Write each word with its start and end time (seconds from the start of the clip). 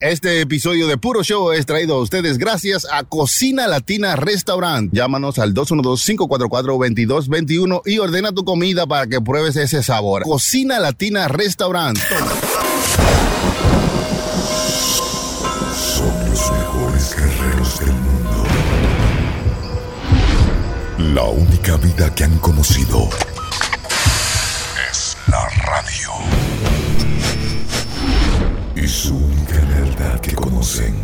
Este 0.00 0.40
episodio 0.40 0.86
de 0.86 0.96
Puro 0.96 1.22
Show 1.22 1.52
es 1.52 1.66
traído 1.66 1.96
a 1.96 2.00
ustedes 2.00 2.38
gracias 2.38 2.86
a 2.90 3.04
Cocina 3.04 3.68
Latina 3.68 4.16
Restaurant. 4.16 4.90
Llámanos 4.94 5.38
al 5.38 5.52
212-544-2221 5.52 7.82
y 7.84 7.98
ordena 7.98 8.32
tu 8.32 8.42
comida 8.42 8.86
para 8.86 9.06
que 9.06 9.20
pruebes 9.20 9.56
ese 9.56 9.82
sabor. 9.82 10.22
Cocina 10.22 10.78
Latina 10.78 11.28
Restaurant. 11.28 11.98
Son 15.76 16.30
los 16.30 16.50
mejores 16.50 17.14
guerreros 17.14 17.78
del 17.80 17.92
mundo. 17.92 18.46
La 21.12 21.24
única 21.24 21.76
vida 21.76 22.14
que 22.14 22.24
han 22.24 22.38
conocido 22.38 23.10
es 24.90 25.14
la 25.26 25.46
radio. 25.46 25.79
Que 30.30 30.36
conocen 30.36 30.94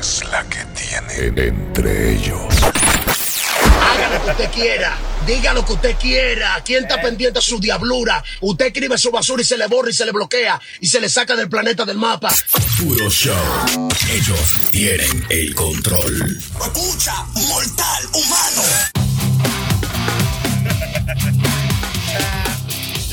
es 0.00 0.24
la 0.32 0.42
que 0.48 0.64
tienen 0.74 1.38
entre 1.38 2.14
ellos. 2.14 2.40
Haga 3.80 4.08
lo 4.12 4.24
que 4.24 4.30
usted 4.30 4.50
quiera. 4.50 4.98
Diga 5.24 5.52
lo 5.52 5.64
que 5.64 5.72
usted 5.74 5.96
quiera. 5.96 6.60
¿Quién 6.64 6.84
está 6.84 7.00
pendiente 7.00 7.38
de 7.38 7.44
su 7.44 7.60
diablura? 7.60 8.24
Usted 8.40 8.66
escribe 8.66 8.98
su 8.98 9.12
basura 9.12 9.42
y 9.42 9.44
se 9.44 9.56
le 9.56 9.68
borra 9.68 9.90
y 9.90 9.92
se 9.92 10.04
le 10.04 10.10
bloquea 10.10 10.60
y 10.80 10.88
se 10.88 11.00
le 11.00 11.08
saca 11.08 11.36
del 11.36 11.48
planeta 11.48 11.84
del 11.84 11.96
mapa. 11.96 12.34
Puro 12.78 13.08
show. 13.08 13.88
Ellos 14.10 14.56
tienen 14.72 15.24
el 15.28 15.54
control. 15.54 16.38
Escucha, 16.60 17.24
mortal 17.46 18.04
humano. 18.14 18.62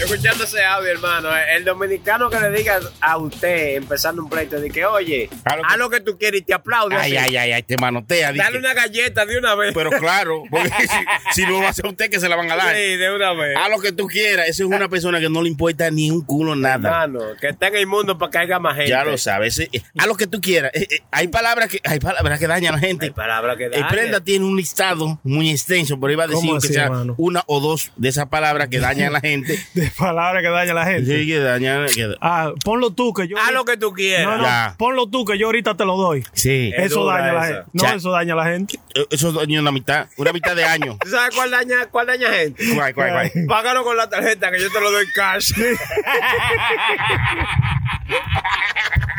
Escuchando 0.05 0.43
ese 0.43 0.63
audio, 0.63 0.89
hermano, 0.91 1.29
el 1.55 1.63
dominicano 1.65 2.29
que 2.29 2.39
le 2.39 2.51
diga 2.51 2.79
a 3.01 3.17
usted, 3.17 3.75
empezando 3.75 4.21
un 4.23 4.29
pleito, 4.29 4.59
de 4.59 4.69
que, 4.69 4.85
oye, 4.85 5.29
A 5.43 5.55
lo 5.55 5.61
que- 5.61 5.67
haz 5.69 5.77
lo 5.77 5.89
que 5.89 6.01
tú 6.01 6.17
quieres 6.17 6.41
y 6.41 6.43
te 6.43 6.53
aplaude. 6.53 6.95
Ay, 6.95 7.15
así. 7.17 7.25
ay, 7.27 7.37
ay, 7.37 7.51
ay, 7.53 7.63
te 7.63 7.77
manotea. 7.77 8.31
Dale 8.33 8.51
que- 8.53 8.57
una 8.59 8.73
galleta 8.73 9.25
de 9.25 9.37
una 9.37 9.55
vez. 9.55 9.73
Pero 9.73 9.89
claro, 9.91 10.43
porque 10.51 10.69
si, 10.69 11.41
si 11.41 11.47
no 11.47 11.59
va 11.61 11.69
a 11.69 11.73
ser 11.73 11.85
usted 11.87 12.09
que 12.09 12.19
se 12.19 12.29
la 12.29 12.35
van 12.35 12.49
a 12.51 12.55
dar. 12.55 12.75
Sí, 12.75 12.95
de 12.97 13.13
una 13.15 13.33
vez. 13.33 13.55
A 13.57 13.69
lo 13.69 13.79
que 13.79 13.91
tú 13.91 14.07
quieras. 14.07 14.47
Eso 14.47 14.63
es 14.63 14.69
una 14.69 14.87
persona 14.89 15.19
que 15.19 15.29
no 15.29 15.41
le 15.41 15.49
importa 15.49 15.89
ni 15.91 16.11
un 16.11 16.21
culo 16.23 16.55
nada. 16.55 16.75
Hermano, 17.03 17.19
que 17.39 17.49
esté 17.49 17.67
en 17.67 17.75
el 17.77 17.87
mundo 17.87 18.17
para 18.17 18.31
que 18.31 18.37
haya 18.39 18.59
más 18.59 18.75
gente. 18.75 18.89
Ya 18.89 19.03
lo 19.03 19.17
sabes. 19.17 19.59
eh, 19.59 19.69
eh, 19.73 19.81
A 19.97 20.05
lo 20.05 20.15
que 20.15 20.27
tú 20.27 20.39
quieras. 20.41 20.71
Eh, 20.73 20.87
eh, 20.89 20.99
Hay 21.11 21.27
palabras 21.27 21.69
que 21.69 21.79
hay 21.83 21.99
palabras 21.99 22.39
que 22.39 22.47
dañan 22.47 22.73
a 22.73 22.77
la 22.77 22.81
gente. 22.87 23.05
Hay 23.07 23.11
palabras 23.11 23.57
que 23.57 23.65
El 23.65 23.71
dañan. 23.71 23.89
Prenda 23.89 24.19
tiene 24.21 24.45
un 24.45 24.55
listado 24.55 25.19
muy 25.23 25.49
extenso, 25.49 25.99
pero 25.99 26.13
iba 26.13 26.23
a 26.25 26.27
decir 26.27 26.41
¿Cómo 26.47 26.59
que 26.59 26.65
así, 26.67 26.73
sea 26.73 26.85
hermano? 26.85 27.15
una 27.17 27.43
o 27.47 27.59
dos 27.59 27.91
de 27.95 28.09
esas 28.09 28.27
palabras 28.27 28.67
que 28.69 28.79
dañan 28.79 29.07
a 29.07 29.11
la 29.11 29.21
gente. 29.21 29.59
Palabras 29.99 30.41
que 30.43 30.49
daña 30.49 30.71
a 30.71 30.75
la 30.75 30.85
gente. 30.85 31.19
Sí, 31.19 31.27
que 31.27 31.39
dañan. 31.39 31.87
que- 31.87 32.15
Ah, 32.21 32.51
ponlo 32.63 32.91
tú 32.91 33.13
que 33.13 33.27
yo. 33.27 33.37
Haz 33.37 33.51
lo 33.53 33.63
que 33.65 33.77
tú 33.77 33.93
quieras. 33.93 34.25
No, 34.25 34.37
no, 34.37 34.43
Ya. 34.43 34.75
ponlo 34.77 35.07
tú 35.07 35.25
que 35.25 35.37
yo 35.37 35.45
ahorita 35.47 35.75
te 35.77 35.85
lo 35.85 35.95
doy. 35.97 36.23
Sí. 36.33 36.71
Es 36.75 36.87
Eso 36.91 37.05
daña 37.05 37.29
a 37.31 37.33
la 37.33 37.45
gente. 37.45 37.63
No, 37.73 37.87
eso 37.87 38.11
daña 38.11 38.33
a 38.33 38.37
la 38.37 38.45
gente. 38.45 38.79
Eso 39.09 39.31
daña 39.31 39.59
una 39.61 39.71
mitad, 39.71 40.07
una 40.17 40.33
mitad 40.33 40.55
de 40.55 40.65
año. 40.65 40.97
¿Tú 41.03 41.09
sabes 41.09 41.35
cuál 41.35 41.51
daña, 41.51 41.85
cuál 41.91 42.07
daña 42.07 42.29
gente? 42.31 42.63
Guay, 42.73 42.93
guay, 42.93 43.11
guay. 43.11 43.31
Págalo 43.47 43.83
con 43.83 43.95
la 43.97 44.09
tarjeta 44.09 44.51
que 44.51 44.59
yo 44.61 44.71
te 44.71 44.79
lo 44.81 44.91
doy 44.91 45.05
cash. 45.13 45.51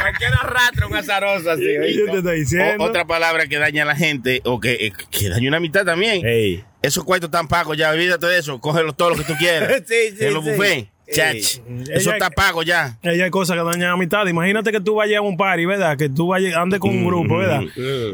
Cualquiera 0.01 0.37
arrastra 0.37 0.87
un 0.87 0.95
azaroso 0.97 1.51
así. 1.51 1.65
Yo 1.97 2.07
te 2.13 2.19
estoy 2.19 2.41
diciendo. 2.41 2.85
O- 2.85 2.89
otra 2.89 3.05
palabra 3.07 3.47
que 3.47 3.59
daña 3.59 3.83
a 3.83 3.87
la 3.87 3.97
gente, 3.97 4.41
o 4.45 4.61
que, 4.61 4.73
eh, 4.75 4.93
que 5.11 5.29
daña 5.29 5.49
una 5.49 5.61
mitad 5.61 5.85
también. 5.85 6.25
Ey. 6.25 6.65
Esos 6.87 7.05
cuartos 7.05 7.29
están 7.29 7.49
pagos 7.49 7.77
ya, 7.77 7.91
olvídate 7.91 8.27
de 8.27 8.39
eso. 8.39 8.59
Cógelo 8.61 8.93
todo 8.93 9.11
lo 9.11 9.17
que 9.17 9.25
tú 9.25 9.35
quieras. 9.39 9.83
Sí, 9.87 10.17
sí, 10.17 10.25
En 10.25 10.35
los 10.35 10.45
sí. 10.45 10.51
buffets. 10.53 10.89
Chach. 11.13 11.37
Eso 11.37 11.61
Ella- 11.93 12.13
está 12.15 12.31
pago 12.31 12.65
ya. 12.65 12.99
Ella 13.03 13.25
hay 13.27 13.31
cosas 13.31 13.57
que 13.57 13.63
dañan 13.63 13.91
a 13.93 13.97
mitad. 13.97 14.27
Imagínate 14.27 14.73
que 14.73 14.81
tú 14.81 14.97
vayas 14.97 15.19
a 15.19 15.21
un 15.21 15.37
party, 15.37 15.65
¿verdad? 15.65 15.97
Que 15.97 16.09
tú 16.09 16.27
vayas, 16.29 16.57
andes 16.57 16.81
con 16.81 16.91
un 16.91 17.07
grupo, 17.07 17.37
¿verdad? 17.37 17.63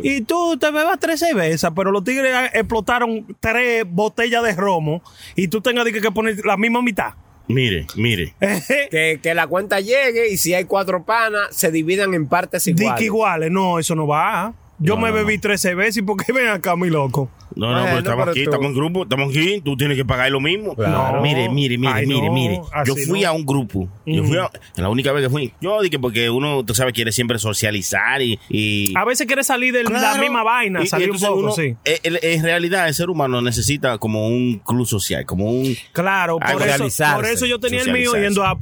Y 0.03 0.21
tú 0.23 0.59
te 0.59 0.71
bebas 0.71 0.99
tres 1.01 1.21
cervezas, 1.21 1.73
pero 1.75 1.91
los 1.91 2.05
tigres 2.05 2.35
explotaron 2.53 3.27
tres 3.41 3.85
botellas 3.89 4.43
de 4.43 4.53
romo 4.55 5.03
y 5.35 5.49
tú 5.49 5.63
tengas 5.63 5.87
que, 5.87 6.01
que 6.03 6.11
poner 6.11 6.45
la 6.45 6.59
misma 6.59 6.83
mitad. 6.83 7.15
Mire, 7.49 7.87
mire. 7.97 8.35
Que, 8.91 9.21
que 9.23 9.35
la 9.35 9.47
cuenta 9.47 9.81
llegue 9.81 10.29
y 10.31 10.37
si 10.37 10.53
hay 10.53 10.65
cuatro 10.65 11.03
panas, 11.05 11.49
se 11.57 11.71
dividan 11.71 12.13
en 12.13 12.27
partes 12.29 12.67
iguales. 12.67 13.03
iguales. 13.03 13.51
No, 13.51 13.79
eso 13.79 13.95
no 13.95 14.07
va. 14.07 14.53
Yo 14.83 14.97
me 14.97 15.11
bebí 15.13 15.39
tres 15.39 15.61
cervezas 15.61 15.97
y 15.99 16.03
¿por 16.03 16.17
qué 16.25 16.33
ven 16.33 16.49
acá, 16.49 16.77
mi 16.77 16.91
loco? 16.91 17.31
No, 17.55 17.71
no, 17.75 17.85
pero 17.85 17.99
estamos 17.99 18.29
aquí, 18.29 18.45
tú- 18.45 18.51
estamos 18.51 18.67
en 18.69 18.75
grupo, 18.75 19.03
estamos 19.03 19.29
aquí, 19.31 19.61
tú 19.63 19.77
tienes 19.77 19.97
que 19.99 20.05
pagar 20.07 20.31
lo 20.31 20.41
mismo. 20.41 20.75
Claro. 20.75 21.21
Mire, 21.21 21.51
mire, 21.51 21.77
mire, 21.77 21.93
Ay, 21.93 22.07
mire, 22.07 22.27
no, 22.29 22.33
mire. 22.33 22.61
Yo 22.87 22.95
fui 22.97 23.21
no. 23.21 23.29
a 23.29 23.33
un 23.33 23.45
grupo. 23.45 23.89
Yo 24.07 24.25
fui 24.25 24.39
a, 24.39 24.51
la 24.77 24.89
única 24.89 25.13
vez 25.13 25.25
que 25.25 25.31
fui. 25.31 25.53
Yo 25.61 25.81
dije 25.83 25.99
porque 25.99 26.31
uno, 26.31 26.65
tú 26.65 26.75
sabes, 26.75 26.95
quiere 26.95 27.13
siempre 27.13 27.39
socializar 27.39 28.23
y. 28.23 28.39
y 28.49 28.95
A 28.97 29.05
veces 29.05 29.27
quiere 29.27 29.45
salir 29.45 29.75
de 29.75 29.85
la 29.85 30.17
misma 30.17 30.43
vaina, 30.43 30.81
Y- 30.81 30.85
y 30.85 30.87
salir 30.87 31.11
un 31.11 31.19
poco, 31.19 31.35
uno, 31.41 31.53
sí. 31.53 31.77
eh, 31.85 32.01
En 32.05 32.43
realidad, 32.43 32.89
el 32.89 32.95
ser 32.95 33.11
humano 33.11 33.43
necesita 33.43 33.99
como 33.99 34.29
un 34.29 34.59
club 34.65 34.87
social, 34.87 35.27
como 35.27 35.51
un. 35.51 35.77
Claro, 35.93 36.39
por 36.39 36.63
eso, 36.63 36.89
por 37.15 37.27
eso 37.27 37.45
yo 37.45 37.61
tenía 37.61 37.83
el 37.83 37.93
mío 37.93 38.13
yendo 38.15 38.45
a 38.45 38.57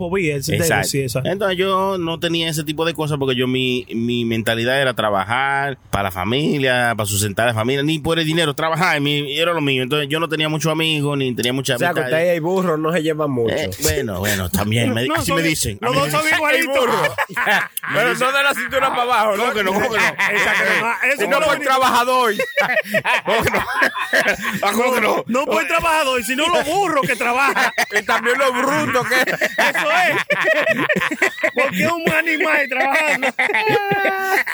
esa. 0.49 1.23
Entonces 1.25 1.57
yo 1.57 1.97
no 1.99 2.19
tenía 2.19 2.49
ese 2.49 2.65
tipo 2.65 2.85
de 2.85 2.93
cosas 2.95 3.19
porque 3.19 3.37
yo 3.37 3.47
mi, 3.47 3.87
mi 3.95 4.25
mentalidad 4.25 4.81
era 4.81 4.95
trabajar 4.95 5.79
para 5.91 6.10
la 6.11 6.21
familia, 6.21 6.95
para 6.97 7.07
sustentar 7.07 7.45
a 7.47 7.49
la 7.53 7.55
familia, 7.55 7.83
ni 7.83 7.99
por 8.01 8.19
el 8.19 8.25
dinero, 8.27 8.53
trabajar, 8.55 9.01
mi, 9.01 9.39
era 9.39 9.53
lo 9.53 9.61
mío. 9.61 9.83
Entonces 9.83 10.09
yo 10.09 10.19
no 10.21 10.29
tenía 10.29 10.49
muchos 10.49 10.71
amigos, 10.73 11.17
ni 11.17 11.35
tenía 11.35 11.53
mucha 11.53 11.77
O 11.77 11.79
sea, 11.79 11.95
que 11.95 12.01
usted 12.01 12.25
y 12.27 12.29
el 12.31 12.41
burro 12.41 12.77
no 12.77 12.93
se 12.93 13.03
llevan 13.03 13.31
mucho. 13.31 13.55
Eh, 13.55 13.71
bueno, 13.83 14.19
bueno, 14.19 14.51
también, 14.51 14.93
me- 14.93 15.07
No, 15.09 15.15
así 15.15 15.27
son- 15.27 15.37
me 15.37 15.43
dicen. 15.43 15.79
Los 15.81 15.95
dos 15.95 16.11
son 16.11 16.23
igualitos. 16.35 16.75
Pero 17.95 18.15
no 18.15 18.33
de 18.33 18.43
la 18.43 18.55
cintura 18.55 18.91
para 18.91 19.03
abajo, 19.03 19.37
¿no? 19.37 19.43
¿Cómo 19.45 19.55
que 19.55 19.65
no? 19.65 19.73
¿Cómo 19.73 19.91
que 19.91 19.97
no? 19.99 20.05
Esa 20.05 21.19
que 21.19 21.29
no- 21.29 21.41
venimos- 21.41 21.61
trabajador. 21.65 22.35
¿Cómo 23.25 23.43
que 23.43 23.51
no? 23.51 23.59
Ah, 24.63 24.73
¿Cómo 24.73 24.95
que 24.95 25.01
no? 25.01 25.25
No 25.27 25.45
por 25.47 25.65
trabajador, 25.67 26.23
sino 26.25 26.47
los 26.49 26.65
burros 26.67 27.07
que 27.07 27.17
trabajan. 27.17 27.71
y 27.99 28.03
también 28.03 28.37
los 28.39 28.53
brutos 28.53 29.07
que... 29.09 29.21
Eso 29.31 29.91
es. 30.09 30.17
Porque 31.55 31.85
es 31.85 31.91
un 31.93 32.11
animal 32.13 32.69
trabajando. 32.69 33.29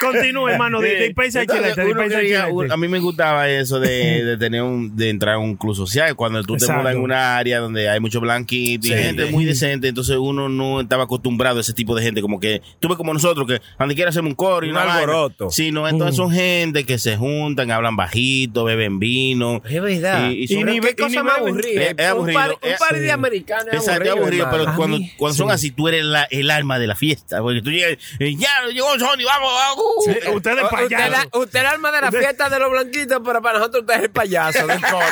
Continúa, 0.00 0.52
hermano. 0.52 0.80
di- 0.80 0.94
Dispensa 0.96 1.45
uno 1.52 2.08
quería- 2.08 2.48
a 2.70 2.76
mí 2.76 2.88
me 2.88 2.98
gustaba 2.98 3.48
eso 3.48 3.78
de, 3.80 3.88
de 4.24 4.36
tener 4.36 4.62
un, 4.62 4.96
de 4.96 5.10
entrar 5.10 5.34
a 5.34 5.38
un 5.38 5.56
club 5.56 5.74
social. 5.74 6.14
Cuando 6.16 6.42
tú 6.42 6.56
te 6.56 6.66
mudas 6.72 6.94
en 6.94 7.00
una 7.00 7.36
área 7.36 7.58
donde 7.60 7.88
hay 7.88 8.00
mucho 8.00 8.20
blanquito 8.20 8.86
y 8.86 8.90
Sí. 8.90 8.94
gente 8.96 9.26
muy 9.26 9.44
decente, 9.44 9.88
entonces 9.88 10.16
uno 10.18 10.48
no 10.48 10.80
estaba 10.80 11.04
acostumbrado 11.04 11.58
a 11.58 11.60
ese 11.60 11.72
tipo 11.72 11.94
de 11.94 12.02
gente. 12.02 12.20
Como 12.22 12.40
que 12.40 12.62
tuve 12.80 12.96
como 12.96 13.12
nosotros, 13.12 13.46
que 13.46 13.60
cuando 13.76 13.94
quiera 13.94 14.10
hacemos 14.10 14.30
un 14.30 14.34
coro 14.36 14.66
y 14.66 14.70
Un 14.70 14.76
alboroto. 14.76 15.50
Sí, 15.50 15.72
no, 15.72 15.88
entonces 15.88 16.16
son 16.16 16.30
gente 16.30 16.84
que 16.84 16.98
se 16.98 17.16
juntan, 17.16 17.70
hablan 17.70 17.96
bajito, 17.96 18.64
beben 18.64 18.98
vino. 18.98 19.62
Es 19.68 19.80
verdad. 19.82 20.30
Y- 20.30 20.34
y 20.34 20.42
Y, 20.44 20.48
son- 20.48 20.64
ni 20.66 20.76
y 20.76 20.80
qué 20.80 20.88
ni 20.88 20.94
cosa 20.94 21.22
más 21.22 21.36
beben. 21.38 21.48
aburrida. 21.54 21.82
Es- 21.84 21.92
Un 21.94 22.00
aburrido. 22.00 22.38
par, 22.40 22.50
un 22.52 22.76
par 22.78 22.94
sí. 22.94 23.00
de 23.00 23.12
americanos 23.12 23.66
es 23.72 23.80
Exacto, 23.80 24.10
aburrido, 24.12 24.44
hermano. 24.44 24.64
pero 24.64 24.76
cuando, 24.76 24.98
mí, 24.98 25.12
cuando 25.16 25.36
son 25.36 25.48
sí. 25.48 25.54
así, 25.54 25.70
tú 25.70 25.88
eres 25.88 26.04
la- 26.04 26.24
el 26.30 26.50
alma 26.50 26.78
de 26.78 26.86
la 26.86 26.94
fiesta. 26.94 27.40
Porque 27.42 27.62
tú 27.62 27.70
llegas, 27.70 27.96
ya 28.18 28.48
llegó 28.72 28.98
Sony, 28.98 29.24
vamos, 29.24 29.52
vamos. 29.52 29.84
Sí, 30.04 30.10
Ustedes 30.10 30.58
O- 30.62 30.66
Usted, 30.66 30.70
payasos. 30.70 31.10
la- 31.10 31.28
usted 31.38 31.58
es 31.60 31.64
el 31.64 31.70
alma 31.70 31.92
de 31.92 32.00
la 32.00 32.10
fiesta 32.12 32.48
de 32.48 32.58
los 32.58 32.70
blanquitos, 32.70 33.20
pero 33.24 33.42
para 33.42 33.58
nosotros 33.58 33.82
usted 33.82 33.94
es 33.94 34.02
el 34.04 34.10
payaso 34.10 34.66
del 34.66 34.80
coro. 34.80 34.96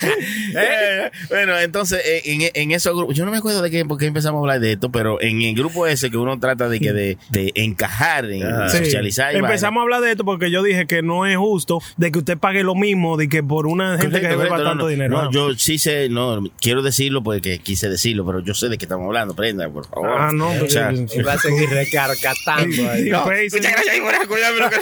Eh, 0.00 1.10
bueno, 1.28 1.58
entonces 1.58 2.00
eh, 2.04 2.22
en, 2.24 2.50
en 2.54 2.70
esos 2.70 2.94
grupos, 2.96 3.16
yo 3.16 3.24
no 3.24 3.30
me 3.32 3.38
acuerdo 3.38 3.62
de 3.62 3.70
qué, 3.70 3.84
por 3.84 3.98
qué 3.98 4.06
empezamos 4.06 4.38
a 4.38 4.42
hablar 4.42 4.60
de 4.60 4.72
esto, 4.72 4.90
pero 4.90 5.20
en 5.20 5.42
el 5.42 5.54
grupo 5.54 5.86
ese 5.88 6.10
que 6.10 6.16
uno 6.16 6.38
trata 6.38 6.68
de 6.68 6.78
que 6.80 6.92
de, 6.92 7.18
de 7.30 7.52
encajar, 7.56 8.24
en 8.26 8.38
Sí. 8.70 8.78
socializar. 8.78 9.34
y 9.34 9.38
Empezamos 9.38 9.80
a 9.80 9.82
hablar 9.82 10.00
de 10.00 10.12
esto 10.12 10.24
porque 10.24 10.50
yo 10.50 10.62
dije 10.62 10.86
que 10.86 11.02
no 11.02 11.26
es 11.26 11.36
justo 11.36 11.80
de 11.96 12.12
que 12.12 12.18
usted 12.20 12.38
pague 12.38 12.62
lo 12.62 12.74
mismo 12.76 13.16
de 13.16 13.28
que 13.28 13.42
por 13.42 13.66
una 13.66 13.98
gente 13.98 14.20
que 14.20 14.28
Correcto, 14.28 14.38
beba 14.38 14.48
correcto, 14.50 14.68
tanto 14.70 14.78
no, 14.78 14.84
no. 14.84 14.88
dinero. 14.88 15.16
No, 15.16 15.22
No. 15.24 15.30
yo 15.32 15.54
sí 15.54 15.78
sé, 15.78 16.08
no, 16.08 16.44
quiero 16.60 16.82
decirlo 16.82 17.22
porque 17.22 17.58
quise 17.58 17.88
decirlo, 17.88 18.24
pero 18.24 18.40
yo 18.40 18.54
sé 18.54 18.68
de 18.68 18.78
qué 18.78 18.84
estamos 18.84 19.06
hablando, 19.06 19.34
prenda, 19.34 19.68
por 19.68 19.86
favor. 19.88 20.10
Ah, 20.16 20.30
no, 20.32 20.50
O 20.50 20.68
sea, 20.70 20.92
Y 20.92 21.22
va 21.22 21.32
a 21.34 21.38
seguir 21.38 21.68
recarcatando 21.70 22.90
ahí. 22.90 23.04
No, 23.10 23.24
Pues, 23.24 23.52
gracias 23.88 24.04
por 24.04 24.14
acordarme 24.14 24.58
lo 24.60 24.70
que- 24.70 24.76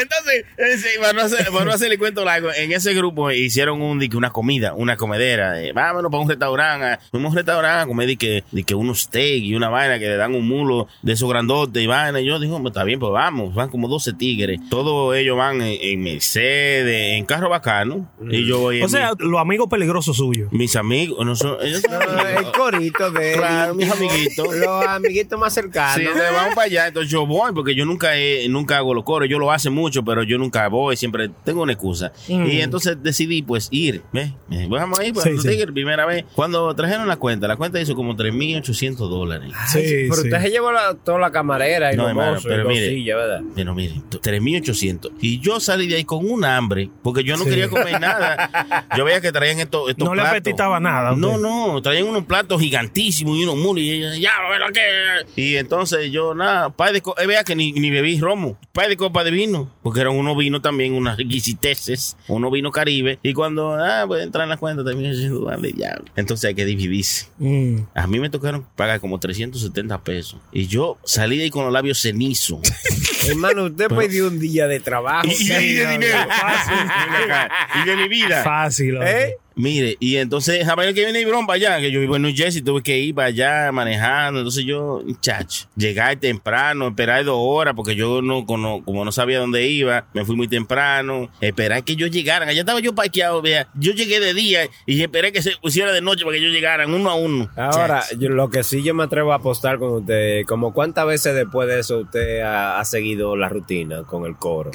Entonces, 0.00 0.44
eh, 0.56 0.76
sí, 0.78 0.88
para, 1.00 1.12
no 1.12 1.22
hacer, 1.22 1.46
para 1.50 1.64
no 1.64 1.72
hacerle 1.72 1.98
cuento 1.98 2.24
largo, 2.24 2.48
en 2.52 2.72
ese 2.72 2.94
grupo 2.94 3.30
hicieron 3.30 3.80
un, 3.82 3.98
di 3.98 4.08
que 4.08 4.16
una 4.16 4.30
comida, 4.30 4.74
una 4.74 4.96
comedera. 4.96 5.54
vámonos 5.74 6.10
para 6.10 6.22
un 6.22 6.28
restaurante. 6.28 6.86
a- 6.86 7.00
Fuimos 7.10 7.28
a 7.28 7.30
un 7.30 7.36
restaurante 7.36 7.82
a 7.82 7.86
comer 7.86 8.16
que, 8.18 8.42
di 8.50 8.64
que 8.64 8.74
unos 8.74 9.02
steak 9.02 9.42
y 9.44 9.54
una 9.54 9.68
vaina 9.68 9.98
que 9.98 10.06
le 10.06 10.16
dan 10.16 10.34
un 10.34 10.46
mulo 10.48 10.88
de 11.02 11.12
esos 11.12 11.28
grandotes 11.28 11.82
y 11.82 11.86
vaina. 11.86 12.20
Y 12.20 12.26
yo 12.26 12.38
digo, 12.40 12.60
"Pues, 12.60 12.72
está 12.72 12.84
bien, 12.84 12.98
pues 12.98 13.12
vamos. 13.12 13.54
Van 13.54 13.68
como 13.68 13.88
12 13.88 14.12
tigres. 14.14 14.58
Todos 14.70 15.14
ellos 15.16 15.36
van 15.36 15.60
en, 15.62 15.76
en 15.80 16.02
Mercedes, 16.02 17.18
en 17.18 17.24
carro 17.24 17.48
bacano. 17.48 18.10
Y 18.30 18.46
yo 18.46 18.58
voy 18.60 18.78
en 18.78 18.84
O 18.84 18.88
sea, 18.88 19.12
los 19.18 19.40
amigos 19.40 19.68
peligrosos 19.68 20.16
suyos. 20.16 20.50
mi- 20.52 20.58
mis 20.62 20.76
amigos. 20.76 21.24
No 21.26 21.36
son, 21.36 21.56
ellos 21.62 21.82
son 21.82 21.92
No, 21.92 22.28
el 22.28 22.52
corito 22.52 23.10
de. 23.10 23.32
Claro, 23.32 23.74
mis 23.74 23.90
amiguitos. 23.90 24.54
Los 24.56 24.86
amiguitos 24.86 25.38
más 25.38 25.52
cercanos. 25.54 25.94
Sí, 25.96 26.04
entonces 26.12 26.32
vamos 26.34 26.54
para 26.54 26.66
allá. 26.66 26.86
Entonces 26.88 27.10
yo 27.10 27.26
voy 27.26 27.52
porque 27.52 27.74
yo 27.74 27.84
nunca 27.84 28.16
he- 28.16 28.48
nunca 28.48 28.78
hago 28.78 28.94
los 28.94 29.04
coros. 29.04 29.28
Yo 29.28 29.38
lo 29.38 29.50
hace 29.52 29.70
mucho, 29.70 30.04
pero 30.04 30.22
yo 30.22 30.38
nunca 30.38 30.68
voy. 30.68 30.96
Siempre 30.96 31.30
tengo 31.44 31.62
una 31.62 31.72
excusa. 31.72 32.12
Y 32.28 32.60
entonces 32.60 32.96
decidí 33.02 33.42
pues 33.42 33.68
ir. 33.70 34.02
Eh, 34.14 34.32
Vamos 34.68 34.98
a 35.00 35.04
ir 35.04 35.14
para 35.14 35.30
Sí, 35.30 35.38
sí. 35.38 35.48
Tigres, 35.48 35.72
primera 35.72 36.06
vez. 36.06 36.24
Cuando 36.34 36.74
trajeron 36.74 37.06
la 37.08 37.16
cuenta, 37.16 37.48
la 37.48 37.56
cuenta 37.56 37.80
hizo 37.80 37.94
como 37.94 38.14
3.800 38.16 38.96
dólares. 39.08 39.52
Sí, 39.68 39.80
Pero 40.10 40.14
usted 40.22 40.40
se 40.40 40.50
llevó 40.50 40.72
la- 40.72 40.94
toda 40.94 41.18
la 41.18 41.30
camarera 41.30 41.92
y 41.92 41.96
No, 41.96 42.02
los 42.04 42.10
hermano, 42.10 42.30
mozos 42.32 42.44
y 42.44 42.48
pero 42.48 42.64
dos 42.64 42.72
mire. 42.72 43.14
¿verdad? 43.14 43.40
Pero 43.54 43.74
miren, 43.74 44.02
3.800. 44.10 45.10
Y 45.20 45.40
yo 45.40 45.60
salí 45.60 45.86
de 45.86 45.96
ahí 45.96 46.04
con 46.04 46.28
un 46.30 46.44
hambre, 46.44 46.90
porque 47.02 47.24
yo 47.24 47.36
no 47.36 47.44
quería 47.44 47.68
comer 47.68 48.00
nada. 48.00 48.86
Yo 48.96 49.04
veía 49.04 49.20
que 49.20 49.32
traían 49.32 49.58
estos, 49.58 49.88
estos 49.90 50.06
No 50.06 50.14
le 50.14 50.20
platos. 50.22 50.38
apetitaba 50.38 50.78
nada. 50.80 51.14
No, 51.16 51.38
no, 51.38 51.80
traían 51.80 52.06
unos 52.06 52.24
platos 52.24 52.60
gigantísimos 52.60 53.36
y 53.38 53.42
unos 53.44 53.56
muros. 53.56 53.82
Y 53.82 54.20
ya, 54.20 54.32
bueno, 54.48 54.66
¿qué? 54.72 55.40
Y 55.40 55.56
entonces 55.56 56.01
yo, 56.10 56.34
nada, 56.34 56.70
par 56.70 56.92
de 56.92 56.98
eh, 56.98 57.26
vea 57.26 57.44
que 57.44 57.54
ni, 57.54 57.72
ni 57.72 57.90
bebí 57.90 58.18
romo, 58.20 58.58
par 58.72 58.88
de 58.88 58.96
copas 58.96 59.24
de 59.24 59.30
vino, 59.30 59.70
porque 59.82 60.00
eran 60.00 60.16
unos 60.16 60.36
vinos 60.36 60.62
también, 60.62 60.94
unas 60.94 61.16
riquisiteces, 61.16 62.16
unos 62.28 62.52
vinos 62.52 62.72
caribe. 62.72 63.18
Y 63.22 63.34
cuando, 63.34 63.74
ah, 63.74 64.04
pues 64.06 64.22
entrar 64.22 64.44
en 64.44 64.50
la 64.50 64.56
cuenta, 64.56 64.84
también 64.84 65.12
dale, 65.46 65.72
ya. 65.76 66.00
Entonces 66.16 66.48
hay 66.48 66.54
que 66.54 66.64
dividirse. 66.64 67.28
Mm. 67.38 67.78
A 67.94 68.06
mí 68.06 68.18
me 68.18 68.30
tocaron 68.30 68.66
pagar 68.76 69.00
como 69.00 69.18
370 69.18 70.02
pesos. 70.02 70.40
Y 70.52 70.66
yo 70.66 70.98
salí 71.04 71.36
de 71.36 71.44
ahí 71.44 71.50
con 71.50 71.64
los 71.64 71.72
labios 71.72 71.98
cenizos. 71.98 72.60
Hermano, 73.28 73.64
usted 73.64 73.88
pidió 73.88 74.28
un 74.28 74.38
día 74.38 74.66
de 74.66 74.80
trabajo. 74.80 75.26
y, 75.26 75.42
y 75.42 75.48
de, 75.48 75.62
y 75.62 75.72
de 75.74 75.86
dinero. 75.86 76.18
y 77.82 77.86
de 77.86 77.96
mi 77.96 78.08
vida. 78.08 78.42
Fácil. 78.42 78.98
¿Eh? 79.02 79.36
Mire, 79.54 79.96
y 80.00 80.16
entonces, 80.16 80.66
a 80.66 80.74
ver 80.74 80.94
que 80.94 81.04
viene 81.04 81.20
Ibrón 81.20 81.46
para 81.46 81.56
allá, 81.56 81.80
que 81.80 81.90
yo 81.90 82.00
vivo 82.00 82.16
en 82.16 82.22
New 82.22 82.32
Jersey, 82.34 82.62
tuve 82.62 82.82
que 82.82 82.98
ir 82.98 83.14
para 83.14 83.28
allá 83.28 83.72
manejando. 83.72 84.40
Entonces 84.40 84.64
yo, 84.64 85.02
chacho, 85.20 85.66
llegar 85.76 86.16
temprano, 86.16 86.88
esperar 86.88 87.24
dos 87.24 87.38
horas, 87.38 87.74
porque 87.74 87.94
yo 87.94 88.22
no, 88.22 88.46
como 88.46 89.04
no 89.04 89.12
sabía 89.12 89.38
dónde 89.38 89.66
iba, 89.66 90.06
me 90.14 90.24
fui 90.24 90.36
muy 90.36 90.48
temprano, 90.48 91.28
esperar 91.40 91.84
que 91.84 91.92
ellos 91.92 92.10
llegaran. 92.10 92.48
Allá 92.48 92.60
estaba 92.60 92.80
yo 92.80 92.94
parqueado, 92.94 93.42
vea. 93.42 93.68
Yo 93.74 93.92
llegué 93.92 94.20
de 94.20 94.34
día 94.34 94.68
y 94.86 95.02
esperé 95.02 95.32
que 95.32 95.42
se 95.42 95.52
pusiera 95.60 95.92
de 95.92 96.00
noche 96.00 96.24
para 96.24 96.36
que 96.36 96.42
ellos 96.42 96.52
llegaran 96.52 96.92
uno 96.92 97.10
a 97.10 97.14
uno. 97.14 97.50
Ahora, 97.56 98.04
yo, 98.18 98.30
lo 98.30 98.48
que 98.48 98.64
sí 98.64 98.82
yo 98.82 98.94
me 98.94 99.04
atrevo 99.04 99.32
a 99.32 99.36
apostar 99.36 99.78
con 99.78 99.92
usted, 99.92 100.44
como 100.46 100.72
cuántas 100.72 101.06
veces 101.06 101.34
después 101.34 101.68
de 101.68 101.80
eso 101.80 102.00
usted 102.00 102.40
ha, 102.40 102.80
ha 102.80 102.84
seguido 102.84 103.11
la 103.16 103.48
rutina 103.48 104.02
con 104.04 104.24
el 104.26 104.36
coro. 104.36 104.70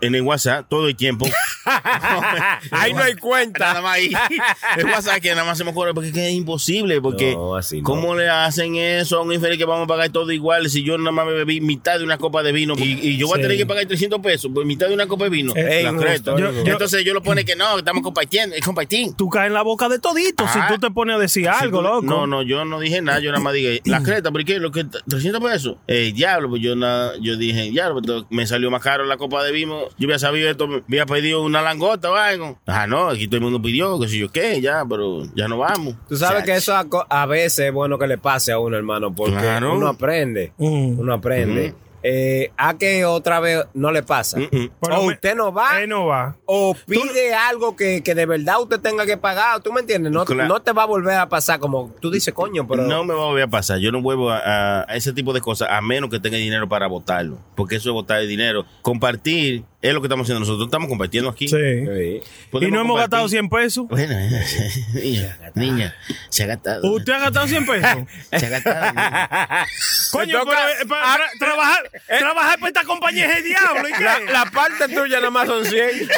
en 0.00 0.14
el 0.14 0.22
WhatsApp 0.22 0.66
todo 0.68 0.88
el 0.88 0.96
tiempo. 0.96 1.26
Ahí 2.70 2.92
no 2.92 3.02
hay 3.02 3.14
cuenta. 3.14 3.58
Nada 3.68 3.80
más 3.82 3.94
ahí. 3.96 4.10
El 4.76 4.84
WhatsApp 4.86 5.20
que 5.20 5.30
nada 5.30 5.44
más 5.44 5.56
se 5.58 5.64
me 5.64 5.70
ocurre 5.70 5.94
porque 5.94 6.08
es 6.08 6.14
que 6.14 6.28
es 6.28 6.34
imposible. 6.34 7.00
Porque, 7.00 7.32
No, 7.34 7.56
así 7.56 7.78
no. 7.78 7.84
¿cómo 7.84 8.14
le 8.14 8.28
hacen 8.28 8.76
eso 8.76 9.18
a 9.18 9.22
un 9.22 9.32
infeliz 9.32 9.58
que 9.58 9.64
vamos 9.64 9.84
a 9.84 9.86
pagar 9.86 10.10
todo 10.10 10.30
igual 10.32 10.68
si 10.68 10.82
yo 10.82 10.98
nada 10.98 11.10
más 11.12 11.26
me 11.26 11.32
bebí 11.32 11.60
mitad 11.60 11.98
de 11.98 12.04
una 12.04 12.18
copa 12.18 12.42
de 12.42 12.52
vino 12.52 12.74
y, 12.76 12.82
y 12.92 13.16
yo 13.16 13.26
voy 13.28 13.34
Sí. 13.36 13.40
a 13.40 13.42
tener 13.44 13.56
que 13.58 13.66
pagar 13.66 13.86
300 13.86 14.20
pesos 14.20 14.50
por 14.54 14.64
mitad 14.64 14.88
de 14.88 14.94
una 14.94 15.06
copa 15.06 15.24
de 15.24 15.30
vino? 15.30 15.52
Eh, 15.56 15.82
La 15.82 15.90
injusto, 15.90 16.06
creta. 16.06 16.36
yo- 16.38 16.52
yo- 16.64 16.72
Entonces 16.72 17.04
yo 17.04 17.12
lo 17.14 17.22
pone 17.22 17.44
que 17.44 17.56
no, 17.56 17.78
estamos 17.78 18.02
compartiendo, 18.02 18.54
es 18.56 18.64
compartir. 18.64 19.14
Tú 19.16 19.28
caes 19.28 19.48
en 19.48 19.54
la 19.54 19.62
boca 19.62 19.88
de 19.88 19.98
todito 19.98 20.46
si 20.48 20.58
Ah. 20.58 20.68
tú 20.68 20.78
te 20.78 20.90
pones 20.90 21.16
a 21.16 21.18
decir 21.18 21.48
algo, 21.48 21.78
Si 21.78 21.84
tú- 21.84 21.90
loco. 21.90 22.02
No, 22.06 22.26
no, 22.26 22.42
yo 22.42 22.64
no 22.64 22.78
dije 22.80 23.00
nada, 23.02 23.20
yo 23.20 23.30
nada 23.32 23.42
más 23.42 23.54
dije, 23.54 23.80
la 23.84 24.02
creta, 24.02 24.30
¿por 24.30 24.44
qué? 24.44 24.58
Lo 24.58 24.70
que, 24.70 24.84
300 25.08 25.42
pesos. 25.42 25.76
Eh, 25.86 26.12
diablo, 26.14 26.50
pues 26.50 26.62
yo 26.62 26.76
nada, 26.76 27.14
yo 27.20 27.36
dije, 27.36 27.72
pero 27.74 28.26
me 28.30 28.46
salió 28.46 28.70
más 28.70 28.82
caro 28.82 29.04
la 29.04 29.16
copa 29.16 29.42
de 29.44 29.52
vino. 29.52 29.80
Yo 29.98 30.06
había 30.06 30.18
sabido 30.18 30.48
esto, 30.50 30.66
me 30.68 30.82
había 30.88 31.06
pedido 31.06 31.42
una 31.42 31.62
langota 31.62 32.10
o 32.10 32.14
algo. 32.14 32.58
Ah, 32.66 32.86
no, 32.86 33.08
aquí 33.08 33.26
todo 33.26 33.36
el 33.36 33.42
mundo 33.42 33.60
pidió, 33.60 33.98
que 34.00 34.08
si 34.08 34.18
yo 34.18 34.30
qué, 34.30 34.60
ya, 34.60 34.84
pero 34.88 35.22
ya 35.34 35.48
no 35.48 35.58
vamos. 35.58 35.94
Tú 36.08 36.16
sabes 36.16 36.44
que 36.44 36.54
eso 36.54 36.76
a, 36.76 36.88
co- 36.88 37.06
a 37.08 37.26
veces 37.26 37.66
es 37.66 37.72
bueno 37.72 37.98
que 37.98 38.06
le 38.06 38.18
pase 38.18 38.52
a 38.52 38.58
uno, 38.58 38.76
hermano, 38.76 39.14
porque 39.14 39.32
Claro. 39.36 39.74
uno 39.74 39.88
aprende. 39.88 40.52
Mm. 40.58 40.98
Uno 40.98 41.12
aprende. 41.14 41.74
Eh, 42.06 42.52
a 42.58 42.76
que 42.76 43.06
otra 43.06 43.40
vez 43.40 43.64
no 43.72 43.90
le 43.90 44.02
pasa. 44.02 44.36
Pero 44.50 45.00
o 45.00 45.06
usted 45.06 45.34
no 45.34 45.52
va. 45.54 45.80
Él 45.80 45.88
no 45.88 46.04
va. 46.06 46.36
O 46.44 46.76
pide 46.86 47.32
algo 47.34 47.76
que, 47.76 48.02
que 48.02 48.14
de 48.14 48.26
verdad 48.26 48.60
usted 48.60 48.78
tenga 48.78 49.06
que 49.06 49.16
pagar. 49.16 49.62
¿Tú 49.62 49.72
me 49.72 49.80
entiendes? 49.80 50.12
No, 50.12 50.26
Claro. 50.26 50.46
no 50.46 50.60
te 50.60 50.72
va 50.72 50.82
a 50.82 50.86
volver 50.86 51.16
a 51.16 51.30
pasar 51.30 51.58
como 51.60 51.94
tú 52.00 52.10
dices, 52.10 52.34
coño, 52.34 52.68
pero. 52.68 52.82
No 52.82 53.04
me 53.04 53.14
va 53.14 53.22
a 53.22 53.26
volver 53.26 53.44
a 53.44 53.48
pasar. 53.48 53.78
Yo 53.78 53.90
no 53.90 54.02
vuelvo 54.02 54.30
a, 54.30 54.36
a- 54.38 54.82
a 54.86 54.96
ese 54.96 55.14
tipo 55.14 55.32
de 55.32 55.40
cosas 55.40 55.68
a 55.70 55.80
menos 55.80 56.10
que 56.10 56.20
tenga 56.20 56.36
dinero 56.36 56.68
para 56.68 56.86
votarlo. 56.88 57.38
Porque 57.54 57.76
eso 57.76 57.88
es 57.88 57.94
votar 57.94 58.20
el 58.20 58.28
dinero. 58.28 58.66
Compartir 58.82 59.64
es 59.80 59.92
lo 59.94 60.00
que 60.00 60.06
estamos 60.06 60.24
haciendo 60.26 60.40
nosotros. 60.40 60.66
Estamos 60.66 60.88
compartiendo 60.88 61.30
aquí. 61.30 61.48
Sí. 61.48 61.56
Sí. 61.56 62.20
Y 62.52 62.70
no 62.70 62.80
hemos 62.82 62.98
compartir. 62.98 62.98
gastado 62.98 63.28
100 63.28 63.48
pesos. 63.48 63.86
Bueno, 63.88 64.14
niña, 64.94 65.38
niña, 65.54 65.94
se 66.28 66.44
ha 66.44 66.46
gastado. 66.48 66.92
¿Usted 66.92 67.12
ha 67.14 67.18
gastado 67.18 67.46
100 67.48 67.66
pesos? 67.66 67.90
Se 68.30 68.46
ha 68.46 68.48
gastado. 68.50 69.66
Coño, 70.12 70.42
eh, 70.42 70.86
pa- 70.88 71.16
tra- 71.16 71.38
trabajar, 71.38 71.90
trabajar 72.06 72.58
para 72.58 72.68
esta 72.68 72.84
compañía 72.84 73.30
es 73.30 73.38
el 73.38 73.44
diablo. 73.44 73.88
¿y 73.88 73.92
qué? 73.92 74.04
La, 74.04 74.18
la 74.20 74.50
parte 74.50 74.88
tuya 74.88 75.16
nada 75.18 75.30
más 75.30 75.46
son 75.48 75.64
100. 75.64 76.08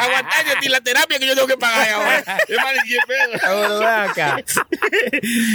Aguantar 0.00 0.44
yo 0.62 0.70
la 0.70 0.80
terapia 0.80 1.18
que 1.18 1.26
yo 1.26 1.34
tengo 1.34 1.46
que 1.48 1.56
pagar 1.56 1.88
ahora. 1.90 2.18
Es 2.48 2.56
más 2.56 2.72
de 2.74 2.80
100 2.86 3.00
pesos. 3.08 3.82
Acá. 3.82 4.36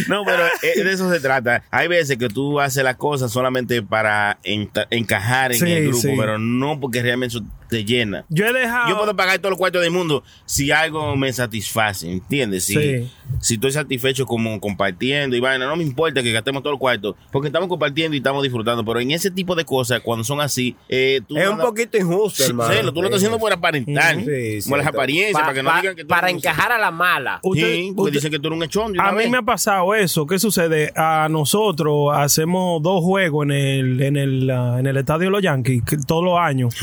No, 0.07 0.24
pero 0.25 0.45
eh, 0.62 0.84
de 0.84 0.92
eso 0.94 1.12
se 1.12 1.19
trata. 1.19 1.63
Hay 1.72 1.88
veces 1.88 2.18
que 2.18 2.28
tú 2.30 2.60
haces 2.60 2.84
las 2.84 2.95
cosas 2.98 3.31
solamente 3.31 3.81
para 3.81 4.38
encajar 4.44 5.51
en 5.54 5.60
Sí, 5.60 5.72
el 5.72 5.84
grupo, 5.88 6.01
sí. 6.01 6.13
pero 6.18 6.38
no 6.40 6.80
porque 6.80 7.01
realmente 7.01 7.38
eso 7.38 7.45
te 7.69 7.86
llena. 7.86 8.25
Yo 8.30 8.45
he 8.45 8.54
dejado. 8.54 8.90
Yo 8.90 8.98
puedo 8.98 9.16
pagar 9.16 9.38
todos 9.40 9.51
los 9.51 9.57
cuartos 9.60 9.81
del 9.81 9.92
mundo 9.92 10.24
si 10.45 10.72
algo 10.72 11.16
me 11.16 11.31
satisface, 11.34 12.10
¿entiendes? 12.12 12.66
Si, 12.66 12.74
Sí. 12.74 13.12
si 13.42 13.54
estoy 13.56 13.72
satisfecho 13.72 14.25
como 14.25 14.60
compartiendo 14.60 15.36
y 15.36 15.40
vaina, 15.40 15.66
no 15.66 15.75
me 15.75 15.84
importa 15.84 16.22
que 16.22 16.31
gastemos 16.31 16.62
todos 16.63 16.74
los 16.74 16.80
cuartos, 16.80 17.16
porque 17.31 17.48
estamos 17.48 17.69
compartiendo 17.69 18.16
y 18.16 18.18
estamos 18.18 18.32
disfrutando, 18.41 18.83
pero 18.85 19.00
en 19.00 19.12
ese 19.12 19.30
tipo 19.30 19.53
de 19.56 19.65
cosas, 19.65 20.00
cuando 20.01 20.24
son 20.24 20.41
así, 20.41 20.75
eh, 20.89 21.21
tú 21.27 21.38
Es 21.38 21.45
no 21.45 21.51
un 21.51 21.57
da- 21.57 21.63
poquito 21.65 21.97
injusto, 21.97 22.44
Sí, 22.44 22.50
hermano. 22.50 22.74
sí, 22.74 22.80
tú 22.94 23.01
lo 23.01 23.07
estás 23.07 23.18
haciendo 23.18 23.38
por 23.39 23.53
aparentar, 23.53 24.15
Sí, 24.24 24.59
como 24.63 24.77
las 24.77 24.88
apariencias, 24.88 25.33
Pa- 25.33 25.41
para 25.41 25.53
que 25.53 25.63
no 25.63 25.69
pa- 25.69 25.81
digan 25.81 25.95
que 25.95 26.01
tú 26.03 26.07
Para 26.07 26.30
un- 26.30 26.35
encajar 26.38 26.71
a 26.71 26.77
la 26.77 26.91
mala. 26.91 27.39
Usted- 27.44 27.74
Sí, 27.74 27.94
porque 27.95 28.01
usted- 28.09 28.13
dicen 28.13 28.31
que 28.31 28.39
tú 28.39 28.47
eres 28.47 28.57
un 28.57 28.63
echón. 28.63 29.00
A 29.00 29.12
mí 29.12 29.18
vez. 29.19 29.30
me 29.30 29.38
ha 29.38 29.41
pasado 29.41 29.94
eso. 29.94 30.25
¿Qué 30.25 30.39
sucede? 30.39 30.91
A 30.95 31.27
nosotros 31.30 32.12
hacemos 32.15 32.81
dos 32.81 33.03
juegos 33.03 33.45
en 33.45 33.51
el 33.51 34.01
en 34.01 34.18
el, 34.18 34.50
ah, 34.50 34.77
en 34.80 34.88
el 34.88 34.97
estadio 34.97 35.25
de 35.25 35.30
los 35.31 35.41
Yankees 35.41 35.83
que 35.83 35.97
todos 35.97 36.24
los 36.24 36.39
años. 36.39 36.75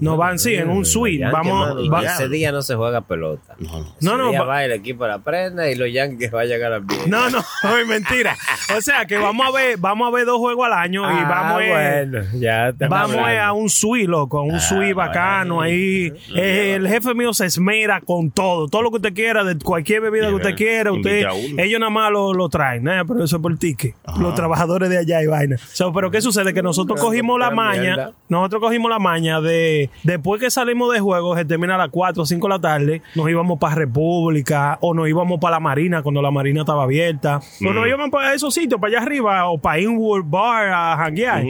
Nos 0.00 0.16
van, 0.16 0.38
sí, 0.38 0.54
en 0.54 0.70
un 0.70 0.84
suite. 0.84 1.18
Yankee, 1.18 1.32
Vamos. 1.48 1.92
va- 1.92 2.04
ese 2.04 2.28
día 2.28 2.52
no 2.52 2.62
se 2.62 2.74
juega 2.74 3.00
pelota. 3.00 3.54
No, 3.58 3.70
no. 3.72 3.78
no, 3.78 3.86
Ese 3.98 4.04
no, 4.18 4.30
día 4.30 4.40
va- 4.42 4.46
va 4.46 4.64
el 4.64 4.72
equipo 4.72 5.04
a 5.04 5.08
la 5.08 5.18
prenda 5.18 5.68
y 5.70 5.74
los 5.74 5.90
Yankees 5.92 6.32
va 6.32 6.42
a 6.42 6.44
la 6.44 6.78
bien. 6.78 7.08
no, 7.08 7.30
no, 7.30 7.38
es 7.80 7.86
mentira. 7.86 8.36
O 8.76 8.80
sea 8.80 9.04
que 9.06 9.16
vamos 9.18 9.46
a 9.46 9.50
ver, 9.50 9.76
vamos 9.78 10.08
a 10.08 10.10
ver 10.14 10.26
dos 10.26 10.38
juegos 10.38 10.66
al 10.66 10.72
año 10.74 10.83
y 10.86 10.96
Ah, 10.96 11.26
vamos 11.28 11.62
a 11.62 12.38
ya 12.38 12.72
te 12.72 12.86
Vamos 12.88 13.16
eh, 13.16 13.38
a 13.38 13.52
un 13.52 13.68
suite, 13.68 14.08
loco, 14.08 14.38
a 14.38 14.42
un 14.42 14.60
suite 14.60 14.94
bacano 14.94 15.60
ahí. 15.60 16.12
Eh, 16.34 16.74
el 16.76 16.88
jefe 16.88 17.14
mío 17.14 17.32
se 17.32 17.46
esmera 17.46 18.00
con 18.00 18.30
todo, 18.30 18.68
todo 18.68 18.82
lo 18.82 18.90
que 18.90 18.96
usted 18.96 19.14
quiera, 19.14 19.44
de 19.44 19.56
cualquier 19.58 20.00
bebida 20.02 20.28
que 20.28 20.34
usted 20.34 20.54
quiera, 20.54 20.92
usted, 20.92 21.24
a 21.24 21.62
ellos 21.62 21.80
nada 21.80 21.90
más 21.90 22.10
lo, 22.10 22.32
lo 22.34 22.48
traen, 22.48 22.86
¿eh? 22.88 23.02
pero 23.06 23.24
eso 23.24 23.36
es 23.36 23.42
por 23.42 23.56
ticket. 23.58 23.94
Los 24.18 24.34
trabajadores 24.34 24.88
de 24.90 24.98
allá 24.98 25.22
y 25.22 25.26
vaina. 25.26 25.56
So, 25.72 25.92
pero 25.92 26.10
¿qué 26.10 26.20
sucede? 26.20 26.52
Que 26.54 26.62
nosotros 26.62 27.00
cogimos 27.00 27.38
la 27.38 27.50
maña, 27.50 28.10
nosotros 28.28 28.60
cogimos 28.62 28.90
la 28.90 28.98
maña 28.98 29.40
de, 29.40 29.90
después 30.02 30.40
que 30.40 30.50
salimos 30.50 30.92
de 30.92 31.00
juego, 31.00 31.36
se 31.36 31.44
termina 31.44 31.74
a 31.76 31.78
las 31.78 31.88
4 31.90 32.22
o 32.22 32.26
5 32.26 32.46
de 32.46 32.54
la 32.54 32.60
tarde, 32.60 33.02
nos 33.14 33.28
íbamos 33.28 33.58
para 33.58 33.74
República 33.74 34.78
o 34.80 34.94
nos 34.94 35.08
íbamos 35.08 35.38
para 35.40 35.56
la 35.56 35.60
Marina 35.60 36.02
cuando 36.02 36.20
la 36.22 36.30
Marina 36.30 36.60
estaba 36.60 36.84
abierta, 36.84 37.38
o 37.38 37.70
Mm. 37.70 37.74
nos 37.74 37.86
íbamos 37.88 38.10
para 38.10 38.34
esos 38.34 38.52
sitios, 38.54 38.80
para 38.80 38.96
allá 38.98 39.06
arriba, 39.06 39.48
o 39.48 39.58
para 39.58 39.80
Inwood 39.80 40.24
Bar 40.24 40.72
a 40.74 40.96
janguear. 40.96 41.44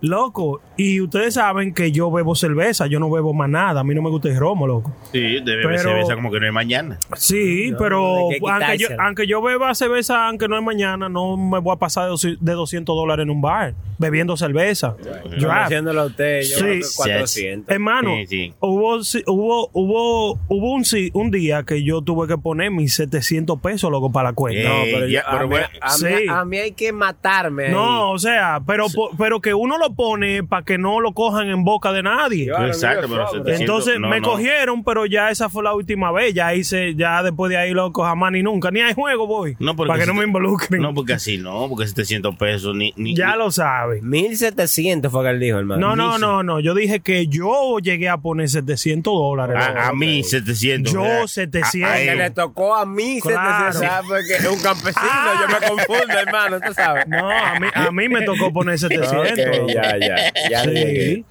Loco, 0.00 0.60
y 0.76 1.00
ustedes 1.00 1.34
saben 1.34 1.74
que 1.74 1.90
yo 1.92 2.10
bebo 2.10 2.34
cerveza, 2.34 2.86
yo 2.86 3.00
no 3.00 3.10
bebo 3.10 3.32
más 3.34 3.48
nada, 3.48 3.80
a 3.80 3.84
mí 3.84 3.94
no 3.94 4.02
me 4.02 4.10
gusta 4.10 4.28
el 4.28 4.36
romo, 4.36 4.66
loco. 4.66 4.92
Sí, 5.12 5.18
debe 5.20 5.42
Pero- 5.44 5.68
beber 5.68 5.80
cerveza 5.80 6.14
como 6.14 6.30
que 6.30 6.40
no 6.40 6.46
es 6.46 6.52
mañana. 6.52 6.98
Sí, 7.16 7.70
No, 7.72 7.78
pero 7.78 8.28
aunque 8.50 8.78
yo, 8.78 8.88
aunque 8.98 9.26
yo 9.26 9.42
beba 9.42 9.74
cerveza, 9.74 10.28
aunque 10.28 10.48
no 10.48 10.56
es 10.56 10.62
mañana, 10.62 11.08
no 11.08 11.36
me 11.36 11.58
voy 11.58 11.74
a 11.74 11.78
pasar 11.78 12.06
de 12.06 12.12
doci- 12.12 12.38
de 12.38 12.52
200 12.52 12.94
dólares 12.96 13.24
en 13.24 13.30
un 13.30 13.40
bar 13.40 13.74
bebiendo 13.98 14.36
cerveza. 14.36 14.94
Draft. 15.38 15.64
Haciéndolo 15.66 16.02
a 16.02 16.04
usted, 16.06 16.42
yo 16.42 16.56
Sí. 16.56 16.62
creo 16.62 16.74
que 16.80 16.86
400. 16.96 17.74
Hermano, 17.74 18.10
Sí, 18.20 18.26
sí. 18.26 18.54
hubo 18.60 18.96
hubo 19.26 19.70
hubo 19.72 20.38
hubo 20.48 20.72
un, 20.74 20.84
un 21.14 21.30
día 21.30 21.62
que 21.64 21.82
yo 21.82 22.00
tuve 22.02 22.28
que 22.28 22.38
poner 22.38 22.70
mis 22.70 22.94
700 22.94 23.60
pesos 23.60 23.90
loco 23.90 24.10
para 24.12 24.30
la 24.30 24.34
cuenta. 24.34 24.60
Eh, 24.60 24.64
No, 24.64 24.84
pero, 24.84 25.06
yo- 25.06 25.12
ya, 25.12 25.22
a, 25.26 25.42
mí, 25.42 25.48
bueno, 25.48 25.66
a, 25.80 25.88
mí, 25.98 26.08
sí. 26.18 26.24
a 26.28 26.44
mí 26.44 26.58
hay 26.58 26.72
que 26.72 26.92
matarme. 26.92 27.66
ahí. 27.66 27.72
No, 27.72 28.12
o 28.12 28.18
sea, 28.18 28.57
pero 28.66 28.86
po- 28.94 29.10
pero 29.16 29.40
que 29.40 29.54
uno 29.54 29.78
lo 29.78 29.94
pone 29.94 30.42
para 30.44 30.62
que 30.64 30.78
no 30.78 31.00
lo 31.00 31.12
cojan 31.12 31.48
en 31.48 31.64
boca 31.64 31.92
de 31.92 32.02
nadie. 32.02 32.50
Exacto, 32.66 33.06
pero 33.08 33.26
sobre. 33.28 33.56
700, 33.56 33.60
Entonces 33.60 34.00
no, 34.00 34.08
me 34.08 34.20
no. 34.20 34.28
cogieron, 34.30 34.84
pero 34.84 35.06
ya 35.06 35.30
esa 35.30 35.48
fue 35.48 35.62
la 35.62 35.74
última 35.74 36.12
vez. 36.12 36.34
Ya 36.34 36.54
hice, 36.54 36.94
ya 36.94 37.22
después 37.22 37.50
de 37.50 37.56
ahí 37.56 37.72
loco 37.72 38.02
jamás 38.04 38.32
ni 38.32 38.42
nunca. 38.42 38.70
Ni 38.70 38.80
hay 38.80 38.94
juego 38.94 39.26
voy. 39.26 39.56
No, 39.58 39.74
porque 39.76 39.88
para 39.88 40.00
que 40.00 40.04
si 40.06 40.12
no 40.12 40.18
me 40.18 40.24
involucren. 40.24 40.82
No, 40.82 40.94
porque 40.94 41.14
así 41.14 41.38
no, 41.38 41.68
porque 41.68 41.86
700 41.86 42.36
pesos 42.36 42.74
ni. 42.74 42.92
ni 42.96 43.14
ya 43.16 43.32
ni- 43.32 43.38
lo 43.38 43.50
sabe. 43.50 44.00
1700 44.02 45.10
fue 45.10 45.24
que 45.24 45.30
él 45.30 45.40
dijo, 45.40 45.58
hermano. 45.58 45.80
No, 45.80 45.96
no, 45.96 46.18
no, 46.18 46.42
no. 46.42 46.60
Yo 46.60 46.74
dije 46.74 47.00
que 47.00 47.26
yo 47.28 47.78
llegué 47.80 48.08
a 48.08 48.18
poner 48.18 48.48
700 48.48 49.12
dólares. 49.12 49.56
loco. 49.58 49.78
A, 49.78 49.88
a 49.88 49.92
mí 49.92 50.22
700. 50.22 50.92
Yo 50.92 51.02
¿verdad? 51.02 51.26
700. 51.26 51.90
A- 51.90 52.00
él. 52.00 52.18
le 52.18 52.30
tocó 52.30 52.74
a 52.76 52.86
mí, 52.86 53.20
Claro. 53.20 53.72
te 53.78 53.86
sabe 53.86 54.06
porque 54.08 54.32
es 54.34 54.46
un 54.48 54.60
campesino, 54.60 55.00
Ah. 55.10 55.34
yo 55.40 55.48
me 55.60 55.68
confundo, 55.68 56.18
hermano, 56.18 56.60
tú 56.60 56.72
sabes. 56.74 57.06
No, 57.08 57.28
a 57.30 57.58
mí, 57.60 57.66
a 57.74 57.90
mí 57.90 58.08
me 58.08 58.22
tocó 58.22 58.47
poner 58.52 58.78
700. 58.78 59.58
Ok, 59.60 59.68
ya, 59.74 59.96
ya, 59.98 60.32
ya 60.50 60.62
Sí. 60.64 60.70
llegué. 60.70 61.24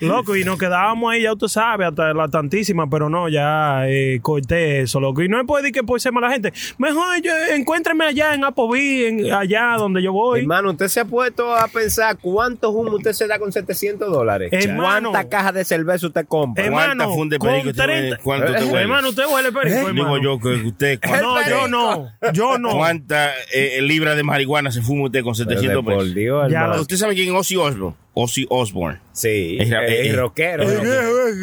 Loco, 0.00 0.36
y 0.36 0.44
nos 0.44 0.58
quedábamos 0.58 1.12
ahí, 1.12 1.22
ya 1.22 1.32
usted 1.32 1.48
sabe, 1.48 1.84
hasta 1.84 2.12
la 2.14 2.28
tantísima, 2.28 2.88
pero 2.88 3.08
no, 3.08 3.28
ya 3.28 3.88
eh, 3.88 4.18
corté 4.22 4.80
eso, 4.82 5.00
loco. 5.00 5.22
Y 5.22 5.28
no 5.28 5.40
es 5.40 5.46
por 5.46 5.60
decir 5.60 5.74
que 5.74 5.82
por 5.82 6.00
ser 6.00 6.12
mala 6.12 6.30
gente. 6.30 6.52
Mejor 6.78 7.20
yo, 7.22 7.32
encuéntreme 7.54 8.04
allá 8.04 8.34
en 8.34 8.44
Applebee's, 8.44 9.08
en, 9.26 9.32
allá 9.32 9.74
donde 9.78 10.02
yo 10.02 10.12
voy. 10.12 10.40
Hermano, 10.40 10.70
usted 10.70 10.88
se 10.88 11.00
ha 11.00 11.04
puesto 11.04 11.54
a 11.54 11.68
pensar 11.68 12.16
cuántos 12.18 12.74
humos 12.74 12.94
usted 12.94 13.12
se 13.12 13.26
da 13.26 13.38
con 13.38 13.52
700 13.52 14.10
dólares. 14.10 14.50
Hermano. 14.52 15.10
¿Cuántas 15.10 15.30
cajas 15.30 15.54
de 15.54 15.64
cerveza 15.64 16.06
usted 16.06 16.26
compra? 16.26 16.64
Hermano, 16.64 17.08
¿Cuántas 17.14 17.38
perico 17.38 17.64
con 17.64 17.72
te 17.74 17.80
huele? 17.82 17.92
30 18.08 18.16
¿Cuánto 18.22 18.52
te 18.52 18.64
huele? 18.64 18.80
Hermano, 18.82 19.08
usted 19.08 19.24
huele 19.26 19.52
perico, 19.52 19.76
hermano. 19.88 19.94
Digo 19.94 20.18
yo 20.18 20.38
que 20.40 20.48
usted. 20.66 20.98
¿cuántas- 21.06 21.22
No, 21.22 21.48
yo 21.48 21.68
no. 21.68 22.08
Yo 22.32 22.58
no. 22.58 22.70
¿Cuántas 22.76 23.32
eh, 23.52 23.80
libras 23.82 24.16
de 24.16 24.22
marihuana 24.22 24.70
se 24.70 24.82
fuma 24.82 25.04
usted 25.06 25.22
con 25.22 25.34
Pero 25.34 25.48
700 25.50 25.67
de 25.68 25.82
por? 25.82 26.14
Dios, 26.14 26.50
Ya 26.50 26.66
lo- 26.66 26.80
¿Usted 26.80 26.96
sabe 26.96 27.14
quién 27.14 27.28
es 27.28 27.34
Ozzy 27.34 27.56
Osbourne? 27.56 27.96
Ozzy 28.14 28.46
Osbourne. 28.50 29.00
Sí, 29.12 29.58
eh, 29.60 30.12
rockero. 30.16 30.64
Rockero. 30.64 30.66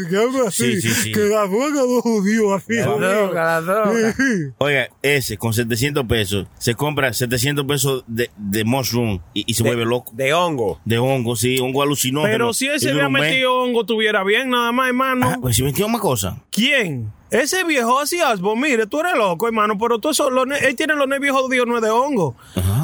que 0.09 0.17
habla 0.17 0.47
así, 0.49 0.81
Sí, 0.81 0.81
sí, 0.81 0.89
sí. 0.89 1.11
Que 1.13 1.21
la 1.21 1.47
droga 1.47 1.81
de 1.81 2.01
judío 2.01 2.53
así. 2.53 2.73
La 2.75 2.85
jodido. 2.85 3.09
droga, 3.27 3.43
la 3.45 3.61
droga. 3.61 4.15
Oiga, 4.57 4.89
ese 5.01 5.37
con 5.37 5.53
700 5.53 6.05
pesos 6.05 6.47
se 6.59 6.75
compra 6.75 7.13
700 7.13 7.65
pesos 7.65 8.03
de, 8.07 8.29
de 8.35 8.65
mushroom 8.65 9.19
y, 9.33 9.45
y 9.47 9.53
se 9.53 9.63
vuelve 9.63 9.85
loco. 9.85 10.11
De 10.15 10.33
hongo. 10.33 10.81
De 10.83 10.97
hongo, 10.97 11.37
sí, 11.37 11.57
hongo 11.59 11.81
alucinógeno. 11.81 12.29
Pero 12.31 12.53
si 12.53 12.67
ese 12.67 12.93
mes. 12.93 13.09
metido 13.09 13.53
hongo, 13.53 13.85
tuviera 13.85 14.23
bien, 14.25 14.49
nada 14.49 14.73
más, 14.73 14.87
hermano. 14.89 15.29
Ah, 15.29 15.37
pues 15.41 15.55
si 15.55 15.63
metió 15.63 15.87
más 15.87 16.01
cosas. 16.01 16.35
¿Quién? 16.51 17.09
Ese 17.41 17.63
viejo 17.63 17.99
así 17.99 18.21
Osborne, 18.21 18.61
mire, 18.61 18.87
tú 18.87 18.99
eres 18.99 19.15
loco, 19.15 19.47
hermano, 19.47 19.77
pero 19.77 19.99
tú 19.99 20.09
eso, 20.09 20.29
los 20.29 20.45
él 20.61 20.75
tiene 20.75 20.95
los 20.95 21.07
nervios 21.07 21.35
jodidos, 21.35 21.67
no 21.67 21.75
es 21.77 21.81
de 21.83 21.89
hongo. 21.89 22.35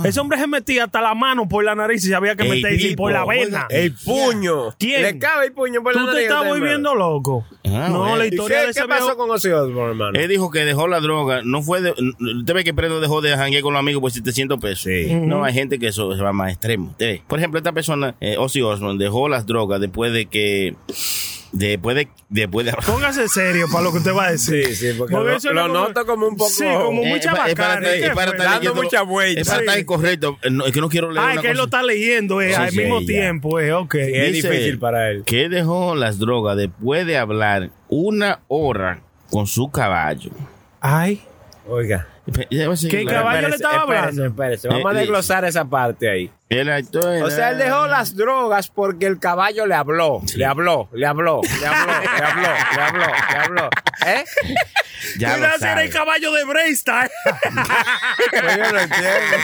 Ese 0.04 0.20
hombre 0.20 0.40
se 0.40 0.48
metía 0.48 0.86
hasta 0.86 1.00
la 1.02 1.14
mano 1.14 1.48
por 1.48 1.64
la 1.64 1.76
nariz 1.76 2.04
y 2.06 2.10
sabía 2.10 2.36
que 2.36 2.44
Ey, 2.44 2.50
meterse 2.50 2.88
tipo, 2.90 3.04
por 3.04 3.12
la 3.12 3.24
vena. 3.26 3.68
El 3.70 3.94
puño. 3.94 4.72
¿Quién? 4.80 5.04
Le 5.04 5.20
cabe 5.20 5.46
el 5.48 5.52
puño 5.54 5.84
por 5.84 5.94
la 5.96 6.02
Tú 6.02 6.08
te 6.08 6.14
nariz, 6.14 6.28
estás 6.28 6.48
volviendo 6.48 6.96
loco. 6.96 7.46
Ah, 7.66 7.88
no, 7.90 8.00
bueno. 8.00 8.16
la 8.18 8.26
¿Y 8.26 8.30
historia 8.30 8.58
qué, 8.60 8.64
de 8.66 8.72
ese 8.72 8.82
qué 8.82 8.88
pasó 8.88 9.06
viejo- 9.06 9.18
con 9.18 9.30
Ozzy 9.32 9.50
Osbourne, 9.50 9.92
hermano? 9.92 10.20
Él 10.20 10.28
dijo 10.28 10.50
que 10.50 10.66
dejó 10.66 10.88
la 10.88 11.00
droga, 11.00 11.42
no 11.44 11.62
fue 11.62 11.82
de, 11.82 11.92
usted 11.92 12.54
ve 12.54 12.64
que 12.64 12.74
Pedro 12.74 13.00
dejó 13.00 13.22
de 13.22 13.36
janguear 13.38 13.62
con 13.62 13.74
los 13.74 13.80
amigos 13.80 14.02
por 14.02 14.12
700 14.12 14.60
pesos. 14.60 14.82
Sí. 14.92 15.14
No, 15.14 15.44
hay 15.44 15.54
gente 15.54 15.78
que 15.78 15.88
eso 15.88 16.16
se 16.16 16.22
va 16.24 16.34
más 16.34 16.52
extremo. 16.52 16.96
Por 17.28 17.38
ejemplo, 17.38 17.60
esta 17.60 17.72
persona, 17.72 18.16
eh, 18.20 18.36
Ozzy 18.40 18.62
Osbourne, 18.62 18.98
dejó 19.02 19.30
las 19.30 19.46
drogas 19.46 19.80
después 19.80 20.12
de 20.12 20.26
que, 20.26 20.76
después 21.52 21.96
de, 21.96 22.08
después 22.30 22.66
de, 22.66 22.74
Póngase 22.86 23.28
serio 23.28 23.68
para 23.72 23.84
lo 23.84 23.92
que 23.92 23.98
usted 24.00 24.14
va 24.16 24.28
a 24.28 24.32
decir. 24.32 24.66
Sí, 24.68 24.76
sí, 24.76 24.94
porque 24.98 25.14
lo- 25.14 25.30
eso 25.32 25.52
lo 25.54 25.68
no- 25.68 25.74
noto 25.88 26.06
como 26.06 26.28
un 26.28 26.38
poco- 26.38 26.50
Sí, 26.50 26.64
como 26.66 27.02
Eh, 27.04 27.08
muy 27.10 27.20
es 27.20 27.26
para- 27.28 27.48
estar 27.48 28.38
Dando 28.38 28.76
mucha 28.76 29.02
vuelta. 29.02 29.42
Es 29.42 29.48
para 29.48 29.60
estar 29.62 29.80
incorrecto. 29.80 30.38
No, 30.50 30.66
es 30.66 30.72
que 30.72 30.82
no 30.82 30.90
quiero 30.90 31.12
leer 31.12 31.26
Ah, 31.28 31.34
es 31.36 31.42
que 31.42 31.48
él 31.52 31.58
lo 31.58 31.64
cosa. 31.66 31.78
está 31.78 31.84
leyendo 31.88 32.42
eh, 32.42 32.50
Sí, 32.50 32.54
al 32.56 32.70
sí, 32.72 32.78
mismo 32.78 33.00
ya. 33.02 33.08
tiempo, 33.08 33.60
eh, 33.60 33.74
ok. 33.74 33.96
Es 33.96 34.34
Dice 34.34 34.50
difícil 34.50 34.80
para 34.80 35.10
él. 35.12 35.24
Que 35.26 35.50
dejó 35.50 35.96
las 35.96 36.20
drogas 36.20 36.58
después 36.58 37.06
de 37.06 37.18
hablar 37.18 37.70
una 37.90 38.40
hora 38.48 39.02
con 39.30 39.48
su 39.48 39.70
caballo. 39.70 40.32
Ay, 40.80 41.22
Oiga. 41.68 42.08
¿Qué 42.90 43.06
caballo 43.06 43.50
le 43.50 43.56
estaba 43.56 43.82
hablando? 43.82 44.26
espérese. 44.26 44.68
Vamos 44.68 44.86
a 44.86 44.92
Eh, 44.92 45.00
desglosar 45.00 45.46
esa 45.46 45.66
parte 45.66 46.10
ahí. 46.10 46.32
O 47.24 47.30
sea, 47.30 47.52
él 47.52 47.58
dejó 47.58 47.88
las 47.88 48.16
drogas 48.16 48.68
porque 48.68 49.06
el 49.06 49.20
caballo 49.20 49.66
le 49.66 49.74
habló. 49.74 50.22
Le 50.36 50.46
habló, 50.46 50.90
le 50.94 51.06
habló, 51.08 51.42
le 51.60 51.66
habló, 51.66 51.94
le 52.02 52.26
habló, 52.26 52.42
le 52.76 52.82
habló, 52.82 53.06
le 53.32 53.38
habló. 53.38 53.70
¿Eh? 54.06 54.24
Ya 55.18 55.36
lo 55.36 55.46
era 55.48 55.84
el 55.84 55.90
caballo 55.90 56.32
de 56.32 56.44
Breista. 56.46 57.10
Pues 58.30 58.56
yo 58.58 58.72
no 58.72 58.80
entiendo. 58.80 59.38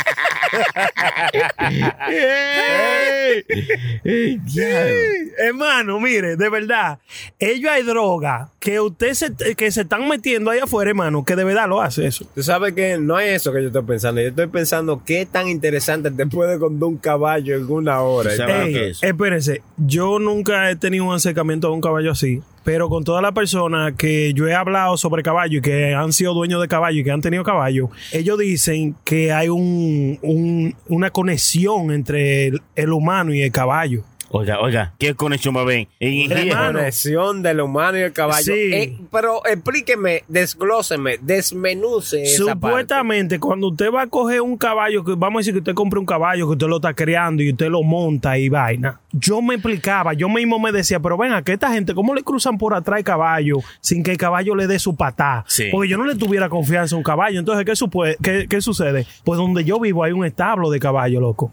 Hermano, 5.38 6.00
mire, 6.00 6.36
de 6.36 6.50
verdad, 6.50 7.00
ellos 7.40 7.72
hay 7.72 7.84
droga 7.84 8.50
que 8.60 8.80
usted 8.80 9.14
se, 9.14 9.34
que 9.56 9.72
se 9.72 9.82
están 9.82 10.08
metiendo 10.08 10.52
ahí 10.52 10.60
afuera, 10.60 10.90
hermano, 10.90 11.24
que 11.24 11.36
de 11.36 11.44
verdad 11.44 11.68
lo 11.68 11.82
hace 11.82 12.08
eso. 12.08 12.26
Tú 12.34 12.44
sabes 12.44 12.67
que 12.74 12.98
no 12.98 13.20
es 13.20 13.42
eso 13.42 13.52
que 13.54 13.62
yo 13.62 13.68
estoy 13.68 13.84
pensando. 13.84 14.22
Yo 14.22 14.28
estoy 14.30 14.48
pensando 14.48 15.02
qué 15.06 15.26
tan 15.26 15.48
interesante 15.48 16.12
te 16.12 16.26
puede 16.28 16.58
contar 16.60 16.88
un 16.88 16.98
caballo 16.98 17.56
en 17.56 17.70
una 17.72 18.02
hora. 18.02 18.32
¿Sabe 18.36 18.54
lo 18.54 18.62
Ey, 18.66 18.74
que 18.74 18.88
es? 18.90 19.04
espérense, 19.04 19.62
yo 19.78 20.20
nunca 20.20 20.70
he 20.70 20.76
tenido 20.76 21.06
un 21.06 21.14
acercamiento 21.16 21.68
a 21.68 21.72
un 21.72 21.82
caballo 21.82 22.12
así, 22.12 22.42
pero 22.64 22.90
con 22.90 23.04
todas 23.04 23.22
las 23.22 23.32
personas 23.32 23.94
que 23.94 24.34
yo 24.34 24.48
he 24.48 24.54
hablado 24.54 24.98
sobre 24.98 25.24
caballo 25.24 25.60
y 25.60 25.62
que 25.62 25.94
han 25.94 26.12
sido 26.14 26.34
dueños 26.34 26.62
de 26.62 26.68
caballo 26.68 27.00
y 27.00 27.04
que 27.04 27.12
han 27.12 27.22
tenido 27.22 27.44
caballo, 27.44 27.90
ellos 28.12 28.38
dicen 28.40 28.96
que 29.06 29.32
hay 29.32 29.50
un, 29.50 30.20
un- 30.22 30.76
una 30.88 31.10
conexión 31.10 31.92
entre 31.92 32.48
el, 32.48 32.62
el 32.76 32.92
humano 32.92 33.34
y 33.34 33.42
el 33.42 33.52
caballo. 33.52 34.04
Oiga, 34.30 34.60
oiga, 34.60 34.94
¿qué 34.98 35.16
conexión 35.16 35.56
va 35.56 35.62
a 35.62 35.64
haber? 35.64 35.88
Hermano. 36.00 36.80
conexión 36.80 37.42
del 37.42 37.62
humano 37.62 37.98
y 37.98 38.02
el 38.02 38.12
caballo. 38.12 38.44
Sí. 38.44 38.74
Eh, 38.74 38.98
pero 39.12 39.46
explíqueme, 39.46 40.24
desglóseme, 40.28 41.18
desmenuce 41.22 42.24
esa 42.24 42.46
parte. 42.46 42.68
Supuestamente, 42.68 43.40
cuando 43.40 43.70
usted 43.70 43.92
va 43.92 44.04
a 44.04 44.08
coger 44.08 44.42
un 44.42 44.58
caballo, 44.58 45.04
que 45.04 45.14
vamos 45.16 45.38
a 45.38 45.40
decir 45.40 45.54
que 45.54 45.60
usted 45.60 45.74
compre 45.74 46.00
un 46.00 46.06
caballo, 46.06 46.46
que 46.46 46.54
usted 46.54 46.68
lo 46.68 46.78
está 46.78 46.94
creando 46.94 47.42
y 47.42 47.52
usted 47.52 47.70
lo 47.70 47.84
monta 47.84 48.38
y 48.38 48.50
vaina. 48.50 49.00
Yo 49.14 49.42
me 49.42 49.56
explicaba, 49.56 50.14
yo 50.14 50.28
mismo 50.30 50.60
me 50.60 50.72
decía, 50.72 51.00
pero 51.00 51.18
ven, 51.18 51.32
que 51.44 51.54
esta 51.54 51.72
gente, 51.72 51.94
¿cómo 51.94 52.14
le 52.14 52.24
cruzan 52.24 52.58
por 52.58 52.74
atrás 52.74 53.00
el 53.00 53.06
caballo 53.06 53.58
sin 53.80 54.04
que 54.04 54.12
el 54.12 54.18
caballo 54.18 54.56
le 54.56 54.68
dé 54.68 54.78
su 54.78 54.96
patá? 54.96 55.46
Sí. 55.48 55.70
Porque 55.72 55.88
yo 55.88 55.98
no 55.98 56.06
le 56.06 56.16
tuviera 56.16 56.50
confianza 56.50 56.96
a 56.96 56.98
un 56.98 57.04
caballo. 57.04 57.40
Entonces, 57.40 57.66
¿qué, 57.66 58.16
qué, 58.22 58.48
qué 58.48 58.62
sucede? 58.62 59.08
Pues 59.24 59.38
donde 59.38 59.64
yo 59.64 59.80
vivo 59.80 60.04
hay 60.04 60.12
un 60.12 60.26
establo 60.26 60.70
de 60.70 60.80
caballo, 60.80 61.22
loco. 61.22 61.52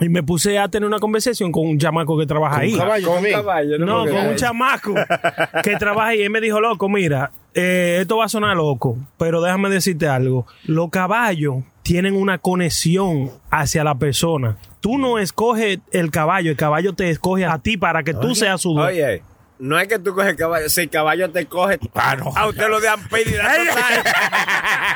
Y 0.00 0.08
me 0.08 0.22
puse 0.22 0.58
a 0.58 0.68
tener 0.68 0.86
una 0.86 0.98
conversación 0.98 1.52
con 1.52 1.66
un 1.66 1.78
chamaco 2.06 2.18
que 2.18 2.26
trabaja 2.26 2.58
ahí. 2.60 2.76
caballo 2.76 3.06
Con 3.06 3.14
también. 3.16 3.34
caballo, 3.36 3.78
No, 3.78 4.06
con 4.06 4.26
un 4.26 4.36
chamaco 4.36 4.94
que 5.62 5.76
trabaja 5.76 6.08
ahí. 6.08 6.22
Él 6.22 6.30
me 6.30 6.40
dijo, 6.40 6.60
loco, 6.60 6.88
mira, 6.88 7.30
eh, 7.54 7.98
esto 8.02 8.16
va 8.18 8.26
a 8.26 8.28
sonar 8.28 8.56
loco, 8.56 8.96
pero 9.18 9.40
déjame 9.40 9.68
decirte 9.70 10.06
algo. 10.08 10.46
Los 10.64 10.90
caballos 10.90 11.56
tienen 11.82 12.14
una 12.16 12.38
conexión 12.38 13.30
hacia 13.50 13.84
la 13.84 13.94
persona. 13.96 14.56
Tú 14.80 14.98
no 14.98 15.18
escoges 15.18 15.78
el 15.92 16.10
caballo, 16.10 16.50
el 16.50 16.56
caballo 16.56 16.92
te 16.94 17.10
escoge 17.10 17.44
a 17.44 17.58
ti 17.58 17.76
para 17.76 18.02
que 18.02 18.14
tú 18.14 18.34
seas 18.34 18.60
su 18.60 18.72
dueño. 18.74 18.88
Oye, 18.88 19.22
no 19.58 19.78
es 19.78 19.88
que 19.88 19.98
tú 19.98 20.12
coges 20.14 20.30
el 20.30 20.36
caballo, 20.36 20.68
si 20.68 20.82
el 20.82 20.90
caballo 20.90 21.30
te 21.30 21.46
coge, 21.46 21.78
Ah, 21.94 22.14
no. 22.16 22.30
a 22.36 22.46
usted 22.46 22.68
lo 22.68 22.78
dejan 22.78 23.00
total. 23.02 23.16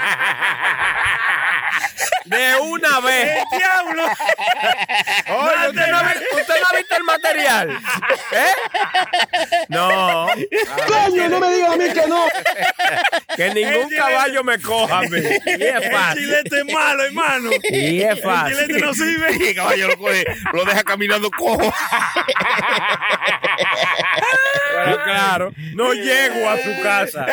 De 2.30 2.56
una 2.62 3.00
vez. 3.00 3.38
¡El 3.52 3.58
diablo! 3.58 4.04
Oye, 4.04 5.68
¿usted 5.68 5.86
no, 5.88 5.98
ha 5.98 6.02
vi- 6.04 6.40
usted 6.40 6.54
no 6.60 6.66
ha 6.70 6.76
visto 6.76 6.96
el 6.96 7.04
material? 7.04 7.70
¿Eh? 8.32 8.52
No. 9.68 10.26
Coño, 10.86 11.28
no 11.28 11.40
me 11.40 11.52
digas 11.54 11.70
a 11.72 11.76
mí 11.76 11.84
que 11.92 12.06
no. 12.06 12.24
Que 13.36 13.50
ningún 13.54 13.88
chilete- 13.90 13.96
caballo 13.96 14.44
me 14.44 14.58
coja 14.60 14.98
a 14.98 15.02
mí. 15.02 15.18
Y 15.18 15.50
es 15.64 15.74
El 15.74 15.90
fácil. 15.92 16.22
chilete 16.22 16.58
es 16.60 16.72
malo, 16.72 17.04
hermano. 17.04 17.50
Y 17.70 18.00
es 18.02 18.10
El 18.16 18.22
fácil. 18.22 18.56
chilete 18.58 18.80
no 18.86 18.94
sirve. 18.94 19.28
El 19.50 19.54
caballo 19.56 19.88
lo 19.88 19.98
coge, 19.98 20.24
lo 20.52 20.64
deja 20.64 20.84
caminando 20.84 21.30
cojo. 21.30 21.72
Pero 24.84 25.02
claro, 25.04 25.52
no 25.74 25.92
llego 25.92 26.48
a 26.48 26.56
su 26.58 26.82
casa. 26.82 27.26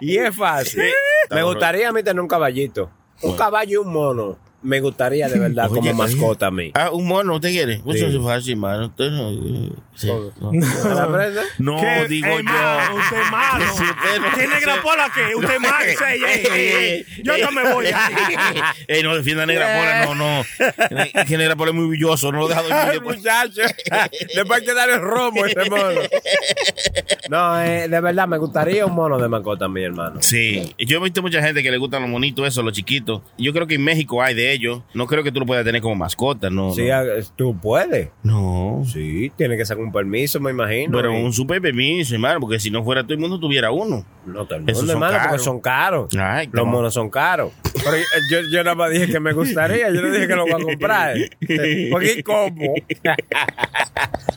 y 0.00 0.18
es 0.18 0.36
fácil. 0.36 0.82
Me 1.30 1.42
gustaría 1.42 1.88
a 1.88 1.92
mí 1.92 2.02
tener 2.02 2.20
un 2.20 2.28
caballito. 2.32 2.88
Un 3.20 3.36
caballo 3.36 3.72
y 3.72 3.76
un 3.76 3.92
mono. 3.92 4.38
Me 4.62 4.80
gustaría 4.80 5.28
de 5.28 5.38
verdad 5.38 5.66
Oye, 5.66 5.74
como 5.74 5.90
oye. 5.90 5.98
mascota 5.98 6.46
a 6.46 6.50
mí. 6.50 6.70
Ah, 6.74 6.90
un 6.90 7.06
mono, 7.06 7.34
¿usted 7.34 7.50
quiere? 7.50 7.80
Pues 7.84 7.98
Sí. 7.98 8.04
Eso 8.06 8.18
es 8.18 8.24
fácil, 8.24 8.56
mano. 8.56 8.86
Usted 8.86 9.10
no. 9.10 9.30
sí, 9.96 10.06
no. 10.06 10.52
No, 11.58 11.80
¿Qué? 11.80 12.06
digo 12.08 12.26
Hermano, 12.28 12.92
yo. 12.92 12.96
Usted 13.00 13.20
es 13.22 13.30
malo. 13.30 13.64
Si 13.76 13.82
usted 13.82 14.20
no- 14.20 14.36
¿Qué 14.36 14.46
negra 14.48 14.82
pola 14.82 15.10
qué? 15.14 15.34
Usted 15.34 15.54
es 15.54 15.60
malo. 15.70 15.84
Ey, 15.84 15.96
ey, 16.22 16.46
ey, 16.52 16.68
ey. 16.72 17.06
Yo 17.24 17.38
no 17.38 17.50
me 17.52 17.72
voy. 17.72 17.86
Ey, 18.88 19.02
no 19.02 19.14
defienda 19.16 19.42
a 19.44 19.46
Negra 19.46 19.66
Pola, 19.78 20.04
no, 20.06 20.14
no. 20.14 20.44
Es 21.14 21.24
que 21.26 21.36
Negra 21.36 21.56
Pola 21.56 21.70
es 21.70 21.76
muy 21.76 21.88
billoso, 21.88 22.30
no 22.32 22.38
lo 22.40 22.48
deja 22.48 22.62
dormir 22.62 22.78
Ay, 22.80 22.90
después. 22.92 23.16
muchacho. 23.18 23.60
Después 24.34 24.60
hay 24.60 24.66
que 24.66 24.74
darle 24.74 24.98
romo 24.98 25.44
a 25.44 25.48
ese 25.48 25.70
mono. 25.70 26.00
No, 27.28 27.60
eh, 27.62 27.88
de 27.88 28.00
verdad, 28.00 28.28
me 28.28 28.38
gustaría 28.38 28.84
un 28.86 28.94
mono 28.94 29.18
de 29.18 29.28
mascota 29.28 29.66
a 29.66 29.68
mi 29.68 29.82
hermano. 29.82 30.20
Sí, 30.20 30.74
yo 30.78 30.98
he 30.98 31.02
visto 31.02 31.22
mucha 31.22 31.42
gente 31.42 31.62
que 31.62 31.70
le 31.70 31.78
gustan 31.78 32.02
los 32.02 32.10
monitos, 32.10 32.46
esos, 32.46 32.64
los 32.64 32.72
chiquitos. 32.72 33.22
Yo 33.38 33.52
creo 33.52 33.66
que 33.66 33.74
en 33.76 33.84
México 33.84 34.22
hay 34.22 34.34
de 34.34 34.51
ellos. 34.52 34.82
No 34.94 35.06
creo 35.06 35.22
que 35.24 35.32
tú 35.32 35.40
lo 35.40 35.46
puedas 35.46 35.64
tener 35.64 35.80
como 35.80 35.94
mascota, 35.94 36.50
no. 36.50 36.72
Sí, 36.72 36.86
no. 36.86 36.94
ah, 36.94 37.04
tú 37.36 37.58
puedes. 37.58 38.10
No. 38.22 38.82
Sí, 38.86 39.32
tiene 39.36 39.56
que 39.56 39.64
sacar 39.64 39.82
un 39.82 39.92
permiso, 39.92 40.40
me 40.40 40.50
imagino. 40.50 40.96
Pero 40.96 41.12
un 41.12 41.32
super 41.32 41.60
permiso, 41.60 42.14
hermano, 42.14 42.40
porque 42.40 42.58
si 42.58 42.70
no 42.70 42.84
fuera 42.84 43.02
todo 43.02 43.14
el 43.14 43.20
mundo 43.20 43.38
tuviera 43.40 43.70
uno. 43.70 44.04
No, 44.26 44.44
todo 44.44 44.56
el 44.56 44.60
mundo, 44.62 44.74
son 44.74 44.90
hermano, 44.90 45.12
porque 45.12 45.26
caros. 45.28 45.44
son 45.44 45.60
caros. 45.60 46.14
Ay, 46.18 46.48
Los 46.52 46.64
no. 46.64 46.70
monos 46.70 46.94
son 46.94 47.10
caros. 47.10 47.52
Pero 47.84 47.96
yo, 48.30 48.40
yo 48.50 48.62
nada 48.64 48.76
más 48.76 48.90
dije 48.90 49.08
que 49.08 49.20
me 49.20 49.32
gustaría, 49.32 49.90
yo 49.90 50.00
no 50.02 50.10
dije 50.10 50.28
que 50.28 50.36
lo 50.36 50.42
voy 50.42 50.52
a 50.52 50.64
comprar. 50.64 51.16
Porque 51.90 52.22
¿cómo? 52.24 52.74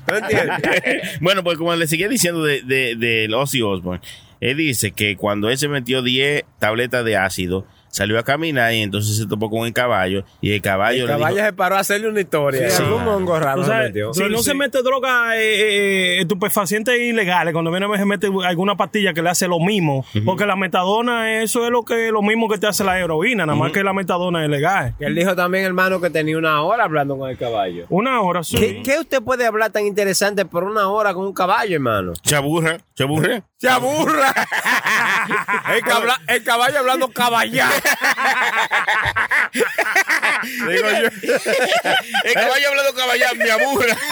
¿No 0.08 0.18
entiendes? 0.18 1.18
bueno, 1.22 1.44
pues 1.44 1.58
como 1.58 1.76
le 1.76 1.88
seguía 1.88 2.08
diciendo 2.08 2.44
de, 2.44 2.62
de, 2.62 2.96
de 2.96 3.34
Ozzy 3.34 3.62
Osbourne, 3.62 4.02
él 4.40 4.58
dice 4.58 4.92
que 4.92 5.16
cuando 5.18 5.50
él 5.50 5.58
se 5.58 5.68
metió 5.68 6.02
10 6.02 6.44
tabletas 6.60 7.04
de 7.06 7.18
ácido, 7.18 7.66
salió 7.96 8.20
a 8.20 8.24
caminar 8.24 8.74
y 8.74 8.82
entonces 8.82 9.16
se 9.16 9.26
topó 9.26 9.50
con 9.50 9.66
el 9.66 9.72
caballo 9.72 10.26
y 10.42 10.52
el 10.52 10.62
caballo, 10.62 11.04
El 11.04 11.08
le 11.08 11.14
caballo 11.14 11.36
dijo, 11.38 11.46
se 11.48 11.54
paró 11.54 11.78
a 11.78 11.80
hacerle 11.80 12.10
una 12.10 12.20
historia. 12.20 12.70
Sí. 12.70 12.84
Un 12.84 13.06
mongo 13.06 13.40
raro 13.40 13.62
O 13.62 13.66
se 13.66 13.74
metió. 13.74 14.14
si 14.14 14.24
no 14.24 14.40
se 14.44 14.54
mete 14.54 14.82
droga, 14.84 15.38
eh, 15.38 16.18
eh, 16.18 16.20
estupefacientes 16.22 17.00
ilegales, 17.00 17.54
cuando 17.54 17.72
viene 17.72 17.86
a 17.86 17.90
ver 17.90 18.00
se 18.00 18.06
mete 18.06 18.28
alguna 18.46 18.76
pastilla 18.76 19.14
que 19.14 19.22
le 19.22 19.30
hace 19.30 19.48
lo 19.48 19.60
mismo, 19.60 20.06
porque 20.26 20.46
la 20.46 20.58
metadona, 20.58 21.42
eso 21.42 21.64
es 21.64 21.72
lo 21.72 21.84
que 21.84 22.12
lo 22.12 22.22
mismo 22.22 22.50
que 22.50 22.58
te 22.58 22.68
hace 22.68 22.84
la 22.84 23.00
heroína, 23.00 23.46
nada 23.46 23.58
más 23.58 23.72
que 23.72 23.82
la 23.84 23.94
metadona 23.94 24.44
es 24.44 24.50
legal. 24.50 24.94
Que 25.00 25.06
él 25.06 25.16
dijo 25.16 25.34
también, 25.36 25.64
hermano, 25.64 26.02
que 26.02 26.10
tenía 26.10 26.38
una 26.38 26.62
hora 26.64 26.84
hablando 26.84 27.18
con 27.18 27.30
el 27.30 27.38
caballo. 27.38 27.86
Una 27.90 28.20
hora, 28.22 28.44
sí. 28.44 28.58
¿Qué, 28.58 28.82
qué 28.84 29.00
usted 29.00 29.22
puede 29.22 29.46
hablar 29.46 29.72
tan 29.72 29.86
interesante 29.86 30.44
por 30.46 30.66
una 30.66 30.90
hora 30.90 31.14
con 31.14 31.26
un 31.26 31.34
caballo, 31.34 31.74
hermano? 31.76 32.12
se 32.24 32.36
aburra, 32.36 32.78
se 32.94 33.04
aburre. 33.04 33.44
¡Se 33.58 33.70
aburra! 33.70 34.34
el, 35.76 35.82
cabla- 35.82 36.20
el 36.28 36.44
caballo 36.44 36.80
hablando 36.80 37.08
caballá. 37.08 37.70
Digo 40.44 40.90
yo. 40.90 41.08
El 42.24 42.34
caballo 42.34 42.70
hablando 42.70 42.94
caballán 42.96 43.38
me 43.38 43.52
aburra. 43.52 43.96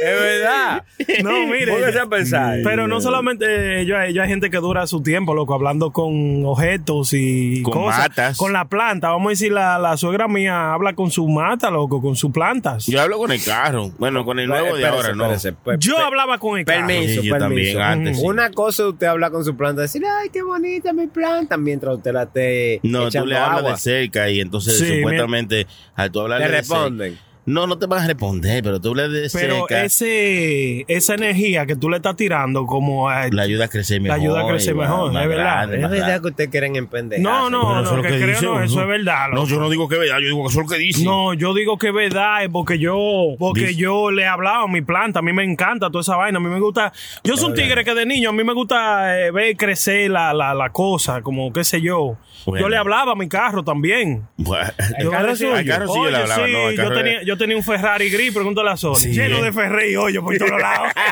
Es 0.00 0.20
verdad. 0.20 0.84
No, 1.22 1.46
mire. 1.46 1.72
Póngase 1.72 1.98
a 1.98 2.06
pensar. 2.06 2.58
Pero 2.62 2.86
no 2.86 3.00
solamente 3.00 3.84
yo, 3.86 3.96
yo 4.12 4.22
hay 4.22 4.28
gente 4.28 4.50
que 4.50 4.58
dura 4.58 4.86
su 4.86 5.02
tiempo, 5.02 5.34
loco, 5.34 5.54
hablando 5.54 5.92
con 5.92 6.44
objetos 6.46 7.10
y 7.12 7.62
Con 7.62 7.72
cosas. 7.72 7.98
matas. 8.08 8.36
Con 8.36 8.52
la 8.52 8.66
planta. 8.66 9.10
Vamos 9.10 9.26
a 9.28 9.30
decir, 9.30 9.52
la, 9.52 9.78
la 9.78 9.96
suegra 9.96 10.28
mía 10.28 10.72
habla 10.74 10.94
con 10.94 11.10
su 11.10 11.26
mata, 11.28 11.70
loco, 11.70 12.00
con 12.00 12.14
sus 12.16 12.30
plantas. 12.32 12.86
Yo 12.86 13.00
hablo 13.00 13.18
con 13.18 13.32
el 13.32 13.42
carro. 13.44 13.90
Bueno, 13.98 14.24
con 14.24 14.38
el 14.38 14.46
nuevo 14.46 14.76
de 14.76 14.82
Espérese, 14.84 14.96
ahora, 14.96 15.14
no. 15.14 15.24
espérese. 15.32 15.52
Pe- 15.52 15.76
Yo 15.78 15.98
hablaba 15.98 16.38
con 16.38 16.58
el 16.58 16.64
carro. 16.64 16.86
Permiso, 16.86 17.22
Sí, 17.22 17.28
yo 17.28 17.36
permiso. 17.36 17.78
también, 17.78 17.80
antes, 17.80 18.18
sí. 18.18 18.22
Una 18.26 18.50
cosa 18.52 18.88
usted 18.88 19.06
habla 19.06 19.30
con 19.30 19.44
su 19.44 19.56
planta, 19.56 19.82
decir, 19.82 20.02
ay, 20.06 20.28
qué 20.30 20.42
bonita 20.42 20.92
mi 20.94 21.06
planta, 21.08 21.56
mientras 21.56 21.96
usted 21.96 22.12
la 22.12 22.22
esté 22.24 22.80
No, 22.82 23.10
tú 23.10 23.26
le 23.26 23.36
hablas 23.36 23.58
agua. 23.60 23.70
de 23.72 23.76
cerca 23.78 24.30
y 24.30 24.40
entonces 24.40 24.78
Sí, 24.78 24.96
supuestamente 24.98 25.66
al 25.94 26.10
tú 26.10 26.20
hablarle 26.20 26.46
Le 26.48 26.52
de 26.56 26.62
cerca- 26.62 26.74
responden. 26.74 27.18
No, 27.46 27.66
no 27.66 27.76
te 27.78 27.86
van 27.86 28.02
a 28.04 28.06
responder, 28.06 28.62
pero 28.62 28.80
tú 28.80 28.90
hablas 28.90 29.10
de 29.12 29.28
Pero 29.32 29.66
ese, 29.68 30.84
esa 30.88 31.14
energía 31.14 31.66
que 31.66 31.76
tú 31.76 31.90
le 31.90 31.96
estás 31.96 32.16
tirando, 32.16 32.66
como 32.66 33.08
a- 33.08 33.28
La 33.28 33.42
ayuda 33.42 33.66
a 33.66 33.68
crecer 33.68 33.98
La 34.00 34.14
mejor. 34.14 34.20
ayuda 34.20 34.40
a 34.42 34.48
crecer 34.48 34.74
mejor, 34.74 35.16
es 35.16 35.28
verdad. 35.28 35.74
Es 35.74 35.90
verdad 35.90 36.20
que 36.20 36.26
ustedes 36.28 36.50
quieren 36.50 36.76
empendejar. 36.76 37.22
No, 37.22 37.50
no, 37.50 37.82
no, 37.82 38.02
que 38.02 38.08
que 38.08 38.20
creo 38.20 38.40
no, 38.42 38.62
eso 38.62 38.80
es 38.80 38.86
verdad. 38.88 39.28
No, 39.32 39.46
yo 39.46 39.58
no 39.60 39.68
digo 39.70 39.88
que 39.88 39.96
es 39.96 40.00
verdad, 40.00 40.18
yo 40.20 40.26
digo 40.28 40.42
que 40.44 40.48
eso 40.50 40.60
es 40.60 40.66
lo 40.66 40.72
que 40.72 40.78
dice. 40.78 41.04
No, 41.04 41.34
yo 41.34 41.52
digo 41.54 41.76
que 41.78 41.88
es 41.88 41.94
verdad, 41.94 42.44
es 42.44 42.48
porque 42.50 42.78
yo, 42.78 43.34
porque 43.38 43.60
Dice- 43.68 43.74
yo 43.76 44.10
le 44.10 44.22
he 44.22 44.26
hablado 44.26 44.64
a 44.64 44.68
mi 44.68 44.80
planta, 44.82 45.18
a 45.18 45.22
mí 45.22 45.32
me 45.32 45.44
encanta 45.44 45.88
toda 45.90 46.00
esa 46.02 46.16
vaina, 46.16 46.38
a 46.38 46.40
mí 46.40 46.48
me 46.48 46.60
gusta, 46.60 46.92
yo 47.24 47.36
soy 47.36 47.50
un 47.50 47.54
tigre 47.54 47.84
que 47.84 47.94
de 47.94 48.06
niño, 48.06 48.30
a 48.30 48.32
mí 48.32 48.42
me 48.44 48.52
gusta 48.54 49.20
eh, 49.20 49.30
ver 49.30 49.56
crecer 49.56 50.10
la, 50.10 50.32
la, 50.32 50.54
la 50.54 50.70
cosa, 50.70 51.20
como 51.22 51.52
qué 51.52 51.62
sé 51.64 51.80
yo. 51.80 52.16
Bueno. 52.46 52.66
Yo 52.66 52.68
le 52.68 52.76
hablaba 52.76 53.12
a 53.12 53.14
mi 53.14 53.26
carro 53.26 53.62
también. 53.64 54.26
Bueno, 54.36 54.66
Yo 55.00 55.10
carro 55.10 55.32
le- 55.32 55.64
carro 55.64 55.88
sí 55.88 55.94
yo 55.96 56.10
le 56.10 56.16
hablaba, 56.18 56.46
sí, 56.46 56.52
no, 56.52 56.70
yo, 56.72 56.76
carro 56.76 56.94
tenía, 56.96 57.12
era- 57.12 57.22
yo 57.34 57.38
tenía 57.38 57.56
un 57.56 57.62
Ferrari 57.64 58.08
gris, 58.10 58.32
pregúntale 58.32 58.70
a 58.70 58.76
Sony, 58.76 58.94
Sí. 58.96 59.12
lleno 59.12 59.42
de 59.42 59.52
Ferrari 59.52 59.92
y 59.92 59.96
hoyo 59.96 60.22
por 60.22 60.36
todos 60.38 60.60
lados. 60.60 60.88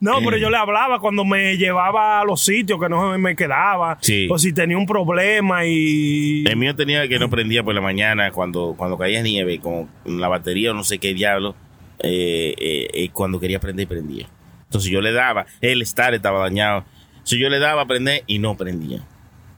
No, 0.00 0.18
pero 0.22 0.36
yo 0.36 0.50
le 0.50 0.56
hablaba 0.58 1.00
cuando 1.00 1.24
me 1.24 1.56
llevaba 1.56 2.20
a 2.20 2.24
los 2.24 2.44
sitios 2.44 2.78
que 2.78 2.88
no 2.90 3.16
me 3.18 3.34
quedaba. 3.34 3.96
Sí. 4.02 4.28
O 4.30 4.38
si 4.38 4.52
tenía 4.52 4.76
un 4.76 4.84
problema 4.86 5.64
y. 5.64 6.44
El 6.46 6.56
mío 6.56 6.76
tenía 6.76 7.08
que 7.08 7.18
no 7.18 7.30
prendía 7.30 7.62
por 7.62 7.74
la 7.74 7.80
mañana 7.80 8.30
cuando, 8.30 8.74
cuando 8.76 8.98
caía 8.98 9.22
nieve 9.22 9.58
con 9.60 9.88
la 10.04 10.28
batería 10.28 10.72
o 10.72 10.74
no 10.74 10.84
sé 10.84 10.98
qué 10.98 11.14
diablo. 11.14 11.56
eh, 12.00 12.54
eh, 12.58 12.88
eh, 12.92 13.08
cuando 13.14 13.40
quería 13.40 13.58
prender, 13.60 13.88
prendía. 13.88 14.28
Entonces 14.64 14.90
yo 14.90 15.00
le 15.00 15.12
daba, 15.12 15.46
el 15.62 15.80
estar 15.80 16.12
estaba 16.12 16.40
dañado. 16.40 16.84
Entonces 17.14 17.38
yo 17.38 17.48
le 17.48 17.58
daba 17.58 17.82
a 17.82 17.86
prender 17.86 18.22
y 18.26 18.38
no 18.38 18.56
prendía. 18.56 19.00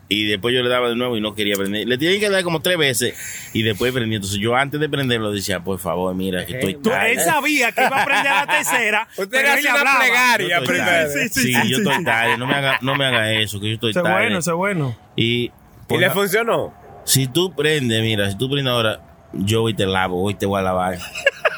Y 0.08 0.24
después 0.26 0.54
yo 0.54 0.62
le 0.62 0.68
daba 0.68 0.88
de 0.88 0.94
nuevo 0.94 1.16
y 1.16 1.20
no 1.20 1.34
quería 1.34 1.56
prender. 1.56 1.88
Le 1.88 1.98
tenía 1.98 2.20
que 2.20 2.30
dar 2.30 2.44
como 2.44 2.60
tres 2.60 2.78
veces 2.78 3.14
y 3.52 3.62
después 3.62 3.92
prendía. 3.92 4.16
Entonces 4.16 4.38
yo 4.38 4.54
antes 4.54 4.78
de 4.78 4.88
prenderlo 4.88 5.32
decía, 5.32 5.64
por 5.64 5.80
favor, 5.80 6.14
mira, 6.14 6.46
que 6.46 6.54
estoy 6.54 6.74
Tú- 6.74 6.90
tarde. 6.90 7.12
él 7.14 7.20
sabía 7.20 7.72
que 7.72 7.84
iba 7.84 8.02
a 8.02 8.04
prender 8.04 8.28
a 8.32 8.44
la 8.46 8.52
tercera. 8.58 9.08
Usted 9.16 9.58
ella 9.58 9.70
una 9.72 9.78
hablaba. 9.80 9.98
plegaria 9.98 10.60
primero. 10.60 11.08
Sí, 11.10 11.28
sí, 11.28 11.40
Sí, 11.40 11.54
sí, 11.54 11.68
yo 11.70 11.78
estoy 11.78 12.04
tarde. 12.04 12.38
No 12.38 12.46
me 12.46 12.54
haga, 12.54 12.78
no 12.82 12.94
me 12.94 13.04
haga 13.04 13.32
eso, 13.32 13.58
que 13.58 13.66
yo 13.68 13.74
estoy 13.74 13.92
tarde. 13.94 14.12
bueno, 14.12 14.38
es 14.38 14.48
bueno. 14.50 14.96
Y, 15.16 15.50
¿Y 15.88 15.98
le 15.98 16.10
funcionó? 16.10 16.72
Si 17.04 17.26
tú 17.26 17.52
prendes, 17.54 18.00
mira, 18.02 18.30
si 18.30 18.38
tú 18.38 18.48
prendes 18.48 18.72
ahora, 18.72 19.00
yo 19.32 19.64
hoy 19.64 19.74
te 19.74 19.86
lavo, 19.86 20.22
hoy 20.22 20.34
te 20.34 20.46
voy 20.46 20.60
a 20.60 20.62
lavar. 20.62 20.98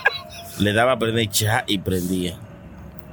le 0.58 0.72
daba 0.72 0.92
a 0.92 0.98
prender 0.98 1.28
cha 1.28 1.64
y 1.66 1.78
prendía. 1.78 2.34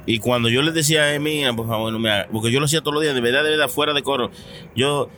Y 0.06 0.18
cuando 0.20 0.48
yo 0.48 0.62
le 0.62 0.70
decía 0.72 1.14
a 1.14 1.18
mira, 1.18 1.52
por 1.52 1.66
favor, 1.66 1.92
no 1.92 1.98
me 1.98 2.10
haga, 2.10 2.28
porque 2.32 2.50
yo 2.52 2.58
lo 2.60 2.66
hacía 2.66 2.80
todos 2.80 2.94
los 2.94 3.02
días, 3.02 3.14
de 3.14 3.20
verdad, 3.20 3.42
de 3.44 3.50
verdad, 3.50 3.68
fuera 3.68 3.92
de 3.92 4.02
coro. 4.02 4.30
Yo 4.74 5.10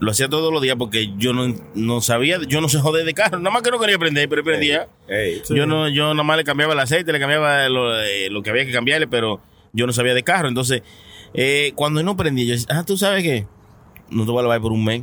lo 0.00 0.10
hacía 0.10 0.28
todos 0.28 0.52
los 0.52 0.62
días 0.62 0.76
porque 0.78 1.12
yo 1.18 1.32
no, 1.32 1.54
no 1.74 2.00
sabía, 2.00 2.38
yo 2.48 2.60
no 2.60 2.68
sé 2.68 2.80
joder 2.80 3.04
de 3.04 3.12
carro, 3.14 3.38
nada 3.38 3.50
más 3.50 3.62
que 3.62 3.70
no 3.70 3.78
quería 3.78 3.98
prender, 3.98 4.28
pero 4.28 4.42
prendía. 4.42 4.88
Ey. 5.06 5.42
Yo 5.50 5.66
no, 5.66 5.88
yo 5.88 6.14
nada 6.14 6.24
más 6.24 6.38
le 6.38 6.44
cambiaba 6.44 6.72
el 6.72 6.80
aceite, 6.80 7.12
le 7.12 7.20
cambiaba 7.20 7.68
lo, 7.68 8.00
eh, 8.00 8.30
lo 8.30 8.42
que 8.42 8.50
había 8.50 8.64
que 8.64 8.72
cambiarle, 8.72 9.06
pero 9.06 9.40
yo 9.72 9.86
no 9.86 9.92
sabía 9.92 10.14
de 10.14 10.22
carro. 10.22 10.48
Entonces, 10.48 10.82
eh, 11.34 11.72
cuando 11.76 12.02
no 12.02 12.16
prendía, 12.16 12.46
yo 12.46 12.52
decía, 12.52 12.68
ah, 12.70 12.84
¿tú 12.84 12.96
sabes 12.96 13.22
qué? 13.22 13.46
No 14.10 14.24
te 14.24 14.30
voy 14.30 14.40
a 14.40 14.42
lavar 14.42 14.60
por 14.62 14.72
un 14.72 14.84
mes. 14.84 15.02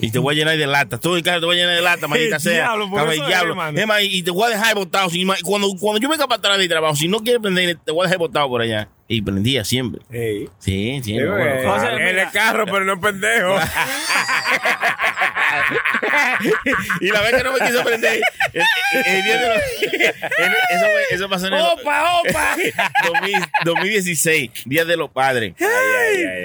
Y 0.00 0.10
te 0.10 0.18
voy 0.18 0.34
a 0.34 0.38
llenar 0.38 0.56
de 0.56 0.66
lata. 0.66 0.98
Todo 0.98 1.16
el 1.16 1.22
carro 1.22 1.40
te 1.40 1.46
voy 1.46 1.56
a 1.56 1.60
llenar 1.60 1.74
de 1.76 1.82
lata, 1.82 2.06
maldita 2.08 2.36
El 2.36 2.42
sea. 2.42 2.52
diablo, 2.52 2.88
por 2.90 3.00
eso 3.02 3.12
el 3.12 3.20
es, 3.20 3.26
diablo. 3.26 3.54
Es 3.74 3.86
más, 3.86 4.02
y 4.02 4.22
te 4.22 4.30
voy 4.30 4.46
a 4.46 4.50
dejar 4.56 4.74
botado. 4.74 5.08
más- 5.24 5.42
Cuando, 5.42 5.68
cuando 5.80 6.00
yo 6.00 6.08
venga 6.08 6.26
para 6.26 6.38
atrás 6.38 6.58
de 6.58 6.68
trabajo, 6.68 6.94
si 6.96 7.08
no 7.08 7.18
quieres 7.20 7.40
prender, 7.42 7.76
te 7.84 7.92
voy 7.92 8.02
a 8.02 8.04
dejar 8.04 8.18
botado 8.18 8.48
por 8.48 8.60
allá. 8.62 8.88
Y 9.08 9.22
prendía 9.22 9.64
siempre. 9.64 10.02
Ey. 10.10 10.48
Sí, 10.58 11.00
siempre. 11.02 11.28
Bueno, 11.30 11.44
eh, 11.46 11.58
claro. 11.62 11.76
o 11.76 11.80
sea, 11.80 12.08
él 12.10 12.18
es 12.18 12.30
carro, 12.30 12.64
pero 12.66 12.84
no 12.84 13.00
pendejo. 13.00 13.56
y 17.00 17.08
la 17.10 17.20
vez 17.22 17.34
que 17.34 17.42
no 17.44 17.52
me 17.52 17.58
quiso 17.66 17.84
prender, 17.84 18.20
el, 18.52 18.62
el- 18.94 19.06
el 19.16 19.22
día 19.24 19.38
de 19.38 19.48
los- 19.48 19.82
el- 20.38 20.54
eso, 21.10 21.28
pasó 21.28 21.46
en 21.48 21.54
el 21.54 21.60
¡Opa, 21.60 22.20
opa! 22.20 22.56
2000 23.06 23.34
2016, 23.64 24.50
Día 24.66 24.84
de 24.84 24.96
los 24.96 25.10
Padres. 25.10 25.54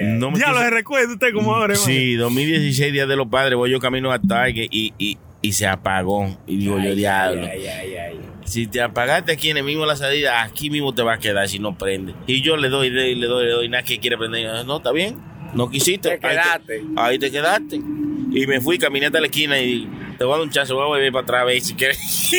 No 0.03 0.31
me 0.31 0.39
Ya 0.39 0.47
quiso- 0.47 0.59
lo 0.59 0.69
recuerda 0.69 1.13
usted 1.13 1.33
como 1.33 1.53
ahora. 1.55 1.75
Sí, 1.75 2.15
2016, 2.15 2.93
Día 2.93 3.05
de 3.05 3.15
los 3.15 3.27
Padres, 3.27 3.55
voy 3.55 3.71
yo 3.71 3.79
camino 3.79 4.11
a 4.11 4.19
Target 4.19 4.67
y, 4.71 4.93
y, 4.97 5.17
y 5.41 5.53
se 5.53 5.67
apagó. 5.67 6.37
Y 6.47 6.57
digo 6.57 6.79
yo, 6.79 6.95
diablo. 6.95 7.47
Ay, 7.51 7.67
ay, 7.67 7.95
ay. 7.95 8.19
Si 8.45 8.67
te 8.67 8.81
apagaste 8.81 9.31
aquí 9.31 9.49
en 9.51 9.57
el 9.57 9.63
mismo 9.63 9.85
la 9.85 9.95
salida, 9.95 10.43
aquí 10.43 10.69
mismo 10.69 10.93
te 10.93 11.01
va 11.01 11.13
a 11.13 11.17
quedar 11.17 11.47
si 11.47 11.59
no 11.59 11.77
prende. 11.77 12.13
Y 12.27 12.41
yo 12.41 12.57
le 12.57 12.67
doy, 12.69 12.89
le, 12.89 13.15
le 13.15 13.27
doy, 13.27 13.45
le 13.45 13.51
doy, 13.51 13.69
nada 13.69 13.83
que 13.83 13.99
quiere 13.99 14.17
prender. 14.17 14.43
Yo, 14.43 14.63
no, 14.65 14.77
está 14.77 14.91
bien, 14.91 15.15
no 15.53 15.69
quisiste. 15.69 16.17
Te 16.17 16.27
Ahí 16.27 16.35
quedaste. 16.35 16.83
Ahí 16.95 17.19
te 17.19 17.31
quedaste. 17.31 17.75
Y 17.75 18.47
me 18.47 18.61
fui, 18.61 18.77
caminé 18.77 19.07
hasta 19.07 19.19
la 19.19 19.27
esquina 19.27 19.59
y 19.59 19.87
te 20.23 20.27
voy 20.27 20.35
a 20.35 20.37
dar 20.37 20.47
un 20.47 20.51
chance, 20.51 20.71
voy 20.71 20.83
a 20.83 20.85
volver 20.85 21.11
para 21.11 21.23
atrás 21.23 21.41
a 21.41 21.43
ver 21.43 21.59
si 21.59 21.73
quieres. 21.75 21.97
y 22.31 22.37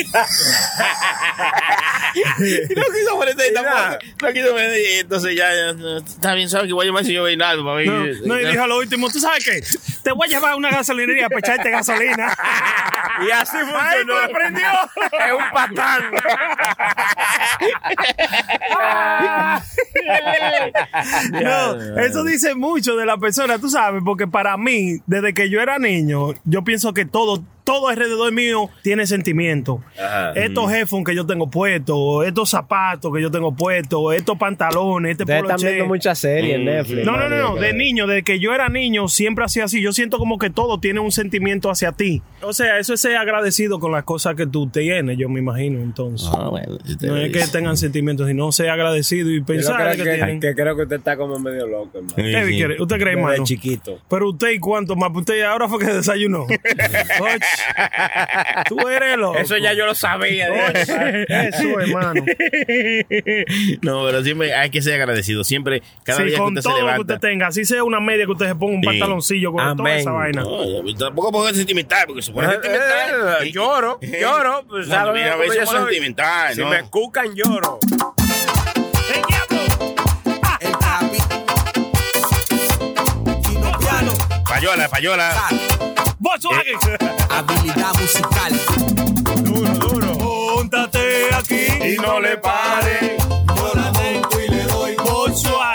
no 2.73 2.83
quiso 2.83 3.19
prender 3.19 3.53
tampoco. 3.53 3.99
No 4.23 4.33
quiso. 4.33 4.57
Y 4.57 4.99
entonces 5.01 5.35
ya, 5.35 5.53
ya, 5.53 5.69
está 5.97 6.33
bien, 6.33 6.49
¿sabes 6.49 6.65
que 6.65 6.73
voy 6.73 6.85
a 6.85 6.87
llamar 6.87 7.05
si 7.05 7.13
yo 7.13 7.25
Reinaldo 7.25 7.63
para 7.63 7.77
ver? 7.77 7.87
No, 7.87 8.05
no, 8.25 8.41
y 8.41 8.45
dijo 8.49 8.63
a 8.63 8.67
lo 8.67 8.79
último, 8.79 9.07
¿tú 9.11 9.19
sabes 9.19 9.45
qué? 9.45 9.61
Te 10.01 10.13
voy 10.13 10.27
a 10.27 10.31
llevar 10.31 10.53
a 10.53 10.55
una 10.55 10.71
gasolinería 10.71 11.29
para 11.29 11.41
echarte 11.41 11.69
gasolina. 11.69 12.35
Y 13.25 13.31
así 13.31 13.55
¡Ay, 13.55 13.63
funcionó. 13.63 14.21
me 14.21 14.27
prendió! 14.27 14.67
Es 15.13 15.31
un 15.31 15.51
patán. 15.53 16.03
No, 21.31 21.99
eso 21.99 22.23
dice 22.23 22.55
mucho 22.55 22.95
de 22.95 23.05
la 23.05 23.17
persona, 23.17 23.59
tú 23.59 23.69
sabes, 23.69 24.01
porque 24.03 24.27
para 24.27 24.57
mí, 24.57 24.99
desde 25.05 25.33
que 25.33 25.49
yo 25.49 25.61
era 25.61 25.79
niño, 25.79 26.33
yo 26.43 26.63
pienso 26.63 26.93
que 26.93 27.05
todo, 27.05 27.43
todo 27.75 27.89
alrededor 27.89 28.31
mío 28.31 28.69
tiene 28.81 29.05
sentimiento. 29.05 29.81
Ajá. 29.99 30.31
Estos 30.31 30.71
headphones 30.71 31.05
que 31.05 31.15
yo 31.15 31.25
tengo 31.25 31.49
puestos, 31.49 32.25
estos 32.25 32.49
zapatos 32.49 33.13
que 33.13 33.21
yo 33.21 33.29
tengo 33.29 33.53
puestos, 33.53 34.13
estos 34.13 34.37
pantalones, 34.37 35.11
este 35.11 35.23
Ustedes 35.23 35.41
están 35.41 35.57
viendo 35.61 35.85
muchas 35.85 36.19
series 36.19 36.55
en 36.55 36.65
Netflix. 36.65 37.05
No, 37.05 37.17
no, 37.17 37.27
no, 37.27 37.37
no, 37.37 37.55
de 37.55 37.73
niño, 37.73 38.07
desde 38.07 38.23
que 38.23 38.39
yo 38.39 38.53
era 38.53 38.69
niño, 38.69 39.07
siempre 39.07 39.43
hacía 39.43 39.65
así. 39.65 39.81
Yo 39.81 39.91
siento 39.91 40.17
como 40.17 40.37
que 40.37 40.49
todo 40.49 40.79
tiene 40.79 40.99
un 40.99 41.11
sentimiento 41.11 41.69
hacia 41.69 41.91
ti. 41.91 42.21
O 42.41 42.53
sea, 42.53 42.79
eso 42.79 42.93
es 42.93 43.01
ser 43.01 43.17
agradecido 43.17 43.79
con 43.79 43.91
las 43.91 44.03
cosas 44.03 44.35
que 44.35 44.45
tú 44.47 44.67
tienes, 44.67 45.17
yo 45.17 45.27
me 45.29 45.39
imagino, 45.39 45.79
entonces. 45.81 46.29
Ah, 46.31 46.47
bueno, 46.49 46.77
No 47.01 47.17
es 47.17 47.31
que 47.31 47.47
tengan 47.51 47.75
sentimientos, 47.75 48.27
sino 48.27 48.51
ser 48.51 48.69
agradecido 48.69 49.31
y 49.31 49.41
pensar 49.41 49.75
creo 49.75 49.91
que, 49.91 50.03
que, 50.03 50.15
tienen. 50.15 50.39
que 50.39 50.55
creo 50.55 50.75
que 50.75 50.83
usted 50.83 50.97
está 50.97 51.17
como 51.17 51.39
medio 51.39 51.67
loco, 51.67 51.97
hermano. 51.97 52.15
Sí, 52.15 52.23
¿Qué 52.23 52.45
sí. 52.45 52.53
quiere? 52.53 52.81
¿Usted 52.81 52.97
cree, 52.97 53.13
hermano? 53.13 53.43
chiquito. 53.43 53.99
Pero 54.09 54.29
usted 54.29 54.51
y 54.51 54.59
cuánto 54.59 54.95
más, 54.95 55.11
usted 55.13 55.41
ahora 55.43 55.67
fue 55.67 55.79
que 55.79 55.91
desayunó. 55.91 56.45
Tú 58.67 58.87
eres 58.87 59.17
loco. 59.17 59.37
Eso 59.37 59.57
ya 59.57 59.73
yo 59.73 59.85
lo 59.85 59.95
sabía. 59.95 60.47
Eso, 61.27 61.79
hermano. 61.79 62.23
No, 63.81 64.05
pero 64.05 64.23
siempre 64.23 64.53
hay 64.53 64.69
que 64.69 64.81
ser 64.81 64.95
agradecido. 64.95 65.43
Siempre, 65.43 65.81
cada 66.03 66.19
Sí, 66.19 66.23
día 66.25 66.33
que 66.33 66.37
con 66.39 66.47
usted 66.49 66.61
se 66.61 66.63
todo 66.69 66.73
lo 66.73 66.85
que 66.85 66.91
levanta. 66.91 67.13
usted 67.15 67.27
tenga, 67.29 67.47
así 67.47 67.65
sea 67.65 67.83
una 67.83 67.99
media 67.99 68.25
que 68.25 68.31
usted 68.31 68.47
se 68.47 68.55
ponga 68.55 68.75
un 68.75 68.81
Sí. 68.81 68.85
pantaloncillo 68.87 69.51
con 69.51 69.61
toda 69.61 69.71
Amén. 69.89 69.97
esa 69.99 70.11
vaina. 70.11 70.41
No, 70.43 70.95
tampoco 70.97 71.31
puedo 71.31 71.45
ser 71.47 71.55
sentimental, 71.55 72.03
porque 72.07 72.21
se 72.21 72.31
pone 72.31 72.47
Eh, 72.47 72.51
sentimental. 72.51 73.37
eh, 73.45 73.51
lloro, 73.51 73.99
lloro, 74.01 74.65
pues, 74.67 74.87
Cuando 74.87 74.95
¿sabes 75.07 75.13
viene 75.13 75.29
a 75.29 75.33
somos 75.65 75.69
soy? 75.69 75.79
sentimental, 75.79 76.53
Si 76.55 76.61
¿no? 76.61 76.69
me 76.69 76.83
cucan, 76.89 77.35
lloro. 77.35 77.79
Payola, 84.47 84.87
payola. 84.89 85.31
Volkswagen. 86.19 86.77
Habilidad 87.35 87.93
musical. 87.99 88.53
Duro, 89.43 89.71
duro. 89.73 90.17
Póntate 90.17 91.33
aquí 91.33 91.67
Y 91.93 91.97
no 91.97 92.19
le 92.19 92.37
pare. 92.37 93.17
Yo 93.55 93.71
la 93.75 93.91
tengo 93.91 94.39
y 94.41 94.47
le 94.49 94.63
doy. 94.63 94.95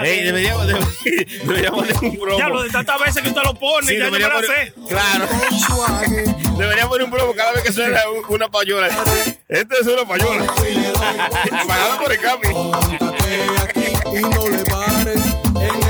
Ey, 0.02 0.22
deberíamos, 0.24 0.66
de- 0.66 0.74
deberíamos 1.44 1.86
de 1.86 1.94
un 2.06 2.16
promo. 2.18 2.36
Diablo, 2.36 2.62
de 2.62 2.70
tantas 2.70 2.98
veces 3.00 3.22
que 3.22 3.28
usted 3.28 3.42
lo 3.42 3.54
pone, 3.54 3.86
Sí, 3.86 3.98
ya 3.98 4.06
yo 4.06 4.10
me 4.10 4.18
deberíamos 4.18 4.48
la 4.48 4.54
de- 4.54 4.66
sé. 4.66 4.74
Claro. 4.88 6.56
Deberíamos 6.56 6.88
poner 6.90 7.04
un 7.04 7.10
promo 7.10 7.34
cada 7.34 7.52
vez 7.52 7.62
que 7.64 7.72
suena 7.72 8.00
un- 8.08 8.34
una 8.34 8.48
payola. 8.48 8.88
Este 9.48 9.74
es 9.80 9.86
una 9.86 10.06
payola. 10.06 10.46
Pagado 11.68 11.98
por 12.02 12.12
el 12.12 12.18
capi. 12.20 12.48
Póntate 12.48 13.44
aquí 13.62 14.16
y 14.16 14.20
no 14.22 14.48
le. 14.48 14.60
En 15.60 15.82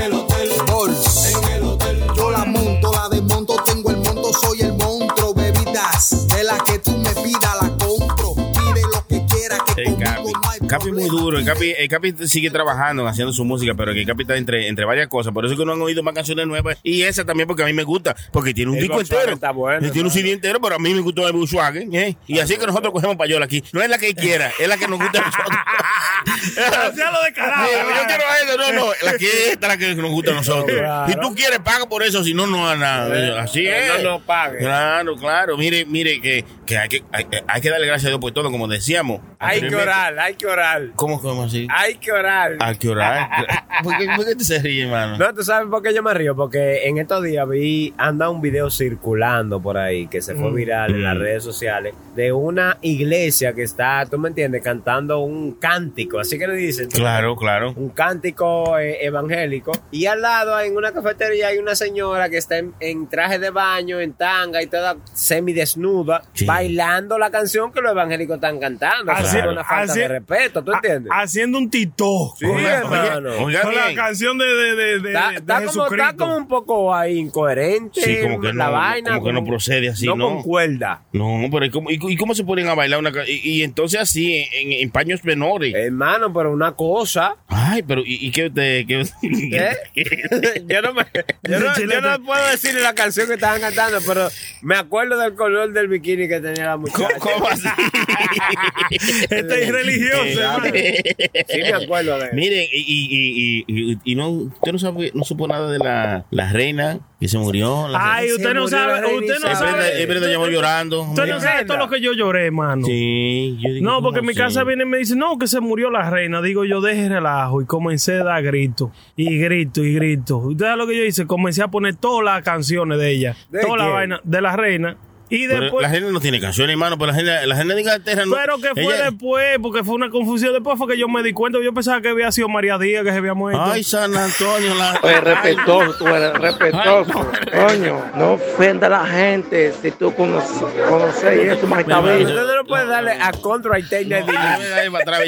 Bebidas 5.71 6.27
de 6.27 6.43
la 6.43 6.57
que 6.65 6.79
tú 6.79 6.91
me 6.97 7.09
pidas, 7.11 7.55
la 7.61 7.77
compro. 7.77 8.35
Pide 8.35 8.81
lo 8.93 9.07
que 9.07 9.25
quieras, 9.25 9.59
que 9.73 9.83
conmigo 9.85 10.50
Capi. 10.71 10.87
es 10.87 10.93
muy 10.93 11.09
duro. 11.09 11.37
El 11.37 11.45
Capi, 11.45 11.73
el 11.77 11.87
Capi 11.87 12.13
sigue 12.27 12.49
trabajando, 12.49 13.07
haciendo 13.07 13.33
su 13.33 13.45
música, 13.45 13.73
pero 13.75 13.93
que 13.93 14.01
el 14.01 14.07
Capi 14.07 14.23
está 14.23 14.37
entre, 14.37 14.67
entre 14.67 14.85
varias 14.85 15.07
cosas. 15.07 15.33
Por 15.33 15.45
eso 15.45 15.55
que 15.55 15.65
no 15.65 15.73
han 15.73 15.81
oído 15.81 16.03
más 16.03 16.13
canciones 16.13 16.47
nuevas. 16.47 16.77
Y 16.83 17.03
esa 17.03 17.25
también 17.25 17.47
porque 17.47 17.63
a 17.63 17.65
mí 17.65 17.73
me 17.73 17.83
gusta. 17.83 18.15
Porque 18.31 18.53
tiene 18.53 18.71
un 18.71 18.77
El 18.77 18.83
disco 18.83 19.01
entero. 19.01 19.33
está 19.33 19.51
bueno, 19.51 19.91
tiene 19.91 20.07
un. 20.07 20.11
CD 20.11 20.31
entero, 20.31 20.59
pero 20.61 20.75
a 20.75 20.79
mí 20.79 20.93
me 20.93 20.99
gustó 20.99 21.27
el 21.27 21.33
Volkswagen. 21.33 21.93
¿eh? 21.95 22.17
Y 22.27 22.39
así 22.39 22.57
que 22.57 22.65
nosotros 22.65 22.93
cogemos 22.93 23.15
payola 23.15 23.45
aquí. 23.45 23.63
No 23.71 23.81
es 23.81 23.89
la 23.89 23.97
que 23.97 24.13
quiera, 24.13 24.51
es 24.59 24.67
la 24.67 24.77
que 24.77 24.87
nos 24.87 24.99
gusta 24.99 25.19
a 25.19 25.25
nosotros. 25.25 25.57
Lo 27.11 27.23
de 27.23 27.33
carajo. 27.33 27.67
Yo 27.71 28.07
quiero 28.07 28.23
eso, 28.43 28.57
no, 28.57 28.71
no, 28.73 28.91
la 29.03 29.17
que 29.17 29.25
es 29.25 29.47
esta 29.49 29.67
la 29.67 29.77
que 29.77 29.95
nos 29.95 30.11
gusta 30.11 30.31
a 30.31 30.35
nosotros. 30.35 30.81
Si 31.07 31.15
tú 31.15 31.35
quieres, 31.35 31.59
paga 31.59 31.87
por 31.87 32.03
eso, 32.03 32.23
si 32.23 32.33
no, 32.33 32.47
no, 32.47 32.75
nada. 32.75 33.41
Así 33.41 33.65
es. 33.67 34.03
no, 34.03 34.11
no 34.11 34.19
pague. 34.19 34.59
Claro, 34.59 35.15
claro. 35.15 35.57
Mire, 35.57 35.85
mire, 35.85 36.21
que, 36.21 36.45
que, 36.65 36.77
hay, 36.77 36.89
que 36.89 37.03
hay, 37.11 37.25
hay 37.47 37.61
que 37.61 37.69
darle 37.69 37.87
gracias 37.87 38.05
a 38.05 38.09
Dios 38.09 38.19
por 38.19 38.31
todo, 38.31 38.51
como 38.51 38.67
decíamos. 38.67 39.21
Hay 39.39 39.61
que 39.61 39.75
orar, 39.75 40.17
hay 40.19 40.35
que 40.35 40.45
orar. 40.45 40.60
¿Cómo, 40.95 41.21
cómo 41.21 41.43
así? 41.43 41.67
Hay 41.69 41.95
que 41.95 42.11
orar. 42.11 42.57
Hay 42.59 42.75
que 42.75 42.89
orar. 42.89 43.29
¿Por 43.83 43.97
qué, 43.97 44.05
por 44.15 44.25
qué 44.25 44.35
te 44.35 44.43
se 44.43 44.59
ríe, 44.59 44.83
hermano? 44.83 45.17
No, 45.17 45.33
tú 45.33 45.43
sabes 45.43 45.67
por 45.69 45.81
qué 45.81 45.93
yo 45.93 46.03
me 46.03 46.13
río, 46.13 46.35
porque 46.35 46.87
en 46.87 46.97
estos 46.97 47.23
días 47.23 47.47
vi, 47.49 47.93
anda 47.97 48.29
un 48.29 48.41
video 48.41 48.69
circulando 48.69 49.59
por 49.61 49.77
ahí 49.77 50.07
que 50.07 50.21
se 50.21 50.35
fue 50.35 50.51
viral 50.53 50.91
en 50.95 51.03
las 51.03 51.15
Mm. 51.15 51.19
redes 51.19 51.43
sociales 51.43 51.93
de 52.15 52.31
una 52.31 52.77
iglesia 52.81 53.53
que 53.53 53.63
está, 53.63 54.05
tú 54.09 54.17
me 54.19 54.29
entiendes, 54.29 54.61
cantando 54.61 55.19
un 55.19 55.53
cántico, 55.53 56.19
así 56.19 56.37
que 56.37 56.47
le 56.47 56.55
dicen. 56.55 56.89
Claro, 56.89 57.35
claro. 57.35 57.73
Un 57.75 57.89
cántico 57.89 58.77
eh, 58.77 59.03
evangélico. 59.05 59.71
Y 59.91 60.05
al 60.05 60.21
lado, 60.21 60.59
en 60.59 60.75
una 60.77 60.91
cafetería, 60.91 61.47
hay 61.47 61.57
una 61.57 61.73
señora 61.75 62.29
que 62.29 62.37
está 62.37 62.57
en, 62.57 62.73
en 62.79 63.07
traje 63.07 63.39
de 63.39 63.49
baño, 63.49 63.99
en 63.99 64.13
tanga 64.13 64.61
y 64.61 64.67
toda 64.67 64.97
semidesnuda, 65.13 66.21
Sí. 66.33 66.45
bailando 66.45 67.17
la 67.17 67.31
canción 67.31 67.71
que 67.71 67.81
los 67.81 67.91
evangélicos 67.91 68.35
están 68.35 68.59
cantando. 68.59 69.11
Así- 69.11 69.37
una 69.39 69.63
falta 69.63 69.93
así- 69.93 69.99
de 70.01 70.07
respeto, 70.07 70.50
¿tú 70.51 70.71
entiendes? 70.73 71.11
Ha- 71.11 71.21
Haciendo 71.21 71.57
un 71.57 71.69
tito. 71.69 72.33
Sí, 72.37 72.45
hermano. 72.45 73.35
Con 73.37 73.53
la 73.53 73.93
canción 73.95 74.37
de, 74.37 74.45
de, 74.45 74.75
de, 74.75 74.99
de, 74.99 75.09
Está, 75.09 75.29
de 75.31 75.35
está 75.37 75.55
como, 75.59 75.67
Jesucristo. 75.69 75.95
está 76.09 76.17
como 76.17 76.35
un 76.37 76.47
poco 76.47 76.93
ahí 76.95 77.17
incoherente 77.19 78.01
Sí, 78.01 78.17
como 78.23 78.39
que 78.41 78.51
la 78.53 78.65
no- 78.65 78.71
vaina. 78.71 79.11
como 79.13 79.25
que 79.27 79.33
no 79.33 79.45
procede 79.45 79.89
así, 79.89 80.05
no 80.07 80.15
¿no? 80.15 80.27
concuerda. 80.35 81.03
No, 81.13 81.41
pero 81.51 81.65
¿y 81.65 81.69
cómo, 81.69 81.91
y, 81.91 81.99
y 82.01 82.17
cómo 82.17 82.33
se 82.35 82.43
ponen 82.43 82.67
a 82.67 82.73
bailar 82.73 82.99
una 82.99 83.11
y, 83.27 83.59
y 83.59 83.63
entonces 83.63 83.99
así, 84.01 84.45
en, 84.53 84.71
en 84.73 84.89
paños 84.91 85.23
menores? 85.23 85.73
Hermano, 85.75 86.33
pero 86.33 86.51
una 86.51 86.73
cosa. 86.73 87.35
Ay, 87.47 87.83
pero 87.83 88.01
¿y, 88.05 88.25
y 88.27 88.31
qué 88.31 88.47
usted? 88.47 88.85
Qué, 88.87 89.01
¿eh? 89.01 89.77
yo, 90.67 90.81
no 90.81 90.93
me, 90.93 91.05
yo, 91.43 91.59
no, 91.59 91.77
yo 91.77 92.01
no 92.01 92.23
puedo 92.23 92.47
decirle 92.49 92.81
la 92.81 92.95
canción 92.95 93.27
que 93.27 93.33
estaban 93.35 93.61
cantando, 93.61 93.99
pero 94.07 94.27
me 94.61 94.75
acuerdo 94.75 95.19
del 95.19 95.35
color 95.35 95.71
del 95.71 95.87
bikini 95.87 96.27
que 96.27 96.39
tenía 96.39 96.65
la 96.65 96.77
muchacha. 96.77 97.07
¿Cómo, 97.19 97.33
cómo 97.35 97.47
así? 97.47 97.67
Este 99.29 99.63
es 99.63 99.71
religioso. 99.71 100.40
Sí, 101.47 101.59
me 101.61 101.73
acuerdo 101.73 102.17
de 102.19 102.31
Miren, 102.33 102.65
y, 102.71 102.79
y, 102.79 103.63
y, 103.67 103.91
y, 103.93 103.97
y 104.03 104.15
no, 104.15 104.29
usted 104.29 104.71
no 104.71 104.79
sabe, 104.79 105.11
no 105.13 105.23
supo 105.23 105.47
nada 105.47 105.69
de 105.71 105.79
la, 105.79 106.25
la 106.31 106.51
reina 106.51 106.99
que 107.19 107.27
se 107.27 107.37
murió. 107.37 107.87
La 107.87 108.15
Ay, 108.15 108.29
Se 108.29 108.35
usted 108.35 108.53
no 108.53 108.61
murió 108.63 108.77
la 108.77 108.95
sabe, 109.01 109.15
usted 109.17 109.35
no 109.41 109.55
sabe. 109.55 110.01
es 110.01 110.07
verdad, 110.07 110.29
llamó 110.29 110.47
llorando. 110.47 111.01
Usted 111.03 111.27
no 111.27 111.39
sabe 111.39 111.65
todo 111.65 111.77
lo 111.77 111.89
que 111.89 112.01
yo 112.01 112.13
lloré, 112.13 112.47
hermano. 112.47 112.85
Sí, 112.85 113.57
yo 113.61 113.73
digo, 113.73 113.85
No, 113.85 113.91
¿cómo 113.95 114.03
porque 114.07 114.19
en 114.21 114.25
mi 114.25 114.33
casa 114.33 114.63
viene 114.63 114.83
y 114.83 114.87
me 114.87 114.97
dice, 114.97 115.15
no, 115.15 115.37
que 115.37 115.47
se 115.47 115.59
murió 115.59 115.89
la 115.91 116.09
reina. 116.09 116.41
Digo, 116.41 116.65
yo 116.65 116.81
dejé 116.81 117.09
relajo 117.09 117.61
y 117.61 117.65
comencé 117.65 118.15
a 118.19 118.23
dar 118.23 118.43
gritos. 118.43 118.89
Y 119.15 119.37
grito 119.37 119.83
y 119.83 119.93
grito. 119.93 120.37
¿Usted 120.37 120.65
sabe 120.65 120.77
lo 120.77 120.87
que 120.87 120.97
yo 120.97 121.03
hice? 121.03 121.27
Comencé 121.27 121.61
a 121.61 121.67
poner 121.67 121.95
todas 121.95 122.23
las 122.25 122.41
canciones 122.43 122.97
de 122.97 123.11
ella. 123.11 123.35
¿De 123.49 123.61
Toda 123.61 123.77
la 123.77 123.83
quién? 123.83 123.93
vaina 123.93 124.21
de 124.23 124.41
la 124.41 124.55
reina. 124.55 124.97
Y 125.31 125.47
Pero 125.47 125.61
después... 125.61 125.81
la 125.81 125.89
gente 125.89 126.11
no 126.11 126.19
tiene 126.19 126.41
canciones, 126.41 126.73
hermano, 126.73 126.97
pero 126.97 127.13
la 127.13 127.17
gente, 127.17 127.47
la 127.47 127.55
gente 127.55 127.73
de 127.73 127.79
Inglaterra 127.79 128.25
no. 128.25 128.35
Pero 128.35 128.57
que 128.57 128.69
fue 128.83 128.95
ella- 128.95 129.05
después, 129.11 129.59
porque 129.61 129.81
fue 129.81 129.95
una 129.95 130.09
confusión. 130.09 130.51
Después 130.51 130.77
fue 130.77 130.89
que 130.89 130.97
yo 130.97 131.07
me 131.07 131.23
di 131.23 131.31
cuenta. 131.31 131.57
Yo 131.63 131.73
pensaba 131.73 132.01
que 132.01 132.09
había 132.09 132.29
sido 132.33 132.49
María 132.49 132.77
Díaz 132.77 133.05
que 133.05 133.11
se 133.11 133.17
había 133.17 133.33
muerto. 133.33 133.63
Ay, 133.63 133.81
San 133.81 134.13
Antonio, 134.13 134.75
la. 134.75 134.99
Oye, 135.01 135.21
respetuoso, 135.21 135.93
tú 135.97 136.07
eres 136.07 136.33
respetuoso. 136.33 137.31
Coño, 137.49 138.11
no 138.15 138.33
ofenda 138.33 138.87
a 138.87 138.89
la 138.89 139.05
gente 139.05 139.73
si 139.81 139.91
tú 139.91 140.13
conoces, 140.13 140.51
conoces 140.89 141.23
eso, 141.23 141.65
más 141.65 141.85
bien. 141.85 142.27
Usted 142.27 142.55
no 142.57 142.65
puede 142.65 142.85
darle 142.87 143.11
a 143.13 143.31
contra 143.31 143.79
y 143.79 143.83
take 143.83 144.23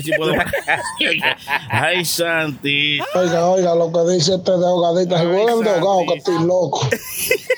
si 0.04 0.12
puedo. 0.18 0.34
Ay, 1.70 2.04
Santi. 2.04 3.00
Oiga, 3.16 3.46
oiga, 3.48 3.74
lo 3.74 3.89
que 3.89 4.13
dice 4.16 4.36
este 4.36 4.52
de 4.52 4.66
ahogadita, 4.66 5.18
se 5.18 5.26
vuelve 5.28 5.70
ahogado 5.70 6.00
que 6.10 6.18
estoy 6.18 6.46
loco. 6.46 6.89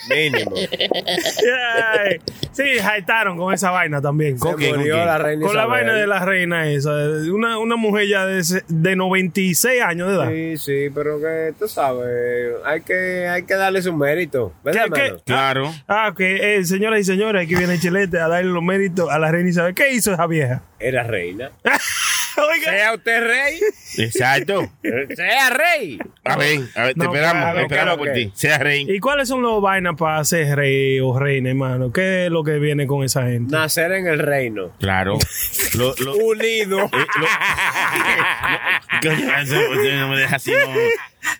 Mínimo. 0.10 0.51
Sí, 2.51 2.63
jaitaron 2.81 3.37
con 3.37 3.53
esa 3.53 3.71
vaina 3.71 4.01
también. 4.01 4.37
¿Con 4.37 4.55
qué, 4.57 4.69
con 4.69 4.79
Murió 4.79 4.97
la 5.03 5.17
reina 5.17 5.45
Con 5.45 5.55
la 5.55 5.63
Isabel. 5.63 5.85
vaina 5.85 5.93
de 5.99 6.07
la 6.07 6.25
reina 6.25 6.69
esa. 6.69 6.91
Una, 7.33 7.57
una 7.59 7.75
mujer 7.75 8.07
ya 8.07 8.25
de, 8.25 8.41
de 8.67 8.95
96 8.95 9.81
años 9.81 10.07
de 10.07 10.15
edad. 10.15 10.29
Sí, 10.29 10.57
sí, 10.57 10.89
pero 10.93 11.19
que 11.19 11.53
tú 11.59 11.67
sabes, 11.67 12.53
hay 12.63 12.81
que, 12.81 13.27
hay 13.27 13.43
que 13.43 13.55
darle 13.55 13.81
su 13.81 13.93
mérito. 13.93 14.53
¿Verdad, 14.63 14.85
¿Qué- 14.85 14.91
qué? 14.93 15.01
hermano? 15.07 15.21
Claro. 15.25 15.73
Ah, 15.87 16.09
ok. 16.11 16.19
Eh, 16.21 16.63
señoras 16.65 16.99
y 17.01 17.03
señores, 17.03 17.43
aquí 17.43 17.55
viene 17.55 17.77
Chilete 17.79 18.19
a 18.19 18.27
darle 18.27 18.51
los 18.51 18.63
méritos 18.63 19.09
a 19.09 19.19
la 19.19 19.31
reina 19.31 19.49
Isabel. 19.49 19.73
¿Qué 19.75 19.93
hizo 19.93 20.13
esa 20.13 20.25
vieja? 20.27 20.61
Era 20.79 21.03
reina. 21.03 21.51
Oiga. 22.51 22.71
Sea 22.71 22.93
usted 22.93 23.27
rey, 23.27 23.59
Exacto. 23.97 24.71
sea 25.15 25.49
rey. 25.49 25.97
A 26.23 26.35
ver, 26.37 26.59
a 26.75 26.83
ver, 26.83 26.93
te 26.93 26.99
No, 26.99 27.05
esperamos, 27.05 27.43
claro, 27.43 27.59
esperamos 27.59 27.67
claro 27.67 27.97
por 27.97 28.13
ti. 28.13 28.31
Sea 28.35 28.57
rey. 28.57 28.85
¿Y 28.89 28.99
cuáles 28.99 29.27
son 29.27 29.41
los 29.41 29.61
vainas 29.61 29.95
para 29.95 30.23
ser 30.25 30.55
rey 30.55 30.99
o 30.99 31.17
reina, 31.17 31.49
hermano? 31.49 31.91
¿Qué 31.91 32.25
es 32.25 32.31
lo 32.31 32.43
que 32.43 32.53
viene 32.59 32.87
con 32.87 33.03
esa 33.03 33.23
gente? 33.23 33.55
Nacer 33.55 33.91
en 33.93 34.07
el 34.07 34.19
reino. 34.19 34.71
Claro. 34.79 35.17
Lo, 35.77 35.93
lo, 35.99 36.15
Unido. 36.15 36.85
Eh, 36.85 37.05
lo- 39.03 39.95
no 39.97 40.07
me 40.09 40.17
deja 40.17 40.35
así, 40.37 40.51
no. 40.51 40.67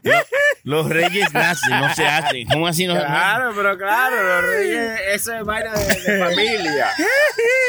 Lo- 0.04 0.26
los 0.64 0.90
reyes 0.90 1.32
nacen, 1.34 1.70
no 1.80 1.94
se 1.94 2.08
hacen. 2.08 2.48
¿Cómo 2.48 2.68
así 2.68 2.88
no? 2.88 2.96
Claro, 2.96 3.52
pero 3.56 3.78
claro, 3.78 4.16
los 4.42 4.50
reyes, 4.50 5.00
eso 5.14 5.34
es 5.34 5.44
vaina 5.44 5.72
de, 5.74 5.86
de 6.12 6.20
familia. 6.26 6.90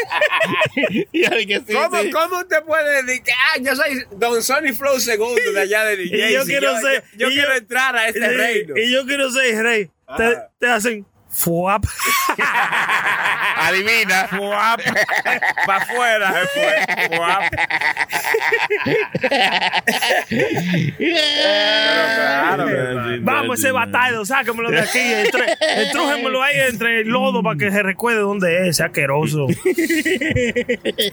¿Cómo. 1.72 1.98
¿Cómo 2.12 2.38
usted 2.40 2.62
puede 2.64 3.02
decir 3.02 3.22
que, 3.22 3.32
ah, 3.32 3.58
yo 3.60 3.74
soy 3.76 4.04
Don 4.12 4.42
Sonny 4.42 4.72
Flow 4.72 4.98
segundo 5.00 5.40
de 5.52 5.60
allá 5.60 5.84
de 5.84 5.96
New 5.96 6.06
Y 6.06 6.32
yo 6.32 6.44
quiero 6.44 6.78
ser- 6.80 7.04
Yo, 7.16 7.28
quiero 7.28 7.54
entrar 7.54 7.96
a 7.96 8.08
este 8.08 8.28
reino. 8.28 8.74
Y 8.76 8.92
yo 8.92 9.04
quiero 9.06 9.30
ser 9.30 9.62
rey. 9.62 9.90
Te 10.58 10.68
hacen 10.68 11.06
fuap. 11.36 11.84
Adivina. 13.58 14.28
Fuap. 14.28 14.80
Para 15.66 15.82
afuera. 15.82 16.34
Fuap. 17.08 17.44
claro. 20.98 22.66
Vamos, 23.22 23.58
ese 23.58 23.70
batallo, 23.72 24.24
sáquemelo 24.24 24.70
de 24.70 24.80
aquí. 24.80 24.98
Entrújemelo 24.98 26.42
ahí 26.42 26.56
entre 26.68 27.00
el 27.00 27.08
lodo 27.08 27.42
para 27.42 27.58
que 27.58 27.70
se 27.70 27.82
recuerde 27.82 28.20
dónde 28.20 28.68
es, 28.68 28.80
asqueroso. 28.80 29.46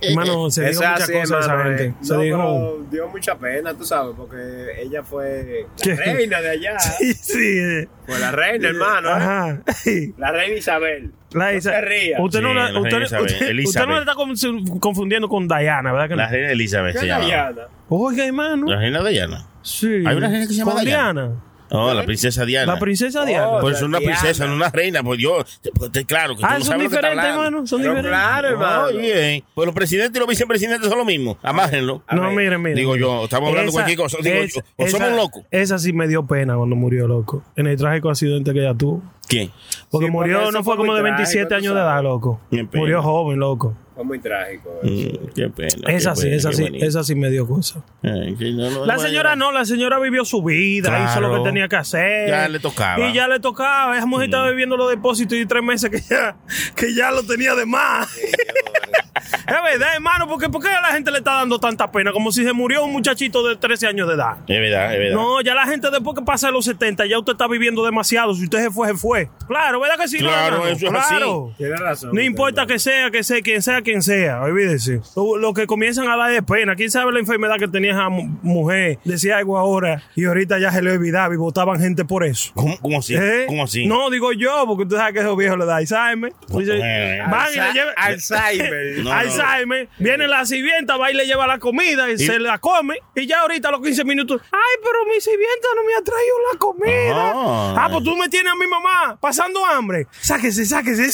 hermano, 0.02 0.50
se 0.52 0.70
dijo 0.70 0.82
muchas 0.82 1.10
cosas 1.10 1.46
esa 1.46 1.64
gente. 1.64 1.84
eh. 1.86 1.94
Se 2.02 2.18
dijo. 2.18 2.86
dio 2.90 3.08
mucha 3.10 3.36
pena, 3.36 3.74
tú 3.74 3.84
sabes, 3.86 4.14
porque 4.16 4.38
ella 4.80 5.04
fue 5.04 5.66
la 5.86 5.96
reina 5.96 6.42
de 6.42 6.50
allá. 6.50 6.78
Sí, 7.04 7.14
sí. 7.14 7.88
Fue 8.06 8.20
la 8.20 8.32
reina, 8.32 8.70
hermano. 8.70 9.60
¿eh? 9.86 10.13
La 10.18 10.32
reina 10.32 10.56
Isabel. 10.58 11.12
La 11.34 11.54
Isa- 11.54 11.72
se 11.72 11.82
ría. 11.82 12.22
Usted, 12.22 12.42
no 12.42 12.50
Sí, 12.50 12.56
la- 12.56 12.72
la 12.72 12.80
usted, 12.80 12.92
reina 12.92 13.06
Isabel, 13.06 13.26
usted- 13.26 13.60
usted 13.66 13.86
no 13.88 13.94
le 13.96 14.00
está 14.00 14.14
con- 14.16 14.80
confundiendo 14.80 15.28
con 15.28 15.48
Diana, 15.48 15.92
¿verdad 15.92 16.08
que 16.10 16.16
no? 16.16 16.22
La 16.22 16.28
reina 16.30 16.52
Elizabeth 16.52 16.98
se 16.98 17.08
llama. 17.08 17.26
Diana. 17.26 17.62
Oiga, 17.90 18.26
hermano. 18.26 18.68
La 18.68 18.78
reina 18.78 19.04
Diana. 19.04 19.48
Sí. 19.64 19.88
Hay 20.06 20.16
una 20.16 20.28
reina 20.30 20.42
que 20.48 20.54
se 20.54 20.60
llama 20.60 20.74
Con 20.74 20.84
Diana. 20.86 21.22
Diana. 21.22 21.36
Oh, 21.76 21.92
la 21.94 22.06
princesa 22.06 22.46
Diana. 22.46 22.74
La 22.76 22.80
princesa 22.80 23.26
Diana. 23.26 23.48
Oh, 23.48 23.60
Pues 23.60 23.78
es 23.78 23.82
una 23.82 23.98
Diana. 23.98 24.16
princesa, 24.20 24.46
no 24.46 24.54
una 24.54 24.70
reina. 24.70 25.02
Pues 25.02 25.20
yo, 25.20 25.38
pues, 25.74 25.92
claro, 26.06 26.36
que 26.36 26.42
tú 26.42 26.48
ah, 26.48 26.60
no 26.60 26.60
son 26.60 26.68
sabes 26.68 26.84
lo 26.84 26.90
que 26.90 26.96
está 26.96 27.08
diferentes, 27.10 27.20
hablando. 27.26 27.44
hermano. 27.48 27.68
Son 27.68 27.82
Pero 27.82 27.92
diferentes. 27.96 28.20
claro, 28.20 28.48
hermano. 28.50 28.84
Oye, 29.00 29.44
pues 29.56 29.66
los 29.66 29.76
presidentes 29.76 30.16
y 30.16 30.20
los 30.20 30.28
vicepresidentes 30.30 30.88
son 30.88 30.98
lo 31.00 31.06
mismo. 31.06 31.38
Amájenlo. 31.42 32.04
No, 32.12 32.32
miren, 32.32 32.62
miren. 32.62 32.76
Digo 32.78 32.96
yo, 32.96 33.24
estamos 33.24 33.50
hablando 33.50 33.70
Esa- 33.70 33.76
cualquier 33.78 33.98
cosa. 33.98 34.18
Digo 34.22 34.36
esa- 34.36 34.60
yo, 34.62 34.66
o 34.78 34.88
somos 34.88 35.08
esa- 35.08 35.16
locos. 35.18 35.44
Esa 35.50 35.80
sí 35.80 35.94
me 35.94 36.08
dio 36.08 36.28
pena 36.28 36.56
cuando 36.56 36.76
murió, 36.76 37.08
loco. 37.08 37.44
En 37.56 37.66
el 37.66 37.76
trágico 37.76 38.10
accidente 38.12 38.54
que 38.54 38.60
ella 38.60 38.76
tuvo. 38.76 39.02
¿Quién? 39.28 39.52
Porque 39.90 40.06
Sí, 40.08 40.12
murió, 40.12 40.42
porque 40.42 40.58
no 40.58 40.64
fue 40.64 40.78
como 40.78 40.94
de 40.94 41.02
27 41.02 41.48
trágico, 41.48 41.56
años 41.72 41.76
de 41.76 41.82
edad, 41.82 42.04
loco. 42.04 42.40
Murió 42.74 43.02
joven, 43.02 43.40
loco. 43.40 43.76
Fue 43.96 44.04
muy 44.04 44.20
trágico. 44.20 44.80
Mm, 44.84 45.28
qué 45.36 45.50
pena. 45.50 45.88
Esa 45.94 46.12
qué 46.12 46.16
sí, 46.16 46.24
pena, 46.24 46.36
esa 46.38 46.52
sí, 46.54 46.64
bonito. 46.64 46.86
esa 46.86 47.04
sí 47.04 47.16
me 47.16 47.30
dio 47.30 47.48
cosa. 47.48 47.84
Eh, 48.02 48.36
que 48.40 48.52
no, 48.52 48.70
no, 48.72 48.86
La 48.86 48.96
no, 48.96 49.00
señora 49.02 49.36
no, 49.36 49.52
la 49.52 49.66
señora 49.66 50.00
vivió 50.00 50.26
su 50.26 50.42
vida, 50.44 50.90
Claro. 50.90 51.06
hizo 51.12 51.22
lo 51.22 51.38
que 51.38 51.50
tenía 51.50 51.68
que 51.68 51.76
hacer. 51.76 52.30
Ya 52.30 52.48
le 52.50 52.60
tocaba. 52.60 52.98
Mm. 52.98 53.10
Y 53.10 53.14
ya 53.14 53.28
le 53.28 53.40
tocaba. 53.40 53.96
Esa 53.98 54.06
mujer 54.06 54.26
estaba 54.26 54.50
viviendo 54.50 54.76
los 54.78 54.90
depósitos 54.90 55.38
y 55.38 55.46
tres 55.46 55.62
meses 55.64 55.90
que 55.92 56.00
ya, 56.02 56.36
que 56.76 56.94
ya 56.96 57.12
lo 57.12 57.24
tenía 57.24 57.54
de 57.56 57.66
más. 57.66 58.10
es 58.18 59.46
verdad, 59.64 59.90
hermano, 59.96 60.28
porque 60.28 60.50
¿por 60.50 60.62
qué 60.62 60.70
a 60.70 60.82
la 60.82 60.88
gente 60.90 61.12
le 61.12 61.20
está 61.20 61.34
dando 61.36 61.60
tanta 61.60 61.92
pena? 61.92 62.12
Como 62.12 62.32
si 62.32 62.44
se 62.44 62.54
murió 62.54 62.84
un 62.84 62.92
muchachito 62.92 63.48
de 63.48 63.56
13 63.56 63.88
años 63.88 64.08
de 64.08 64.16
edad. 64.16 64.38
Es 64.48 64.60
verdad, 64.60 64.94
es 64.94 65.00
verdad. 65.00 65.16
No, 65.16 65.42
ya 65.42 65.54
la 65.54 65.66
gente 65.68 65.90
después 65.92 66.18
que 66.18 66.24
pasa 66.26 66.48
de 66.48 66.54
los 66.54 66.66
70, 66.66 67.06
ya 67.06 67.20
usted 67.20 67.34
está 67.34 67.48
viviendo 67.48 67.86
demasiado. 67.86 68.34
Si 68.34 68.44
usted 68.46 68.60
se 68.64 68.72
fue, 68.72 68.88
se 68.90 68.96
fue. 68.96 69.30
Claro, 69.48 69.80
¿verdad 69.80 69.98
que 69.98 70.08
sí? 70.08 70.18
no, 70.20 70.28
Claro, 70.30 70.68
eso 70.68 70.86
es 70.88 70.92
claro. 70.92 71.54
Tiene 71.58 71.76
razón. 71.76 72.12
No 72.14 72.22
importa 72.22 72.66
que 72.66 72.80
sea, 72.80 73.12
que 73.12 73.24
sea, 73.24 73.42
quien 73.42 73.62
sea, 73.62 73.82
quien 73.84 74.02
sea, 74.02 74.42
olvídese. 74.42 75.02
Lo, 75.16 75.38
lo 75.38 75.54
que 75.54 75.68
comienzan 75.68 76.08
a 76.10 76.16
dar 76.18 76.32
es 76.32 76.42
pena. 76.44 76.76
¿Quién 76.76 76.90
sabe 76.92 77.12
la 77.12 77.20
enfermedad 77.20 77.58
que 77.60 77.68
tenía 77.68 77.92
esa 77.92 78.10
mu- 78.10 78.28
mujer? 78.42 79.00
Decía 79.04 79.38
algo 79.38 79.58
ahora 79.58 80.02
y 80.16 80.26
ahorita 80.26 80.60
ya 80.60 80.72
se 80.72 80.82
le 80.82 80.92
olvidaba 80.92 81.34
y 81.34 81.38
votaban 81.38 81.80
gente 81.80 82.06
por 82.06 82.24
eso. 82.26 82.52
¿Cómo, 82.56 82.78
cómo 82.80 83.00
así? 83.00 83.16
¿Eh? 83.16 83.46
¿Cómo 83.48 83.64
así? 83.66 83.86
No, 83.86 84.10
digo 84.10 84.32
yo, 84.34 84.64
porque 84.66 84.84
usted 84.84 84.98
sabe 84.98 85.14
que 85.14 85.20
esos 85.20 85.38
viejos 85.38 85.58
le 85.60 85.66
da 85.66 85.76
Alzheimer. 85.78 86.34
Dice, 86.50 86.78
Bueno. 86.78 87.32
van 87.32 87.48
y 87.54 87.56
le 87.60 87.74
llevan. 87.74 87.94
Alzheimer. 87.98 88.98
No, 88.98 89.04
no. 89.04 89.14
Alzheimer. 89.14 89.90
Viene 90.00 90.28
la 90.28 90.46
sirvienta, 90.46 90.98
va 90.98 91.12
y 91.12 91.14
le 91.16 91.26
lleva 91.26 91.46
la 91.48 91.60
comida 91.60 92.10
y, 92.10 92.18
se 92.18 92.40
la 92.40 92.58
come. 92.58 92.96
Y 93.16 93.28
ya 93.28 93.42
ahorita 93.42 93.70
a 93.70 93.72
los 93.72 93.82
15 93.82 94.04
minutos, 94.06 94.42
ay, 94.52 94.80
pero 94.84 95.06
mi 95.14 95.20
sirvienta 95.22 95.68
no 95.76 95.84
me 95.84 95.94
ha 95.96 96.04
traído 96.04 96.36
la 96.52 96.58
comida. 96.60 97.32
Ah. 97.36 97.76
Ah, 97.78 97.90
pues 97.92 98.04
tú 98.04 98.16
me 98.16 98.30
tienes 98.30 98.52
a 98.52 98.56
mi 98.56 98.68
mamá 98.68 99.18
pasando 99.20 99.66
hambre. 99.66 100.08
Sáquese, 100.22 100.66
sáquese. 100.66 101.04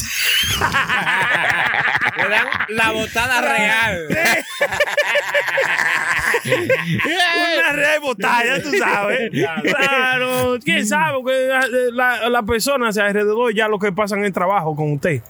Le 2.17 2.27
dan 2.29 2.47
la 2.67 2.91
botada 2.91 3.41
real. 3.41 4.07
Una 6.45 7.71
red 7.73 8.01
botada, 8.01 8.61
tú 8.61 8.71
sabes. 8.77 9.31
Claro, 9.63 10.57
quién 10.63 10.85
sabe, 10.85 11.13
porque 11.15 11.49
la, 11.91 12.29
la 12.29 12.43
persona 12.43 12.89
alrededor 12.89 13.53
ya 13.53 13.67
lo 13.67 13.79
que 13.79 13.91
pasan 13.91 14.23
en 14.25 14.33
trabajo 14.33 14.75
con 14.75 14.93
usted. 14.93 15.21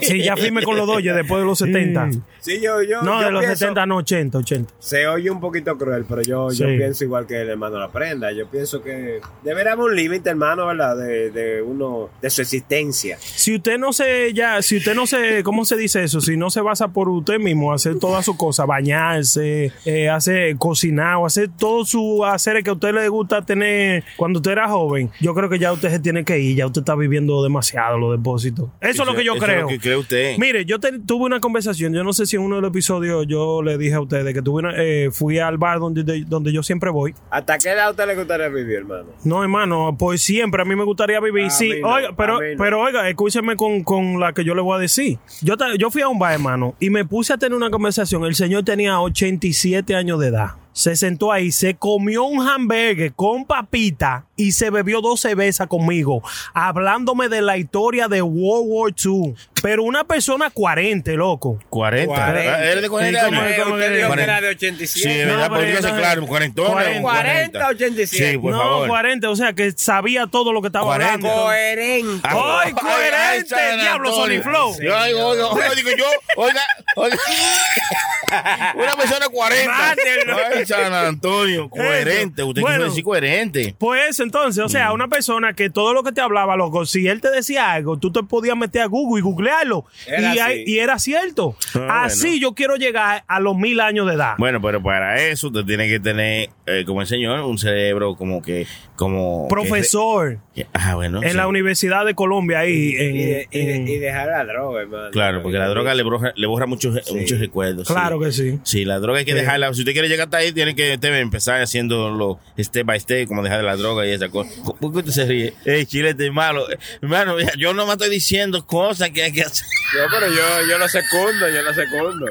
Sí, 0.00 0.22
ya 0.22 0.36
firme 0.36 0.62
con 0.62 0.76
los 0.76 0.86
doyes 0.86 1.14
después 1.14 1.40
de 1.40 1.46
los 1.46 1.58
70. 1.58 2.10
Sí, 2.40 2.60
yo, 2.60 2.82
yo. 2.82 3.02
No, 3.02 3.20
yo 3.20 3.26
de 3.26 3.32
los 3.32 3.40
pienso- 3.42 3.58
70, 3.58 3.86
no, 3.86 3.96
80, 3.96 4.38
80. 4.38 4.74
Se 4.78 5.06
oye 5.06 5.30
un 5.30 5.40
poquito 5.40 5.76
cruel, 5.76 6.04
pero 6.08 6.22
yo, 6.22 6.50
yo 6.52 6.66
pienso 6.66 7.04
igual 7.04 7.26
que 7.26 7.40
el 7.40 7.50
hermano 7.50 7.78
La 7.78 7.88
Prenda. 7.88 8.32
Yo 8.32 8.46
pienso 8.48 8.82
que 8.82 9.20
debería 9.42 9.72
haber 9.72 9.84
un 9.86 9.96
límite, 9.96 10.30
hermano, 10.30 10.66
¿verdad? 10.66 10.96
De, 10.96 11.30
de 11.30 11.62
uno, 11.62 12.08
de 12.22 12.30
su 12.30 12.42
existencia. 12.42 13.16
Si 13.20 13.56
usted 13.56 13.78
no 13.78 13.92
se, 13.92 14.32
ya, 14.32 14.62
si 14.62 14.76
usted 14.78 14.94
no 14.94 15.06
se, 15.06 15.42
¿cómo 15.42 15.64
se 15.64 15.76
dice 15.76 16.02
eso? 16.04 16.20
Si 16.20 16.36
no 16.36 16.50
se 16.50 16.60
basa 16.60 16.88
por 16.88 17.08
usted 17.08 17.38
mismo, 17.38 17.72
hacer 17.72 17.98
todas 17.98 18.24
sus 18.24 18.36
cosas, 18.36 18.66
bañarse, 18.66 19.72
eh, 19.84 20.08
hacer 20.08 20.56
cocinar 20.56 21.16
o 21.16 21.26
hacer 21.26 21.48
todo 21.58 21.84
su 21.84 22.24
hacer 22.24 22.62
que 22.62 22.70
a 22.70 22.74
usted 22.74 22.94
le 22.94 23.08
gusta 23.08 23.42
tener 23.42 24.04
cuando 24.16 24.38
usted 24.38 24.52
era 24.52 24.68
joven, 24.68 25.10
yo 25.20 25.34
creo 25.34 25.48
que 25.48 25.58
ya 25.58 25.72
usted 25.72 25.90
se 25.90 25.98
tiene 25.98 26.24
que 26.24 26.38
ir, 26.38 26.56
ya 26.56 26.66
usted 26.66 26.82
está 26.82 26.94
viviendo 26.94 27.42
demasiado 27.42 27.98
los 27.98 28.16
depósitos. 28.16 28.68
Eso 28.80 29.02
es 29.02 29.08
lo 29.08 29.14
que 29.14 29.24
yo 29.24 29.34
creo. 29.36 29.68
Que 29.70 29.78
cree 29.78 29.96
usted. 29.96 30.36
Mire, 30.38 30.64
yo 30.64 30.78
te- 30.78 30.98
tuve 30.98 31.24
una 31.26 31.40
conversación, 31.40 31.92
yo 31.94 32.04
no 32.04 32.12
sé 32.12 32.26
si 32.26 32.36
en 32.36 32.42
uno 32.42 32.56
de 32.56 32.62
los 32.62 32.70
episodios 32.70 33.26
yo 33.26 33.62
le 33.62 33.78
dije 33.78 33.94
a 33.94 34.00
ustedes 34.00 34.32
que 34.34 34.42
tuve 34.42 34.60
una- 34.60 34.74
eh, 34.76 35.10
fui 35.12 35.38
al 35.38 35.56
bar 35.58 35.78
donde, 35.78 36.02
de- 36.02 36.24
donde 36.26 36.52
yo 36.52 36.62
siempre 36.62 36.90
voy. 36.90 37.14
¿Hasta 37.30 37.58
qué 37.58 37.70
edad 37.70 37.86
a 37.86 37.90
usted 37.90 38.06
le 38.06 38.16
gustaría 38.16 38.48
vivir, 38.48 38.76
hermano? 38.78 39.06
No, 39.24 39.42
hermano, 39.42 39.96
pues 39.98 40.22
siempre 40.22 40.62
a 40.62 40.64
mí 40.64 40.74
me 40.76 40.84
gustaría 40.84 41.20
vivir. 41.20 41.44
A 41.46 41.50
sí, 41.50 41.70
mí 41.70 41.80
no, 41.80 41.88
oiga, 41.94 42.10
pero, 42.16 42.36
a 42.36 42.40
mí 42.40 42.46
no. 42.56 42.62
pero 42.62 42.80
oiga, 42.80 43.08
escúcheme 43.08 43.56
con, 43.56 43.82
con 43.84 44.18
la 44.20 44.32
que 44.32 44.44
yo 44.44 44.54
le 44.54 44.62
voy 44.62 44.76
a 44.76 44.80
decir. 44.80 45.18
Yo, 45.42 45.54
yo 45.78 45.90
fui 45.90 46.02
a 46.02 46.08
un 46.08 46.18
bar, 46.18 46.34
hermano, 46.34 46.74
y 46.80 46.90
me 46.90 47.04
puse 47.04 47.32
a 47.32 47.38
tener 47.38 47.56
una 47.56 47.70
conversación. 47.70 48.24
El 48.24 48.34
señor 48.34 48.64
tenía 48.64 49.00
87 49.00 49.94
años 49.94 50.18
de 50.20 50.28
edad. 50.28 50.50
Se 50.72 50.94
sentó 50.96 51.32
ahí, 51.32 51.50
se 51.52 51.74
comió 51.74 52.24
un 52.24 52.48
hamburger 52.48 53.12
con 53.14 53.44
papita 53.44 54.24
y 54.36 54.52
se 54.52 54.70
bebió 54.70 55.00
dos 55.00 55.20
cervezas 55.20 55.66
conmigo, 55.66 56.22
hablándome 56.54 57.28
de 57.28 57.42
la 57.42 57.56
historia 57.58 58.08
de 58.08 58.22
World 58.22 58.66
War 58.68 58.92
II. 59.04 59.34
Pero 59.62 59.82
una 59.82 60.04
persona 60.04 60.48
40, 60.48 61.10
loco. 61.12 61.58
40. 61.68 62.14
40. 62.14 62.54
Ah, 62.54 62.64
¿Eres 62.64 62.82
de 62.82 62.88
40 62.88 63.20
Sí, 63.20 63.26
años? 63.26 63.42
como- 63.42 63.64
como- 63.64 63.74
usted 63.74 63.96
dijo 63.96 64.14
que 64.14 64.22
era 64.22 64.40
de 64.40 64.48
Sí, 64.48 64.54
87. 64.56 65.08
de 65.18 65.24
verdad, 65.26 65.48
No, 65.50 65.54
porque 65.56 65.72
no, 65.74 65.96
claro, 65.96 66.26
40. 66.26 66.62
40, 66.62 67.02
40, 67.02 67.68
87. 67.68 68.30
Sí, 68.32 68.38
por 68.38 68.52
no, 68.52 68.58
favor. 68.58 68.88
40, 68.88 69.28
o 69.30 69.36
sea 69.36 69.52
que 69.52 69.72
sabía 69.72 70.26
todo 70.28 70.52
lo 70.54 70.62
que 70.62 70.68
estaba 70.68 70.86
40. 70.86 71.14
hablando. 71.14 71.42
Coherente. 71.42 72.28
¡Ay, 72.30 72.72
coherente! 72.72 73.48
San 73.48 73.80
¡Diablo. 73.80 74.12
Sony 74.14 74.40
Flow! 74.42 74.74
Yo 74.80 74.94
oiga, 74.96 75.74
digo 75.74 75.90
yo, 75.98 76.06
oiga, 76.36 76.62
oiga. 76.96 77.18
Una 78.76 78.96
persona 78.96 79.28
40. 79.28 79.72
Mátenlo. 79.76 80.38
San 80.66 80.92
Antonio, 80.92 81.68
coherente. 81.70 82.42
Usted 82.42 82.62
Bueno. 82.62 82.76
quiere 82.76 82.90
decir 82.90 83.04
coherente. 83.04 83.74
Pues 83.78 84.20
entonces, 84.20 84.62
o 84.62 84.66
Mm. 84.66 84.70
sea, 84.70 84.92
una 84.92 85.08
persona 85.08 85.52
que 85.54 85.70
todo 85.70 85.92
lo 85.94 86.02
que 86.02 86.12
te 86.12 86.20
hablaba, 86.20 86.56
loco, 86.56 86.86
si 86.86 87.06
él 87.08 87.20
te 87.20 87.30
decía 87.30 87.72
algo, 87.72 87.98
tú 87.98 88.10
te 88.12 88.22
podías 88.22 88.56
meter 88.56 88.82
a 88.82 88.86
Google 88.86 89.20
y 89.20 89.22
googlearlo. 89.22 89.84
Era 90.06 90.20
y, 90.20 90.24
así. 90.26 90.38
hay- 90.40 90.64
y 90.66 90.78
era 90.78 90.98
cierto. 90.98 91.56
Ah, 91.74 92.04
así 92.04 92.40
yo 92.40 92.54
quiero 92.54 92.76
llegar 92.76 93.24
a 93.26 93.40
los 93.40 93.56
mil 93.56 93.80
años 93.80 94.06
de 94.06 94.14
edad. 94.14 94.34
Bueno, 94.38 94.60
pero 94.60 94.82
para 94.82 95.20
eso 95.22 95.48
usted 95.48 95.64
tiene 95.64 95.88
que 95.88 96.00
tener, 96.00 96.50
eh, 96.66 96.84
como 96.86 97.00
el 97.00 97.06
señor, 97.06 97.40
un 97.40 97.58
cerebro 97.58 98.14
como 98.16 98.42
que, 98.42 98.66
como... 98.96 99.48
Profesor 99.48 100.38
que- 100.54 100.66
ah, 100.72 100.94
bueno. 100.94 101.22
en 101.22 101.30
sí. 101.30 101.36
la 101.36 101.46
Universidad 101.48 102.04
de 102.04 102.14
Colombia 102.14 102.60
ahí. 102.60 102.94
En, 102.98 103.16
Y, 103.16 103.18
de- 103.24 103.48
y 103.50 103.64
de- 103.64 103.74
en- 103.76 103.88
y 103.88 103.96
dejar 103.96 104.28
la 104.28 104.44
droga, 104.44 104.82
hermano. 104.82 105.10
Claro, 105.10 105.42
porque 105.42 105.58
la 105.58 105.68
droga 105.68 105.94
le 105.94 106.02
borra, 106.02 106.32
le 106.36 106.46
borra 106.46 106.66
muchos, 106.66 106.94
muchos 107.14 107.38
recuerdos. 107.38 107.88
sí. 107.88 107.94
claro 107.94 108.20
que 108.20 108.32
sí. 108.32 108.58
Sí, 108.62 108.84
la 108.84 108.98
droga 108.98 109.20
hay 109.20 109.24
que 109.24 109.32
Sí. 109.32 109.38
dejarla. 109.38 109.72
Si 109.74 109.80
usted 109.80 109.92
quiere 109.92 110.08
llegar 110.08 110.26
hasta 110.26 110.38
ahí, 110.38 110.49
tiene 110.52 110.74
que 110.74 110.94
usted 110.94 111.14
empezar 111.16 111.60
haciéndolo 111.60 112.38
step 112.58 112.86
by 112.86 113.00
step, 113.00 113.28
como 113.28 113.42
dejar 113.42 113.62
la 113.64 113.76
droga 113.76 114.06
y 114.06 114.10
esa 114.10 114.28
cosa. 114.28 114.50
¿Por 114.80 114.92
qué 114.92 114.98
usted 114.98 115.12
se 115.12 115.24
ríe? 115.26 115.54
Ey, 115.64 115.86
chilete 115.86 116.26
es 116.26 116.32
malo. 116.32 116.66
Hermano, 117.00 117.36
yo 117.56 117.74
no 117.74 117.86
me 117.86 117.92
estoy 117.92 118.10
diciendo 118.10 118.66
cosas 118.66 119.10
que 119.10 119.22
hay 119.22 119.32
que 119.32 119.42
hacer. 119.42 119.66
No, 119.94 120.06
pero 120.10 120.26
yo, 120.28 120.66
yo 120.68 120.78
lo 120.78 120.88
secundo, 120.88 121.48
yo 121.48 121.62
lo 121.62 121.74
secundo. 121.74 122.26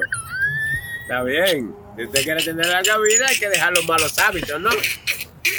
Está 1.01 1.23
bien. 1.23 1.73
Si 1.97 2.05
usted 2.05 2.23
quiere 2.23 2.43
tener 2.43 2.65
larga 2.65 2.97
vida, 2.99 3.25
hay 3.27 3.37
que 3.37 3.49
dejar 3.49 3.73
los 3.73 3.85
malos 3.85 4.17
hábitos, 4.19 4.61
¿no? 4.61 4.69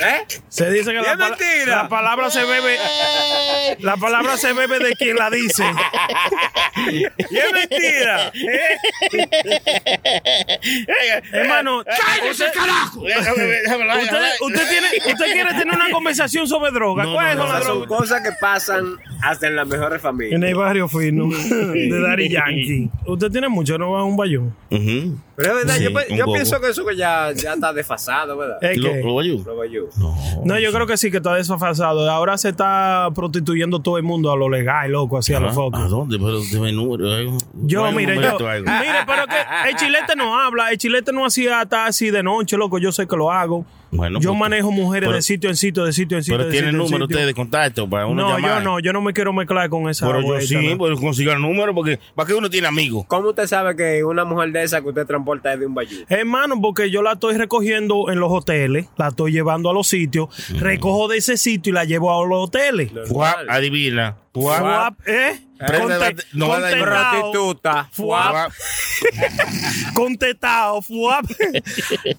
¿Eh? 0.03 0.24
Se 0.48 0.70
dice 0.70 0.90
que 0.92 0.96
la, 1.00 1.16
pala- 1.16 1.37
la 1.66 1.88
palabra 1.88 2.31
se 2.31 2.44
bebe. 2.44 2.76
La 3.81 3.96
palabra 3.96 4.37
se 4.37 4.53
bebe 4.53 4.79
de 4.79 4.92
quien 4.94 5.16
la 5.16 5.31
dice. 5.31 5.64
Y 6.87 7.05
es 7.05 7.53
mentira. 7.53 8.33
Hermano, 11.33 11.79
usted, 11.79 11.92
Déjame 13.05 13.46
ver, 13.46 13.62
déjame 13.62 13.87
ver, 13.87 13.96
usted, 14.40 14.68
tiene, 14.68 14.88
usted 15.12 15.33
quiere 15.33 15.50
tener 15.50 15.74
una 15.74 15.90
conversación 15.90 16.46
sobre 16.46 16.70
droga. 16.72 17.05
No, 17.05 17.12
¿Cuáles 17.14 17.37
no, 17.37 17.42
son 17.42 17.48
no, 17.50 17.55
las 17.59 17.64
son 17.66 17.79
drogas? 17.81 17.98
cosas 17.98 18.22
que 18.22 18.31
pasan 18.40 18.96
hasta 19.22 19.46
en 19.46 19.57
las 19.57 19.66
mejores 19.66 20.00
familias. 20.00 20.35
En 20.37 20.44
el 20.44 20.55
barrio 20.55 20.88
fino 20.88 21.29
de 21.29 22.00
Daddy 22.00 22.29
Yankee. 22.31 22.90
Usted 23.07 23.31
tiene 23.31 23.48
mucho, 23.48 23.76
no 23.79 23.92
va 23.92 24.00
a 24.00 24.05
un 24.05 24.16
bayón. 24.16 24.55
Pero 24.68 25.59
es 25.59 25.66
verdad, 25.66 25.76
Sí, 25.76 26.16
yo, 26.16 26.26
pienso 26.33 26.61
que 26.61 26.68
eso 26.68 26.85
que 26.85 26.96
ya, 26.96 27.33
ya 27.33 27.55
está 27.55 27.72
desfasado, 27.72 28.37
¿verdad? 28.37 28.59
Es 28.62 28.76
¿Lo, 28.76 28.92
que- 28.92 29.00
lo? 29.03 29.20
Lo 29.44 29.57
veo 29.59 29.80
no, 30.45 30.59
yo 30.59 30.73
creo 30.73 30.87
que 30.87 30.97
sí, 30.97 31.11
que 31.11 31.19
está 31.19 31.35
desfasado. 31.35 32.11
Ahora 32.11 32.38
se 32.38 32.51
está 32.51 33.09
prostituyendo 33.14 33.81
todo 33.81 33.97
el 33.97 34.03
mundo 34.03 34.33
a 34.33 34.37
lo 34.37 34.49
legal, 34.49 34.90
loco, 34.90 35.19
así 35.19 35.35
a 35.35 35.40
los 35.40 35.55
focos. 35.55 35.81
¿A 35.81 35.88
dónde? 35.88 36.19
Pero 36.19 36.40
dime 36.40 36.73
número. 36.73 37.09
Yo, 37.55 37.90
mire, 37.93 38.14
yo, 38.16 38.38
mire, 38.38 38.99
pero 39.07 39.27
que 39.27 39.71
el 39.71 39.77
chilete 39.77 40.16
no 40.16 40.38
habla, 40.38 40.71
el 40.71 40.79
chilete 40.79 41.12
no 41.12 41.25
hacía 41.25 41.61
hasta 41.61 41.87
así 41.87 42.11
de 42.11 42.23
noche, 42.23 42.57
loco, 42.57 42.79
yo 42.79 42.93
sé 42.93 43.07
que 43.07 43.16
lo 43.16 43.31
hago. 43.31 43.64
Bueno, 43.92 44.20
yo 44.20 44.35
manejo 44.35 44.70
mujeres 44.70 45.09
pero- 45.09 45.16
de 45.16 45.22
sitio 45.22 45.50
en 45.50 45.57
sitio, 45.57 45.85
de 45.85 45.92
sitio 45.92 46.16
en 46.16 46.22
sitio. 46.24 46.38
Pero 46.38 46.48
de 46.48 46.53
tienen 46.53 46.76
número 46.76 47.05
ustedes 47.07 47.26
de 47.26 47.35
contacto 47.35 47.88
para 47.90 48.07
uno 48.07 48.22
No, 48.22 48.37
llamar. 48.37 48.59
yo 48.59 48.64
no, 48.64 48.79
yo 48.81 48.92
no 48.92 49.00
me 49.03 49.12
quiero 49.12 49.33
mezclar 49.33 49.68
con 49.68 49.88
esa. 49.88 50.07
Pero 50.07 50.22
yo 50.22 50.40
sí, 50.40 50.55
¿no? 50.70 50.79
pues 50.79 50.98
consiga 51.00 51.33
el 51.33 51.40
número 51.42 51.74
porque 51.74 51.98
¿para 52.14 52.26
qué 52.29 52.35
uno 52.35 52.48
tiene 52.48 52.68
amigos? 52.68 53.05
¿Cómo 53.09 53.31
usted 53.31 53.46
sabe 53.46 53.74
que 53.74 54.05
una 54.05 54.24
mujer 54.24 54.53
de 54.53 54.62
esa 54.62 54.81
que 54.81 54.88
usted 54.88 55.07
transporta 55.07 55.53
es 55.55 55.61
de 55.61 55.66
un 55.66 55.74
bayú? 55.74 55.96
Hermano, 56.09 56.61
porque 56.61 56.90
yo 56.90 57.03
la 57.03 57.12
estoy 57.14 57.37
recogiendo 57.37 58.11
en 58.11 58.20
los 58.20 58.31
hoteles, 58.31 58.87
la 58.96 59.09
estoy 59.09 59.33
llevando 59.33 59.70
a 59.70 59.74
los 59.74 59.88
sitios, 59.88 60.29
recojo 60.61 61.09
de 61.09 61.18
ese 61.18 61.37
sitio 61.37 61.70
y 61.70 61.74
la 61.74 61.85
llevo 61.85 62.12
a 62.12 62.26
los 62.26 62.44
hoteles. 62.48 62.90
Fuap, 63.07 63.38
adivina. 63.48 64.16
Fuap. 64.33 64.61
Fuap, 64.61 65.09
¿eh? 65.09 65.40
Conte- 65.59 66.25
no 66.35 66.47
Prostituta. 66.49 67.88
fuap, 67.93 68.51
contetao, 69.95 70.81
fuap. 70.83 71.27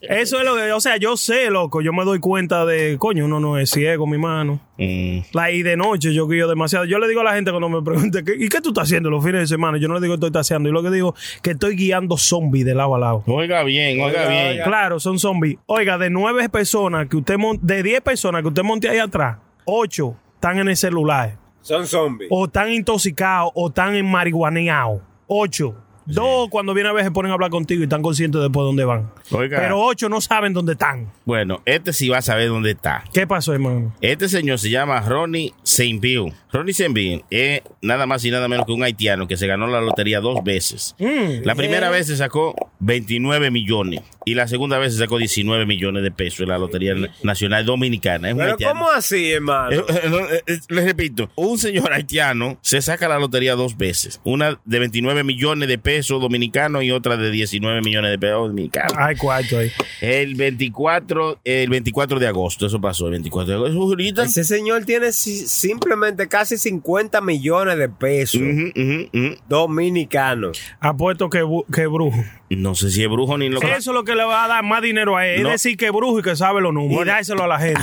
Eso 0.01 0.39
es 0.39 0.45
lo 0.45 0.55
que, 0.55 0.71
o 0.71 0.79
sea, 0.79 0.97
yo 0.97 1.17
sé, 1.17 1.49
loco, 1.49 1.81
yo 1.81 1.93
me 1.93 2.03
doy 2.03 2.19
cuenta 2.19 2.65
de, 2.65 2.97
coño, 2.99 3.25
uno 3.25 3.39
no 3.39 3.57
es 3.57 3.69
ciego, 3.71 4.05
mi 4.07 4.17
mano. 4.17 4.59
Mm. 4.77 5.19
La 5.33 5.51
y 5.51 5.63
de 5.63 5.77
noche 5.77 6.13
yo 6.13 6.27
guío 6.27 6.47
demasiado. 6.47 6.85
Yo 6.85 6.99
le 6.99 7.07
digo 7.07 7.21
a 7.21 7.23
la 7.23 7.33
gente 7.33 7.51
cuando 7.51 7.69
me 7.69 7.81
pregunte, 7.81 8.23
¿qué- 8.23 8.35
¿y 8.37 8.49
qué 8.49 8.61
tú 8.61 8.69
estás 8.69 8.83
haciendo 8.83 9.09
los 9.09 9.23
fines 9.23 9.41
de 9.41 9.47
semana? 9.47 9.77
Yo 9.77 9.87
no 9.87 9.95
le 9.95 10.01
digo 10.01 10.13
que 10.13 10.17
estoy 10.25 10.31
taseando, 10.31 10.69
yo 10.69 10.73
lo 10.73 10.83
que 10.83 10.91
digo 10.91 11.15
que 11.41 11.51
estoy 11.51 11.75
guiando 11.75 12.17
zombies 12.17 12.65
de 12.65 12.75
lado 12.75 12.95
a 12.95 12.99
lado. 12.99 13.23
Oiga 13.27 13.63
bien, 13.63 13.99
oiga, 14.01 14.27
bien. 14.27 14.61
Claro, 14.63 14.99
son 14.99 15.17
zombies. 15.19 15.57
Oiga, 15.65 15.97
de 15.97 16.09
nueve 16.09 16.49
personas 16.49 17.07
que 17.07 17.17
usted 17.17 17.37
mon- 17.37 17.59
de 17.61 17.83
diez 17.83 18.01
personas 18.01 18.41
que 18.41 18.49
usted 18.49 18.63
monte 18.63 18.89
ahí 18.89 18.99
atrás, 18.99 19.37
ocho 19.65 20.15
están 20.35 20.59
en 20.59 20.69
el 20.69 20.77
celular, 20.77 21.37
Son 21.61 21.85
zombies. 21.85 22.29
o 22.31 22.45
están 22.45 22.71
intoxicados, 22.71 23.51
o 23.55 23.67
están 23.67 23.95
en 23.95 24.05
marihuaneados. 24.05 25.01
Ocho. 25.27 25.75
Dos, 26.13 26.49
cuando 26.49 26.73
viene 26.73 26.89
a 26.89 26.93
ver, 26.93 27.03
se 27.03 27.11
ponen 27.11 27.31
a 27.31 27.33
hablar 27.33 27.49
contigo 27.49 27.81
y 27.81 27.83
están 27.83 28.01
conscientes 28.01 28.41
después 28.41 28.63
de 28.63 28.67
dónde 28.67 28.85
van. 28.85 29.11
Oiga. 29.31 29.59
Pero 29.59 29.79
ocho 29.79 30.09
no 30.09 30.21
saben 30.21 30.53
dónde 30.53 30.73
están. 30.73 31.11
Bueno, 31.25 31.61
este 31.65 31.93
sí 31.93 32.09
va 32.09 32.19
a 32.19 32.21
saber 32.21 32.49
dónde 32.49 32.71
está. 32.71 33.03
¿Qué 33.13 33.27
pasó, 33.27 33.53
hermano? 33.53 33.93
Este 34.01 34.27
señor 34.29 34.59
se 34.59 34.69
llama 34.69 35.01
Ronnie 35.01 35.53
Saint-Ville. 35.63 36.33
Ronnie 36.51 36.73
Saint-Ville 36.73 37.23
es 37.29 37.61
nada 37.81 38.05
más 38.05 38.23
y 38.25 38.31
nada 38.31 38.47
menos 38.47 38.65
que 38.65 38.73
un 38.73 38.83
haitiano 38.83 39.27
que 39.27 39.37
se 39.37 39.47
ganó 39.47 39.67
la 39.67 39.81
lotería 39.81 40.19
dos 40.19 40.43
veces. 40.43 40.95
Mm. 40.99 41.45
La 41.45 41.55
primera 41.55 41.89
vez 41.89 42.07
se 42.07 42.17
sacó 42.17 42.55
29 42.79 43.51
millones 43.51 44.01
y 44.25 44.35
la 44.35 44.47
segunda 44.47 44.77
vez 44.77 44.93
se 44.93 44.99
sacó 44.99 45.17
19 45.17 45.65
millones 45.65 46.03
de 46.03 46.11
pesos 46.11 46.41
en 46.41 46.49
la 46.49 46.57
Lotería 46.57 46.93
Nacional 47.23 47.65
Dominicana. 47.65 48.29
Es 48.29 48.35
Pero. 48.35 48.57
¿cómo 48.57 48.89
así, 48.89 49.31
hermano? 49.31 49.71
Eh, 49.71 49.83
eh, 49.89 50.43
eh, 50.47 50.59
les 50.69 50.85
repito, 50.85 51.31
un 51.35 51.57
señor 51.57 51.91
haitiano 51.93 52.57
se 52.61 52.81
saca 52.81 53.07
la 53.07 53.17
lotería 53.19 53.55
dos 53.55 53.77
veces. 53.77 54.21
Una 54.23 54.59
de 54.65 54.79
29 54.79 55.23
millones 55.23 55.67
de 55.67 55.77
pesos 55.77 56.00
dominicanos 56.07 56.83
y 56.83 56.91
otra 56.91 57.17
de 57.17 57.29
19 57.31 57.81
millones 57.81 58.11
de 58.11 58.19
pesos 58.19 58.47
dominicanos. 58.47 58.93
Hay 58.97 59.15
cuarto 59.15 59.57
ahí. 59.57 59.71
El 60.01 60.35
24, 60.35 61.39
el 61.43 61.69
24 61.69 62.19
de 62.19 62.27
agosto, 62.27 62.65
eso 62.65 62.79
pasó, 62.81 63.05
el 63.05 63.11
24 63.11 63.49
de 63.51 63.55
agosto. 63.57 63.81
Ahorita. 63.81 64.23
Ese 64.23 64.43
señor 64.43 64.85
tiene 64.85 65.11
si- 65.11 65.47
simplemente 65.47 66.27
casi 66.27 66.57
50 66.57 67.21
millones 67.21 67.77
de 67.77 67.89
pesos 67.89 68.41
dominicanos. 69.47 70.59
Apuesto 70.79 71.29
que, 71.29 71.43
que 71.73 71.87
brujo. 71.87 72.23
No 72.55 72.75
sé 72.75 72.91
si 72.91 73.01
es 73.03 73.09
brujo 73.09 73.37
ni 73.37 73.49
lo 73.49 73.59
que. 73.59 73.67
Eso 73.71 73.91
es 73.91 73.95
lo 73.95 74.03
que 74.03 74.15
le 74.15 74.23
va 74.23 74.45
a 74.45 74.47
dar 74.47 74.63
más 74.63 74.81
dinero 74.81 75.15
a 75.17 75.25
él. 75.25 75.43
No. 75.43 75.49
Es 75.49 75.63
decir, 75.63 75.77
que 75.77 75.89
brujo 75.89 76.19
y 76.19 76.21
que 76.21 76.35
sabe 76.35 76.61
los 76.61 76.73
números. 76.73 77.05
Y- 77.05 77.07
Dárselo 77.07 77.43
a 77.43 77.47
la 77.47 77.59
gente. 77.59 77.81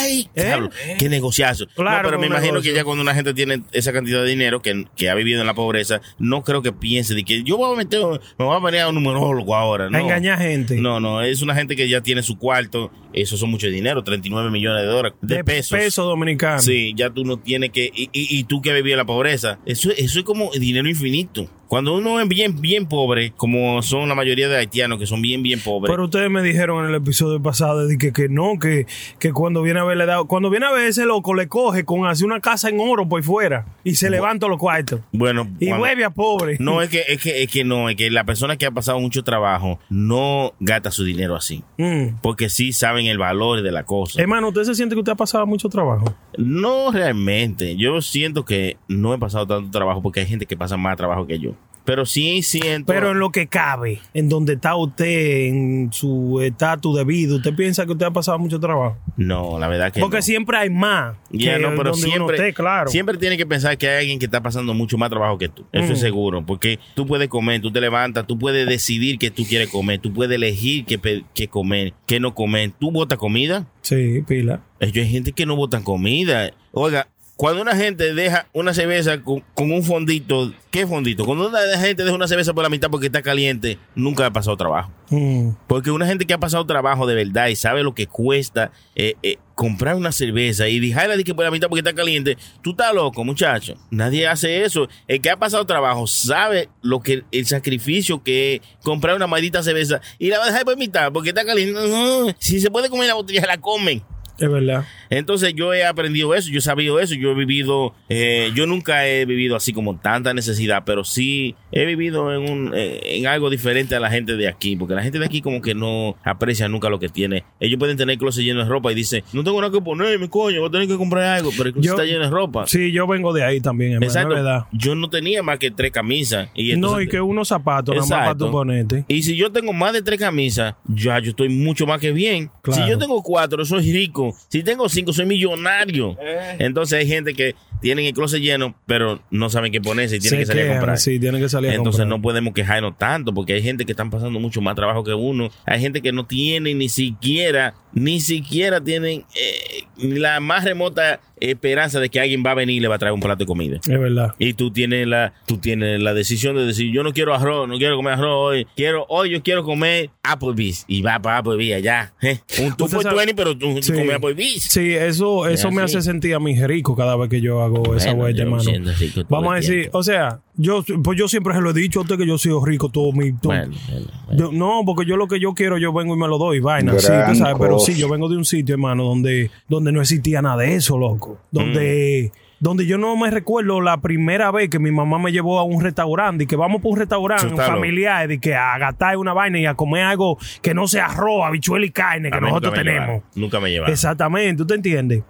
Ay, 0.00 0.28
¿Eh? 0.34 0.44
diablo, 0.44 0.70
qué 0.98 1.08
negociazo. 1.08 1.66
Claro, 1.74 2.02
no, 2.04 2.08
pero 2.08 2.18
me 2.20 2.26
imagino 2.26 2.52
negocio. 2.54 2.72
que 2.72 2.76
ya 2.76 2.84
cuando 2.84 3.02
una 3.02 3.14
gente 3.14 3.34
tiene 3.34 3.62
esa 3.72 3.92
cantidad 3.92 4.22
de 4.22 4.28
dinero 4.28 4.62
que, 4.62 4.86
que 4.96 5.10
ha 5.10 5.14
vivido 5.14 5.40
en 5.40 5.46
la 5.46 5.54
pobreza, 5.54 6.00
no 6.18 6.42
creo 6.42 6.62
que 6.62 6.72
piense 6.72 7.14
de 7.14 7.24
que 7.24 7.42
yo 7.42 7.56
voy 7.56 7.74
a 7.74 7.76
meter, 7.76 8.00
me 8.38 8.44
voy 8.44 8.56
a 8.56 8.60
poner 8.60 8.80
a 8.82 8.88
un 8.88 8.94
numerólogo 8.94 9.54
ahora. 9.54 9.90
No. 9.90 9.98
A 9.98 10.00
engañar 10.00 10.38
gente. 10.38 10.76
No, 10.76 11.00
no, 11.00 11.20
es 11.22 11.42
una 11.42 11.54
gente 11.54 11.76
que 11.76 11.88
ya 11.88 12.00
tiene 12.00 12.22
su 12.22 12.38
cuarto, 12.38 12.90
eso 13.12 13.36
son 13.36 13.50
mucho 13.50 13.66
dinero, 13.66 14.02
39 14.04 14.50
millones 14.50 14.82
de 14.82 14.88
dólares, 14.88 15.18
de, 15.20 15.44
pesos. 15.44 15.78
Peso 15.78 16.04
dominicano. 16.04 16.60
Sí, 16.60 16.92
ya 16.96 17.10
tú 17.10 17.24
no 17.24 17.38
tienes 17.38 17.70
que. 17.70 17.90
Y, 17.94 18.04
y, 18.12 18.38
y 18.38 18.44
tú 18.44 18.62
que 18.62 18.72
vivías 18.72 18.94
en 18.94 18.98
la 18.98 19.06
pobreza. 19.06 19.58
Eso, 19.66 19.90
eso 19.90 20.18
es 20.18 20.24
como 20.24 20.50
dinero 20.52 20.88
infinito. 20.88 21.50
Cuando 21.68 21.94
uno 21.96 22.18
es 22.18 22.26
bien, 22.28 22.60
bien 22.60 22.86
pobre, 22.86 23.32
como 23.36 23.82
son 23.82 24.08
la 24.08 24.14
mayoría 24.14 24.48
de 24.48 24.56
haitianos 24.56 24.98
que 24.98 25.06
son 25.06 25.20
bien, 25.20 25.42
bien 25.42 25.60
pobres. 25.60 25.90
Pero 25.90 26.04
ustedes 26.06 26.30
me 26.30 26.42
dijeron 26.42 26.82
en 26.84 26.90
el 26.90 26.96
episodio 26.96 27.42
pasado 27.42 27.86
de 27.86 27.98
que, 27.98 28.12
que 28.12 28.28
no, 28.30 28.58
que, 28.58 28.86
que 29.18 29.32
cuando 29.32 29.60
viene 29.62 29.78
a 29.80 29.84
ver 29.84 29.98
le 29.98 30.06
da, 30.06 30.24
cuando 30.24 30.48
viene 30.48 30.64
a 30.66 30.72
ver 30.72 30.86
ese 30.88 31.04
loco 31.04 31.34
le 31.34 31.46
coge 31.46 31.84
con 31.84 32.06
así 32.06 32.24
una 32.24 32.40
casa 32.40 32.70
en 32.70 32.80
oro 32.80 33.06
por 33.08 33.22
fuera 33.22 33.66
y 33.84 33.96
se 33.96 34.08
levanta 34.08 34.48
los 34.48 34.56
cuartos. 34.58 35.00
bueno, 35.12 35.46
Y 35.60 35.66
cuando- 35.66 35.84
vuelve 35.86 36.04
a 36.04 36.10
pobre. 36.10 36.56
No, 36.58 36.80
es 36.80 36.88
que, 36.88 37.02
es 37.06 37.20
que, 37.22 37.42
es 37.42 37.50
que 37.50 37.64
no, 37.64 37.90
es 37.90 37.96
que 37.96 38.10
la 38.10 38.24
persona 38.24 38.56
que 38.56 38.64
ha 38.64 38.70
pasado 38.70 38.98
mucho 38.98 39.22
trabajo 39.22 39.78
no 39.90 40.54
gasta 40.60 40.90
su 40.90 41.04
dinero 41.04 41.36
así. 41.36 41.62
Mm. 41.76 42.16
Porque 42.22 42.48
sí 42.48 42.72
saben 42.72 43.06
el 43.06 43.18
valor 43.18 43.60
de 43.62 43.72
la 43.72 43.84
cosa. 43.84 44.20
Hermano, 44.22 44.48
¿usted 44.48 44.64
se 44.64 44.74
siente 44.74 44.94
que 44.94 45.00
usted 45.00 45.12
ha 45.12 45.16
pasado 45.16 45.46
mucho 45.46 45.68
trabajo? 45.68 46.14
No 46.38 46.90
realmente. 46.92 47.76
Yo 47.76 48.00
siento 48.00 48.44
que 48.46 48.78
no 48.88 49.12
he 49.12 49.18
pasado 49.18 49.46
tanto 49.46 49.70
trabajo 49.70 50.00
porque 50.02 50.20
hay 50.20 50.26
gente 50.26 50.46
que 50.46 50.56
pasa 50.56 50.76
más 50.78 50.96
trabajo 50.96 51.26
que 51.26 51.38
yo. 51.38 51.52
Pero 51.84 52.04
sí 52.04 52.42
siento. 52.42 52.92
Pero 52.92 53.12
en 53.12 53.18
lo 53.18 53.30
que 53.30 53.46
cabe, 53.46 54.00
en 54.12 54.28
donde 54.28 54.52
está 54.52 54.76
usted, 54.76 55.46
en 55.46 55.90
su 55.90 56.38
estatus 56.42 56.94
de 56.98 57.04
vida, 57.04 57.36
¿usted 57.36 57.54
piensa 57.54 57.86
que 57.86 57.92
usted 57.92 58.04
ha 58.04 58.10
pasado 58.10 58.38
mucho 58.38 58.60
trabajo? 58.60 58.98
No, 59.16 59.58
la 59.58 59.68
verdad 59.68 59.90
que 59.90 59.98
Porque 60.00 60.16
no. 60.18 60.22
siempre 60.22 60.58
hay 60.58 60.68
más. 60.68 61.16
Ya, 61.30 61.58
no, 61.58 61.70
pero 61.78 61.94
siempre, 61.94 62.36
esté, 62.36 62.52
claro. 62.52 62.90
siempre 62.90 63.16
tiene 63.16 63.38
que 63.38 63.46
pensar 63.46 63.78
que 63.78 63.88
hay 63.88 64.00
alguien 64.00 64.18
que 64.18 64.26
está 64.26 64.42
pasando 64.42 64.74
mucho 64.74 64.98
más 64.98 65.08
trabajo 65.08 65.38
que 65.38 65.48
tú. 65.48 65.64
Eso 65.72 65.88
Mm. 65.88 65.92
es 65.92 66.00
seguro. 66.00 66.44
Porque 66.44 66.78
tú 66.94 67.06
puedes 67.06 67.28
comer, 67.28 67.62
tú 67.62 67.70
te 67.72 67.80
levantas, 67.80 68.26
tú 68.26 68.38
puedes 68.38 68.68
decidir 68.68 69.18
que 69.18 69.30
tú 69.30 69.44
quieres 69.46 69.70
comer, 69.70 69.98
tú 69.98 70.12
puedes 70.12 70.36
elegir 70.36 70.84
qué, 70.84 71.24
qué 71.32 71.48
comer, 71.48 71.94
qué 72.04 72.20
no 72.20 72.34
comer. 72.34 72.70
Tú 72.78 72.90
botas 72.90 73.16
comida. 73.16 73.66
Sí, 73.80 74.22
pila. 74.28 74.60
Eh, 74.80 74.92
Hay 74.94 75.08
gente 75.08 75.32
que 75.32 75.46
no 75.46 75.56
botan 75.56 75.82
comida. 75.84 76.50
Oiga, 76.72 77.08
cuando 77.38 77.62
una 77.62 77.76
gente 77.76 78.14
deja 78.14 78.48
una 78.52 78.74
cerveza 78.74 79.22
con, 79.22 79.44
con 79.54 79.70
un 79.70 79.84
fondito, 79.84 80.52
¿qué 80.72 80.88
fondito? 80.88 81.24
Cuando 81.24 81.48
una 81.48 81.78
gente 81.78 82.02
deja 82.02 82.16
una 82.16 82.26
cerveza 82.26 82.52
por 82.52 82.64
la 82.64 82.68
mitad 82.68 82.90
porque 82.90 83.06
está 83.06 83.22
caliente, 83.22 83.78
nunca 83.94 84.26
ha 84.26 84.32
pasado 84.32 84.56
trabajo. 84.56 84.90
Mm. 85.10 85.50
Porque 85.68 85.92
una 85.92 86.04
gente 86.04 86.26
que 86.26 86.34
ha 86.34 86.38
pasado 86.38 86.66
trabajo 86.66 87.06
de 87.06 87.14
verdad 87.14 87.46
y 87.46 87.54
sabe 87.54 87.84
lo 87.84 87.94
que 87.94 88.08
cuesta 88.08 88.72
eh, 88.96 89.14
eh, 89.22 89.36
comprar 89.54 89.94
una 89.94 90.10
cerveza 90.10 90.68
y 90.68 90.80
dejarla 90.80 91.16
de 91.16 91.22
que 91.22 91.32
por 91.32 91.44
la 91.44 91.52
mitad 91.52 91.68
porque 91.68 91.88
está 91.88 91.94
caliente, 91.94 92.36
tú 92.60 92.72
estás 92.72 92.92
loco, 92.92 93.22
muchacho. 93.22 93.76
Nadie 93.92 94.26
hace 94.26 94.64
eso. 94.64 94.88
El 95.06 95.20
que 95.20 95.30
ha 95.30 95.36
pasado 95.36 95.64
trabajo 95.64 96.08
sabe 96.08 96.68
lo 96.82 96.98
que 96.98 97.22
el 97.30 97.46
sacrificio 97.46 98.20
que 98.20 98.56
es 98.56 98.60
comprar 98.82 99.14
una 99.14 99.28
maldita 99.28 99.62
cerveza 99.62 100.00
y 100.18 100.26
la 100.26 100.38
va 100.38 100.46
a 100.46 100.48
dejar 100.48 100.64
por 100.64 100.76
mitad 100.76 101.12
porque 101.12 101.28
está 101.28 101.44
caliente. 101.44 101.72
No, 101.88 102.34
si 102.40 102.58
se 102.58 102.68
puede 102.68 102.90
comer 102.90 103.06
la 103.06 103.14
botella, 103.14 103.46
la 103.46 103.58
comen. 103.58 104.02
Es 104.38 104.50
verdad. 104.50 104.84
Entonces 105.10 105.54
yo 105.54 105.72
he 105.74 105.84
aprendido 105.84 106.34
eso, 106.34 106.50
yo 106.50 106.58
he 106.58 106.62
sabido 106.62 107.00
eso, 107.00 107.14
yo 107.14 107.30
he 107.32 107.34
vivido, 107.34 107.94
eh, 108.08 108.50
yo 108.54 108.66
nunca 108.66 109.06
he 109.08 109.24
vivido 109.24 109.56
así 109.56 109.72
como 109.72 109.98
tanta 109.98 110.34
necesidad, 110.34 110.82
pero 110.84 111.02
sí 111.04 111.54
he 111.72 111.84
vivido 111.86 112.32
en, 112.34 112.50
un, 112.50 112.72
eh, 112.74 113.00
en 113.04 113.26
algo 113.26 113.50
diferente 113.50 113.96
a 113.96 114.00
la 114.00 114.10
gente 114.10 114.36
de 114.36 114.48
aquí, 114.48 114.76
porque 114.76 114.94
la 114.94 115.02
gente 115.02 115.18
de 115.18 115.24
aquí 115.24 115.40
como 115.40 115.60
que 115.62 115.74
no 115.74 116.16
aprecia 116.24 116.68
nunca 116.68 116.88
lo 116.90 116.98
que 116.98 117.08
tiene. 117.08 117.44
Ellos 117.58 117.78
pueden 117.78 117.96
tener 117.96 118.12
el 118.14 118.18
closet 118.18 118.44
lleno 118.44 118.60
de 118.62 118.68
ropa 118.68 118.92
y 118.92 118.94
dicen, 118.94 119.24
no 119.32 119.42
tengo 119.42 119.60
nada 119.60 119.72
que 119.72 119.80
ponerme, 119.80 120.28
coño, 120.28 120.60
voy 120.60 120.68
a 120.68 120.72
tener 120.72 120.88
que 120.88 120.96
comprar 120.96 121.24
algo, 121.24 121.50
pero 121.56 121.68
el 121.68 121.72
closet 121.72 121.86
Yo- 121.88 121.94
está 121.94 122.04
lleno 122.04 122.24
de 122.24 122.30
ropa. 122.30 122.66
Sí, 122.66 122.92
yo 122.92 123.06
vengo 123.06 123.32
de 123.32 123.44
ahí 123.44 123.60
también, 123.60 123.92
hermano. 123.94 124.06
Exacto. 124.10 124.34
Verdad. 124.34 124.64
Yo 124.72 124.94
no 124.94 125.08
tenía 125.10 125.42
más 125.42 125.58
que 125.58 125.70
tres 125.70 125.90
camisas. 125.90 126.48
Y 126.54 126.76
no, 126.76 127.00
y 127.00 127.08
que 127.08 127.20
unos 127.20 127.48
zapatos, 127.48 127.94
nada 127.94 128.06
más 128.06 128.18
para 128.28 128.38
tu 128.38 128.50
ponerte. 128.50 129.04
y 129.08 129.22
si 129.22 129.36
yo 129.36 129.50
tengo 129.50 129.72
más 129.72 129.92
de 129.92 130.02
tres 130.02 130.18
camisas, 130.20 130.74
ya 130.86 131.18
yo 131.18 131.30
estoy 131.30 131.48
mucho 131.48 131.86
más 131.86 131.98
que 132.00 132.12
bien. 132.12 132.50
Claro. 132.62 132.82
Si 132.84 132.90
yo 132.90 132.98
tengo 132.98 133.22
cuatro, 133.22 133.64
soy 133.64 133.90
rico. 133.92 134.27
Si 134.48 134.62
tengo 134.62 134.88
cinco, 134.88 135.12
soy 135.12 135.26
millonario. 135.26 136.16
Eh. 136.20 136.56
Entonces 136.58 136.98
hay 136.98 137.06
gente 137.06 137.34
que 137.34 137.54
tienen 137.80 138.04
el 138.06 138.12
closet 138.12 138.40
lleno, 138.40 138.74
pero 138.86 139.20
no 139.30 139.50
saben 139.50 139.72
qué 139.72 139.80
ponerse 139.80 140.16
y 140.16 140.20
tienen 140.20 140.40
Se 140.40 140.42
que 140.42 140.46
salir 140.58 140.70
a 140.70 140.74
comprar. 140.76 140.98
Sí, 140.98 141.18
tienen 141.18 141.40
que 141.40 141.48
salir 141.48 141.70
a 141.70 141.74
Entonces 141.74 142.00
comprar. 142.00 142.18
no 142.18 142.22
podemos 142.22 142.54
quejarnos 142.54 142.96
tanto 142.98 143.32
porque 143.34 143.54
hay 143.54 143.62
gente 143.62 143.84
que 143.84 143.92
están 143.92 144.10
pasando 144.10 144.38
mucho 144.40 144.60
más 144.60 144.74
trabajo 144.74 145.04
que 145.04 145.14
uno. 145.14 145.50
Hay 145.66 145.80
gente 145.80 146.00
que 146.02 146.12
no 146.12 146.26
tiene 146.26 146.74
ni 146.74 146.88
siquiera, 146.88 147.74
ni 147.92 148.20
siquiera 148.20 148.80
tienen 148.82 149.24
eh, 149.34 149.84
la 149.98 150.40
más 150.40 150.64
remota 150.64 151.20
esperanza 151.40 152.00
de 152.00 152.08
que 152.08 152.18
alguien 152.18 152.42
va 152.44 152.50
a 152.50 152.54
venir 152.54 152.76
y 152.76 152.80
le 152.80 152.88
va 152.88 152.96
a 152.96 152.98
traer 152.98 153.12
un 153.14 153.20
plato 153.20 153.38
de 153.38 153.46
comida. 153.46 153.76
Es 153.76 153.88
verdad. 154.00 154.34
Y 154.40 154.54
tú 154.54 154.72
tienes 154.72 155.06
la, 155.06 155.34
tú 155.46 155.58
tienes 155.58 156.00
la 156.00 156.12
decisión 156.12 156.56
de 156.56 156.66
decir, 156.66 156.90
yo 156.92 157.04
no 157.04 157.12
quiero 157.12 157.32
arroz, 157.32 157.68
no 157.68 157.78
quiero 157.78 157.94
comer 157.96 158.14
arroz 158.14 158.32
hoy, 158.34 158.66
quiero, 158.74 159.06
hoy 159.08 159.30
yo 159.30 159.42
quiero 159.42 159.62
comer 159.62 160.10
Applebee's. 160.24 160.84
Y 160.88 161.02
va 161.02 161.20
para 161.22 161.38
Applebee's 161.38 161.76
allá. 161.76 162.12
¿eh? 162.22 162.40
Un 162.60 162.76
tú 162.76 162.88
por 162.88 163.04
sabe- 163.04 163.14
20, 163.18 163.34
pero 163.36 163.56
tú, 163.56 163.72
tú 163.76 163.82
Sí. 163.82 163.92
comes 163.92 164.16
Applebee's. 164.16 164.64
Sí, 164.64 164.94
eso, 164.94 165.46
eso 165.46 165.68
Es 165.68 165.74
me 165.74 165.82
hace 165.82 166.02
sentir 166.02 166.34
a 166.34 166.40
mí 166.40 166.58
rico 166.66 166.96
cada 166.96 167.16
vez 167.16 167.28
que 167.30 167.40
yo 167.40 167.62
hago 167.68 167.94
esa 167.96 168.12
Bueno, 168.14 168.34
me 168.36 168.42
hermano. 168.42 168.94
rico 168.98 169.20
Vamos 169.28 169.52
a 169.52 169.56
decir, 169.56 169.80
tiempo. 169.82 169.98
o 169.98 170.02
sea, 170.02 170.40
yo, 170.56 170.84
pues 171.02 171.18
yo 171.18 171.28
siempre 171.28 171.54
se 171.54 171.60
lo 171.60 171.70
he 171.70 171.74
dicho 171.74 172.00
a 172.00 172.02
usted 172.02 172.16
que 172.18 172.26
yo 172.26 172.36
soy 172.38 172.52
rico 172.64 172.88
todo 172.88 173.12
mi. 173.12 173.32
todo- 173.32 173.52
Bueno, 173.52 173.74
bueno, 173.88 174.06
bueno. 174.26 174.40
Yo- 174.40 174.52
no, 174.52 174.82
porque 174.84 175.04
yo 175.06 175.16
lo 175.16 175.28
que 175.28 175.38
yo 175.40 175.54
quiero, 175.54 175.78
yo 175.78 175.92
vengo 175.92 176.14
y 176.14 176.18
me 176.18 176.26
lo 176.28 176.38
doy, 176.38 176.60
vaina. 176.60 176.92
Sí, 176.98 177.12
tú 177.28 177.34
sabes, 177.36 177.56
pero 177.58 177.78
sí, 177.78 177.94
yo 177.94 178.08
vengo 178.08 178.28
de 178.28 178.36
un 178.36 178.44
sitio, 178.44 178.74
hermano, 178.74 179.04
donde, 179.04 179.50
donde 179.68 179.92
no 179.92 180.00
existía 180.00 180.42
nada 180.42 180.56
de 180.62 180.74
eso, 180.74 180.98
loco. 180.98 181.38
Donde 181.50 182.32
donde 182.60 182.86
yo 182.86 182.98
no 182.98 183.16
me 183.16 183.30
recuerdo 183.30 183.80
la 183.80 184.00
primera 184.00 184.50
vez 184.50 184.68
que 184.68 184.80
mi 184.80 184.90
mamá 184.90 185.20
me 185.20 185.30
llevó 185.30 185.60
a 185.60 185.62
un 185.62 185.80
restaurante 185.80 186.42
y 186.42 186.46
que 186.48 186.56
vamos 186.56 186.82
por 186.82 186.90
un 186.90 186.98
restaurante 186.98 187.54
familiar 187.54 188.32
y 188.32 188.40
que 188.40 188.56
a 188.56 188.76
gastar 188.78 189.16
una 189.16 189.32
vaina 189.32 189.60
y 189.60 189.66
a 189.66 189.74
comer 189.74 190.02
algo 190.02 190.38
que 190.60 190.74
no 190.74 190.88
sea 190.88 191.06
arroz, 191.06 191.44
habichuela 191.46 191.86
y 191.86 191.90
carne 191.90 192.32
que 192.32 192.36
A 192.36 192.40
nosotros 192.40 192.72
nunca 192.72 192.82
tenemos. 192.84 193.22
Nunca 193.36 193.60
me 193.60 193.70
llevaron. 193.70 193.92
Exactamente, 193.92 194.56
¿tú 194.56 194.66
te 194.66 194.74
entiendes? 194.74 195.22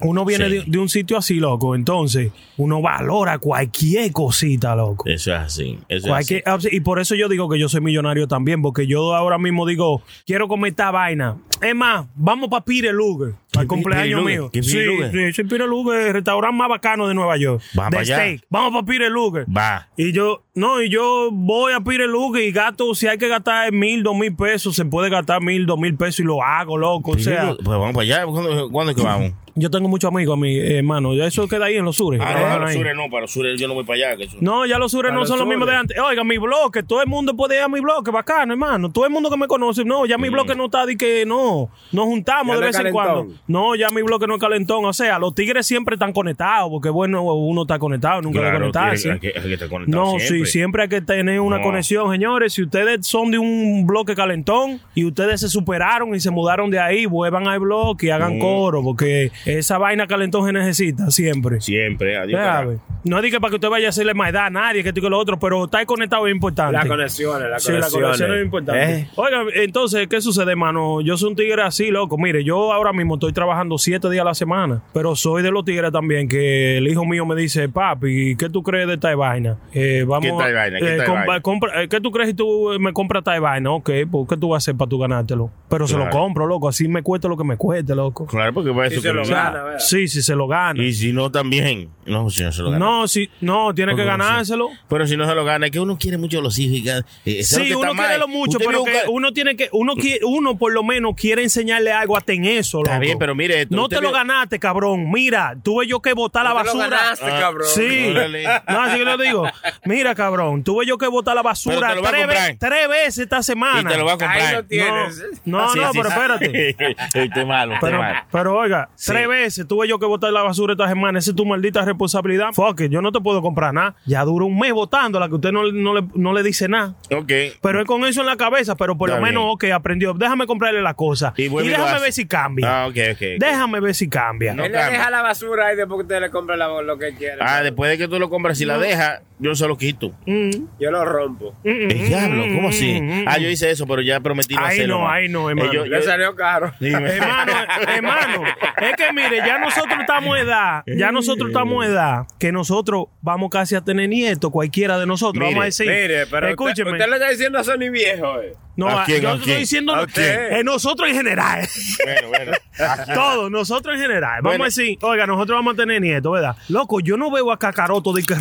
Uno 0.00 0.24
viene 0.24 0.46
Sí. 0.46 0.50
de, 0.58 0.64
de 0.66 0.78
un 0.78 0.88
sitio 0.88 1.16
así, 1.16 1.36
loco, 1.36 1.74
entonces 1.74 2.32
uno 2.56 2.82
valora 2.82 3.38
cualquier 3.38 4.10
cosita, 4.12 4.74
loco. 4.74 5.04
Eso 5.08 5.32
es 5.32 5.38
así. 5.38 5.78
Eso 5.88 6.06
es 6.06 6.12
Cualquier- 6.12 6.42
así. 6.46 6.68
y 6.72 6.80
por 6.80 6.98
eso 7.00 7.14
yo 7.14 7.28
digo 7.28 7.48
que 7.48 7.58
yo 7.58 7.68
soy 7.68 7.80
millonario 7.80 8.26
también, 8.26 8.60
porque 8.60 8.86
yo 8.86 9.14
ahora 9.14 9.38
mismo 9.38 9.66
digo, 9.66 10.02
quiero 10.26 10.48
comer 10.48 10.70
esta 10.70 10.90
vaina. 10.90 11.36
Es 11.62 11.74
más, 11.74 12.06
vamos 12.16 12.48
para 12.50 12.64
Pire 12.64 12.92
Luger, 12.92 13.34
al 13.56 13.66
cumpleaños 13.66 14.20
Pire 14.22 14.34
mío. 14.36 14.50
¿Qué 14.52 14.60
Pire 14.60 14.72
sí, 14.72 14.84
Luger? 14.84 15.34
sí, 15.34 15.44
Pire 15.44 15.66
Luger, 15.66 16.00
el 16.08 16.12
restaurante 16.12 16.56
más 16.58 16.68
bacano 16.68 17.06
de 17.08 17.14
Nueva 17.14 17.36
York. 17.36 17.62
Vamos 17.74 17.90
de 17.90 17.96
para 17.96 18.02
allá. 18.02 18.16
steak. 18.16 18.42
Vamos 18.50 18.72
para 18.72 18.84
Pire 18.86 19.10
Luger. 19.10 19.46
Va. 19.56 19.88
Y 19.96 20.12
yo, 20.12 20.42
no, 20.54 20.82
y 20.82 20.90
yo 20.90 21.30
voy 21.32 21.72
a 21.72 21.80
Pire 21.80 22.06
Luger 22.08 22.42
y 22.42 22.50
gasto, 22.52 22.94
si 22.94 23.06
hay 23.06 23.16
que 23.16 23.28
gastar 23.28 23.72
mil, 23.72 24.02
dos 24.02 24.16
mil 24.16 24.34
pesos, 24.34 24.74
se 24.74 24.84
puede 24.84 25.08
gastar 25.08 25.40
mil, 25.40 25.64
dos 25.66 25.78
mil 25.78 25.96
pesos 25.96 26.20
y 26.20 26.24
lo 26.24 26.42
hago, 26.42 26.76
loco. 26.76 27.12
O 27.12 27.18
sea, 27.18 27.54
pues 27.54 27.64
vamos 27.78 27.92
para 27.92 28.02
allá. 28.02 28.26
¿Cuándo, 28.26 28.70
cuándo 28.70 28.90
es 28.90 28.96
que 28.96 29.02
vamos? 29.02 29.32
Yo 29.56 29.70
tengo 29.70 29.88
muchos 29.88 30.08
amigos, 30.08 30.36
mi 30.38 30.58
hermano. 30.58 31.12
Eso 31.14 31.46
queda 31.48 31.66
ahí 31.66 31.76
en 31.76 31.84
los 31.84 31.96
sures. 31.96 32.20
Ah, 32.22 32.54
no, 32.54 32.58
los 32.60 32.70
ahí. 32.70 32.76
sures 32.76 32.94
no, 32.96 33.08
para 33.10 33.22
los 33.22 33.30
sures 33.32 33.60
yo 33.60 33.68
no 33.68 33.74
voy 33.74 33.84
para 33.84 33.96
allá. 34.08 34.16
Que 34.16 34.24
eso- 34.24 34.36
No, 34.40 34.66
ya 34.66 34.78
los 34.78 34.90
sures 34.90 35.10
Para 35.10 35.14
no 35.14 35.20
los 35.20 35.28
son 35.28 35.38
los 35.38 35.46
mismos 35.46 35.68
de 35.68 35.74
antes. 35.76 35.98
Oiga, 35.98 36.24
mi 36.24 36.38
bloque, 36.38 36.82
todo 36.82 37.00
el 37.02 37.08
mundo 37.08 37.34
puede 37.36 37.56
ir 37.56 37.62
a 37.62 37.68
mi 37.68 37.80
bloque, 37.80 38.10
bacano, 38.10 38.52
hermano. 38.52 38.90
Todo 38.90 39.04
el 39.04 39.10
mundo 39.12 39.30
que 39.30 39.36
me 39.36 39.46
conoce, 39.46 39.84
no, 39.84 40.06
ya 40.06 40.18
mi 40.18 40.28
bloque 40.28 40.54
no 40.54 40.66
está 40.66 40.86
de 40.86 40.96
que 40.96 41.24
no, 41.26 41.68
nos 41.92 42.04
juntamos 42.06 42.48
Ya 42.48 42.54
de 42.54 42.60
no 42.60 42.66
vez 42.66 42.86
en 42.86 42.92
cuando. 42.92 43.26
No, 43.46 43.74
ya 43.74 43.90
mi 43.90 44.02
bloque 44.02 44.26
no 44.26 44.34
es 44.34 44.40
calentón. 44.40 44.84
O 44.84 44.92
sea, 44.92 45.18
los 45.18 45.34
tigres 45.34 45.66
siempre 45.66 45.94
están 45.94 46.12
conectados, 46.12 46.68
porque 46.70 46.88
bueno, 46.90 47.22
uno 47.22 47.62
está 47.62 47.78
conectado, 47.78 48.22
nunca 48.22 48.40
Claro, 48.40 48.58
conectarse. 48.58 49.02
tiene- 49.02 49.14
hay 49.14 49.20
que- 49.20 49.38
hay 49.38 49.46
que 49.48 49.54
estar 49.54 49.68
conectado 49.68 50.02
No, 50.04 50.18
siempre. 50.18 50.46
sí, 50.46 50.46
siempre 50.52 50.82
hay 50.82 50.88
que 50.88 51.00
tener 51.00 51.40
una 51.40 51.58
No. 51.58 51.62
conexión, 51.64 52.10
señores. 52.10 52.52
Si 52.54 52.62
ustedes 52.62 53.06
son 53.06 53.30
de 53.30 53.38
un 53.38 53.86
bloque 53.86 54.14
calentón 54.14 54.80
y 54.94 55.04
ustedes 55.04 55.40
se 55.40 55.48
superaron 55.48 56.14
y 56.14 56.20
se 56.20 56.30
mudaron 56.30 56.70
de 56.70 56.80
ahí, 56.80 57.06
vuelvan 57.06 57.46
al 57.46 57.60
bloque 57.60 58.06
y 58.06 58.10
hagan 58.10 58.36
Mm. 58.36 58.40
coro, 58.40 58.82
porque 58.82 59.30
esa 59.44 59.78
vaina 59.78 60.06
calentón 60.06 60.46
se 60.46 60.52
necesita 60.52 61.10
siempre. 61.10 61.60
Siempre, 61.60 62.16
adiós. 62.16 62.66
Ve. 62.68 62.78
No 63.04 63.20
que 63.20 63.38
para 63.38 63.50
que 63.50 63.56
usted 63.56 63.68
vaya 63.68 63.88
a 63.88 63.90
hacerle 63.90 64.14
más 64.14 64.30
edad 64.30 64.46
a 64.46 64.50
nadie, 64.50 64.82
que 64.82 64.88
esto 64.88 65.00
y 65.00 65.02
que 65.02 65.10
lo 65.10 65.18
otro, 65.18 65.38
pero 65.38 65.64
estar 65.64 65.84
conectado 65.84 66.26
es 66.26 66.32
importante. 66.34 66.72
Las 66.72 66.86
conexiones, 66.86 67.50
las 67.50 67.62
Sí, 67.62 67.72
la 67.72 67.78
conexiones. 67.80 68.06
conexión 68.16 68.38
es 68.38 68.44
importante. 68.44 68.94
¿Eh? 68.94 69.08
Oiga, 69.16 69.42
entonces, 69.56 70.06
¿qué 70.08 70.20
sucede, 70.22 70.52
hermano? 70.52 71.02
Yo 71.02 71.16
soy 71.18 71.30
un 71.30 71.36
tigre 71.36 71.62
así, 71.62 71.90
loco. 71.90 72.16
Mire, 72.16 72.44
yo 72.44 72.72
ahora 72.72 72.92
mismo 72.94 73.14
estoy 73.14 73.32
trabajando 73.34 73.76
siete 73.76 74.08
días 74.08 74.22
a 74.22 74.24
la 74.24 74.34
semana, 74.34 74.82
pero 74.94 75.14
soy 75.16 75.42
de 75.42 75.50
los 75.50 75.64
tigres 75.66 75.92
también 75.92 76.28
que 76.28 76.78
el 76.78 76.88
hijo 76.88 77.04
mío 77.04 77.26
me 77.26 77.34
dice, 77.36 77.68
papi, 77.68 78.36
¿qué 78.36 78.48
tú 78.48 78.62
crees 78.62 78.86
de 78.86 78.94
esta 78.94 79.14
vaina? 79.14 79.58
Eh, 79.74 80.04
vamos 80.08 80.22
¿Qué 80.24 80.30
tal 80.38 80.56
a- 80.56 80.60
vaina? 80.60 80.78
¿Qué 80.78 80.94
eh, 80.94 80.96
tal 80.98 81.14
vaina? 81.26 81.40
compra- 81.42 81.82
eh, 81.82 81.88
¿Qué 81.88 82.00
tú 82.00 82.10
crees 82.10 82.30
si 82.30 82.34
tú 82.34 82.70
me 82.80 82.92
compras 82.94 83.20
esta 83.20 83.38
vaina? 83.38 83.70
Ok, 83.70 83.90
pues 84.10 84.28
¿qué 84.30 84.36
tú 84.38 84.48
vas 84.48 84.56
a 84.56 84.58
hacer 84.64 84.76
para 84.76 84.88
tú 84.88 84.98
ganártelo? 84.98 85.50
Pero 85.68 85.86
se 85.86 85.98
lo 85.98 86.08
compro, 86.08 86.46
loco. 86.46 86.68
Así 86.68 86.88
me 86.88 87.02
cueste 87.02 87.28
lo 87.28 87.36
que 87.36 87.44
me 87.44 87.56
cueste, 87.58 87.94
loco. 87.94 88.26
Claro, 88.26 88.54
porque 88.54 88.70
para 88.72 88.88
Si 88.88 88.94
eso 88.94 89.02
lo 89.34 89.64
gana. 89.66 89.78
Sí, 89.80 90.08
si 90.08 90.22
se 90.22 90.34
lo 90.34 90.46
gana. 90.46 90.82
Y 90.82 90.92
si 90.92 91.12
no, 91.12 91.30
también. 91.30 91.90
No, 92.06 92.28
si 92.30 92.42
no 92.42 92.52
se 92.52 92.62
lo 92.62 92.70
gana. 92.70 92.84
No, 92.84 93.08
si, 93.08 93.30
no, 93.40 93.74
tiene 93.74 93.92
que 93.92 94.02
Porque 94.02 94.08
ganárselo. 94.08 94.68
Pero 94.88 95.06
si 95.06 95.16
no 95.16 95.26
se 95.26 95.34
lo 95.34 95.44
gana, 95.44 95.66
es 95.66 95.72
que 95.72 95.80
uno 95.80 95.96
quiere 95.98 96.18
mucho 96.18 96.38
a 96.38 96.42
los 96.42 96.58
hijos. 96.58 96.78
y 96.78 96.88
eh, 96.88 97.38
lo 97.38 97.44
Sí, 97.44 97.64
que 97.68 97.76
uno 97.76 97.90
está 97.92 98.02
quiere 98.04 98.18
lo 98.18 98.28
mucho, 98.28 98.58
Usted 98.58 98.66
pero 98.66 98.84
que 98.84 99.00
uno 99.08 99.32
tiene 99.32 99.56
que, 99.56 99.68
uno 99.72 99.94
quiere, 99.96 100.20
uno 100.24 100.56
por 100.58 100.72
lo 100.72 100.82
menos 100.82 101.14
quiere 101.16 101.42
enseñarle 101.42 101.92
algo 101.92 102.16
hasta 102.16 102.32
en 102.32 102.44
eso, 102.44 102.78
Está 102.80 102.92
loco. 102.94 103.00
bien, 103.00 103.18
pero 103.18 103.34
mire 103.34 103.62
esto, 103.62 103.74
No 103.74 103.88
te 103.88 104.00
lo 104.00 104.12
ganaste, 104.12 104.58
cabrón. 104.58 105.10
Mira, 105.10 105.54
tuve 105.62 105.86
yo 105.86 106.00
que 106.00 106.12
botar 106.12 106.44
la 106.44 106.50
No 106.54 106.58
te 106.60 106.64
lo 106.66 106.74
basura. 106.78 106.96
ganaste, 106.96 107.26
cabrón. 107.26 107.68
Sí. 107.74 108.08
Órale. 108.10 108.44
No, 108.68 108.80
así 108.82 108.98
que 108.98 109.04
le 109.04 109.24
digo. 109.24 109.46
Mira, 109.84 110.14
cabrón, 110.14 110.62
tuve 110.64 110.86
yo 110.86 110.98
que 110.98 111.06
botar 111.08 111.34
la 111.34 111.40
Pero 111.42 111.48
basura 111.50 111.88
te 111.90 111.94
lo 111.96 112.02
va 112.02 112.08
a 112.08 112.12
tres, 112.12 112.26
ve- 112.26 112.56
tres 112.58 112.88
veces 112.88 113.18
esta 113.18 113.42
semana. 113.42 113.90
Y 113.90 113.92
te 113.92 113.98
lo 113.98 114.04
va 114.04 114.12
a 114.12 114.18
comprar. 114.18 114.40
Ahí 114.40 114.54
lo 114.54 114.64
tienes. 114.64 115.22
No, 115.44 115.58
no, 115.58 115.72
Sí, 115.72 115.78
no, 115.78 115.92
sí, 115.92 115.98
pero 115.98 116.08
espérate. 116.10 116.76
Usted 117.06 117.30
es 117.40 117.46
malo, 117.46 117.74
malo. 117.80 118.20
pero 118.30 118.58
oiga, 118.58 118.88
Sí. 118.94 119.12
Tres 119.26 119.28
veces 119.28 119.66
tuve 119.68 119.88
yo 119.88 119.98
que 119.98 120.06
botar 120.06 120.32
la 120.32 120.42
basura 120.42 120.72
esta 120.74 120.88
semana. 120.88 121.18
Esa 121.18 121.30
es 121.30 121.36
tu 121.36 121.44
maldita 121.46 121.84
responsabilidad. 121.84 122.48
Fuck 122.52 122.80
it, 122.82 122.90
yo 122.90 123.00
no 123.02 123.12
te 123.12 123.20
puedo 123.20 123.42
comprar 123.42 123.72
nada. 123.74 123.94
Ya 124.06 124.22
dura 124.24 124.44
un 124.44 124.58
mes 124.58 124.72
botándola 124.72 125.28
que 125.28 125.34
usted 125.36 125.52
no, 125.52 125.70
no, 125.72 125.94
le, 125.94 126.04
no 126.14 126.32
le 126.32 126.42
dice 126.42 126.68
nada. 126.68 126.94
Ok. 127.10 127.32
Pero 127.60 127.80
es 127.80 127.86
con 127.86 128.04
eso 128.04 128.20
en 128.20 128.26
la 128.26 128.36
cabeza, 128.36 128.74
pero 128.76 128.96
por 128.96 129.08
Está 129.10 129.20
lo 129.20 129.26
menos, 129.26 129.42
bien. 129.44 129.72
ok, 129.72 129.76
aprendió. 129.76 130.14
Déjame 130.14 130.46
comprarle 130.46 130.82
la 130.82 130.94
cosa. 130.94 131.32
Y 131.36 131.44
Y, 131.44 131.46
y 131.46 131.68
déjame 131.68 132.00
ver 132.00 132.12
si 132.12 132.26
cambia. 132.26 132.82
Ah, 132.84 132.86
ok, 132.86 132.96
ok. 133.12 133.20
Déjame 133.38 133.80
ver 133.80 133.94
si 133.94 134.08
cambia. 134.08 134.54
No 134.54 134.64
Él 134.64 134.72
le 134.72 134.78
cambia. 134.78 134.98
deja 134.98 135.10
la 135.10 135.22
basura 135.22 135.66
ahí 135.68 135.76
después 135.76 135.98
que 135.98 136.02
usted 136.02 136.20
le 136.20 136.30
compra 136.30 136.56
la- 136.56 136.82
lo 136.82 136.98
que 136.98 137.14
quiere. 137.14 137.38
Ah, 137.40 137.62
después 137.62 137.90
de 137.90 137.98
que 137.98 138.08
tú 138.08 138.18
lo 138.18 138.28
compras, 138.30 138.58
si 138.58 138.64
la 138.64 138.78
dejas, 138.78 139.20
yo 139.38 139.54
se 139.54 139.66
lo 139.66 139.76
quito. 139.76 140.12
Mm, 140.26 140.50
Yo 140.80 140.90
lo 140.90 141.04
rompo. 141.04 141.54
El 141.64 141.88
diablo, 142.06 142.44
¿cómo 142.54 142.68
así? 142.68 143.00
mm, 143.00 143.24
Ah, 143.26 143.38
yo 143.38 143.48
hice 143.48 143.70
eso, 143.70 143.86
pero 143.86 144.00
ya 144.02 144.20
prometí 144.20 144.54
no 144.54 144.64
hacerlo. 144.64 144.98
no, 145.00 145.08
ahí 145.10 145.28
no, 145.28 145.48
hermano. 145.50 145.70
Eh, 145.72 145.74
yo- 145.74 145.86
Le 145.86 145.96
yo- 146.00 146.02
salió 146.02 146.34
caro. 146.36 146.72
Hermano, 146.80 147.52
hermano, 147.88 148.42
es 148.80 148.96
que 148.96 149.12
mire, 149.12 149.38
ya 149.38 149.58
nosotros 149.58 149.98
estamos 150.00 150.36
en 150.38 150.44
edad, 150.46 150.82
ya 150.86 151.10
nosotros 151.12 151.48
estamos 151.50 151.84
en 151.84 151.92
edad, 151.92 152.26
que 152.38 152.52
nosotros 152.52 153.06
vamos 153.22 153.50
casi 153.50 153.74
a 153.74 153.80
tener 153.80 154.08
nietos, 154.08 154.50
cualquiera 154.50 154.98
de 154.98 155.06
nosotros, 155.06 155.34
Mire, 155.40 155.46
vamos 155.46 155.62
a 155.62 155.64
decir. 155.66 155.86
Mire, 155.86 156.26
pero 156.26 156.48
escúcheme. 156.48 156.90
Usted, 156.92 157.04
usted 157.04 157.10
le 157.10 157.16
está 157.16 157.30
diciendo 157.30 157.58
a 157.58 157.64
Sony 157.64 157.90
viejo, 157.90 158.40
eh. 158.40 158.52
no, 158.76 158.88
¿A 158.88 159.04
quién, 159.04 159.22
yo 159.22 159.30
a 159.30 159.34
estoy 159.36 159.54
diciendo 159.54 159.94
¿A 159.94 160.06
eh, 160.16 160.62
nosotros 160.64 161.08
en 161.08 161.16
general. 161.16 161.66
Bueno, 162.04 162.28
bueno. 162.28 162.52
Todos, 163.14 163.50
nosotros 163.50 163.94
en 163.94 164.00
general. 164.00 164.40
Vamos 164.42 164.50
Bueno. 164.52 164.64
a 164.64 164.66
decir, 164.66 164.98
oiga, 165.02 165.26
nosotros 165.26 165.56
vamos 165.58 165.74
a 165.74 165.76
tener 165.76 166.00
nietos, 166.00 166.32
¿verdad? 166.32 166.56
Loco, 166.68 167.00
yo 167.00 167.16
no 167.16 167.30
veo 167.30 167.52
a 167.52 167.58
Cacaroto 167.58 168.12
de 168.12 168.22
que 168.24 168.34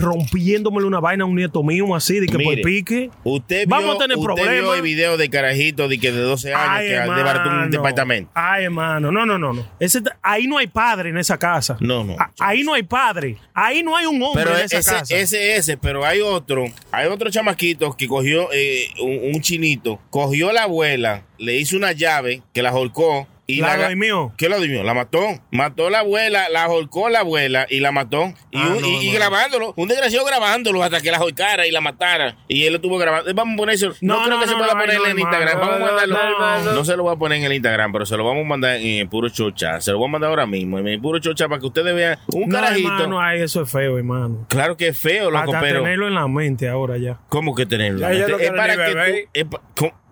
una 0.86 1.00
vaina 1.00 1.24
a 1.24 1.28
un 1.28 1.36
nieto 1.36 1.64
mío 1.64 1.96
así, 1.96 2.20
de 2.20 2.28
que 2.28 2.38
Mire, 2.38 2.62
por 2.62 2.62
pique. 2.64 3.10
Usted 3.24 3.68
vio, 3.68 3.76
Vamos 3.78 3.96
a 3.96 4.00
tener 4.00 4.18
usted 4.18 4.26
problemas. 4.26 4.54
vio 4.62 4.74
el 4.76 4.82
video 4.82 5.18
de 5.18 5.30
carajito 5.30 5.88
de 5.88 5.98
que 6.00 6.12
de 6.12 6.20
12 6.22 6.54
años 6.54 6.68
Ay, 6.70 6.88
que 6.88 6.94
hermano. 6.94 7.64
un 7.64 7.70
departamento. 7.72 8.32
Ay, 8.34 8.66
hermano. 8.66 9.12
No, 9.12 9.26
no, 9.26 9.38
no, 9.38 9.54
no. 9.54 9.68
Ese, 9.80 10.02
ahí 10.22 10.48
no 10.48 10.58
hay 10.58 10.68
padre 10.68 11.10
en 11.10 11.18
esa 11.18 11.38
casa. 11.38 11.78
No, 11.80 12.04
no. 12.04 12.16
A- 12.20 12.32
ahí 12.40 12.64
no 12.64 12.74
hay 12.74 12.84
padre. 12.84 13.38
Ahí 13.54 13.84
no 13.84 13.96
hay 13.96 14.06
un 14.06 14.22
hombre 14.22 14.44
Pero 14.44 14.58
en 14.58 14.66
esa 14.66 14.80
ese, 14.80 14.92
casa. 14.92 15.16
ese, 15.16 15.56
ese, 15.56 15.78
pero 15.78 16.06
hay 16.06 16.22
otro, 16.22 16.66
hay 16.92 17.08
otro 17.08 17.30
chamaquito 17.30 17.96
que 17.96 18.08
cogió 18.08 18.50
eh, 18.54 18.88
un, 19.02 19.36
un 19.36 19.42
chinito, 19.42 20.00
cogió 20.10 20.50
a 20.50 20.54
la 20.54 20.64
abuela, 20.64 21.24
le 21.38 21.58
hizo 21.58 21.76
una 21.78 21.92
llave 21.92 22.42
que 22.54 22.62
la 22.64 22.74
holcó 22.74 23.28
y 23.46 23.60
La 23.62 23.76
la, 23.78 23.88
durmió. 23.90 24.32
¿Qué 24.38 24.48
lo 24.50 24.58
durmió? 24.58 24.84
La 24.84 24.94
mató. 24.94 25.20
Mató 25.52 25.90
la 25.90 26.00
abuela, 26.00 26.48
la 26.50 26.68
holcó 26.70 27.08
a 27.08 27.10
la 27.10 27.20
abuela 27.20 27.66
y 27.70 27.80
la 27.82 27.92
mató. 27.92 28.34
Y, 28.52 28.58
Ah, 28.60 28.70
un- 28.76 28.82
no, 28.82 28.88
y- 28.88 29.08
y 29.08 29.12
no. 29.12 29.14
grabándolo, 29.20 29.74
un 29.76 29.88
desgraciado 29.90 30.26
grabándolo 30.26 30.82
hasta 30.84 31.02
que 31.02 31.12
la 31.12 31.20
holcara 31.22 31.68
y 31.68 31.72
la 31.72 31.82
matara. 31.82 32.38
Y 32.48 32.66
él 32.66 32.74
lo 32.74 32.82
tuvo 32.82 32.98
grabando. 32.98 33.34
Vamos 33.34 33.54
a 33.54 33.58
poner 33.58 33.76
eso. 33.76 33.88
No, 34.02 34.16
No, 34.18 34.24
creo 34.26 34.36
no, 34.38 34.42
que 34.44 34.48
se 34.50 34.56
pueda 34.56 34.74
no, 34.74 34.80
poner 34.80 34.98
no, 34.98 35.06
en 35.08 35.20
Instagram. 35.20 35.48
hermano. 35.50 35.72
Vamos 35.72 35.90
a 35.90 35.92
mandarlo. 36.08 36.74
No, 36.74 36.86
se 36.86 36.96
lo 36.98 37.04
voy 37.04 37.14
a 37.14 37.18
poner 37.18 37.38
en 37.40 37.44
el 37.46 37.54
Instagram, 37.54 37.92
pero 37.92 38.06
se 38.06 38.16
lo 38.18 38.24
vamos 38.26 38.46
a 38.46 38.48
mandar 38.48 38.76
en 38.78 39.00
el 39.00 39.10
puro 39.10 39.30
chocha. 39.30 39.82
Se 39.82 39.92
lo 39.92 39.98
voy 39.98 40.08
a 40.08 40.12
mandar 40.12 40.30
ahora 40.30 40.46
mismo 40.46 40.80
en 40.80 40.88
el 40.88 41.02
puro 41.02 41.20
chocha 41.20 41.48
para 41.50 41.60
que 41.60 41.66
ustedes 41.68 41.94
vean 41.94 42.18
un 42.34 42.48
no, 42.50 42.56
carajito. 42.62 42.88
hermano, 42.94 43.20
ay, 43.22 43.42
eso 43.42 43.62
es 43.64 43.70
feo, 43.72 43.98
hermano. 43.98 44.46
Claro 44.50 44.78
que 44.78 44.88
es 44.88 44.98
feo, 44.98 45.30
loco, 45.32 45.46
Hasta 45.54 45.60
pero. 45.60 45.84
tenerlo 45.84 46.08
en 46.08 46.16
la 46.16 46.28
mente 46.28 46.70
ahora 46.70 46.98
ya. 46.98 47.20
¿Cómo 47.30 47.54
que 47.56 47.66
tenerlo? 47.66 48.00
Ya 48.00 48.12
es 48.12 48.52
para 48.52 48.78
que 48.78 48.92
tú. 48.94 49.30
es 49.34 49.46
pa- 49.46 49.62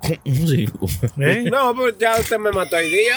¿Eh? 1.19 1.49
No, 1.51 1.75
pues 1.75 1.97
ya 1.97 2.17
usted 2.19 2.37
me 2.37 2.51
mató 2.51 2.75
hoy 2.75 2.89
día. 2.89 3.15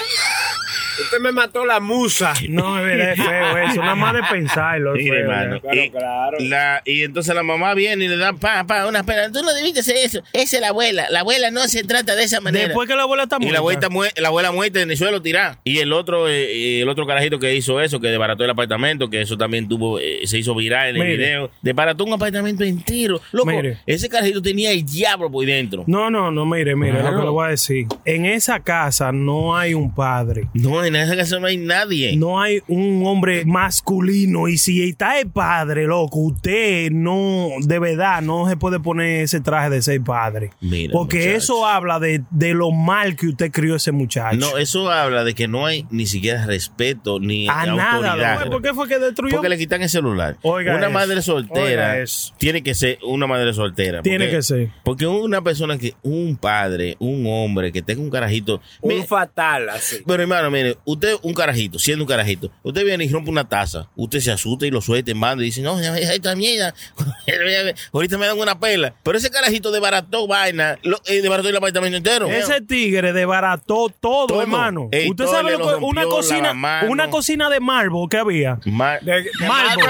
Usted 1.01 1.19
me 1.19 1.31
mató 1.31 1.65
la 1.65 1.79
musa. 1.79 2.33
No, 2.49 2.77
es 2.79 2.85
verdad, 2.85 3.11
es 3.11 3.21
feo 3.23 3.57
eso. 3.57 3.81
Nada 3.81 3.95
más 3.95 4.13
de 4.13 4.21
pensarlo. 4.31 4.95
es 4.95 5.03
Mire, 5.03 5.17
feo, 5.23 5.31
hermano. 5.31 5.55
ya. 5.55 5.61
Claro, 5.61 5.81
y, 5.83 5.89
claro. 5.91 6.37
la- 6.39 6.81
y 6.85 7.03
entonces 7.03 7.35
la 7.35 7.43
mamá 7.43 7.73
viene 7.73 8.05
y 8.05 8.07
le 8.07 8.17
da 8.17 8.33
pa, 8.33 8.63
pa, 8.65 8.87
una 8.87 9.03
pena. 9.03 9.31
Tú 9.31 9.41
no 9.43 9.53
debiste 9.53 9.81
hacer 9.81 9.97
eso. 9.97 10.21
Esa 10.33 10.57
es 10.57 10.61
la 10.61 10.69
abuela. 10.69 11.07
La 11.09 11.21
abuela 11.21 11.51
no 11.51 11.67
se 11.67 11.83
trata 11.83 12.15
de 12.15 12.23
esa 12.23 12.39
manera. 12.41 12.65
Después 12.67 12.87
que 12.87 12.95
la 12.95 13.03
abuela 13.03 13.23
está 13.23 13.37
y 13.37 13.39
muerta. 13.39 13.53
la 13.53 13.59
abuela, 13.59 13.89
mue- 13.89 14.19
la 14.21 14.27
abuela 14.29 14.51
muerta 14.51 14.81
en 14.81 14.91
el 14.91 14.97
suelo 14.97 15.21
tirada. 15.21 15.59
Y 15.63 15.79
el 15.79 15.91
otro, 15.93 16.27
eh, 16.29 16.81
el 16.81 16.89
otro 16.89 17.05
carajito 17.05 17.39
que 17.39 17.55
hizo 17.55 17.81
eso, 17.81 17.99
que 17.99 18.07
desbarató 18.07 18.43
el 18.43 18.49
apartamento, 18.51 19.09
que 19.09 19.21
eso 19.21 19.37
también 19.37 19.67
tuvo, 19.67 19.99
eh, 19.99 20.21
se 20.25 20.37
hizo 20.37 20.55
viral 20.55 20.89
en 20.89 20.95
el 20.97 21.01
Mire. 21.03 21.17
video. 21.17 21.51
Desbarató 21.61 22.03
un 22.05 22.13
apartamento 22.13 22.63
entero. 22.63 23.19
Loco, 23.31 23.49
Mire. 23.49 23.79
ese 23.85 24.07
carajito 24.09 24.41
tenía 24.41 24.71
el 24.71 24.85
diablo 24.85 25.29
por 25.31 25.45
dentro. 25.45 25.83
No, 25.87 26.09
no, 26.09 26.31
no, 26.31 26.45
mire, 26.45 26.75
mire, 26.75 26.99
Claro. 26.99 27.11
lo 27.11 27.17
que 27.19 27.23
le 27.25 27.29
voy 27.31 27.45
a 27.47 27.49
decir. 27.49 27.87
En 28.05 28.25
esa 28.25 28.59
casa 28.61 29.11
no 29.11 29.57
hay 29.57 29.73
un 29.73 29.93
padre. 29.93 30.47
No, 30.53 30.84
en 30.87 30.95
esa 30.95 31.15
casa 31.15 31.39
no 31.39 31.47
hay 31.47 31.57
nadie. 31.57 32.15
No 32.17 32.39
hay 32.41 32.61
un 32.67 33.03
hombre 33.05 33.43
masculino. 33.45 34.47
Y 34.47 34.57
si 34.57 34.83
está 34.83 35.19
el 35.19 35.29
padre, 35.29 35.85
loco, 35.85 36.19
usted 36.19 36.91
no, 36.91 37.49
de 37.61 37.79
verdad, 37.79 38.21
no 38.21 38.47
se 38.49 38.57
puede 38.57 38.79
poner 38.79 39.21
ese 39.23 39.39
traje 39.41 39.69
de 39.69 39.81
ser 39.81 40.01
padre. 40.01 40.51
Mira, 40.61 40.91
Porque 40.93 41.17
muchacho. 41.19 41.37
eso 41.37 41.65
habla 41.65 41.99
de, 41.99 42.23
de 42.31 42.53
lo 42.53 42.71
mal 42.71 43.15
que 43.15 43.27
usted 43.27 43.51
crió 43.51 43.75
ese 43.75 43.91
muchacho. 43.91 44.37
No, 44.37 44.57
eso 44.57 44.89
habla 44.91 45.23
de 45.23 45.33
que 45.35 45.47
no 45.47 45.65
hay 45.65 45.85
ni 45.89 46.05
siquiera 46.05 46.45
respeto 46.45 47.19
ni 47.19 47.47
a 47.47 47.65
nada, 47.65 48.11
autoridad. 48.11 48.49
¿Por 48.49 48.61
qué 48.61 48.73
fue 48.73 48.87
que 48.87 48.99
destruyó? 48.99 49.35
Porque 49.35 49.49
le 49.49 49.57
quitan 49.57 49.81
el 49.81 49.89
celular. 49.89 50.37
Oiga 50.41 50.75
una 50.75 50.85
eso, 50.87 50.91
madre 50.93 51.21
soltera 51.21 51.95
tiene 52.37 52.63
que 52.63 52.73
ser 52.75 52.99
una 53.03 53.27
madre 53.27 53.53
soltera. 53.53 54.01
Tiene 54.01 54.25
Porque- 54.25 54.35
que 54.37 54.41
ser. 54.43 54.69
Porque 54.83 55.07
una 55.07 55.41
persona 55.41 55.77
que, 55.77 55.93
un 56.03 56.37
padre, 56.37 56.95
un 56.99 57.25
hombre 57.27 57.71
que 57.71 57.81
tenga 57.81 58.01
un 58.01 58.09
carajito. 58.09 58.61
Un 58.81 58.89
Mire, 58.89 59.05
fatal 59.07 59.69
así. 59.69 59.97
pero 60.05 60.21
hermano, 60.23 60.49
mire, 60.51 60.74
Usted, 60.83 61.15
un 61.21 61.33
carajito, 61.33 61.79
siendo 61.79 62.03
un 62.03 62.07
carajito, 62.09 62.51
usted 62.63 62.83
viene 62.83 63.05
y 63.05 63.09
rompe 63.09 63.29
una 63.29 63.47
taza, 63.47 63.87
usted 63.95 64.19
se 64.19 64.31
asusta 64.31 64.65
y 64.65 64.71
lo 64.71 64.81
suelta 64.81 65.11
en 65.11 65.19
banda 65.19 65.43
y 65.43 65.47
dice, 65.47 65.61
no, 65.61 65.79
esta 65.79 66.35
mierda, 66.35 66.73
ahorita 67.93 68.17
me 68.17 68.25
dan 68.27 68.37
una 68.39 68.59
pela. 68.59 68.93
Pero 69.03 69.17
ese 69.17 69.29
carajito 69.29 69.71
desbarató 69.71 70.27
vaina, 70.27 70.77
lo, 70.83 70.97
eh, 71.05 71.21
desbarató 71.21 71.49
el 71.49 71.55
apartamento 71.57 71.97
entero. 71.97 72.27
Ese 72.27 72.61
tigre 72.61 73.13
desbarató 73.13 73.89
todo, 73.99 74.27
Todo. 74.27 74.41
hermano. 74.41 74.89
Ey, 74.91 75.09
Usted 75.09 75.25
todo 75.25 75.33
sabe 75.33 75.51
lo 75.51 75.59
que 75.79 75.85
una 75.85 76.03
cocina, 76.03 76.81
una 76.87 77.09
cocina 77.09 77.49
de 77.49 77.59
marble 77.59 77.99
que 78.09 78.17
había. 78.17 78.59
Ma- 78.65 78.99
Marble. 79.47 79.83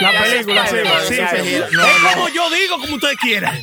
La 0.00 0.22
película, 0.22 0.66
sí, 0.66 0.76
sí, 1.08 1.14
sí. 1.14 1.54
Es 1.54 2.14
como 2.14 2.28
yo 2.28 2.50
digo, 2.50 2.78
como 2.80 2.94
ustedes 2.96 3.16
quieran. 3.18 3.54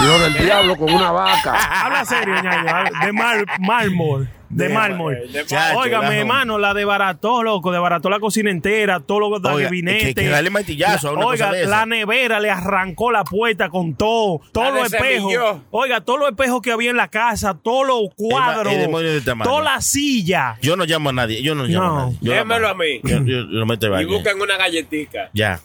Hijo 0.00 0.18
del 0.20 0.34
diablo 0.44 0.76
con 0.76 0.92
una 0.92 1.10
vaca. 1.10 1.54
Habla 1.84 2.04
serio, 2.04 2.34
ñaño. 2.42 2.90
De 3.04 3.12
mar, 3.12 3.44
mármol. 3.60 4.28
De 4.50 4.68
mármol. 4.70 5.18
Chacho, 5.46 5.78
Oiga, 5.78 6.00
la 6.00 6.08
mi 6.10 6.16
hermano, 6.16 6.58
la 6.58 6.72
desbarató, 6.72 7.42
loco. 7.42 7.70
Desbarató 7.70 8.08
la 8.08 8.18
cocina 8.18 8.50
entera, 8.50 8.98
todo 9.00 9.20
lo 9.20 9.38
de 9.40 9.48
Oiga, 9.50 9.64
gabinete. 9.64 10.14
que- 10.14 10.22
que 10.22 10.28
darle 10.28 10.48
martillazo 10.48 11.10
a 11.10 11.12
una 11.12 11.26
Oiga, 11.26 11.46
cosa 11.48 11.56
de 11.56 11.62
esa. 11.64 11.70
la 11.70 11.86
nevera 11.86 12.40
le 12.40 12.50
arrancó 12.50 13.12
la 13.12 13.24
puerta 13.24 13.68
con 13.68 13.94
todo. 13.94 14.40
Todos 14.52 14.72
los 14.72 14.92
espejos. 14.92 15.34
Oiga, 15.70 16.00
todos 16.00 16.20
los 16.20 16.28
espejos 16.30 16.62
que 16.62 16.72
había 16.72 16.88
en 16.90 16.96
la 16.96 17.08
casa, 17.08 17.58
todos 17.62 17.86
los 17.86 18.00
cuadros. 18.16 18.72
de 18.72 19.20
tamaño. 19.20 19.50
Toda 19.50 19.62
la 19.62 19.80
silla. 19.82 20.56
Yo 20.62 20.76
no 20.76 20.84
llamo 20.86 21.10
a 21.10 21.12
nadie, 21.12 21.42
yo 21.42 21.54
no 21.54 21.64
llamo 21.64 21.86
No. 21.86 21.98
a 21.98 22.04
nadie. 22.06 22.18
Yo 22.22 22.32
Démelo 22.32 22.68
a 22.68 22.74
mí. 22.74 23.00
Yo, 23.04 23.18
yo- 23.18 23.24
yo 23.24 23.40
lo 23.42 23.66
meto 23.66 23.90
de 23.90 24.02
Y 24.02 24.06
buscan 24.06 24.40
una 24.40 24.56
galletita. 24.56 25.28
Ya. 25.34 25.60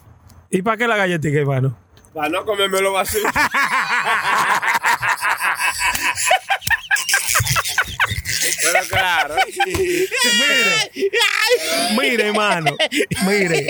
¿Y 0.51 0.61
para 0.61 0.75
qué 0.77 0.88
la 0.88 0.97
galletita, 0.97 1.39
hermano? 1.39 1.77
Para 2.13 2.29
no 2.29 2.43
comérmelo 2.45 2.91
vacío. 2.93 3.21
Pero 8.72 8.86
claro. 8.89 9.36
Mire, 11.99 12.28
hermano, 12.28 12.76
mire, 13.28 13.68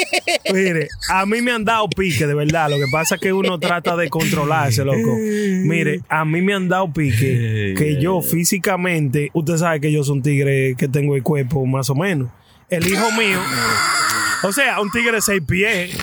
mire, 0.52 0.88
a 1.10 1.26
mí 1.26 1.42
me 1.42 1.52
han 1.52 1.66
dado 1.66 1.88
pique, 1.90 2.26
de 2.26 2.34
verdad. 2.34 2.70
Lo 2.70 2.78
que 2.78 2.86
pasa 2.92 3.16
es 3.16 3.22
que 3.22 3.34
uno 3.34 3.60
trata 3.60 3.96
de 3.96 4.10
controlarse, 4.10 4.84
loco. 4.86 5.16
Mire, 5.18 6.02
a 6.10 6.26
mí 6.26 6.42
me 6.42 6.54
han 6.54 6.70
dado 6.70 6.92
pique 6.92 7.74
que 7.78 8.02
yo 8.02 8.22
físicamente, 8.22 9.30
usted 9.34 9.58
sabe 9.58 9.82
que 9.82 9.92
yo 9.92 10.04
soy 10.04 10.18
un 10.18 10.24
tigre 10.24 10.76
que 10.78 10.88
tengo 10.88 11.16
el 11.16 11.24
cuerpo 11.24 11.66
más 11.66 11.90
o 11.90 11.96
menos. 11.96 12.30
El 12.70 12.88
hijo 12.88 13.12
mío, 13.12 13.40
o 14.44 14.52
sea, 14.52 14.80
un 14.82 14.90
tigre 14.92 15.14
de 15.14 15.22
seis 15.22 15.42
pies, 15.46 15.96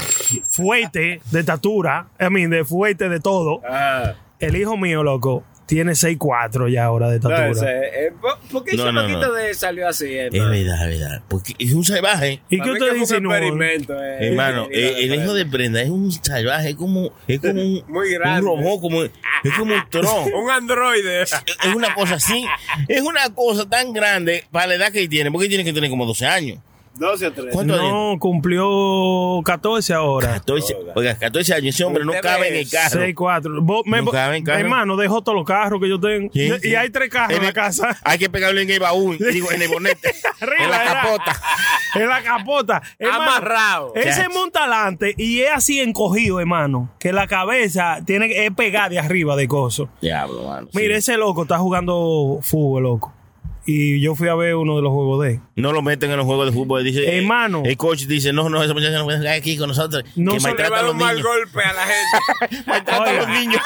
fuerte, 0.49 1.21
de 1.31 1.41
estatura, 1.41 2.09
a 2.19 2.31
mí, 2.31 2.47
de 2.47 2.65
fuerte 2.65 3.09
de 3.09 3.21
todo. 3.21 3.61
Ah, 3.69 4.15
El 4.39 4.57
hijo 4.57 4.77
mío, 4.77 5.03
loco, 5.03 5.45
tiene 5.71 5.93
6'4 5.93 6.69
ya 6.71 6.85
ahora 6.85 7.09
de 7.11 7.21
no, 7.21 7.31
estatura. 7.31 7.51
ese, 7.51 8.07
eh, 8.07 8.13
¿por- 8.21 8.39
¿Por 8.51 8.65
qué 8.65 8.73
el 8.73 8.77
No, 8.79 8.91
no, 8.93 9.07
no. 9.09 9.33
de 9.33 9.55
salió 9.55 9.87
así? 9.89 10.17
Es 10.17 10.35
hermano? 10.35 10.51
verdad, 10.51 10.91
es 10.93 10.99
verdad. 11.01 11.23
Porque 11.29 11.55
es 11.59 11.73
un 11.73 11.85
salvaje. 11.85 12.41
¿Y 12.51 12.61
qué 12.61 12.71
usted 12.73 12.93
dice, 12.95 13.17
un 13.19 13.27
experimento, 13.27 13.95
eh. 14.03 14.29
Hermano, 14.29 14.67
eh, 14.73 14.97
el 14.99 15.15
hijo 15.15 15.33
de 15.33 15.45
Brenda 15.45 15.81
es 15.81 15.89
un 15.89 16.11
salvaje, 16.11 16.71
es 16.71 16.75
como, 16.75 17.13
es 17.29 17.39
como 17.41 17.63
un, 17.63 17.85
Muy 17.89 18.13
grande. 18.13 18.41
un 18.41 18.47
robot, 18.63 18.81
como, 18.81 19.03
es 19.05 19.13
como 19.57 19.75
un 19.75 19.83
tron. 19.89 20.05
Un 20.35 20.51
androide. 20.51 21.23
es 21.23 21.33
una 21.75 21.95
cosa 21.95 22.17
así, 22.17 22.45
es 22.89 23.03
una 23.03 23.33
cosa 23.35 23.69
tan 23.69 23.93
grande 23.93 24.45
para 24.51 24.67
la 24.67 24.75
edad 24.75 24.93
que 24.93 25.01
él 25.01 25.09
tiene, 25.09 25.31
porque 25.31 25.45
él 25.47 25.51
tiene 25.51 25.65
que 25.65 25.73
tener 25.73 25.89
como 25.89 26.05
12 26.05 26.27
años. 26.27 26.59
12 26.97 27.27
o 27.29 27.33
13. 27.33 27.51
¿Cuántos 27.53 27.79
años? 27.81 27.93
No, 27.93 28.17
cumplió 28.19 29.41
14 29.45 29.95
ahora. 29.95 30.33
14, 30.35 30.77
oiga, 30.95 31.17
14 31.19 31.55
años, 31.55 31.75
ese 31.75 31.85
hombre 31.85 32.05
no 32.05 32.11
Usted 32.13 32.23
cabe 32.23 32.49
en 32.49 32.57
el 32.57 32.71
carro. 32.71 33.01
6, 33.01 33.15
4. 33.15 33.63
Vos, 33.63 33.83
me, 33.87 34.03
No 34.03 34.11
cabe 34.11 34.37
en 34.37 34.45
carro. 34.45 34.59
Hermano, 34.59 34.97
dejo 34.97 35.23
todos 35.23 35.37
los 35.37 35.47
carros 35.47 35.81
que 35.81 35.89
yo 35.89 35.99
tengo. 35.99 36.31
Sí, 36.33 36.43
y, 36.43 36.59
sí. 36.61 36.69
y 36.71 36.75
hay 36.75 36.91
tres 36.91 37.09
carros 37.09 37.37
en 37.37 37.43
la 37.43 37.49
el- 37.49 37.55
casa. 37.55 37.97
Hay 38.03 38.19
que 38.19 38.29
pegarlo 38.29 38.61
en 38.61 38.69
el 38.71 38.81
baúl, 38.81 39.17
digo, 39.19 39.51
en 39.51 39.63
el 39.63 39.69
bonete, 39.69 40.13
Arriba, 40.41 40.65
en 40.65 40.71
la 40.71 40.85
capota. 40.85 41.41
En 41.95 42.09
la 42.09 42.23
capota. 42.23 42.83
Hermano, 42.99 43.23
Amarrado. 43.23 43.93
Ese 43.95 44.23
Chacho. 44.23 44.31
monta 44.39 44.61
adelante 44.61 45.15
y 45.17 45.41
es 45.41 45.51
así 45.53 45.81
encogido, 45.81 46.39
hermano. 46.41 46.91
Que 46.99 47.13
la 47.13 47.27
cabeza 47.27 47.99
tiene 48.05 48.29
que 48.29 48.47
es 48.47 48.53
pegada 48.53 48.89
de 48.91 48.99
arriba 48.99 49.37
de 49.37 49.49
coso. 49.49 49.89
Diablo, 50.03 50.43
mano. 50.49 50.69
sí. 50.71 50.79
Mire, 50.79 50.97
ese 50.97 51.17
loco 51.17 51.43
está 51.43 51.59
jugando 51.59 52.41
fútbol, 52.43 52.83
loco. 52.83 53.15
Y 53.73 54.01
yo 54.01 54.15
fui 54.17 54.27
a 54.29 54.35
ver 54.35 54.57
uno 54.57 54.77
de 54.77 54.83
los 54.83 54.91
juegos 54.93 55.23
de 55.25 55.31
él. 55.35 55.41
No 55.57 55.73
lo 55.73 55.81
meten 55.83 56.11
en 56.11 56.17
los 56.17 56.27
juegos 56.27 56.47
de 56.47 56.53
fútbol. 56.53 56.83
Dice, 56.83 57.03
eh, 57.05 57.19
Hermano. 57.19 57.63
El 57.65 57.77
coach 57.77 58.07
dice: 58.07 58.33
No, 58.33 58.49
no, 58.49 58.63
esa 58.63 58.75
muchacha 58.75 58.99
no 58.99 59.05
puede 59.05 59.19
jugar 59.19 59.35
aquí 59.35 59.57
con 59.57 59.69
nosotros. 59.69 60.03
No 60.17 60.33
que 60.33 60.41
maltrata 60.41 60.75
a 60.75 60.79
a 60.79 60.83
dar 60.83 60.85
los 60.87 60.95
un 60.95 60.99
mal 61.01 61.17
niños. 61.17 61.29
golpe 61.29 61.61
a 61.63 61.73
la 61.73 61.83
gente. 61.87 62.65
Maltrata 62.67 62.97
a 63.05 63.11
Oiga. 63.11 63.21
los 63.23 63.29
niños. 63.41 63.61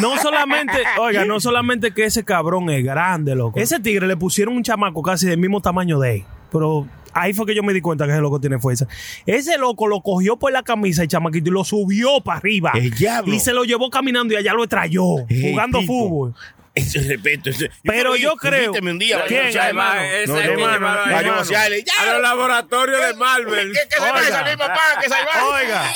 No 0.00 0.16
solamente, 0.18 0.78
oiga, 0.98 1.24
no 1.24 1.38
solamente 1.40 1.92
que 1.92 2.04
ese 2.04 2.24
cabrón 2.24 2.70
es 2.70 2.82
grande, 2.84 3.34
loco. 3.34 3.58
Ese 3.58 3.78
tigre 3.80 4.06
le 4.06 4.16
pusieron 4.16 4.56
un 4.56 4.62
chamaco 4.62 5.02
casi 5.02 5.26
del 5.26 5.38
mismo 5.38 5.60
tamaño 5.60 5.98
de 6.00 6.14
él. 6.16 6.24
Pero 6.50 6.86
ahí 7.14 7.32
fue 7.32 7.46
que 7.46 7.54
yo 7.54 7.62
me 7.62 7.72
di 7.72 7.80
cuenta 7.80 8.04
que 8.06 8.12
ese 8.12 8.20
loco 8.20 8.40
tiene 8.40 8.58
fuerza. 8.58 8.86
Ese 9.26 9.58
loco 9.58 9.86
lo 9.86 10.00
cogió 10.02 10.38
por 10.38 10.52
la 10.52 10.62
camisa 10.62 11.02
el 11.02 11.08
chamaquito 11.08 11.48
y 11.50 11.52
lo 11.52 11.64
subió 11.64 12.20
para 12.22 12.38
arriba. 12.38 12.72
El 12.74 12.90
diablo. 12.90 13.34
Y 13.34 13.40
se 13.40 13.52
lo 13.52 13.64
llevó 13.64 13.90
caminando 13.90 14.34
y 14.34 14.36
allá 14.36 14.52
lo 14.54 14.62
extrayó, 14.64 15.18
El 15.28 15.50
jugando 15.50 15.78
tipo. 15.80 15.92
fútbol. 16.08 16.34
Eso 16.74 16.98
es 17.00 17.08
respeto. 17.08 17.50
eso- 17.50 17.66
Pero 17.84 18.16
yo 18.16 18.34
creo- 18.36 18.72
un 18.72 18.98
día. 18.98 19.24
¿Quién, 19.26 19.54
hermano? 19.68 20.00
Ese 20.02 20.26
No, 20.32 20.38
es 20.38 20.44
no, 20.46 20.50
el 20.52 20.56
que 20.56 20.62
hermano, 20.62 20.78
lleva- 20.78 20.96
vaya 21.04 21.16
a 21.16 21.20
hermano. 21.20 21.42
echarle. 21.42 21.84
Ya, 21.84 21.92
A 22.02 22.12
los 22.14 22.22
laboratorios 22.22 23.06
de 23.06 23.14
Marvel. 23.14 23.74
se 23.76 24.00
vaya 24.00 24.12
a 24.12 24.22
Oiga. 24.22 24.56
papá, 24.56 24.80
que 25.02 25.08
se. 25.08 25.14
Oiga, 25.42 25.92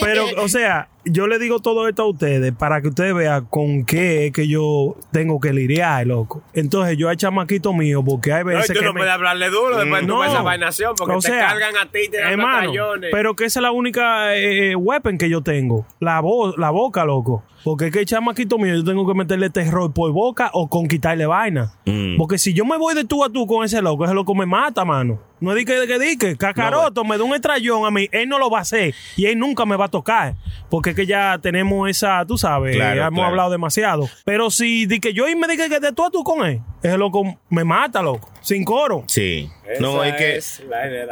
pero, 0.00 0.42
o 0.42 0.48
sea, 0.48 0.88
yo 1.06 1.26
le 1.26 1.38
digo 1.38 1.60
todo 1.60 1.88
esto 1.88 2.02
a 2.02 2.06
ustedes 2.06 2.52
para 2.52 2.82
que 2.82 2.88
ustedes 2.88 3.14
vean 3.14 3.46
con 3.46 3.84
qué 3.84 4.26
es 4.26 4.32
que 4.32 4.46
yo 4.48 4.96
tengo 5.12 5.40
que 5.40 5.52
lidiar, 5.52 6.06
loco. 6.06 6.42
Entonces, 6.52 6.96
yo 6.98 7.08
hay 7.08 7.16
chamaquito 7.16 7.72
mío, 7.72 8.02
porque 8.04 8.32
hay 8.32 8.44
No, 8.44 8.52
y 8.52 8.54
veces 8.56 8.74
tú 8.74 8.80
que 8.80 8.84
no 8.86 8.92
me- 8.92 9.00
puedes 9.00 9.14
hablarle 9.14 9.48
duro 9.50 9.76
después 9.78 10.02
de 10.02 10.06
No. 10.08 10.24
esa 10.24 10.42
vainación 10.42 10.94
porque 10.96 11.14
O 11.14 11.18
te 11.20 11.28
sea, 11.28 11.48
cargan 11.48 11.76
a 11.76 11.90
ti 11.90 11.98
y 12.06 12.08
te 12.10 12.18
dan 12.18 12.32
Hermano, 12.32 12.72
pero 13.12 13.34
que 13.34 13.44
esa 13.44 13.60
es 13.60 13.62
la 13.62 13.70
única 13.70 14.36
eh, 14.36 14.74
weapon 14.76 15.16
que 15.18 15.28
yo 15.30 15.42
tengo. 15.42 15.86
La, 16.00 16.20
vo- 16.20 16.54
la 16.56 16.70
boca, 16.70 17.04
loco. 17.04 17.42
Porque 17.64 17.86
es 17.86 17.92
que 17.92 17.98
el 18.00 18.06
chamaquito 18.06 18.58
mío, 18.58 18.76
yo 18.76 18.84
tengo 18.84 19.06
que 19.08 19.14
meterle 19.14 19.50
terror 19.50 19.92
por 19.92 20.12
boca 20.12 20.50
o 20.52 20.68
con 20.68 20.86
quitarle 20.86 21.26
vaina. 21.26 21.72
Mm. 21.84 22.16
Porque 22.16 22.38
si 22.38 22.54
yo 22.54 22.64
me 22.64 22.76
voy 22.78 22.94
de 22.94 23.04
tú 23.04 23.24
a 23.24 23.28
tú 23.30 23.44
con 23.46 23.64
ese 23.64 23.82
loco, 23.82 24.04
ese 24.04 24.14
loco 24.14 24.34
me 24.36 24.46
mata, 24.46 24.84
mano. 24.84 25.18
No 25.38 25.50
es 25.50 25.56
de 25.56 25.64
que, 25.66 25.86
que, 25.86 25.98
de 25.98 26.16
que 26.16 26.36
cacaroto 26.36 27.04
me 27.04 27.18
da 27.18 27.24
un 27.24 27.34
estrellón 27.34 27.84
a 27.84 27.90
mí, 27.90 28.08
él 28.10 28.28
no 28.28 28.38
lo 28.38 28.48
va 28.50 28.58
a 28.58 28.62
hacer 28.62 28.94
y 29.16 29.26
él 29.26 29.38
nunca 29.38 29.66
me 29.66 29.76
va 29.76 29.84
a 29.84 29.88
tocar. 29.88 30.34
Porque 30.70 30.90
es 30.90 30.96
que 30.96 31.06
ya 31.06 31.38
tenemos 31.38 31.88
esa, 31.90 32.24
tú 32.26 32.38
sabes, 32.38 32.74
Claro, 32.76 33.00
hemos 33.02 33.12
claro. 33.12 33.28
hablado 33.28 33.50
demasiado. 33.50 34.08
Pero 34.24 34.50
si 34.50 34.86
di 34.86 34.98
que 34.98 35.12
yo 35.12 35.28
y 35.28 35.36
me 35.36 35.46
diga 35.46 35.68
que 35.68 35.78
de 35.78 35.92
tú 35.92 36.04
a 36.04 36.10
tú 36.10 36.24
con 36.24 36.44
él, 36.46 36.60
ese 36.82 36.96
loco 36.96 37.38
me 37.50 37.64
mata, 37.64 38.00
loco. 38.02 38.30
Sin 38.40 38.64
coro. 38.64 39.04
Sí. 39.08 39.48
Esa 39.68 39.82
No, 39.82 40.02
es 40.04 40.14
que 40.14 40.36
es 40.36 40.62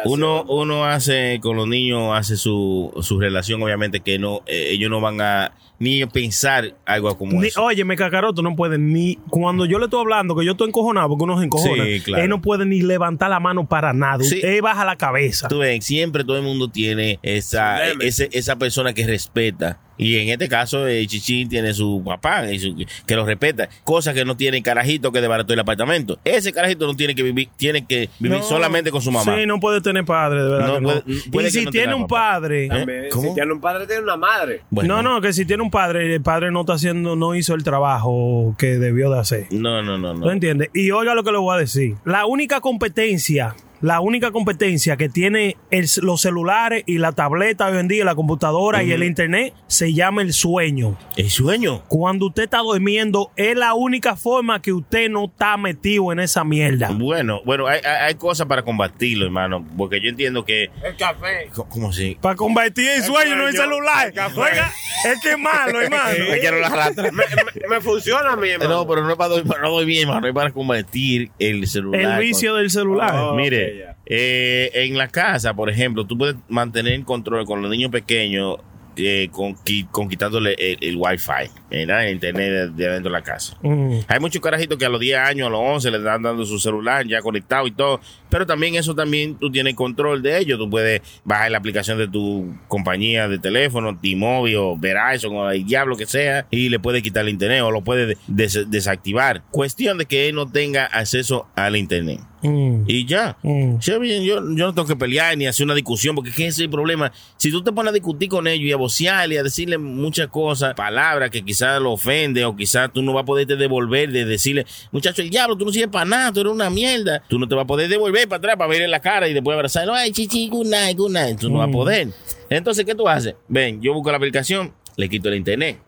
uno, 0.04 0.44
uno 0.44 0.84
hace 0.84 1.38
con 1.42 1.56
los 1.56 1.66
niños, 1.68 2.16
hace 2.16 2.36
su, 2.36 2.92
su 3.02 3.18
relación, 3.20 3.62
obviamente, 3.62 4.00
que 4.00 4.18
no, 4.18 4.40
eh, 4.46 4.68
ellos 4.70 4.90
no 4.90 5.00
van 5.00 5.20
a 5.20 5.52
ni 5.80 6.06
pensar 6.06 6.72
algo 6.86 7.18
como 7.18 7.40
Ni- 7.40 7.48
eso. 7.48 7.64
oye, 7.64 7.84
me 7.84 7.96
cacaroto 7.96 8.42
no 8.42 8.54
puede 8.54 8.78
ni 8.78 9.16
cuando 9.28 9.66
yo 9.66 9.80
le 9.80 9.86
estoy 9.86 10.00
hablando 10.00 10.36
que 10.36 10.44
yo 10.44 10.52
estoy 10.52 10.68
encojonado 10.68 11.08
porque 11.08 11.24
uno 11.24 11.36
se 11.38 11.44
encojona. 11.46 11.84
Sí, 11.84 12.00
claro. 12.00 12.22
Él 12.22 12.30
no 12.30 12.40
puede 12.40 12.64
ni 12.64 12.80
levantar 12.80 13.28
la 13.28 13.40
mano 13.40 13.66
para 13.66 13.92
nada. 13.92 14.13
Sí. 14.22 14.40
Él 14.42 14.62
baja 14.62 14.84
la 14.84 14.96
cabeza. 14.96 15.48
Tú 15.48 15.58
ves, 15.58 15.84
siempre 15.84 16.22
todo 16.24 16.36
el 16.36 16.42
mundo 16.44 16.68
tiene 16.68 17.18
esa, 17.22 17.82
ese- 18.00 18.28
esa 18.32 18.56
persona 18.56 18.92
que 18.92 19.06
respeta. 19.06 19.80
Y 19.96 20.16
en 20.18 20.28
este 20.28 20.48
caso, 20.48 20.88
eh, 20.88 21.06
Chichín 21.06 21.48
tiene 21.48 21.72
su 21.72 22.02
papá 22.04 22.50
y 22.50 22.58
su- 22.58 22.74
que 23.06 23.14
lo 23.14 23.24
respeta. 23.24 23.68
Cosa 23.84 24.12
que 24.12 24.24
no 24.24 24.36
tiene 24.36 24.56
el 24.56 24.62
carajito 24.64 25.12
que 25.12 25.20
desbarató 25.20 25.52
el 25.54 25.60
apartamento. 25.60 26.18
Ese 26.24 26.52
carajito 26.52 26.88
no 26.88 26.96
tiene 26.96 27.14
que 27.14 27.22
vivir, 27.22 27.48
tiene 27.56 27.86
que 27.86 28.08
vivir 28.18 28.38
No. 28.38 28.42
solamente 28.44 28.90
con 28.90 29.00
su 29.00 29.12
mamá. 29.12 29.36
Sí, 29.36 29.46
no 29.46 29.60
puede 29.60 29.80
tener 29.80 30.04
padre, 30.04 30.42
de 30.42 30.50
verdad. 30.50 30.66
No 30.66 30.74
que 30.74 30.80
no. 30.80 30.88
puede- 31.04 31.30
puede 31.30 31.48
y 31.48 31.50
si 31.52 31.66
tiene 31.66 31.94
un 31.94 32.08
papá. 32.08 32.32
padre. 32.40 32.66
¿Eh? 32.72 33.08
¿Cómo? 33.12 33.28
Si 33.28 33.34
tiene 33.34 33.52
un 33.52 33.60
padre, 33.60 33.86
tiene 33.86 34.02
una 34.02 34.16
madre. 34.16 34.62
Bueno, 34.68 34.96
No, 35.00 35.14
no, 35.14 35.20
que 35.20 35.32
si 35.32 35.44
tiene 35.44 35.62
un 35.62 35.70
padre, 35.70 36.12
el 36.12 36.22
padre 36.22 36.50
no 36.50 36.62
está 36.62 36.72
haciendo, 36.72 37.14
no 37.14 37.36
hizo 37.36 37.54
el 37.54 37.62
trabajo 37.62 38.56
que 38.58 38.78
debió 38.78 39.10
de 39.12 39.20
hacer. 39.20 39.46
No, 39.52 39.80
no, 39.80 39.96
no. 39.96 40.12
¿No 40.12 40.26
no. 40.26 40.32
entiendes? 40.32 40.70
Y 40.74 40.90
oiga 40.90 41.14
lo 41.14 41.22
que 41.22 41.30
le 41.30 41.38
voy 41.38 41.54
a 41.54 41.60
decir. 41.60 41.94
La 42.04 42.26
única 42.26 42.60
competencia, 42.60 43.54
la 43.84 44.00
única 44.00 44.30
competencia 44.30 44.96
que 44.96 45.10
tiene 45.10 45.58
el- 45.70 45.86
los 46.00 46.22
celulares 46.22 46.84
y 46.86 46.96
la 46.96 47.12
tableta 47.12 47.66
hoy 47.68 47.76
en 47.76 47.86
día, 47.88 48.02
la 48.06 48.14
computadora 48.14 48.82
y 48.82 48.92
el 48.92 49.02
internet, 49.04 49.52
se 49.66 49.92
llama 49.92 50.22
el 50.22 50.32
sueño. 50.32 50.96
El 51.18 51.28
sueño. 51.28 51.82
Cuando 51.88 52.28
usted 52.28 52.44
está 52.44 52.60
durmiendo, 52.60 53.30
es 53.36 53.54
la 53.56 53.74
única 53.74 54.16
forma 54.16 54.62
que 54.62 54.72
usted 54.72 55.10
no 55.10 55.26
está 55.26 55.58
metido 55.58 56.12
en 56.12 56.20
esa 56.20 56.44
mierda. 56.44 56.92
Bueno, 56.92 57.42
bueno, 57.44 57.66
hay, 57.66 57.80
hay, 57.84 58.06
hay 58.08 58.14
cosas 58.14 58.46
para 58.46 58.62
combatirlo, 58.62 59.26
hermano. 59.26 59.62
Porque 59.76 60.00
yo 60.00 60.08
entiendo 60.08 60.46
que. 60.46 60.70
El 60.82 60.96
café. 60.96 61.50
¿Cómo- 61.54 61.68
¿Cómo 61.68 61.88
así? 61.90 62.16
Para 62.22 62.36
convertir 62.36 62.88
el 62.88 63.02
sueño 63.02 63.34
en 63.34 63.40
el 63.40 63.52
sueño, 63.54 63.60
celular. 63.64 64.06
el 64.06 64.14
café. 64.14 64.40
Oiga, 64.40 64.72
es 65.12 65.20
que 65.20 65.30
es 65.32 65.38
malo, 65.38 65.80
hermano. 65.82 66.24
Me 66.30 66.38
quiero 66.40 66.58
la 66.58 66.70
rata. 66.70 67.02
me, 67.02 67.10
me- 67.12 67.68
me 67.68 67.80
funciona 67.82 68.32
a 68.32 68.36
mí, 68.36 68.48
hermano. 68.48 68.70
No, 68.76 68.86
pero 68.88 69.02
no 69.04 69.10
es 69.10 69.16
para 69.16 69.28
dormir, 69.28 69.52
no 69.60 69.70
dormir, 69.70 70.00
hermano. 70.02 70.26
Es 70.26 70.32
para 70.34 70.50
combatir 70.52 71.30
el 71.38 71.66
celular. 71.66 72.00
El 72.00 72.18
vicio 72.20 72.54
del 72.54 72.70
celular. 72.70 73.14
Oh. 73.14 73.34
Mire, 73.34 73.73
ya. 73.78 73.96
eh, 74.06 74.70
en 74.74 74.96
la 74.98 75.08
casa, 75.08 75.54
por 75.54 75.70
ejemplo, 75.70 76.06
tú 76.06 76.16
puedes 76.18 76.36
mantener 76.48 76.92
el 76.94 77.04
control 77.04 77.44
con 77.44 77.62
los 77.62 77.70
niños 77.70 77.90
pequeños 77.90 78.56
eh, 78.96 79.28
con, 79.32 79.56
qui- 79.56 79.88
con 79.90 80.08
quitándole 80.08 80.54
el, 80.56 80.78
el 80.80 80.96
wifi. 80.96 81.50
¿verdad? 81.68 82.06
internet 82.06 82.48
de, 82.48 82.68
de 82.84 82.88
dentro 82.92 83.10
de 83.10 83.18
la 83.18 83.24
casa. 83.24 83.56
Mm. 83.60 83.98
Hay 84.06 84.20
muchos 84.20 84.40
carajitos 84.40 84.78
que 84.78 84.84
a 84.84 84.88
los 84.88 85.00
10 85.00 85.18
años, 85.18 85.48
a 85.48 85.50
los 85.50 85.58
11 85.60 85.90
le 85.90 85.96
están 85.96 86.22
dando 86.22 86.44
su 86.46 86.60
celular 86.60 87.04
ya 87.04 87.20
conectado 87.20 87.66
y 87.66 87.72
todo. 87.72 88.00
Pero 88.30 88.46
también 88.46 88.76
eso 88.76 88.94
también 88.94 89.34
tú 89.36 89.50
tienes 89.50 89.74
control 89.74 90.22
de 90.22 90.38
ello. 90.38 90.56
Tú 90.58 90.70
puedes 90.70 91.02
bajar 91.24 91.50
la 91.50 91.58
aplicación 91.58 91.98
de 91.98 92.06
tu 92.06 92.54
compañía 92.68 93.26
de 93.26 93.40
teléfono, 93.40 93.98
T-Mobile 93.98 94.58
o 94.58 94.76
Verizon 94.78 95.34
o 95.38 95.50
el 95.50 95.64
diablo 95.66 95.96
que 95.96 96.06
sea 96.06 96.46
y 96.52 96.68
le 96.68 96.78
puedes 96.78 97.02
quitar 97.02 97.24
el 97.24 97.30
internet 97.30 97.62
o 97.62 97.72
lo 97.72 97.82
puedes 97.82 98.16
des- 98.28 98.70
desactivar. 98.70 99.42
Cuestión 99.50 99.98
de 99.98 100.06
que 100.06 100.28
él 100.28 100.36
no 100.36 100.48
tenga 100.48 100.84
acceso 100.84 101.48
al 101.56 101.74
internet. 101.74 102.20
Mm. 102.44 102.84
Y 102.86 103.06
ya. 103.06 103.38
Mm. 103.42 103.78
Yo, 103.78 104.04
yo, 104.04 104.22
yo 104.22 104.40
no 104.40 104.74
tengo 104.74 104.86
que 104.86 104.96
pelear 104.96 105.36
ni 105.36 105.46
hacer 105.46 105.64
una 105.64 105.74
discusión, 105.74 106.14
porque 106.14 106.30
es 106.30 106.36
que 106.36 106.46
ese 106.46 106.62
es 106.62 106.64
el 106.66 106.70
problema. 106.70 107.10
Si 107.38 107.50
tú 107.50 107.62
te 107.62 107.72
pones 107.72 107.90
a 107.90 107.94
discutir 107.94 108.28
con 108.28 108.46
ellos 108.46 108.66
y 108.66 108.72
a 108.72 108.76
vocearle, 108.76 109.38
a 109.38 109.42
decirle 109.42 109.78
muchas 109.78 110.28
cosas, 110.28 110.74
palabras 110.74 111.30
que 111.30 111.42
quizás 111.42 111.80
lo 111.80 111.92
ofende 111.92 112.44
o 112.44 112.54
quizás 112.54 112.92
tú 112.92 113.02
no 113.02 113.14
vas 113.14 113.22
a 113.22 113.24
poderte 113.24 113.56
devolver 113.56 114.12
de 114.12 114.26
decirle, 114.26 114.66
muchacho, 114.92 115.22
el 115.22 115.30
diablo, 115.30 115.56
tú 115.56 115.64
no 115.64 115.72
sirves 115.72 115.90
para 115.90 116.04
nada, 116.04 116.32
tú 116.32 116.40
eres 116.40 116.52
una 116.52 116.68
mierda. 116.68 117.22
Tú 117.28 117.38
no 117.38 117.48
te 117.48 117.54
vas 117.54 117.64
a 117.64 117.66
poder 117.66 117.88
devolver 117.88 118.28
para 118.28 118.38
atrás 118.38 118.56
para 118.56 118.68
verle 118.68 118.88
la 118.88 119.00
cara 119.00 119.26
y 119.26 119.32
después 119.32 119.54
abrazarlo. 119.54 119.94
Ay, 119.94 120.12
chichi, 120.12 120.48
good 120.48 120.66
night, 120.66 120.98
good 120.98 121.12
night. 121.12 121.38
Tú 121.38 121.48
no 121.48 121.58
vas 121.58 121.68
a 121.68 121.72
poder. 121.72 122.08
Entonces, 122.50 122.84
¿qué 122.84 122.94
tú 122.94 123.08
haces? 123.08 123.34
Ven, 123.48 123.80
yo 123.80 123.94
busco 123.94 124.10
la 124.10 124.18
aplicación, 124.18 124.74
le 124.96 125.08
quito 125.08 125.30
el 125.30 125.36
internet. 125.36 125.78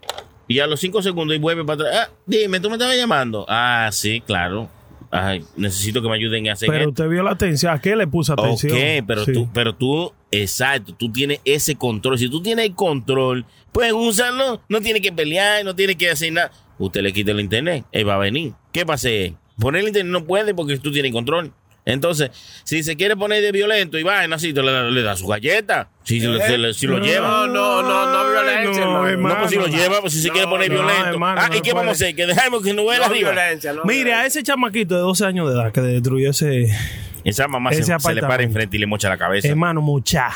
Y 0.48 0.61
a 0.61 0.66
los 0.66 0.80
cinco 0.80 1.02
segundos 1.02 1.36
y 1.36 1.40
vuelve 1.40 1.64
para 1.64 1.84
atrás. 1.84 2.09
Ah, 2.09 2.14
dime, 2.24 2.61
tú 2.61 2.70
me 2.70 2.76
estabas 2.76 2.96
llamando. 2.96 3.44
Ah, 3.48 3.90
sí, 3.92 4.22
claro. 4.24 4.70
Ay, 5.11 5.44
necesito 5.57 6.02
que 6.02 6.09
me 6.09 6.14
ayuden 6.16 6.48
a 6.48 6.52
hacer 6.54 6.68
Pero 6.68 6.80
esto. 6.80 6.90
usted 6.90 7.09
vio 7.09 7.22
la 7.22 7.30
atención. 7.32 7.72
¿A 7.72 7.80
qué 7.80 7.94
le 7.96 8.07
puso 8.07 8.32
atención? 8.32 8.72
Ok, 8.72 9.04
pero 9.07 9.24
Sí. 9.24 9.32
tú, 9.32 9.48
pero 9.52 9.74
tú, 9.74 10.12
exacto, 10.30 10.94
tú 10.94 11.11
tienes 11.12 11.40
ese 11.44 11.76
control. 11.76 12.18
Si 12.18 12.28
tú 12.28 12.42
tienes 12.42 12.66
el 12.66 12.74
control, 12.74 13.44
pues 13.72 13.92
úsalo. 13.92 14.61
No 14.68 14.80
tiene 14.80 15.00
que 15.00 15.12
pelear, 15.12 15.64
no 15.64 15.74
tiene 15.74 15.96
que 15.96 16.11
hacer 16.11 16.32
nada. 16.32 16.50
Usted 16.78 17.02
le 17.02 17.12
quita 17.12 17.32
el 17.32 17.40
internet, 17.40 17.84
él 17.92 18.09
va 18.09 18.14
a 18.16 18.18
venir. 18.18 18.52
¿Qué 18.72 18.84
pasa? 18.84 19.09
Poner 19.59 19.80
el 19.82 19.88
internet 19.88 20.12
no 20.12 20.24
puede 20.24 20.54
porque 20.54 20.76
tú 20.78 20.92
tienes 20.92 21.12
control. 21.12 21.52
Entonces, 21.89 22.30
si 22.64 22.82
se 22.82 22.97
quiere 22.97 23.16
poner 23.16 23.41
de 23.43 23.53
violento 23.53 23.97
y 23.97 24.03
vaina 24.03 24.34
así, 24.37 24.53
te 24.53 24.61
le, 24.62 24.91
le 24.91 25.03
da 25.03 25.16
su 25.16 25.26
galleta. 25.28 25.89
Si, 26.03 26.20
se 26.20 26.26
le- 26.28 26.45
se 26.45 26.59
le- 26.59 26.74
si 26.74 26.87
lo 26.89 26.99
lleva. 26.99 27.28
No, 27.28 27.47
no, 27.47 27.82
no, 27.82 28.12
no 28.12 28.30
violencia, 28.30 28.84
no, 28.84 29.07
hermano. 29.07 29.09
hermano. 29.09 29.34
No, 29.37 29.41
pues 29.43 29.51
si 29.53 29.57
lo 29.57 29.66
lleva, 29.68 30.01
pues 30.01 30.12
si 30.12 30.20
se 30.20 30.28
No, 30.28 30.34
quiere 30.34 30.49
poner 30.49 30.68
no, 30.68 30.74
violento. 30.80 31.07
hermano, 31.11 31.41
ah, 31.43 31.49
¿y 31.53 31.57
no 31.59 31.62
qué 31.62 31.72
vamos 31.72 31.89
a 31.89 31.93
hacer? 31.93 32.16
Que 32.16 32.26
dejemos 32.26 32.62
que 32.64 32.74
no 32.74 32.82
vuela 32.82 33.07
No 33.07 33.12
arriba. 33.14 33.30
violencia, 33.30 33.72
no 33.72 33.84
Mire, 33.84 34.14
a 34.14 34.26
ese 34.26 34.43
chamaquito 34.43 34.97
de 34.97 35.01
12 35.01 35.24
años 35.24 35.49
de 35.49 35.55
edad 35.55 35.70
que 35.72 35.80
destruyó 35.80 36.30
ese 36.30 36.66
Esa 37.24 37.47
mamá 37.49 37.70
se, 37.72 37.80
Ese 37.82 37.97
se 37.99 38.14
le 38.14 38.20
para 38.20 38.43
enfrente 38.43 38.76
y 38.76 38.80
le 38.80 38.87
mocha 38.87 39.09
la 39.09 39.16
cabeza. 39.16 39.47
hermano, 39.49 39.80
mucha. 39.80 40.30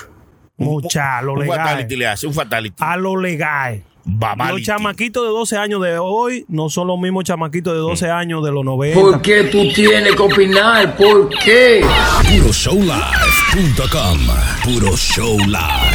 Mucha, 0.57 1.19
a 1.19 1.23
lo 1.23 1.33
un 1.35 1.47
fatality 1.47 1.97
legal. 1.97 1.99
le 1.99 2.07
hace, 2.07 2.27
un 2.27 2.35
fatality. 2.35 2.77
A 2.79 2.97
lo 2.97 3.17
legal. 3.17 3.83
Los 4.05 4.63
chamaquitos 4.63 5.23
de 5.25 5.29
12 5.31 5.57
años 5.57 5.83
de 5.83 5.99
hoy 5.99 6.45
no 6.49 6.69
son 6.71 6.87
los 6.89 6.99
mismos 6.99 7.25
chamaquitos 7.25 7.73
de 7.75 7.79
12 7.81 8.07
Mm. 8.07 8.11
años 8.11 8.45
de 8.45 8.51
los 8.53 8.65
90. 8.65 9.01
¿Por 9.01 9.21
qué 9.23 9.45
tú 9.45 9.71
tienes 9.75 10.15
que 10.17 10.23
opinar? 10.23 10.97
¿Por 10.97 11.29
qué? 11.29 11.85
PuroShowLive.com. 12.31 14.19
PuroShowLive.com. 14.65 15.90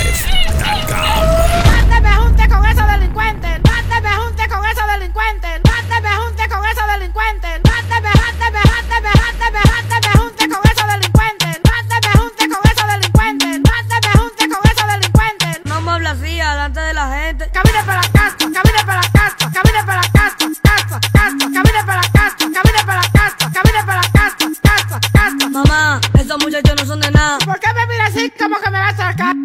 como 28.46 28.62
que 28.62 28.70
me 28.70 28.78
vas 28.78 28.94
a 28.94 29.10
sacar? 29.10 29.36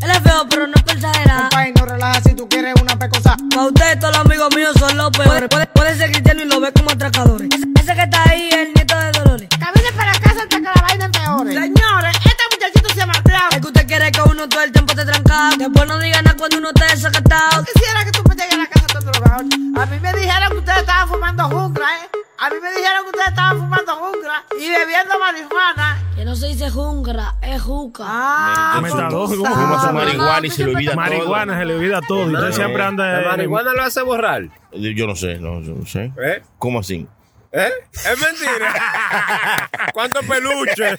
Él 0.00 0.10
es 0.10 0.18
feo, 0.20 0.46
pero 0.48 0.66
no 0.66 0.72
es 0.76 0.82
para 0.82 0.98
exagerar. 0.98 1.48
Ay, 1.54 1.72
no 1.78 1.84
relaja 1.84 2.20
si 2.22 2.34
tú 2.34 2.48
quieres 2.48 2.74
una 2.80 2.98
pecosa. 2.98 3.36
Pa' 3.54 3.66
usted, 3.66 3.98
todos 3.98 4.16
los 4.16 4.24
amigos 4.24 4.48
míos 4.56 4.74
son 4.78 4.96
los 4.96 5.10
peores. 5.10 5.48
Puede, 5.50 5.66
puede 5.66 5.94
ser 5.94 6.10
cristiano 6.10 6.42
y 6.42 6.46
lo 6.46 6.58
ve 6.60 6.72
como 6.72 6.90
atracadores. 6.90 7.48
Ese, 7.52 7.66
ese 7.78 7.94
que 7.94 8.02
está 8.02 8.22
ahí 8.30 8.48
es 8.48 8.56
el 8.56 8.72
nieto 8.72 8.96
de 8.96 9.12
Dolores. 9.12 9.48
Camine 9.60 9.92
para 9.94 10.12
la 10.12 10.20
casa 10.20 10.42
hasta 10.42 10.56
que 10.56 10.60
la 10.60 10.72
vaina 10.72 11.04
empeore. 11.04 11.52
Señores, 11.52 12.16
este 12.16 12.42
muchachito 12.50 12.88
se 12.94 13.06
me 13.06 13.12
ha. 13.12 13.48
Es 13.50 13.60
que 13.60 13.66
usted 13.66 13.86
quiere 13.86 14.10
que 14.10 14.22
uno 14.22 14.48
todo 14.48 14.62
el 14.62 14.72
tiempo 14.72 14.92
esté 14.92 15.04
trancado. 15.04 15.56
Después 15.58 15.86
no 15.86 15.98
diga 15.98 16.22
nada 16.22 16.36
cuando 16.38 16.56
uno 16.56 16.68
esté 16.74 16.94
desacatado. 16.94 17.62
Yo 17.62 17.72
quisiera 17.74 18.04
que 18.06 18.12
tú 18.12 18.22
me 18.26 18.34
llegues 18.36 18.54
a 18.54 18.56
la 18.56 18.66
casa 18.66 18.86
todo 18.86 19.00
drogado. 19.02 19.44
A 19.82 19.86
mí 19.86 20.00
me 20.00 20.12
dijeron 20.14 20.48
que 20.52 20.58
ustedes 20.58 20.78
estaban 20.78 21.08
fumando 21.08 21.44
juncra, 21.50 21.86
¿eh? 21.96 22.15
A 22.46 22.50
mí 22.50 22.56
me 22.62 22.70
dijeron 22.70 23.02
que 23.02 23.08
ustedes 23.08 23.28
estaban 23.28 23.58
fumando 23.58 23.96
juncra 23.96 24.44
y 24.60 24.70
bebiendo 24.70 25.18
marihuana. 25.18 25.98
Que 26.14 26.24
no 26.24 26.36
se 26.36 26.46
dice 26.46 26.70
jungra, 26.70 27.34
es 27.42 27.60
juca. 27.60 28.04
Ah, 28.06 28.78
Metadón, 28.80 29.10
tú 29.10 29.36
¿cómo 29.42 29.52
Fuma 29.52 29.80
su 29.80 29.92
marihuana 29.92 30.46
y 30.46 30.50
se 30.50 30.64
le 30.64 30.74
olvida 30.76 30.94
Marihuana 30.94 31.58
se 31.58 31.64
le 31.64 31.74
olvida 31.74 32.00
todo. 32.06 32.26
Usted 32.26 32.52
siempre 32.52 32.84
anda. 32.84 33.20
La 33.20 33.28
marihuana 33.30 33.72
lo 33.72 33.82
hace 33.82 34.00
borrar. 34.02 34.42
todo. 34.70 34.80
Yo 34.80 35.08
no 35.08 35.16
sé, 35.16 35.40
no, 35.40 35.60
yo 35.60 35.74
no 35.74 35.84
sé. 35.86 36.12
¿Eh? 36.22 36.40
¿Cómo 36.58 36.78
así? 36.78 37.08
¿Eh? 37.50 37.70
Es 37.92 38.20
mentira. 38.20 39.68
¿Cuántos 39.92 40.24
peluches? 40.26 40.98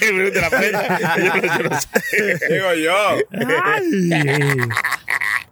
de 0.00 0.40
la 0.40 0.50
prensa. 0.50 1.16
Yo 1.18 1.34
no- 1.34 1.42
yo 1.42 1.68
no 1.70 1.80
sé. 1.80 2.38
Digo 2.50 2.74
yo. 2.74 3.16
Ay, 3.64 4.10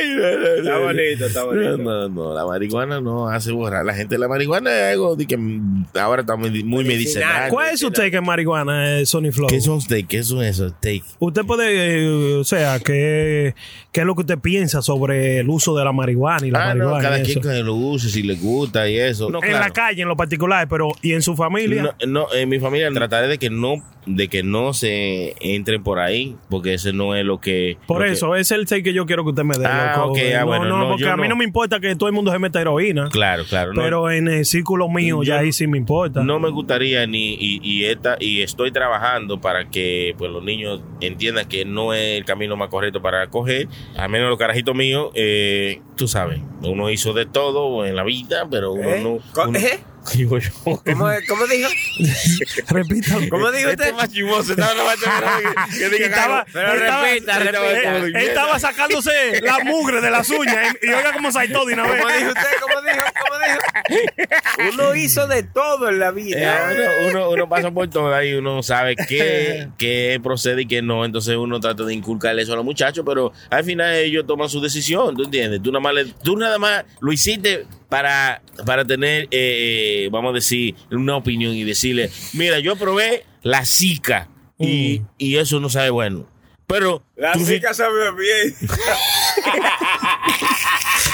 no, 0.03 0.31
no, 0.31 0.39
no. 0.39 0.55
Está 0.55 0.77
bonito, 0.79 1.25
está 1.25 1.43
bonito. 1.43 1.77
No, 1.77 2.07
no, 2.07 2.09
no, 2.09 2.33
la 2.33 2.45
marihuana 2.45 3.01
no 3.01 3.27
hace 3.29 3.51
borrar. 3.51 3.85
La 3.85 3.93
gente, 3.93 4.17
la 4.17 4.27
marihuana 4.27 4.71
es 4.89 4.93
algo 4.93 5.15
de 5.15 5.25
que 5.25 5.37
mm, 5.37 5.85
ahora 5.99 6.21
está 6.21 6.35
muy, 6.35 6.63
muy 6.63 6.83
medicinal. 6.85 7.49
¿Cuál 7.49 7.73
es 7.73 7.83
usted 7.83 8.09
que 8.11 8.17
es 8.17 8.23
marihuana, 8.23 8.99
eh, 8.99 9.05
Sony 9.05 9.31
Flow? 9.31 9.47
¿Qué 9.47 9.61
son 9.61 9.81
steak? 9.81 10.07
¿Qué 10.07 10.23
son 10.23 10.43
esos 10.43 10.71
steak? 10.73 11.03
Usted 11.19 11.43
puede, 11.45 12.03
eh, 12.03 12.35
o 12.35 12.43
sea, 12.43 12.79
¿qué, 12.79 13.55
¿qué 13.91 13.99
es 14.01 14.05
lo 14.05 14.15
que 14.15 14.21
usted 14.21 14.39
piensa 14.39 14.81
sobre 14.81 15.39
el 15.39 15.49
uso 15.49 15.75
de 15.77 15.83
la 15.85 15.91
marihuana 15.91 16.45
y 16.47 16.51
la 16.51 16.71
Ah, 16.71 16.73
no, 16.73 16.85
marihuana? 16.85 17.01
cada 17.03 17.19
y 17.19 17.23
quien 17.23 17.41
que 17.41 17.63
lo 17.63 17.75
use, 17.75 18.09
si 18.09 18.23
le 18.23 18.35
gusta 18.35 18.89
y 18.89 18.97
eso. 18.99 19.29
No, 19.29 19.39
en 19.43 19.49
claro. 19.49 19.65
la 19.65 19.71
calle, 19.71 20.01
en 20.01 20.07
lo 20.07 20.15
particular, 20.17 20.67
pero 20.69 20.89
¿y 21.01 21.13
en 21.13 21.21
su 21.21 21.35
familia? 21.35 21.83
No, 21.83 21.93
no, 22.07 22.33
en 22.33 22.49
mi 22.49 22.59
familia 22.59 22.89
trataré 22.91 23.27
de 23.27 23.37
que 23.37 23.49
no 23.49 23.75
de 24.07 24.27
que 24.27 24.43
no 24.43 24.71
se 24.75 25.33
entren 25.41 25.81
por 25.81 25.97
ahí, 25.97 26.35
porque 26.51 26.75
ese 26.75 26.93
no 26.93 27.15
es 27.15 27.25
lo 27.25 27.41
que... 27.41 27.75
Por 27.87 27.97
lo 28.01 28.05
que- 28.05 28.11
eso, 28.11 28.35
ese 28.35 28.53
es 28.53 28.59
el 28.59 28.67
take 28.67 28.83
que 28.83 28.93
yo 28.93 29.07
quiero 29.07 29.23
que 29.23 29.31
usted 29.31 29.43
me 29.43 29.57
dé. 29.57 29.65
Ah, 29.65 29.84
ok, 30.05 30.17
ah, 30.35 30.39
no, 30.41 30.45
bueno, 30.47 30.65
no, 30.65 30.77
no, 30.79 30.89
porque 30.89 31.07
a 31.07 31.15
mí 31.15 31.23
no. 31.23 31.29
no 31.29 31.35
me 31.37 31.43
importa 31.45 31.79
que 31.79 31.95
todo 31.95 32.07
el 32.09 32.13
mundo 32.15 32.31
se 32.31 32.39
meta 32.39 32.59
heroína. 32.61 33.09
Claro, 33.09 33.43
claro. 33.49 33.73
no. 33.73 33.81
Pero 33.81 34.09
en 34.11 34.27
el 34.27 34.45
círculo 34.45 34.89
mío, 34.89 35.23
Yo- 35.23 35.33
ya 35.33 35.39
ahí 35.39 35.51
sí 35.51 35.67
me 35.67 35.77
importa. 35.77 36.23
No 36.23 36.39
me 36.39 36.49
gustaría 36.49 37.05
ni 37.07 37.33
y, 37.35 37.59
y 37.63 37.85
esta 37.85 38.17
y 38.19 38.41
estoy 38.41 38.71
trabajando 38.71 39.39
para 39.41 39.69
que 39.69 40.15
pues 40.17 40.31
los 40.31 40.43
niños 40.43 40.81
entiendan 41.01 41.47
que 41.47 41.65
no 41.65 41.93
es 41.93 42.17
el 42.17 42.25
camino 42.25 42.55
más 42.55 42.69
correcto 42.69 43.01
para 43.01 43.27
coger. 43.27 43.67
Al 43.97 44.09
menos 44.09 44.29
los 44.29 44.37
carajitos 44.39 44.75
míos, 44.75 45.09
eh, 45.15 45.81
tú 45.95 46.07
sabes, 46.07 46.39
uno 46.63 46.89
hizo 46.89 47.13
de 47.13 47.25
todo 47.25 47.85
en 47.85 47.95
la 47.95 48.03
vida, 48.03 48.47
pero 48.49 48.73
uno 48.73 48.89
¿Eh? 48.89 49.01
no. 49.03 49.43
Uno- 49.47 49.59
¿Eh? 49.59 49.79
Digo 50.13 50.37
yo. 50.37 50.49
¿Cómo, 50.63 50.83
cómo 51.27 51.47
dijo? 51.47 51.69
Repítalo. 52.69 53.29
¿Cómo 53.29 53.51
dijo 53.51 53.69
Este 53.69 53.83
usted? 53.83 53.87
es 53.89 53.93
más 53.95 54.11
chimoso, 54.11 54.51
estaba 54.51 54.73
nomás 54.75 54.95
esperando 55.03 55.49
que, 55.71 55.77
que 55.79 55.89
diga 55.89 56.05
Estaba- 56.07 56.39
algo. 56.39 56.49
Pero 56.53 56.73
Estaba- 56.73 57.03
repita, 57.03 57.37
él 57.41 57.47
estaba- 57.47 57.67
repita. 57.69 58.19
él 58.19 58.27
estaba 58.27 58.59
sacándose 58.59 59.41
la 59.41 59.59
mugre 59.63 60.01
de 60.01 60.11
las 60.11 60.29
uñas 60.29 60.75
y, 60.81 60.87
y 60.87 60.93
oiga 60.93 61.13
cómo 61.13 61.31
saltó 61.31 61.65
de 61.65 61.73
una 61.73 61.83
vez. 61.83 62.01
¿Cómo 62.01 62.13
dijo 62.13 62.27
usted? 62.29 62.49
¿Cómo 62.61 62.81
dijo? 62.81 63.05
¿Cómo 63.21 63.39
dijo? 63.39 64.73
Uno 64.73 64.95
hizo 64.95 65.27
de 65.27 65.43
todo 65.43 65.89
en 65.89 65.99
la 65.99 66.09
Eh, 66.09 66.11
vida. 66.11 66.69
uno, 66.71 67.09
uno, 67.09 67.29
uno 67.31 67.49
pasa 67.49 67.71
por 67.71 67.89
todo 67.89 68.13
ahí, 68.13 68.33
uno 68.33 68.63
sabe 68.63 68.95
qué, 68.95 69.67
qué 69.77 70.19
procede 70.23 70.63
y 70.63 70.67
qué 70.67 70.81
no. 70.81 71.05
Entonces 71.05 71.35
uno 71.35 71.59
trata 71.59 71.83
de 71.83 71.93
inculcarle 71.93 72.41
eso 72.43 72.53
a 72.53 72.55
los 72.57 72.65
muchachos, 72.65 73.03
pero 73.05 73.31
al 73.49 73.63
final 73.63 73.93
ellos 73.95 74.25
toman 74.27 74.49
su 74.49 74.61
decisión, 74.61 75.15
¿tú 75.15 75.23
entiendes? 75.23 75.61
Tú 75.61 75.71
nada 75.71 75.81
más, 75.81 75.93
le- 75.93 76.05
tú 76.23 76.37
nada 76.37 76.57
más 76.57 76.83
lo 76.99 77.11
hiciste 77.11 77.65
para, 77.89 78.41
para 78.65 78.85
tener, 78.85 79.23
eh, 79.25 80.05
eh, 80.05 80.09
vamos 80.11 80.31
a 80.31 80.33
decir, 80.35 80.75
una 80.91 81.15
opinión 81.15 81.53
y 81.53 81.63
decirle, 81.63 82.09
mira, 82.33 82.59
yo 82.59 82.75
probé 82.75 83.23
la 83.43 83.65
zika 83.65 84.29
y, 84.59 85.01
y 85.17 85.37
eso 85.37 85.59
no 85.59 85.69
sabe 85.69 85.89
bueno. 85.89 86.27
Pero 86.67 87.03
La 87.15 87.33
sí- 87.35 87.45
chica 87.45 87.73
sabe 87.73 88.11
bien. 88.13 88.55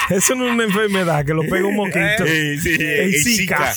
Eso 0.09 0.35
no 0.39 0.47
es 0.47 0.51
una 0.53 0.63
enfermedad 0.63 1.23
que 1.25 1.33
lo 1.33 1.41
pega 1.43 1.65
un 1.67 1.75
moquito. 1.75 2.25
Sí, 2.25 2.59
sí, 2.59 2.73
El 2.79 3.13
el 3.13 3.23
Zika. 3.23 3.75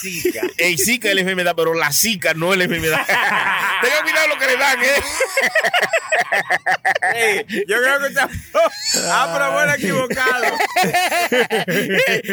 El 0.58 0.78
Zika 0.78 1.08
es 1.08 1.14
la 1.14 1.20
enfermedad, 1.20 1.54
pero 1.56 1.74
la 1.74 1.92
Zika 1.92 2.34
no 2.34 2.52
es 2.52 2.58
la 2.58 2.64
enfermedad. 2.64 3.00
Tengan 3.06 4.02
cuidado 4.02 4.28
lo 4.28 4.38
que 4.38 4.46
le 4.46 4.56
dan, 4.56 4.78
¿eh? 4.82 5.02
Yo 7.68 7.76
creo 7.76 7.98
que 8.00 8.06
usted 8.06 8.22
aprobó 9.12 9.62
el 9.62 9.70
equivocado. 9.74 10.44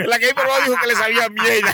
La 0.07 0.19
que 0.19 0.25
ahí 0.27 0.33
probó 0.33 0.53
dijo 0.65 0.75
que 0.81 0.87
le 0.87 0.95
sabía 0.95 1.29
mierda. 1.29 1.73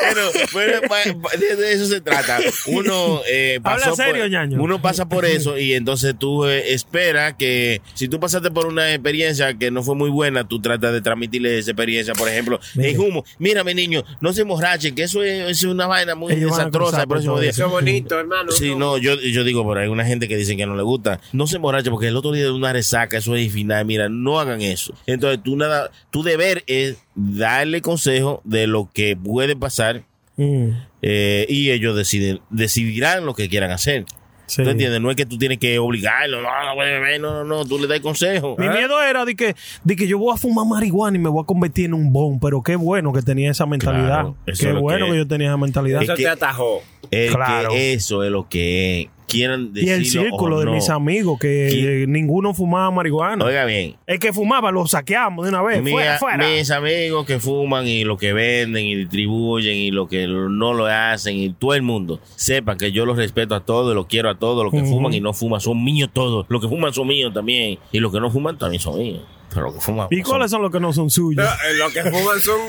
pero, 0.00 0.30
pero 0.52 0.80
pa- 0.82 1.02
pa- 1.22 1.36
de, 1.36 1.56
de 1.56 1.72
eso 1.72 1.86
se 1.86 2.00
trata. 2.00 2.38
Uno 2.66 3.22
eh, 3.26 3.58
Habla 3.62 3.84
pasó 3.86 3.96
serio, 3.96 4.22
por, 4.22 4.30
ñaño. 4.30 4.62
uno 4.62 4.80
pasa 4.82 5.06
por 5.08 5.24
eso 5.24 5.58
y 5.58 5.74
entonces 5.74 6.14
tú 6.18 6.46
eh, 6.46 6.72
esperas 6.72 7.34
que 7.38 7.80
si 7.94 8.08
tú 8.08 8.20
pasaste 8.20 8.50
por 8.50 8.66
una 8.66 8.83
experiencia 8.90 9.54
que 9.54 9.70
no 9.70 9.82
fue 9.82 9.94
muy 9.94 10.10
buena, 10.10 10.46
tú 10.46 10.60
tratas 10.60 10.92
de 10.92 11.00
transmitirle 11.00 11.58
esa 11.58 11.72
experiencia. 11.72 12.14
Por 12.14 12.28
ejemplo, 12.28 12.60
en 12.76 12.98
humo, 12.98 13.24
mira 13.38 13.64
mi 13.64 13.74
niño, 13.74 14.04
no 14.20 14.32
se 14.32 14.42
emborrache, 14.42 14.94
que 14.94 15.04
eso 15.04 15.22
es, 15.22 15.62
una 15.62 15.86
vaina 15.86 16.14
muy 16.14 16.32
Ellos 16.32 16.50
desastrosa 16.50 17.02
el 17.02 17.08
próximo 17.08 17.40
día. 17.40 17.50
eso. 17.50 17.64
Eso 17.64 17.66
es 17.66 17.72
bonito, 17.72 18.18
hermano. 18.18 18.52
Sí, 18.52 18.74
no, 18.74 18.98
yo, 18.98 19.14
yo 19.20 19.44
digo, 19.44 19.66
pero 19.66 19.80
hay 19.80 19.88
una 19.88 20.04
gente 20.04 20.28
que 20.28 20.36
dice 20.36 20.56
que 20.56 20.66
no 20.66 20.76
le 20.76 20.82
gusta. 20.82 21.20
No 21.32 21.46
se 21.46 21.56
emborrache 21.56 21.90
porque 21.90 22.08
el 22.08 22.16
otro 22.16 22.32
día 22.32 22.44
de 22.44 22.50
una 22.50 22.72
resaca, 22.72 23.18
eso 23.18 23.34
es 23.34 23.52
final. 23.52 23.84
Mira, 23.84 24.08
no 24.08 24.38
hagan 24.38 24.60
eso. 24.60 24.94
Entonces, 25.06 25.40
tú 25.42 25.56
nada, 25.56 25.90
tu 26.10 26.22
deber 26.22 26.64
es 26.66 26.96
darle 27.14 27.80
consejo 27.80 28.40
de 28.44 28.66
lo 28.66 28.90
que 28.92 29.16
puede 29.16 29.56
pasar 29.56 30.04
Mm, 30.36 30.70
eh, 31.02 31.46
y 31.48 31.70
ellos 31.70 31.96
deciden, 31.96 32.40
decidirán 32.50 33.24
lo 33.24 33.34
que 33.34 33.48
quieran 33.48 33.70
hacer. 33.70 34.04
Sí. 34.46 34.62
¿Tú 34.62 34.70
entiendes? 34.70 35.00
No 35.00 35.10
es 35.10 35.16
que 35.16 35.26
tú 35.26 35.38
tienes 35.38 35.58
que 35.58 35.78
obligarlo, 35.78 36.42
no, 36.42 36.48
no, 36.48 37.18
no, 37.18 37.18
no, 37.18 37.44
no, 37.44 37.64
tú 37.64 37.78
le 37.78 37.86
das 37.86 38.00
consejo. 38.00 38.56
Mi 38.58 38.66
¿Ah? 38.66 38.72
miedo 38.72 39.02
era 39.02 39.24
de 39.24 39.34
que, 39.36 39.54
de 39.84 39.96
que 39.96 40.06
yo 40.06 40.18
voy 40.18 40.34
a 40.34 40.36
fumar 40.36 40.66
marihuana 40.66 41.16
y 41.16 41.20
me 41.20 41.28
voy 41.28 41.42
a 41.42 41.46
convertir 41.46 41.86
en 41.86 41.94
un 41.94 42.12
bon, 42.12 42.38
pero 42.40 42.62
qué 42.62 42.76
bueno 42.76 43.12
que 43.12 43.22
tenía 43.22 43.50
esa 43.50 43.66
mentalidad. 43.66 44.06
Claro, 44.06 44.36
qué 44.46 44.52
es 44.52 44.74
bueno 44.80 45.06
que- 45.06 45.12
que, 45.12 45.18
yo 45.18 45.26
tenía 45.26 45.48
esa 45.48 45.56
mentalidad. 45.56 46.02
Es 46.02 46.08
Eso 46.08 46.16
que- 46.16 46.22
te 46.24 46.28
atajó. 46.28 46.82
Es 47.10 47.34
Claro. 47.34 47.70
que 47.70 47.92
eso 47.92 48.24
es 48.24 48.30
lo 48.30 48.48
que 48.48 49.10
quieran 49.26 49.70
y 49.74 49.80
decir. 49.80 49.92
el 49.92 50.06
círculo 50.06 50.60
de 50.60 50.66
mis 50.70 50.88
amigos, 50.90 51.38
que 51.38 51.68
¿Quién? 51.70 52.12
ninguno 52.12 52.54
fumaba 52.54 52.90
marihuana. 52.90 53.44
Oiga 53.44 53.64
bien, 53.64 53.96
El 54.06 54.18
que 54.18 54.32
fumaba 54.32 54.70
lo 54.70 54.86
saqueamos 54.86 55.44
de 55.44 55.50
una 55.50 55.62
vez. 55.62 55.82
Mi- 55.82 55.90
fuera, 55.90 56.18
fuera. 56.18 56.48
Mis 56.48 56.70
amigos 56.70 57.26
que 57.26 57.38
fuman 57.40 57.86
y 57.86 58.04
lo 58.04 58.16
que 58.16 58.32
venden 58.32 58.84
y 58.86 58.94
distribuyen 58.94 59.76
y 59.76 59.90
lo 59.90 60.08
que 60.08 60.26
no 60.26 60.72
lo 60.74 60.86
hacen 60.86 61.36
y 61.38 61.50
todo 61.50 61.74
el 61.74 61.82
mundo 61.82 62.20
sepan 62.36 62.78
que 62.78 62.92
yo 62.92 63.06
los 63.06 63.16
respeto 63.16 63.54
a 63.54 63.60
todos, 63.60 63.94
los 63.94 64.06
quiero 64.06 64.30
a 64.30 64.38
todos, 64.38 64.64
los 64.64 64.72
que 64.72 64.84
fuman 64.88 65.12
y 65.14 65.20
no 65.20 65.32
fuman 65.32 65.60
son 65.60 65.82
míos 65.82 66.10
todos, 66.12 66.46
los 66.48 66.60
que 66.60 66.68
fuman 66.68 66.92
son 66.92 67.06
míos 67.08 67.32
también 67.34 67.78
y 67.92 67.98
los 68.00 68.12
que 68.12 68.20
no 68.20 68.30
fuman 68.30 68.58
también 68.58 68.80
son 68.80 68.98
míos. 68.98 69.22
Pero 69.50 69.66
los 69.66 69.74
que 69.74 69.80
fuman 69.80 70.08
¿Y 70.10 70.16
son- 70.16 70.24
cuáles 70.24 70.50
son 70.50 70.62
los 70.62 70.70
que 70.72 70.80
no 70.80 70.92
son 70.92 71.10
suyos? 71.10 71.44
Eh, 71.44 71.74
Lo 71.74 71.90
que 71.90 72.02
fuman 72.02 72.40
son. 72.40 72.60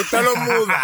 Usted 0.00 0.22
lo 0.22 0.34
muda. 0.36 0.82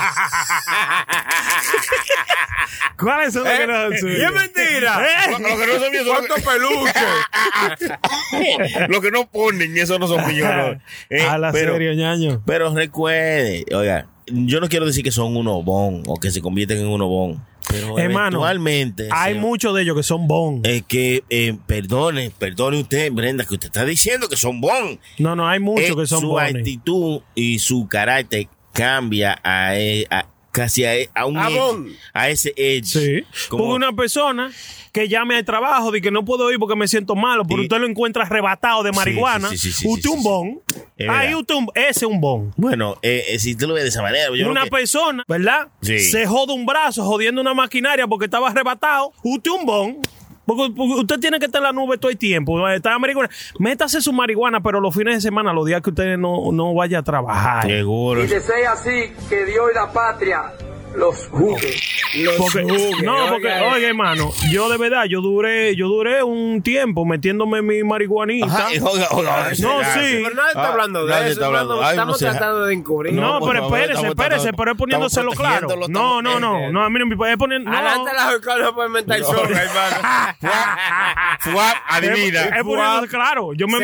¿Cuáles 2.99 3.32
son 3.32 3.45
los 3.45 3.53
que 3.59 3.66
no 3.66 3.82
son 3.82 3.93
Eh, 3.95 3.99
suyos? 3.99 4.18
y 4.18 4.22
es 4.22 4.32
mentira. 4.32 5.03
¿Eh? 5.05 5.30
Los 5.30 5.38
que 5.41 5.66
no 5.66 5.78
son 5.80 5.91
míos 5.93 6.05
son 6.07 6.16
los 6.16 6.26
¿Cuántos 6.26 6.43
peluches? 6.43 6.95
que, 8.78 8.86
los 8.88 9.01
que 9.01 9.11
no 9.11 9.26
ponen, 9.30 9.76
esos 9.78 9.99
no 9.99 10.07
son 10.07 10.26
míos. 10.26 10.49
no. 10.55 10.80
Eh, 11.11 11.22
a 11.26 11.38
la 11.38 11.51
pero, 11.53 11.72
serio, 11.74 11.95
ñaño. 11.95 12.43
pero 12.47 12.72
recuerde, 12.74 13.64
oiga, 13.74 14.07
yo 14.26 14.61
no 14.61 14.68
quiero 14.68 14.86
decir 14.86 15.03
que 15.03 15.11
son 15.11 15.36
un 15.36 15.49
obón 15.49 16.03
o 16.07 16.16
que 16.20 16.30
se 16.30 16.41
convierten 16.41 16.78
en 16.78 16.86
un 16.88 17.01
obón. 17.03 17.45
Pero 17.70 17.98
Hermano, 17.98 18.26
eventualmente 18.38 19.08
Hay 19.12 19.34
muchos 19.34 19.74
de 19.74 19.82
ellos 19.82 19.96
que 19.96 20.02
son 20.02 20.26
bon. 20.26 20.60
Es 20.64 20.82
que, 20.82 21.22
eh, 21.30 21.56
perdone, 21.66 22.30
perdone 22.30 22.80
usted, 22.80 23.12
Brenda, 23.12 23.44
que 23.44 23.54
usted 23.54 23.66
está 23.68 23.84
diciendo 23.84 24.28
que 24.28 24.36
son 24.36 24.60
bon. 24.60 24.98
No, 25.18 25.36
no, 25.36 25.48
hay 25.48 25.60
muchos 25.60 25.90
Eh, 25.90 25.96
que 25.96 26.06
son 26.06 26.20
su 26.20 26.28
bones. 26.28 26.56
actitud 26.56 27.20
y 27.34 27.58
su 27.58 27.86
carácter 27.88 28.48
cambia 28.72 29.38
a, 29.42 29.72
a- 30.10 30.26
casi 30.53 30.84
a, 30.84 30.92
a 31.14 31.26
un 31.26 31.36
A 31.38 31.48
edge, 31.48 31.59
bon. 31.59 31.88
a 32.12 32.28
ese 32.28 32.53
edge. 32.57 32.84
Sí. 32.86 33.24
Como- 33.48 33.64
Porque 33.64 33.76
una 33.76 33.92
persona 33.92 34.51
que 34.92 35.09
llame 35.09 35.36
al 35.36 35.44
trabajo 35.44 35.92
de 35.92 36.01
que 36.03 36.11
no 36.11 36.24
puedo 36.24 36.51
ir 36.51 36.59
porque 36.59 36.74
me 36.74 36.88
siento 36.88 37.14
malo, 37.14 37.44
pero 37.44 37.61
Y- 37.62 37.66
usted 37.66 37.78
lo 37.78 37.86
encuentra 37.86 38.24
arrebatado 38.24 38.82
de 38.82 38.90
marihuana, 38.92 39.48
sí, 39.51 39.57
sí, 39.59 39.70
sí, 39.72 39.78
sí, 39.82 39.88
usted 39.88 40.03
sí, 40.03 40.09
un 40.09 40.18
sí. 40.18 40.24
bon. 40.24 40.61
Es 40.96 41.09
Ahí 41.09 41.34
usted 41.34 41.55
un, 41.55 41.68
ese 41.74 41.90
es 41.90 42.03
un 42.03 42.20
bon. 42.20 42.53
Bueno, 42.57 42.96
eh, 43.03 43.24
eh, 43.28 43.38
si 43.38 43.55
tú 43.55 43.68
lo 43.68 43.74
ves 43.74 43.84
de 43.84 43.88
esa 43.90 44.03
manera, 44.03 44.26
yo 44.36 44.51
una 44.51 44.64
que- 44.64 44.70
persona, 44.70 45.24
¿verdad? 45.28 45.68
Sí. 45.82 45.98
Se 46.01 46.26
jode 46.26 46.53
un 46.53 46.66
brazo 46.66 47.05
jodiendo 47.05 47.40
una 47.40 47.55
maquinaria 47.55 48.07
porque 48.09 48.24
estaba 48.24 48.48
arrebatado. 48.51 49.12
Usted 49.22 49.51
un 49.53 49.64
bon. 49.66 49.98
Porque, 50.45 50.72
porque 50.76 50.95
usted 50.95 51.20
tiene 51.20 51.38
que 51.38 51.47
estar 51.47 51.61
en 51.61 51.64
la 51.64 51.72
nube 51.72 51.99
todo 51.99 52.11
el 52.11 52.18
tiempo. 52.18 52.68
Está 52.68 52.95
en 52.95 53.01
marihuana. 53.01 53.30
Métase 53.59 54.01
su 54.01 54.12
marihuana, 54.12 54.61
pero 54.61 54.80
los 54.80 54.95
fines 54.95 55.14
de 55.14 55.20
semana, 55.20 55.53
los 55.53 55.66
días 55.66 55.80
que 55.82 55.91
usted 55.91 56.16
no, 56.16 56.53
no 56.53 56.74
vaya 56.74 56.99
a 56.99 57.03
trabajar. 57.03 57.66
Seguro. 57.66 58.24
Y 58.24 58.28
ser 58.28 58.66
así, 58.66 59.12
que 59.28 59.45
Dios 59.45 59.70
y 59.70 59.74
la 59.74 59.93
patria 59.93 60.53
los 60.95 61.28
juzgue. 61.28 61.76
Porque- 62.36 62.62
no, 63.05 63.28
porque, 63.28 63.49
oye, 63.72 63.86
hermano, 63.86 64.32
yo 64.51 64.68
de 64.68 64.76
verdad, 64.78 65.05
yo 65.05 65.20
duré, 65.20 65.76
yo 65.76 65.86
duré 65.88 66.22
un 66.24 66.61
tiempo 66.62 67.05
metiéndome 67.05 67.62
mi 67.62 67.84
marihuanita. 67.84 68.47
Ajá, 68.47 68.74
y 68.74 68.78
oiga, 68.80 69.07
oiga, 69.12 69.53
no, 69.61 69.76
oiga, 69.76 69.95
sí. 69.95 70.01
Pero 70.22 70.34
nadie 70.34 70.49
está 70.49 70.62
Ah, 70.64 70.68
hablando 70.72 71.05
de 71.07 71.11
nadie 71.12 71.24
eso. 71.26 71.32
está 71.34 71.47
hablando. 71.47 71.74
hermano. 71.74 71.88
Ay, 71.88 71.95
Estamos 71.95 72.14
no 72.14 72.18
sé. 72.18 72.36
tratando 72.36 72.64
de 72.66 72.74
encubrir. 72.74 73.12
No, 73.14 73.20
No, 73.38 73.47
pero 73.47 73.62
favor, 73.62 73.78
espérese, 73.78 73.93
estamos 73.93 74.11
espérese, 74.11 74.53
pero 74.53 74.72
es 74.72 74.76
poniéndoselo 74.78 75.30
claro. 75.32 75.68
No, 75.88 76.20
no, 76.22 76.41
no, 76.41 76.70
no, 76.72 76.82
a 76.84 76.91
mí 76.91 76.99
no 76.99 77.07
me 77.07 77.16
puede 77.16 77.36
poner. 77.38 77.61
No. 77.61 77.72
Adelante 77.72 78.11
la 78.14 78.32
escuela 78.34 78.72
puede 78.72 78.88
inventar 78.88 79.20
solo, 79.22 79.43
hermano. 79.43 80.36
Fuap, 81.41 81.76
adivina. 81.88 82.41
Es, 82.43 82.64
poniéndose 82.64 83.09
claro. 83.09 83.53
Yo 83.55 83.66
me 83.68 83.78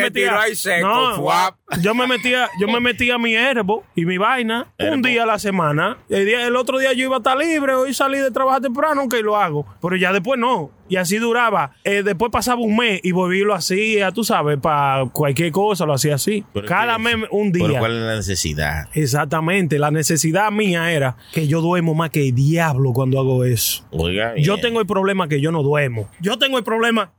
seco, 0.55 0.87
no, 0.87 1.15
fuap. 1.15 1.55
Yo 1.81 1.93
me 1.93 2.07
metía, 2.07 2.49
yo 2.59 2.67
me 2.67 2.79
metía 2.79 3.17
mi 3.17 3.35
herbo 3.35 3.83
y 3.95 4.05
mi 4.05 4.17
vaina 4.17 4.67
un 4.79 5.01
día 5.01 5.23
a 5.23 5.25
la 5.25 5.39
semana. 5.39 5.97
El, 6.09 6.25
día, 6.25 6.47
el 6.47 6.55
otro 6.55 6.79
día 6.79 6.93
yo 6.93 7.05
iba 7.05 7.15
a 7.15 7.19
estar 7.19 7.37
libre, 7.37 7.73
hoy 7.73 7.93
salí 7.93 8.19
de 8.19 8.31
trabajar 8.31 8.61
temprano, 8.61 9.01
aunque 9.01 9.21
lo 9.21 9.35
hago. 9.35 9.65
Pero 9.81 9.95
ya 9.95 10.13
después 10.13 10.39
no. 10.39 10.71
Y 10.89 10.95
así 10.95 11.17
duraba. 11.17 11.73
Eh, 11.83 12.01
después 12.03 12.31
pasaba 12.31 12.61
un 12.61 12.77
mes 12.77 13.01
y 13.03 13.11
volví 13.11 13.41
y 13.41 13.43
lo 13.43 13.53
hacía, 13.53 14.11
tú 14.13 14.23
sabes, 14.23 14.57
para 14.57 15.05
cualquier 15.11 15.51
cosa 15.51 15.85
lo 15.85 15.93
hacía 15.93 16.15
así. 16.15 16.45
Cada 16.65 16.97
mes 16.97 17.15
un 17.29 17.51
Pero 17.51 17.67
día. 17.67 17.79
¿cuál 17.79 17.97
es 17.97 18.03
la 18.03 18.15
necesidad? 18.15 18.87
Exactamente. 18.93 19.79
La 19.79 19.91
necesidad 19.91 20.49
mía 20.51 20.91
era 20.93 21.17
que 21.33 21.47
yo 21.47 21.59
duermo 21.59 21.93
más 21.93 22.09
que 22.11 22.29
el 22.29 22.35
diablo 22.35 22.93
cuando 22.93 23.19
hago 23.19 23.43
eso. 23.43 23.85
Oiga, 23.91 24.33
Yo 24.37 24.57
tengo 24.59 24.79
el 24.79 24.87
problema 24.87 25.27
que 25.27 25.41
yo 25.41 25.51
no 25.51 25.61
duermo. 25.61 26.09
Yo 26.21 26.37
tengo 26.37 26.57
el 26.57 26.63
problema 26.63 27.11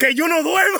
que 0.00 0.14
yo 0.14 0.26
no 0.26 0.42
duermo. 0.42 0.78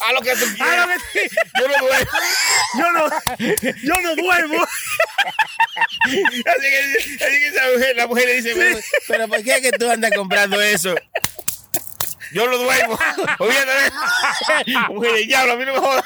A 0.00 0.12
lo 0.12 0.20
que 0.22 0.34
tú 0.36 0.44
A 0.50 0.54
quieras. 0.54 0.88
lo 0.88 0.94
que- 1.12 1.30
Yo 1.60 1.68
no 1.68 1.78
duermo. 1.86 2.10
Yo 2.78 2.92
no, 2.92 3.10
yo 3.82 4.00
no 4.00 4.16
duermo. 4.16 4.66
Así 6.04 6.22
que, 6.60 6.78
así 6.98 7.16
que 7.18 7.46
esa 7.48 7.66
mujer, 7.72 7.96
la 7.96 8.06
mujer 8.06 8.26
le 8.26 8.34
dice, 8.40 8.52
pero, 8.56 8.78
pero 9.06 9.28
¿por 9.28 9.42
qué 9.42 9.56
es 9.56 9.60
que 9.62 9.72
tú 9.72 9.90
andas 9.90 10.10
comprando 10.16 10.60
eso? 10.60 10.94
Yo 12.32 12.46
lo 12.46 12.58
duermo. 12.58 12.98
Mujer 14.94 15.26
diablo, 15.26 15.52
a 15.52 15.56
mí 15.56 15.64
no 15.64 15.72
me 15.74 15.78
jodas. 15.78 16.04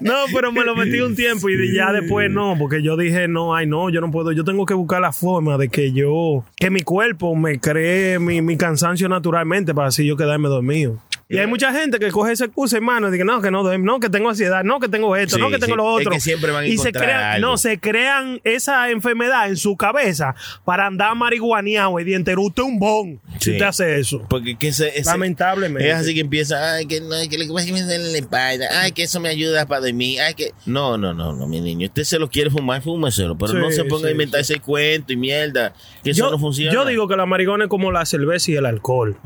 No, 0.00 0.24
pero 0.32 0.52
me 0.52 0.64
lo 0.64 0.74
metí 0.74 1.00
un 1.00 1.16
tiempo 1.16 1.48
y 1.48 1.74
ya 1.74 1.92
después 1.92 2.30
no, 2.30 2.56
porque 2.58 2.82
yo 2.82 2.96
dije, 2.96 3.28
no, 3.28 3.54
ay, 3.54 3.66
no, 3.66 3.90
yo 3.90 4.00
no 4.00 4.10
puedo, 4.10 4.32
yo 4.32 4.44
tengo 4.44 4.66
que 4.66 4.74
buscar 4.74 5.00
la 5.00 5.12
forma 5.12 5.56
de 5.58 5.68
que 5.68 5.92
yo, 5.92 6.44
que 6.56 6.70
mi 6.70 6.82
cuerpo 6.82 7.34
me 7.34 7.58
cree 7.60 8.18
mi, 8.18 8.42
mi 8.42 8.56
cansancio 8.56 9.08
naturalmente 9.08 9.74
para 9.74 9.88
así 9.88 10.06
yo 10.06 10.16
quedarme 10.16 10.48
dormido. 10.48 10.98
Y 11.28 11.38
hay 11.38 11.46
mucha 11.48 11.72
gente 11.72 11.98
que 11.98 12.12
coge 12.12 12.30
esa 12.32 12.44
excusa, 12.44 12.76
hermano, 12.76 13.08
y 13.08 13.10
dice, 13.10 13.24
no, 13.24 13.42
que 13.42 13.50
no 13.50 13.64
no, 13.78 13.98
que 13.98 14.08
tengo 14.08 14.28
ansiedad, 14.28 14.62
no, 14.62 14.78
que 14.78 14.88
tengo 14.88 15.16
esto, 15.16 15.34
Sí, 15.36 15.42
no, 15.42 15.50
que 15.50 15.58
tengo 15.58 15.72
sí. 15.74 15.76
lo 15.76 15.98
Es 15.98 16.06
otro. 16.06 16.12
que 16.12 16.20
siempre 16.20 16.52
van 16.52 16.62
a 16.62 16.66
y 16.68 16.78
se 16.78 16.92
crean, 16.92 17.22
algo. 17.24 17.48
no, 17.48 17.56
se 17.58 17.80
crean 17.80 18.40
esa 18.44 18.90
enfermedad 18.90 19.48
en 19.48 19.56
su 19.56 19.76
cabeza 19.76 20.36
para 20.64 20.86
andar 20.86 21.16
marihuaneado 21.16 21.98
y 21.98 22.04
es 22.14 22.64
un 22.64 22.78
bon 22.78 23.20
si 23.40 23.50
usted 23.52 23.62
hace 23.64 23.98
eso. 23.98 24.24
Porque 24.28 24.56
que 24.56 24.68
ese, 24.68 24.88
ese- 24.98 25.10
Lamentablemente. 25.10 25.88
Es 25.90 25.96
así 25.96 26.14
que 26.14 26.20
empieza, 26.20 26.74
ay, 26.74 26.86
que 26.86 27.00
no, 27.00 27.16
que 27.28 27.38
le 27.38 27.46
que 27.66 27.72
me 27.72 27.82
duele 27.82 28.12
la 28.12 28.18
espalda, 28.18 28.66
ay, 28.82 28.92
que 28.92 29.02
eso 29.02 29.18
me 29.18 29.28
ayuda 29.28 29.66
para 29.66 29.80
dormir, 29.80 30.20
ay, 30.20 30.34
que... 30.34 30.52
No, 30.64 30.96
no, 30.96 31.12
no, 31.12 31.32
no, 31.32 31.46
mi 31.48 31.60
niño, 31.60 31.88
usted 31.88 32.04
se 32.04 32.20
lo 32.20 32.28
quiere 32.30 32.50
fumar, 32.50 32.82
fúmeselo, 32.82 33.36
pero 33.36 33.52
no 33.54 33.70
se 33.72 33.82
ponga 33.84 34.06
a 34.08 34.10
inventar 34.12 34.40
ese 34.40 34.60
cuento 34.60 35.12
y 35.12 35.16
mierda, 35.16 35.72
que 36.04 36.10
eso 36.10 36.30
no 36.30 36.38
funciona. 36.38 36.72
yo 36.72 36.84
digo 36.84 37.08
que 37.08 37.16
la 37.16 37.26
marihuana 37.26 37.64
es 37.64 37.70
como 37.70 37.90
la 37.90 38.06
cerveza 38.06 38.52
y 38.52 38.54
el 38.54 38.66
alcohol. 38.66 39.16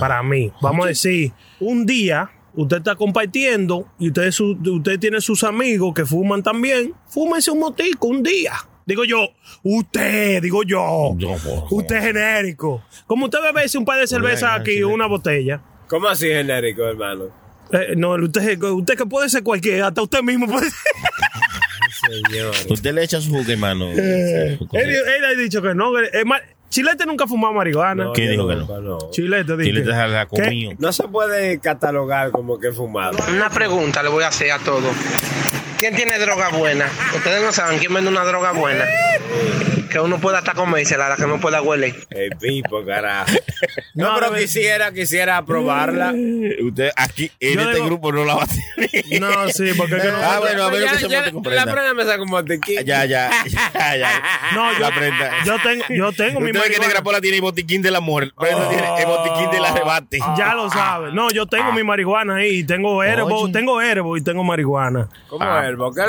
Para 0.00 0.22
mí. 0.22 0.50
Vamos 0.62 0.86
a 0.86 0.88
decir, 0.88 1.32
un 1.60 1.86
día 1.86 2.30
usted 2.54 2.78
está 2.78 2.94
compartiendo 2.96 3.86
y 3.98 4.08
usted, 4.08 4.30
su- 4.30 4.58
usted 4.62 4.98
tiene 4.98 5.20
sus 5.20 5.42
amigos 5.44 5.94
que 5.94 6.04
fuman 6.04 6.42
también. 6.42 6.92
Fúmese 7.08 7.50
un 7.50 7.60
motico 7.60 8.08
un 8.08 8.22
día. 8.22 8.52
Digo 8.84 9.04
yo, 9.04 9.28
usted, 9.62 10.42
digo 10.42 10.62
yo. 10.64 11.14
Yo, 11.16 11.36
por- 11.36 11.64
Usted 11.70 11.96
es 11.96 12.04
genérico. 12.04 12.82
Como 13.06 13.26
usted 13.26 13.38
bebe 13.40 13.64
un 13.78 13.84
par 13.84 14.00
de 14.00 14.06
cerveza 14.06 14.46
Oiga, 14.46 14.60
aquí, 14.60 14.82
una 14.82 15.06
botella. 15.06 15.62
¿Cómo 15.88 16.08
así 16.08 16.26
genérico, 16.26 16.82
hermano? 16.84 17.26
Eh, 17.72 17.94
no, 17.96 18.14
usted, 18.16 18.60
usted 18.62 18.96
que 18.96 19.06
puede 19.06 19.28
ser 19.30 19.42
cualquiera, 19.42 19.86
hasta 19.86 20.02
usted 20.02 20.20
mismo 20.22 20.46
puede 20.46 20.68
ser. 20.68 20.78
Señor. 22.10 22.54
Usted 22.70 22.92
le 22.94 23.04
echa 23.04 23.20
su 23.20 23.30
jugo, 23.30 23.44
hermano. 23.50 23.90
Él, 23.92 24.58
él 24.72 25.24
ha 25.24 25.34
dicho 25.40 25.62
que 25.62 25.74
no. 25.74 25.96
es 26.00 26.24
más, 26.26 26.40
Chilete 26.72 27.04
nunca 27.04 27.24
ha 27.24 27.28
fumado 27.28 27.52
marihuana. 27.52 28.12
¿Quién 28.14 28.30
dijo 28.30 28.48
que 28.48 28.56
no? 28.56 28.80
no? 28.80 28.98
Chilete, 29.10 29.58
dice. 29.58 29.82
deja 29.82 30.06
la 30.06 30.26
¿Qué? 30.26 30.42
comido. 30.42 30.72
No 30.78 30.90
se 30.90 31.06
puede 31.06 31.60
catalogar 31.60 32.30
como 32.30 32.58
que 32.58 32.72
fumado. 32.72 33.18
Una 33.28 33.50
pregunta 33.50 34.02
le 34.02 34.08
voy 34.08 34.24
a 34.24 34.28
hacer 34.28 34.52
a 34.52 34.58
todos. 34.58 34.96
¿Quién 35.78 35.94
tiene 35.94 36.18
droga 36.18 36.48
buena? 36.48 36.86
Ustedes 37.14 37.42
no 37.42 37.52
saben 37.52 37.78
quién 37.78 37.92
vende 37.92 38.08
una 38.08 38.24
droga 38.24 38.52
buena. 38.52 38.86
Que 39.92 40.00
uno 40.00 40.18
pueda 40.18 40.38
hasta 40.38 40.54
comérsela, 40.54 41.08
la 41.08 41.16
que 41.16 41.26
no 41.26 41.38
pueda 41.40 41.60
huele. 41.62 41.94
El 42.10 42.30
pipo, 42.38 42.84
carajo. 42.84 43.32
No, 43.94 44.08
No, 44.08 44.14
pero 44.14 44.30
no, 44.32 44.38
quisiera, 44.38 44.90
quisiera 44.90 45.44
probarla. 45.44 46.14
Usted 46.62 46.90
aquí 46.96 47.30
en 47.40 47.54
Yo 47.54 47.60
este 47.60 47.74
digo- 47.74 47.86
grupo 47.86 48.10
no 48.10 48.24
la 48.24 48.36
va 48.36 48.44
a 48.44 48.46
tener. 48.46 49.20
No, 49.20 49.48
sí, 49.50 49.70
porque 49.76 49.96
es 49.96 50.02
que 50.02 50.08
no. 50.12 50.16
Ah, 50.22 50.38
bueno, 50.40 50.62
a 50.64 50.70
ver 50.70 50.82
Ya- 50.84 50.92
que 50.92 50.98
se 50.98 51.08
ya- 51.10 51.20
monte 51.30 51.32
con 51.32 51.54
La 51.54 51.64
prenda. 51.64 51.92
me 51.94 52.04
saca 52.04 52.22
un 52.22 52.30
botiquín. 52.30 52.76
Ya, 52.86 53.04
ya, 53.04 53.30
ya, 53.46 53.96
ya. 53.96 54.22
No, 54.54 54.72
yo, 54.72 54.78
La 54.78 54.94
prenda. 54.94 55.30
yo 55.44 55.56
tengo, 55.62 55.84
yo 55.90 56.12
tengo 56.12 56.40
mi 56.40 56.46
Usted 56.46 56.52
ve 56.52 56.52
que 56.52 56.58
marihuana. 56.58 56.86
Negra 56.86 57.02
Pola 57.02 57.20
tiene 57.20 57.36
el 57.36 57.42
botiquín 57.42 57.82
del 57.82 57.94
amor. 57.96 58.32
Prenda 58.34 58.68
tiene 58.70 58.82
el 58.98 59.06
botiquín 59.06 59.50
del 59.50 59.64
arrebate. 59.64 60.18
Ya 60.38 60.54
lo 60.54 60.70
sabes. 60.70 61.12
No, 61.12 61.30
yo 61.30 61.46
tengo 61.46 61.70
mi 61.72 61.84
marihuana 61.84 62.36
ahí. 62.36 62.64
Tengo 62.64 63.02
herbo, 63.04 63.42
Oye. 63.42 63.52
tengo 63.52 63.80
herbo 63.82 64.16
y 64.16 64.22
tengo 64.24 64.42
marihuana. 64.42 65.08
¿Cómo 65.28 65.44
Ah? 65.44 65.70
¿Por 65.76 65.94
qué 65.94 66.00
la- 66.00 66.06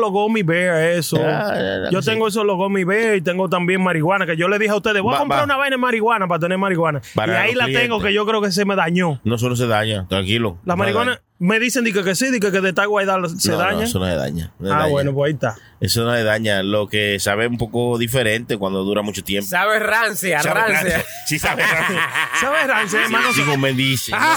Los 0.00 0.10
gummy 0.10 0.42
bear, 0.42 0.82
eso. 0.82 1.16
Ya, 1.18 1.24
ya, 1.54 1.84
ya, 1.84 1.90
yo 1.90 2.02
sí. 2.02 2.10
tengo 2.10 2.26
esos 2.28 2.44
los 2.44 2.56
bear 2.84 3.16
y 3.16 3.20
tengo 3.20 3.48
también 3.48 3.82
marihuana. 3.82 4.26
Que 4.26 4.36
yo 4.36 4.48
le 4.48 4.58
dije 4.58 4.70
a 4.72 4.76
ustedes, 4.76 5.02
voy 5.02 5.10
a 5.12 5.14
Va- 5.14 5.18
comprar 5.20 5.40
va. 5.40 5.44
una 5.44 5.56
vaina 5.56 5.74
de 5.76 5.80
marihuana 5.80 6.26
para 6.28 6.38
tener 6.40 6.58
marihuana. 6.58 7.00
Para 7.14 7.32
y 7.32 7.36
ahí 7.36 7.48
los 7.52 7.56
la 7.58 7.64
clientes. 7.64 7.82
tengo 7.88 8.00
que 8.02 8.12
yo 8.12 8.26
creo 8.26 8.40
que 8.42 8.50
se 8.52 8.64
me 8.64 8.76
dañó. 8.76 9.20
No, 9.24 9.34
eso 9.36 9.48
no 9.48 9.56
se 9.56 9.66
daña, 9.66 10.06
tranquilo. 10.08 10.58
La 10.64 10.74
No 10.74 10.78
marihuana, 10.78 11.10
daña. 11.12 11.22
me 11.38 11.58
dicen 11.60 11.84
di 11.84 11.92
que, 11.92 12.02
que 12.04 12.14
sí, 12.14 12.30
di 12.30 12.40
que, 12.40 12.50
que 12.52 12.60
de 12.60 12.68
estar 12.70 12.86
guardada 12.88 13.28
se 13.28 13.50
No, 13.50 13.56
no, 13.58 13.62
daña. 13.64 13.84
eso 13.84 13.98
no 13.98 14.06
se 14.06 14.14
daña. 14.16 14.52
no 14.58 14.66
se 14.68 14.72
ah, 14.74 14.76
daña. 14.78 14.90
bueno, 14.90 15.12
pues 15.14 15.28
ahí 15.28 15.34
está. 15.34 15.56
Eso 15.80 16.04
no 16.04 16.12
le 16.12 16.22
daña. 16.24 16.62
Lo 16.62 16.86
que 16.88 17.18
sabe 17.20 17.46
un 17.46 17.56
poco 17.58 17.96
diferente 17.98 18.56
cuando 18.58 18.84
dura 18.84 19.02
mucho 19.02 19.22
tiempo. 19.24 19.48
Sabe 19.48 19.78
rancia, 19.78 20.42
Sabe 20.42 20.60
rancia. 20.60 20.80
rancia. 20.82 21.04
Sí, 21.26 21.38
sabe 21.38 21.62
rancia. 21.66 22.00
¿Sabes, 22.40 22.66
Rance, 22.66 22.96
hermano? 23.02 23.32
Sí, 23.32 23.42
como 23.42 23.56
me 23.58 23.72
dice. 23.72 24.12
¿no? 24.12 24.18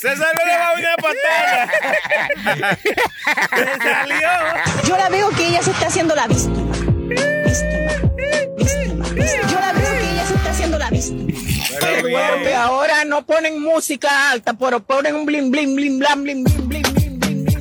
Se 0.00 0.08
salió 0.16 0.44
de 0.44 0.52
la 0.58 0.70
vaina 0.70 0.90
de 0.90 0.96
pantalla. 1.02 1.68
Se 3.56 3.64
salió. 3.82 4.28
Yo 4.84 4.96
la 4.96 5.08
veo 5.08 5.30
que 5.30 5.48
ella 5.48 5.60
se 5.62 5.72
está 5.72 5.88
haciendo 5.88 6.14
la 6.14 6.28
víctima. 6.28 6.72
Víctima. 7.08 7.92
Víctima. 8.14 9.04
Yo 9.50 9.60
la 9.60 9.72
veo 9.72 9.90
que 9.98 10.10
ella 10.12 10.24
se 10.24 10.34
está 10.34 10.50
haciendo 10.50 10.78
la 10.78 10.90
víctima. 10.90 11.32
Porque 12.00 12.54
ahora 12.54 13.04
no 13.04 13.26
ponen 13.26 13.60
música 13.60 14.30
alta, 14.30 14.52
pero 14.54 14.80
ponen 14.80 15.16
un 15.16 15.26
bling 15.26 15.50
bling 15.50 15.74
bling 15.74 15.98
blam 15.98 16.22
bling 16.22 16.44
bling 16.44 16.68
bling 16.68 16.82
bling 16.94 17.18
bling 17.18 17.48
bling. 17.48 17.58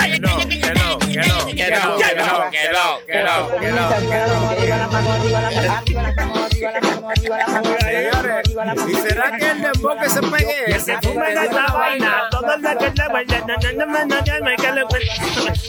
Que 0.00 0.18
no, 0.18 0.38
que 0.58 0.74
no, 0.74 0.98
que 0.98 1.14
no, 1.14 1.38
que 1.48 1.70
no, 1.70 1.96
que 2.00 2.16
no, 2.16 2.50
que 2.50 3.22
no, 3.22 3.50
que 3.56 3.70
no, 3.70 3.90
que 8.62 8.74
no. 8.74 8.86
Señores, 8.86 9.04
¿y 9.04 9.08
será 9.08 9.36
que 9.36 9.50
el 9.50 9.62
dembow 9.62 9.98
que 9.98 10.10
se 10.10 10.20
pegue 10.22 10.54
ese? 10.68 10.92
la 10.92 11.66
vaina. 11.72 12.22
Todo 12.30 12.54
el 12.54 12.60
que 12.78 12.92
la 12.96 13.08
vaina. 13.08 13.44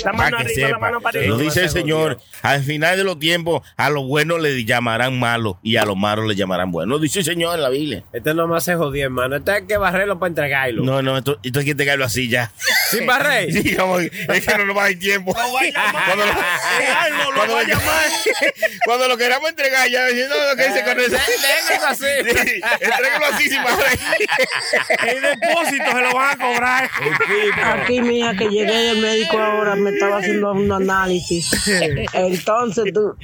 La 0.04 0.14
mano 0.14 0.38
que 0.38 0.44
arriba, 0.44 0.62
la 0.62 0.68
sepa, 0.68 0.78
mano 0.80 1.02
para 1.02 1.22
lo 1.22 1.38
dice 1.38 1.64
el 1.64 1.70
Señor, 1.70 2.20
al 2.42 2.64
final 2.64 2.98
de 2.98 3.04
los 3.04 3.20
tiempos, 3.20 3.62
a 3.78 3.90
los 3.90 4.06
buenos 4.06 4.40
le 4.42 4.66
llamarán 4.66 5.20
malos 5.20 5.56
y 5.62 5.78
a 5.78 5.86
los 5.86 5.96
malos 5.98 6.26
le 6.28 6.36
llamarán 6.36 6.72
buenos. 6.72 6.90
Lo 6.98 7.00
dice 7.00 7.20
el 7.20 7.26
Señor 7.26 7.56
en 7.56 7.62
la 7.62 7.70
Biblia. 7.70 8.04
Este 8.12 8.34
no 8.34 8.48
más 8.48 8.64
se 8.64 8.76
jodió, 8.76 9.06
hermano. 9.06 9.36
Este 9.38 9.52
hay 9.52 9.66
que 9.68 9.78
barrerlo 9.78 10.20
para 10.20 10.30
entregarlo. 10.30 10.84
No, 10.84 11.02
no, 11.02 11.18
esto, 11.18 11.40
esto 11.44 11.60
hay 11.60 11.66
que 11.66 11.72
entregarlo 11.72 12.06
así 12.06 12.30
ya. 12.30 12.52
¿Sin 12.90 13.06
barrer? 13.06 13.52
Sí, 13.52 13.76
como, 13.76 14.00
es 14.00 14.12
que 14.46 14.58
no 14.58 14.66
nos 14.66 14.78
va 14.78 14.82
a 14.86 14.90
dar 14.90 14.96
tiempo. 14.96 15.34
Cuando 15.34 16.26
lo, 16.26 16.32
lo 16.32 17.34
cuando 17.36 17.54
va 17.56 17.60
a 17.60 17.64
lo- 17.64 17.72
cuando 18.86 19.08
lo 19.08 19.18
queramos 19.18 19.50
entregar, 19.50 19.88
ya 19.90 20.08
diciendo 20.08 20.36
no, 20.50 20.56
que 20.56 20.64
se 20.72 20.84
con 20.84 21.00
eso. 21.00 21.16
Así. 21.88 22.06
Sí, 22.82 22.88
Entrégalo 22.88 23.26
así 23.28 23.48
sin. 23.48 23.62
El 25.08 25.22
depósito 25.22 25.92
se 25.92 26.02
lo 26.02 26.14
van 26.16 26.32
a 26.32 26.38
cobrar. 26.38 26.90
Aquí, 27.64 28.02
mija, 28.02 28.34
que 28.34 28.50
llegué 28.50 28.74
del 28.74 28.98
médico 28.98 29.38
ahora, 29.38 29.76
me 29.76 29.92
estaba 29.92 30.18
haciendo 30.18 30.52
un 30.52 30.72
análisis. 30.72 31.52
Entonces, 32.14 32.92
tú, 32.92 33.16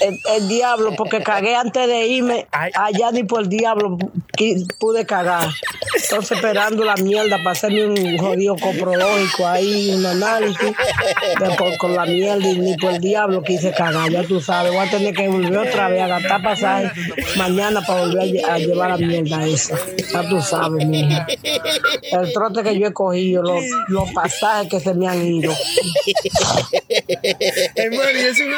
el, 0.00 0.18
el 0.36 0.48
diablo, 0.48 0.94
porque 0.96 1.22
cagué 1.22 1.56
antes 1.56 1.88
de 1.88 2.06
irme, 2.06 2.46
allá 2.52 3.10
ni 3.10 3.24
por 3.24 3.42
el 3.42 3.48
diablo 3.48 3.98
pude 4.78 5.04
cagar. 5.06 5.48
Entonces, 6.04 6.36
esperando 6.36 6.84
la 6.84 6.94
mierda 6.94 7.38
para 7.38 7.50
hacerme 7.50 7.86
un 7.86 8.18
jodido 8.18 8.54
coprológico 8.56 9.46
ahí, 9.48 9.90
un 9.92 10.06
análisis. 10.06 10.72
Después, 11.40 11.78
con 11.78 11.96
la 11.96 12.06
mierda 12.06 12.48
y 12.48 12.58
ni 12.58 12.76
por 12.76 12.92
el 12.92 13.00
diablo 13.00 13.42
quise 13.42 13.72
cagar, 13.72 14.08
ya 14.08 14.22
tú 14.22 14.40
sabes. 14.40 14.72
Voy 14.72 14.86
a 14.86 14.90
tener 14.90 15.14
que 15.14 15.26
volver 15.26 15.58
otra 15.58 15.88
vez 15.88 16.00
a 16.00 16.06
gastar 16.06 16.42
pasaje 16.42 16.92
mañana 17.36 17.80
para 17.82 18.02
volver 18.02 18.44
a, 18.44 18.54
a 18.54 18.58
llevar 18.58 18.90
la 18.90 18.99
mierda 19.00 19.46
esa. 19.46 19.76
Ya 20.12 20.28
tú 20.28 20.40
sabes, 20.40 20.86
mija. 20.86 21.26
El 22.12 22.32
trote 22.32 22.62
que 22.62 22.78
yo 22.78 22.88
he 22.88 22.92
cogido, 22.92 23.42
los, 23.42 23.64
los 23.88 24.10
pasajes 24.12 24.70
que 24.70 24.80
se 24.80 24.94
me 24.94 25.08
han 25.08 25.22
ido. 25.24 25.52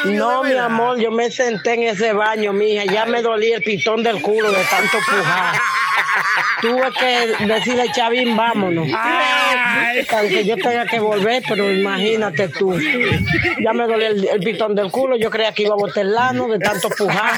No, 0.05 0.43
mi 0.43 0.53
amor, 0.53 0.99
yo 0.99 1.11
me 1.11 1.29
senté 1.31 1.73
en 1.73 1.83
ese 1.83 2.13
baño, 2.13 2.53
mija. 2.53 2.85
Ya 2.85 3.05
me 3.05 3.21
dolía 3.21 3.57
el 3.57 3.63
pitón 3.63 4.03
del 4.03 4.21
culo 4.21 4.51
de 4.51 4.63
tanto 4.65 4.97
pujar. 4.97 5.55
Tuve 6.61 6.91
que 6.97 7.45
decirle, 7.45 7.91
Chavín, 7.93 8.35
vámonos. 8.37 8.87
Aunque 10.11 10.45
yo 10.45 10.55
tenga 10.55 10.85
que 10.85 10.99
volver, 10.99 11.43
pero 11.47 11.71
imagínate 11.71 12.47
tú. 12.49 12.77
Ya 13.61 13.73
me 13.73 13.85
dolía 13.85 14.07
el, 14.09 14.27
el 14.27 14.39
pitón 14.39 14.75
del 14.75 14.89
culo. 14.89 15.17
Yo 15.17 15.29
creía 15.29 15.51
que 15.53 15.63
iba 15.63 15.73
a 15.73 15.77
botar 15.77 16.03
el 16.03 16.13
lano 16.13 16.47
de 16.47 16.59
tanto 16.59 16.89
pujar. 16.89 17.33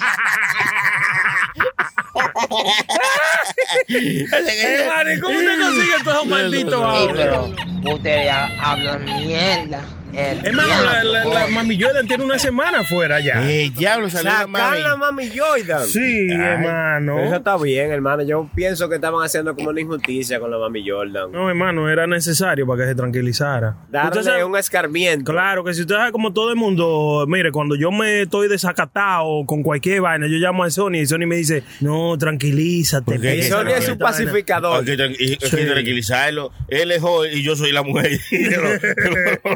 Hermano, 3.88 5.14
¿y 5.14 5.20
¿cómo 5.20 5.36
usted 5.38 5.60
consigue 5.62 6.04
todos 6.04 6.26
malditos 6.28 6.74
ahora? 6.74 7.42
Ustedes 7.84 8.34
hablan 8.60 9.06
mierda. 9.06 9.82
Hermano, 10.18 10.84
la, 10.84 11.04
la, 11.04 11.26
la 11.26 11.48
Mami 11.48 11.80
Jordan 11.82 12.08
tiene 12.08 12.24
una 12.24 12.40
semana 12.40 12.80
afuera 12.80 13.20
ya. 13.20 13.50
Eh, 13.50 13.72
diablo, 13.76 14.10
salió 14.10 14.32
la 14.32 14.48
mami. 14.48 14.78
Sacar 14.78 14.80
la 14.80 14.96
mami 14.96 15.30
Jordan. 15.36 15.88
Sí, 15.88 16.28
hermano. 16.32 17.20
Eso 17.20 17.36
está 17.36 17.58
bien, 17.58 17.92
hermano. 17.92 18.24
Yo 18.24 18.50
pienso 18.56 18.88
que 18.90 18.96
estaban 18.96 19.24
haciendo 19.26 19.56
como 19.56 19.70
una 19.70 19.82
injusticia 19.82 20.40
con 20.40 20.52
la 20.52 20.58
mami 20.58 20.88
Jordan. 20.90 21.32
No, 21.32 21.50
hermano, 21.50 21.90
era 21.90 22.08
necesario 22.08 22.66
para 22.66 22.84
que 22.84 22.90
se 22.90 22.96
tranquilizara. 22.96 23.76
Darle 23.90 24.24
sabe- 24.24 24.44
un 24.44 24.58
escarmiento. 24.58 25.32
Claro, 25.32 25.64
que 25.64 25.74
si 25.74 25.82
usted 25.82 25.96
sabe 25.96 26.12
como 26.12 26.32
todo 26.34 26.50
el 26.50 26.56
mundo, 26.56 27.26
mire, 27.28 27.52
cuando 27.52 27.76
yo 27.76 27.92
me 27.92 28.22
estoy 28.24 28.48
desacatado 28.48 29.46
con 29.46 29.64
cualquier 29.64 30.02
vaina, 30.02 30.28
yo 30.28 30.38
llamo 30.38 30.64
a 30.64 30.70
Sony 30.70 30.96
y 31.02 31.06
Sony 31.06 31.26
me 31.28 31.36
dice, 31.36 31.64
no, 31.82 32.18
tranquilízate. 32.18 33.04
Porque 33.14 33.44
Sony 33.44 33.70
es 33.70 33.90
un 33.90 33.98
vaina". 33.98 34.06
pacificador. 34.06 34.80
Hay 34.80 34.86
que, 34.86 35.38
tranquilizarlo. 35.66 36.52
Él 36.68 36.92
es 36.92 37.02
joven 37.02 37.32
y 37.34 37.44
yo 37.44 37.56
soy 37.56 37.72
la 37.72 37.84
mujer. 37.84 38.12
lo, 38.32 38.62
lo, 38.62 39.56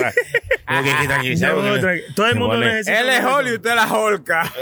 Que. 0.00 0.70
No, 0.70 1.76
tranqui- 1.76 2.14
todo 2.14 2.26
el 2.26 2.36
mundo 2.36 2.56
necesita 2.58 3.00
Él 3.00 3.08
es 3.10 3.24
Holly 3.24 3.50
y 3.50 3.54
usted 3.54 3.74
la 3.74 3.92
holca. 3.92 4.50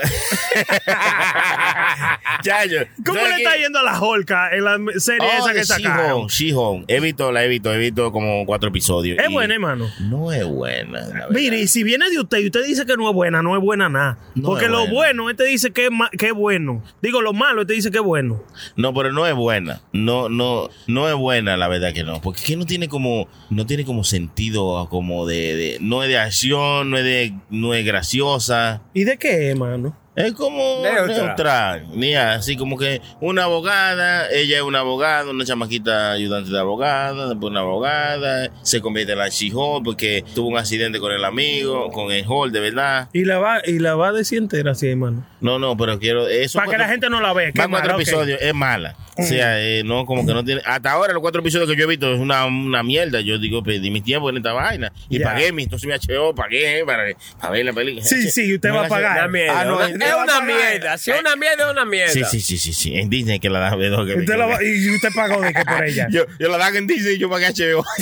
Chayo, 2.43 2.87
¿Cómo 3.05 3.19
¿sabes 3.19 3.37
le 3.37 3.43
está 3.43 3.57
yendo 3.57 3.79
a 3.79 3.83
la 3.83 4.01
Holca 4.01 4.51
en 4.55 4.65
la 4.65 4.79
serie 4.99 5.27
Oh, 5.29 5.49
esa 5.49 5.53
que 5.53 5.65
sacaron? 5.65 6.27
She-Hulk. 6.29 6.85
He 6.89 7.01
visto, 7.01 7.33
la 7.33 7.45
he 7.45 7.49
visto, 7.49 7.73
he 7.73 7.79
visto 7.79 8.13
como 8.13 8.45
cuatro 8.47 8.69
episodios. 8.69 9.19
Es 9.19 9.31
buena, 9.31 9.55
hermano. 9.55 9.91
No 10.01 10.33
es 10.33 10.45
buena. 10.45 11.27
Mire, 11.31 11.59
y 11.61 11.69
si 11.69 11.83
viene 11.83 12.09
de 12.11 12.19
usted 12.21 12.39
y 12.39 12.47
usted 12.47 12.65
dice 12.65 12.87
que 12.87 12.97
no 12.97 13.09
es 13.09 13.15
buena, 13.15 13.43
no 13.43 13.57
es 13.57 13.63
buena 13.63 13.89
nada. 13.89 14.19
No 14.35 14.49
Porque 14.49 14.69
lo 14.69 14.79
buena. 14.81 14.93
bueno, 14.95 15.31
este 15.31 15.45
dice 15.45 15.73
que 15.73 15.87
es, 15.87 15.91
que 16.17 16.29
es 16.29 16.33
bueno. 16.35 16.83
Digo, 17.03 17.21
lo 17.23 17.33
malo, 17.33 17.63
este 17.63 17.75
dice 17.75 17.91
que 17.91 17.99
es 17.99 18.05
bueno. 18.05 18.43
No, 18.77 18.95
pero 18.95 19.13
no 19.13 19.27
es 19.27 19.35
buena. 19.35 19.81
No, 19.93 20.29
no, 20.29 20.71
no 20.87 21.09
es 21.09 21.15
buena, 21.15 21.57
la 21.57 21.69
verdad 21.69 21.93
que 21.93 22.05
no. 22.05 22.21
Porque 22.21 22.41
es 22.41 22.47
que 22.47 22.57
no 22.57 22.67
tiene 22.67 22.89
como, 22.89 23.29
no 23.51 23.67
tiene 23.67 23.85
como 23.85 24.05
sentido 24.05 24.89
como 24.89 25.27
de, 25.29 25.55
de- 25.55 25.79
no 25.81 26.03
es 26.03 26.09
de 26.09 26.19
acción, 26.19 26.91
no 26.91 26.99
es 26.99 27.05
de, 27.05 27.35
no 27.51 27.75
es 27.75 27.85
graciosa. 27.87 28.83
¿Y 28.95 29.05
de 29.05 29.17
qué, 29.19 29.51
hermano? 29.51 29.97
Es 30.19 30.33
como 30.33 30.83
Neutra. 30.83 31.07
neutral. 31.07 31.87
Mira, 31.95 32.35
así 32.35 32.57
como 32.57 32.77
que 32.77 33.01
una 33.21 33.45
abogada, 33.45 34.29
ella 34.31 34.57
es 34.57 34.63
una 34.63 34.81
abogada, 34.81 35.31
una 35.31 35.45
chamaquita 35.45 36.13
ayudante 36.13 36.51
de 36.51 36.59
abogada, 36.59 37.29
después 37.29 37.51
una 37.51 37.61
abogada, 37.61 38.51
se 38.63 38.81
convierte 38.81 39.13
en 39.13 39.19
la 39.19 39.29
She-Hulk 39.29 39.85
porque 39.85 40.25
tuvo 40.35 40.49
un 40.49 40.59
accidente 40.59 40.99
con 40.99 41.13
el 41.13 41.25
amigo, 41.25 41.91
con 41.91 42.11
el 42.13 42.25
Hulk, 42.27 42.53
de 42.53 42.61
verdad. 42.61 43.09
Y 43.13 43.25
la 43.25 43.39
va, 43.39 43.61
y 43.65 43.79
la 43.79 43.95
va 43.95 44.09
a 44.09 44.13
decir 44.13 44.39
entera 44.39 44.73
así, 44.73 44.89
hermano. 44.89 45.25
No, 45.41 45.59
no, 45.59 45.77
pero 45.77 45.99
quiero 45.99 46.27
eso. 46.27 46.59
Para 46.59 46.71
que 46.71 46.79
la 46.79 46.89
gente 46.89 47.09
no 47.11 47.21
la 47.21 47.33
vea. 47.33 47.53
que 47.53 47.59
Va 47.59 47.65
es 47.65 47.71
cuatro 47.71 47.95
episodios, 47.95 48.41
es 48.41 48.55
mala. 48.55 48.97
O 49.17 49.23
sea, 49.23 49.61
eh, 49.61 49.83
no, 49.85 50.07
como 50.07 50.25
que 50.25 50.33
no 50.33 50.45
tiene. 50.45 50.63
Hasta 50.65 50.93
ahora, 50.93 51.13
los 51.13 51.21
cuatro 51.21 51.41
episodios 51.41 51.69
que 51.69 51.77
yo 51.77 51.85
he 51.85 51.89
visto 51.89 52.13
es 52.13 52.21
una, 52.21 52.47
una 52.47 52.83
mierda. 52.83 53.21
Yo 53.21 53.39
digo, 53.39 53.63
perdí 53.63 53.91
mi 53.91 54.01
tiempo 54.01 54.31
en 54.31 54.37
esta 54.37 54.53
vaina. 54.53 54.93
Y 55.09 55.19
pagué 55.19 55.53
mi, 55.53 55.65
entonces 55.65 55.89
mi 55.89 55.95
HBO, 55.95 56.35
pagué 56.35 56.85
para, 56.87 57.03
para 57.41 57.53
ver 57.53 57.65
la 57.65 57.73
película. 57.73 58.05
Sí, 58.05 58.31
sí, 58.31 58.55
usted 58.55 58.73
va 58.73 58.87
a 58.87 58.89
pagar. 58.89 59.29
Ah, 59.51 59.65
no, 59.65 59.79
es 60.09 60.15
una 60.15 60.41
mierda. 60.41 60.99
Si 60.99 61.11
es 61.11 61.21
una 61.21 61.37
mierda, 61.37 61.67
es 61.67 61.73
una 61.73 61.85
mierda. 61.85 62.13
Sí, 62.13 62.23
sí, 62.31 62.41
sí, 62.41 62.59
sí, 62.59 62.73
sí. 62.73 62.95
En 62.97 63.11
Disney 63.11 63.39
que 63.41 63.51
la 63.51 63.61
dan 63.61 63.79
que 63.79 64.15
Usted 64.17 64.37
la 64.37 64.47
va- 64.47 64.63
y 64.63 64.89
usted 64.91 65.09
pagó 65.15 65.41
de 65.41 65.53
que 65.53 65.65
por 65.65 65.85
ella. 65.85 66.07
yo, 66.11 66.25
yo 66.39 66.49
la 66.49 66.59
dan 66.59 66.77
en 66.77 66.87
Disney 66.87 67.15
y 67.15 67.19
yo 67.19 67.29
pagué 67.31 67.47
HBO. 67.49 67.85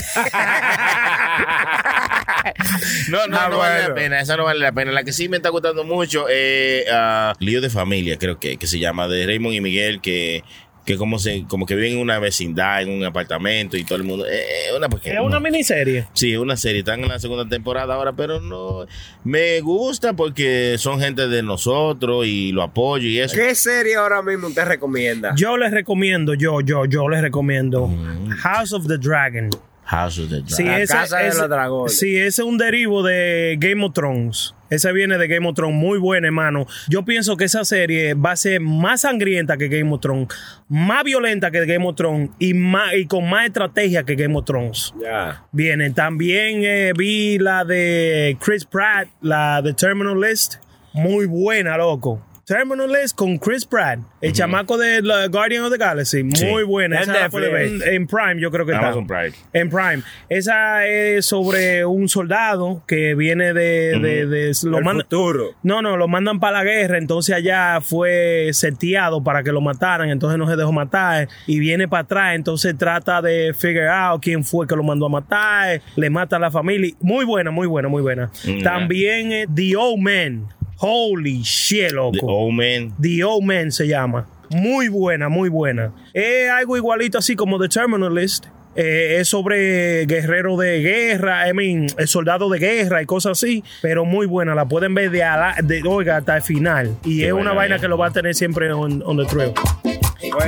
no, 3.09 3.27
no, 3.27 3.37
Ah, 3.39 3.49
no 3.51 3.59
vale 3.59 3.89
la 3.89 3.95
pena. 3.95 4.21
Esa 4.21 4.37
no 4.37 4.45
vale 4.45 4.61
la 4.61 4.73
pena. 4.73 4.93
La 4.93 5.05
que 5.05 5.13
sí 5.13 5.29
me 5.29 5.37
está 5.37 5.49
gustando 5.51 5.85
mucho 5.85 6.29
es 6.29 6.85
ah, 6.91 7.35
Lío 7.41 7.61
de 7.61 7.71
Familia, 7.71 8.17
creo 8.19 8.39
que, 8.39 8.57
que 8.57 8.67
se 8.67 8.79
llama, 8.79 9.09
de 9.09 9.27
Raymond 9.27 9.55
y 9.55 9.61
Miguel, 9.61 10.01
que 10.01 10.43
que 10.87 10.97
como 10.97 11.19
se, 11.19 11.45
como 11.49 11.67
que 11.67 11.75
viven 11.75 11.95
en 11.95 11.99
una 11.99 12.19
vecindad, 12.19 12.81
en 12.81 12.91
un 12.91 13.05
apartamento 13.05 13.77
y 13.77 13.85
todo 13.85 13.99
el 13.99 14.05
mundo. 14.05 14.25
eh, 14.27 14.31
eh, 14.71 14.77
una 14.77 14.89
porque- 14.89 15.11
Es 15.13 15.19
una 15.21 15.41
miniserie. 15.41 16.07
Sí, 16.15 16.33
es 16.33 16.39
una 16.39 16.57
serie. 16.57 16.79
Están 16.79 17.01
en 17.03 17.09
la 17.09 17.19
segunda 17.19 17.47
temporada 17.47 17.95
ahora, 17.95 18.13
pero 18.15 18.41
no. 18.41 18.87
Me 19.25 19.61
gusta 19.61 20.13
porque 20.15 20.77
son 20.79 21.01
gente 21.01 21.27
de 21.29 21.43
nosotros 21.43 22.25
y 22.27 22.53
lo 22.53 22.63
apoyo 22.63 23.09
y 23.09 23.19
eso. 23.19 23.37
¿Qué 23.37 23.55
serie 23.57 23.97
ahora 23.97 24.23
mismo 24.23 24.47
usted 24.47 24.65
recomienda? 24.65 25.35
Yo 25.37 25.57
les 25.57 25.73
recomiendo, 25.73 26.35
yo, 26.35 26.61
yo, 26.61 26.85
yo 26.87 27.09
les 27.09 27.21
recomiendo 27.21 27.89
Mm. 27.89 28.31
House 28.31 28.73
of 28.73 28.87
the 28.87 28.97
Dragon. 28.99 29.51
House 29.87 30.19
of 30.19 30.29
the 30.29 30.41
Dragon. 30.43 30.49
Sí, 30.57 30.65
La 30.65 30.81
ese, 30.81 30.93
Casa 30.93 31.19
de 31.19 31.29
ese- 31.29 31.39
los 31.39 31.49
Dragones. 31.49 31.99
sí, 31.99 32.17
ese 32.17 32.27
es 32.43 32.47
un 32.47 32.59
derivo 32.59 33.03
de 33.03 33.57
Game 33.59 33.85
of 33.85 33.93
Thrones. 33.95 34.53
Ese 34.69 34.93
viene 34.93 35.17
de 35.17 35.29
Game 35.29 35.47
of 35.49 35.55
Thrones, 35.55 35.77
muy 35.77 35.97
buena, 36.01 36.27
hermano. 36.27 36.67
Yo 36.89 37.05
pienso 37.05 37.37
que 37.37 37.45
esa 37.45 37.65
serie 37.65 38.15
va 38.15 38.33
a 38.33 38.37
ser 38.37 38.61
más 38.61 39.03
sangrienta 39.03 39.57
que 39.57 39.69
Game 39.69 39.93
of 39.95 40.01
Thrones, 40.01 40.27
más 40.69 41.05
violenta 41.05 41.53
que 41.53 41.65
Game 41.67 41.87
of 41.87 41.95
Thrones 41.95 42.31
y, 42.41 42.53
más, 42.53 42.93
y 42.95 43.07
con 43.07 43.31
más 43.31 43.47
estrategia 43.47 44.03
que 44.03 44.17
Game 44.17 44.37
of 44.37 44.45
Thrones. 44.45 44.93
Ya. 45.01 45.45
Viene. 45.53 45.91
También 45.91 46.63
eh, 46.65 46.93
vi 46.97 47.39
la 47.39 47.65
de 47.65 48.37
Chris 48.45 48.65
Pratt, 48.65 49.07
la 49.23 49.63
de 49.63 49.73
Terminal 49.73 50.21
List. 50.21 50.57
Muy 50.95 51.27
buena, 51.27 51.77
loco. 51.77 52.21
Terminal 52.51 52.89
List 52.93 53.17
con 53.17 53.39
Chris 53.39 53.65
Pratt, 53.65 53.99
el 54.21 54.33
chamaco 54.33 54.79
de 54.79 55.03
la 55.03 55.27
Guardian 55.27 55.65
of 55.65 55.73
the 55.73 55.79
Galaxy. 55.79 56.23
Muy 56.23 56.37
Sí. 56.39 56.63
buena. 56.65 56.99
En 56.99 57.03
Esa 57.03 57.13
la 57.23 57.29
puede 57.29 57.51
ver. 57.53 57.63
Netflix. 57.73 57.87
En 57.93 58.07
Prime, 58.07 58.41
yo 58.41 58.53
creo 58.53 58.65
que 58.65 58.71
está. 58.71 58.85
Amazon 58.87 59.05
Prime. 59.09 59.33
En 59.53 59.69
Prime. 59.69 60.03
Esa 60.29 60.87
es 60.87 61.27
sobre 61.27 61.85
un 61.85 62.09
soldado 62.09 62.85
que 62.87 63.17
viene 63.17 63.53
de. 63.53 63.99
de- 63.99 64.27
de- 64.27 64.53
lo 64.63 64.79
futuro. 64.93 65.57
no, 65.65 65.83
no, 65.83 65.97
lo 65.97 66.07
mandan 66.07 66.39
para 66.39 66.59
la 66.59 66.65
guerra, 66.65 66.99
entonces 66.99 67.35
allá 67.35 67.81
fue 67.81 68.51
seteado 68.53 69.25
para 69.25 69.43
que 69.43 69.51
lo 69.51 69.61
mataran, 69.61 70.11
entonces 70.11 70.39
no 70.39 70.49
se 70.49 70.55
dejó 70.55 70.71
matar 70.71 71.29
y 71.49 71.59
viene 71.59 71.89
para 71.89 72.03
atrás, 72.05 72.37
entonces 72.37 72.79
trata 72.79 73.21
de 73.23 73.55
figure 73.59 73.89
out 73.89 74.23
quién 74.23 74.45
fue 74.45 74.69
que 74.69 74.77
lo 74.77 74.85
mandó 74.85 75.07
a 75.07 75.09
matar, 75.09 75.81
le 75.97 76.11
mata 76.11 76.37
a 76.37 76.39
la 76.39 76.53
familia. 76.53 76.95
Muy 77.01 77.25
buena, 77.25 77.51
muy 77.51 77.67
buena, 77.67 77.89
muy 77.89 78.03
buena. 78.03 78.31
Mm, 78.45 78.63
También 78.63 79.33
eh, 79.33 79.47
The 79.53 79.75
Old 79.77 79.99
Man. 80.01 80.47
Holy 80.79 81.43
shit, 81.43 81.93
loco. 81.93 82.19
The 82.19 82.27
Old 82.27 82.53
Man. 82.55 82.93
The 83.01 83.25
Old 83.25 83.45
Man 83.45 83.73
se 83.73 83.87
llama. 83.89 84.27
Muy 84.51 84.89
buena, 84.89 85.29
muy 85.29 85.49
buena. 85.49 85.93
Es 86.13 86.49
algo 86.51 86.77
igualito 86.77 87.19
así 87.19 87.35
como 87.35 87.59
The 87.59 87.69
Terminal 87.69 88.15
List. 88.15 88.47
Eh, 88.79 89.17
es 89.21 89.29
sobre 89.29 90.05
guerrero 90.05 90.59
de 90.59 90.81
guerra, 90.83 91.49
I 91.49 91.55
mean, 91.55 91.87
eh, 91.99 92.07
soldado 92.07 92.51
de 92.51 92.59
guerra 92.59 93.01
y 93.01 93.07
cosas 93.07 93.43
así, 93.43 93.65
pero 93.81 94.05
muy 94.05 94.27
buena. 94.27 94.55
La 94.55 94.67
pueden 94.67 94.95
ver 94.95 95.11
de, 95.11 95.23
ala- 95.25 95.57
de 95.65 95.83
oiga, 95.89 96.19
hasta 96.19 96.37
el 96.37 96.43
final. 96.43 96.95
Y 97.03 97.21
Qué 97.21 97.29
es 97.29 97.33
una 97.33 97.55
vaina 97.55 97.79
que 97.79 97.89
lo 97.89 97.97
va 97.97 98.09
a 98.09 98.11
tener 98.13 98.35
siempre 98.35 98.71
on, 98.75 99.03
on 99.07 99.17
the 99.17 99.25
trail. 99.25 99.53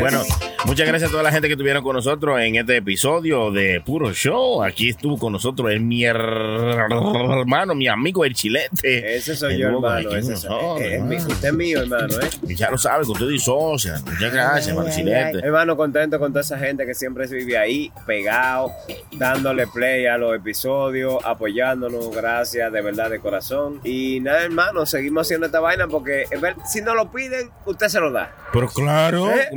Bueno, 0.00 0.22
muchas 0.64 0.88
gracias 0.88 1.10
a 1.10 1.12
toda 1.12 1.22
la 1.22 1.30
gente 1.30 1.46
que 1.48 1.52
estuvieron 1.52 1.82
con 1.82 1.94
nosotros 1.94 2.40
en 2.40 2.56
este 2.56 2.76
episodio 2.78 3.50
de 3.50 3.80
Puro 3.84 4.12
Show. 4.12 4.62
Aquí 4.62 4.88
estuvo 4.90 5.18
con 5.18 5.32
nosotros 5.32 5.70
el 5.70 5.80
mi 5.80 6.04
hermano, 6.04 7.74
mi 7.74 7.86
amigo 7.86 8.24
el 8.24 8.34
chilete. 8.34 9.16
ese 9.16 9.36
soy 9.36 9.58
yo, 9.58 9.68
hermano. 9.68 10.10
Ese 10.14 10.30
nosotros, 10.32 10.80
eh, 10.80 11.00
usted 11.28 11.48
es 11.48 11.54
mío, 11.54 11.82
hermano, 11.82 12.14
¿eh? 12.20 12.54
Ya 12.54 12.70
lo 12.70 12.78
sabe, 12.78 13.04
que 13.04 13.10
usted 13.12 13.28
disocia. 13.28 14.00
Muchas 14.04 14.32
gracias, 14.32 14.68
hermano 14.68 14.90
chilete. 14.90 15.38
Hermano, 15.38 15.76
contento 15.76 16.18
con 16.18 16.32
toda 16.32 16.40
esa 16.40 16.58
gente 16.58 16.86
que 16.86 16.94
siempre 16.94 17.26
vive 17.26 17.58
ahí, 17.58 17.92
pegado, 18.06 18.72
dándole 19.12 19.66
play 19.66 20.06
a 20.06 20.16
los 20.16 20.34
episodios, 20.34 21.22
apoyándonos, 21.24 22.10
gracias, 22.14 22.72
de 22.72 22.80
verdad, 22.80 23.10
de 23.10 23.20
corazón. 23.20 23.80
Y 23.84 24.20
nada, 24.20 24.42
hermano, 24.44 24.86
seguimos 24.86 25.26
haciendo 25.26 25.46
esta 25.46 25.60
vaina 25.60 25.86
porque 25.88 26.24
es 26.30 26.40
ver- 26.40 26.56
si 26.66 26.80
no 26.80 26.94
lo 26.94 27.10
piden, 27.12 27.50
usted 27.66 27.88
se 27.88 28.00
lo 28.00 28.10
da. 28.10 28.32
Pero 28.52 28.68
claro, 28.68 29.30
¿Eh? 29.30 29.48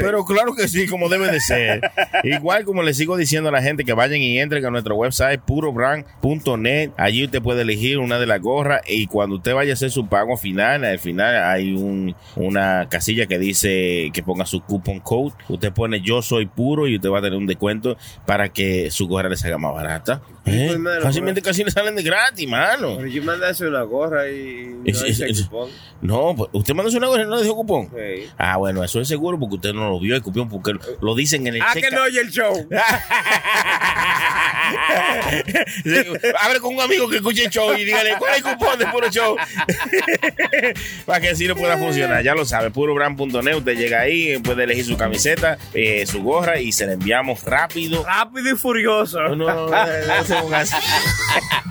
Pero 0.00 0.24
claro 0.24 0.54
que 0.54 0.68
sí, 0.68 0.86
como 0.86 1.08
debe 1.08 1.30
de 1.30 1.40
ser. 1.40 1.80
Igual 2.24 2.64
como 2.64 2.82
le 2.82 2.94
sigo 2.94 3.16
diciendo 3.16 3.48
a 3.48 3.52
la 3.52 3.62
gente 3.62 3.84
que 3.84 3.92
vayan 3.92 4.20
y 4.20 4.38
entren 4.38 4.64
a 4.64 4.70
nuestro 4.70 4.96
website 4.96 5.40
purobrand.net. 5.40 6.90
Allí 6.96 7.24
usted 7.24 7.42
puede 7.42 7.62
elegir 7.62 7.98
una 7.98 8.18
de 8.18 8.26
las 8.26 8.40
gorras 8.40 8.80
y 8.86 9.06
cuando 9.06 9.36
usted 9.36 9.54
vaya 9.54 9.72
a 9.72 9.74
hacer 9.74 9.90
su 9.90 10.08
pago 10.08 10.36
final, 10.36 10.84
al 10.84 10.98
final 10.98 11.36
hay 11.42 11.74
un, 11.74 12.14
una 12.36 12.88
casilla 12.88 13.26
que 13.26 13.38
dice 13.38 14.10
que 14.12 14.22
ponga 14.22 14.46
su 14.46 14.62
coupon 14.62 15.00
code. 15.00 15.34
Usted 15.48 15.72
pone 15.72 16.00
yo 16.00 16.22
soy 16.22 16.46
puro 16.46 16.86
y 16.86 16.96
usted 16.96 17.10
va 17.10 17.18
a 17.18 17.22
tener 17.22 17.38
un 17.38 17.46
descuento 17.46 17.96
para 18.26 18.48
que 18.50 18.90
su 18.90 19.08
gorra 19.08 19.28
le 19.28 19.36
salga 19.36 19.58
más 19.58 19.74
barata. 19.74 20.22
¿Eh? 20.48 20.66
Pues, 20.68 20.78
mano, 20.78 21.00
Fácilmente 21.02 21.42
casi 21.42 21.64
le 21.64 21.70
salen 21.70 21.94
de 21.96 22.02
gratis, 22.02 22.48
mano. 22.48 22.96
Pero 22.96 23.08
yo 23.08 23.22
hacer 23.44 23.68
una 23.68 23.82
gorra 23.82 24.28
y 24.28 24.66
no 24.66 24.82
Es- 24.84 25.02
es- 25.20 25.42
cupón. 25.44 25.70
No, 26.00 26.34
pues, 26.36 26.50
usted 26.52 26.74
mandó 26.74 26.96
una 26.96 27.06
gorra 27.08 27.22
y 27.22 27.26
no 27.26 27.36
le 27.36 27.42
dijo 27.42 27.56
cupón. 27.56 27.88
Sí. 27.90 28.24
Ah, 28.38 28.56
bueno, 28.56 28.84
eso 28.84 29.00
es 29.00 29.08
seguro 29.08 29.38
porque 29.38 29.56
usted 29.56 29.72
no 29.72 29.88
lo 29.90 30.00
vio 30.00 30.14
el 30.14 30.22
cupón 30.22 30.48
porque 30.48 30.74
lo 31.00 31.14
dicen 31.14 31.46
en 31.46 31.56
el 31.56 31.62
Ah, 31.62 31.72
que 31.74 31.90
no 31.90 32.02
oye 32.02 32.20
el 32.20 32.30
show. 32.30 32.68
Hable 36.40 36.60
con 36.60 36.74
un 36.74 36.80
amigo 36.80 37.08
que 37.08 37.16
escuche 37.16 37.44
el 37.44 37.50
show 37.50 37.72
y 37.76 37.84
dígale 37.84 38.14
cuál 38.18 38.32
es 38.32 38.38
el 38.38 38.44
cupón 38.44 38.78
de 38.78 38.86
puro 38.86 39.10
show. 39.10 39.36
Para 41.06 41.20
que 41.20 41.30
así 41.30 41.46
no 41.46 41.56
pueda 41.56 41.76
funcionar. 41.78 42.22
Ya 42.22 42.34
lo 42.34 42.44
sabe, 42.44 42.70
purobrand.net. 42.70 43.56
Usted 43.56 43.76
llega 43.76 44.00
ahí, 44.00 44.38
puede 44.38 44.64
elegir 44.64 44.84
su 44.84 44.96
camiseta, 44.96 45.58
eh, 45.74 46.06
su 46.06 46.22
gorra 46.22 46.60
y 46.60 46.72
se 46.72 46.86
la 46.86 46.92
enviamos 46.92 47.42
rápido. 47.44 48.04
Rápido 48.04 48.54
y 48.54 48.56
furioso. 48.56 49.20
No, 49.20 49.36
no, 49.36 49.54
no, 49.54 49.70
no 49.70 50.24
así. 50.52 50.74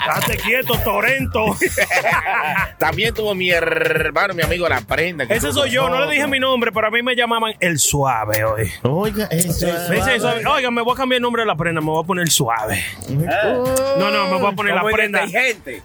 Date 0.07 0.37
quieto, 0.37 0.77
Torrento. 0.83 1.57
También 2.77 3.13
tuvo 3.13 3.35
mi 3.35 3.49
hermano, 3.49 4.33
mi 4.33 4.41
amigo 4.43 4.67
La 4.69 4.81
Prenda. 4.81 5.25
que 5.27 5.33
Ese 5.33 5.51
soy 5.51 5.71
yo, 5.71 5.89
no 5.89 6.05
le 6.05 6.11
dije 6.11 6.27
mi 6.27 6.39
nombre, 6.39 6.71
pero 6.71 6.87
a 6.87 6.91
mí 6.91 7.01
me 7.01 7.15
llamaban 7.15 7.53
el 7.59 7.77
suave 7.79 8.43
hoy. 8.45 8.71
Oiga, 8.83 9.27
dicen 9.27 9.53
suave. 9.53 10.45
Oiga, 10.47 10.71
me 10.71 10.81
voy 10.81 10.93
a 10.93 10.97
cambiar 10.97 11.17
el 11.17 11.23
nombre 11.23 11.41
de 11.41 11.47
la 11.47 11.55
prenda, 11.55 11.81
me 11.81 11.87
voy 11.87 12.03
a 12.03 12.07
poner 12.07 12.29
suave. 12.29 12.83
No, 13.09 14.11
no, 14.11 14.27
me 14.27 14.37
voy 14.39 14.51
a 14.51 14.55
poner 14.55 14.75
la 14.75 14.83
prenda. 14.83 15.21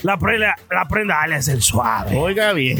La 0.02 0.16
prenda, 0.18 0.54
la 0.70 0.86
prenda 0.86 1.20
alias 1.20 1.48
el 1.48 1.62
suave. 1.62 2.16
Oiga 2.16 2.52
bien, 2.52 2.78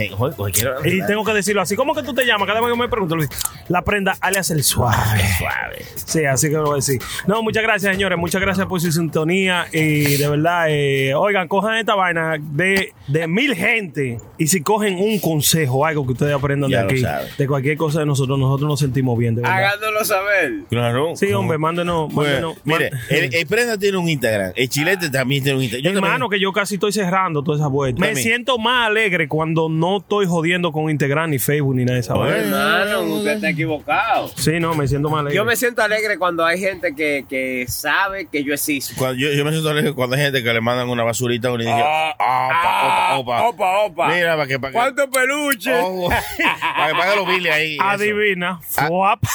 Y 0.85 1.07
tengo 1.07 1.25
que 1.25 1.33
decirlo 1.33 1.63
así. 1.63 1.77
¿Cómo 1.77 1.95
que 1.95 2.03
tú 2.03 2.15
te 2.15 2.25
llamas? 2.25 2.47
Cada 2.47 2.61
vez 2.61 2.71
que 2.71 2.79
me 2.79 2.89
pregunto, 2.89 3.17
Luis, 3.17 3.29
la 3.69 3.83
prenda 3.83 4.17
alias 4.21 4.51
el 4.51 4.63
suave. 4.63 5.21
suave. 5.39 5.85
Sí, 5.95 6.25
así 6.25 6.49
que 6.49 6.55
lo 6.55 6.65
voy 6.65 6.73
a 6.75 6.77
decir. 6.77 7.01
No, 7.27 7.43
muchas 7.43 7.63
gracias, 7.63 7.93
señores. 7.93 8.19
Muchas 8.19 8.41
gracias 8.41 8.67
por 8.67 8.81
su 8.81 8.93
sintonía. 8.93 9.67
Y 9.73 9.92
de 10.01 10.29
verdad, 10.29 10.67
eh, 10.69 11.15
oigan, 11.15 11.49
cojan 11.49 11.77
esta 11.77 11.95
vaina 11.95 12.37
de, 12.41 12.93
de 13.09 13.27
mil 13.29 13.55
gente. 13.55 14.19
Y 14.39 14.47
si 14.49 14.61
cogen 14.63 14.99
un 14.99 15.19
consejo, 15.21 15.85
algo 15.87 16.05
que 16.07 16.13
ustedes 16.13 16.35
aprendan 16.35 16.71
Ya 16.71 16.85
de 16.85 16.93
aquí, 16.93 17.05
de 17.39 17.47
cualquier 17.47 17.77
cosa 17.77 18.01
de 18.01 18.07
nosotros, 18.07 18.39
nosotros 18.39 18.69
nos 18.69 18.81
sentimos 18.81 19.17
bien, 19.19 19.35
de 19.35 19.43
verdad. 19.43 19.57
Háganoslo 19.59 20.05
saber. 20.05 20.53
Claro. 20.69 21.13
Sí, 21.17 21.33
hombre, 21.33 21.59
mándenos. 21.59 22.13
Bueno, 22.13 22.55
mándenos 22.65 22.91
mire, 23.09 23.27
el, 23.27 23.35
el 23.35 23.47
Prenda 23.47 23.79
tiene 23.79 23.99
un 23.99 24.09
Instagram, 24.09 24.53
el 24.57 24.69
Chilete 24.69 25.11
también 25.11 25.43
tiene 25.43 25.59
un 25.59 25.65
Instagram. 25.65 25.85
Yo 25.85 25.91
Hermano, 25.99 26.25
también- 26.25 26.31
que 26.31 26.41
yo 26.43 26.53
casi 26.53 26.75
estoy 26.75 26.93
cerrando 26.93 27.43
toda 27.43 27.59
esa 27.59 27.67
vuelta. 27.69 28.01
Me 28.01 28.09
También. 28.09 28.27
siento 28.27 28.59
más 28.59 28.89
alegre 28.89 29.29
cuando 29.29 29.69
no 29.69 29.99
estoy 29.99 30.27
jodiendo 30.27 30.73
con 30.73 30.91
Instagram 30.91 31.31
ni 31.31 31.39
Facebook 31.39 31.75
ni 31.77 31.85
nada 31.85 31.95
de 31.95 32.01
esa 32.01 32.15
vaina. 32.15 32.37
Hermano, 32.39 33.03
usted 33.17 33.33
está 33.33 33.51
equivocado. 33.51 34.29
Sí, 34.37 34.59
no, 34.61 34.75
me 34.75 34.89
siento 34.89 35.11
más 35.11 35.21
alegre. 35.21 35.37
Yo 35.37 35.45
me 35.45 35.57
siento 35.57 35.83
alegre 35.83 36.19
cuando 36.19 36.45
hay 36.45 36.59
gente 36.59 36.95
que, 36.95 37.25
que 37.29 37.65
sabe 37.69 38.27
que 38.27 38.43
yo 38.45 38.55
existo. 38.55 38.95
Cuando, 38.97 39.19
yo, 39.21 39.33
yo 39.33 39.45
me 39.45 39.51
siento 39.53 39.69
cuando 39.95 40.17
hay 40.17 40.23
gente 40.23 40.43
que 40.43 40.53
le 40.53 40.61
mandan 40.61 40.89
una 40.89 41.03
basurita 41.05 41.49
a 41.49 41.53
uno 41.53 41.63
y 41.63 41.67
dice, 41.67 41.83
Ah, 41.85 42.15
ah, 42.19 43.19
opa, 43.19 43.19
opa, 43.19 43.43
opa. 43.43 43.49
Opa, 43.49 43.79
opa. 44.07 44.09
Mira, 44.15 44.37
para 44.37 44.47
que, 44.47 44.59
para 44.59 44.73
¿Cuántos 44.73 45.09
peluches? 45.09 45.81
Oh, 45.83 46.09
para 46.77 46.89
que 46.89 46.95
pague 46.99 47.17
los 47.17 47.27
biles 47.27 47.53
ahí. 47.53 47.75
eso. 47.77 47.85
Adivina. 47.85 48.61
Ah. 48.77 48.87
Fuap. 48.89 49.21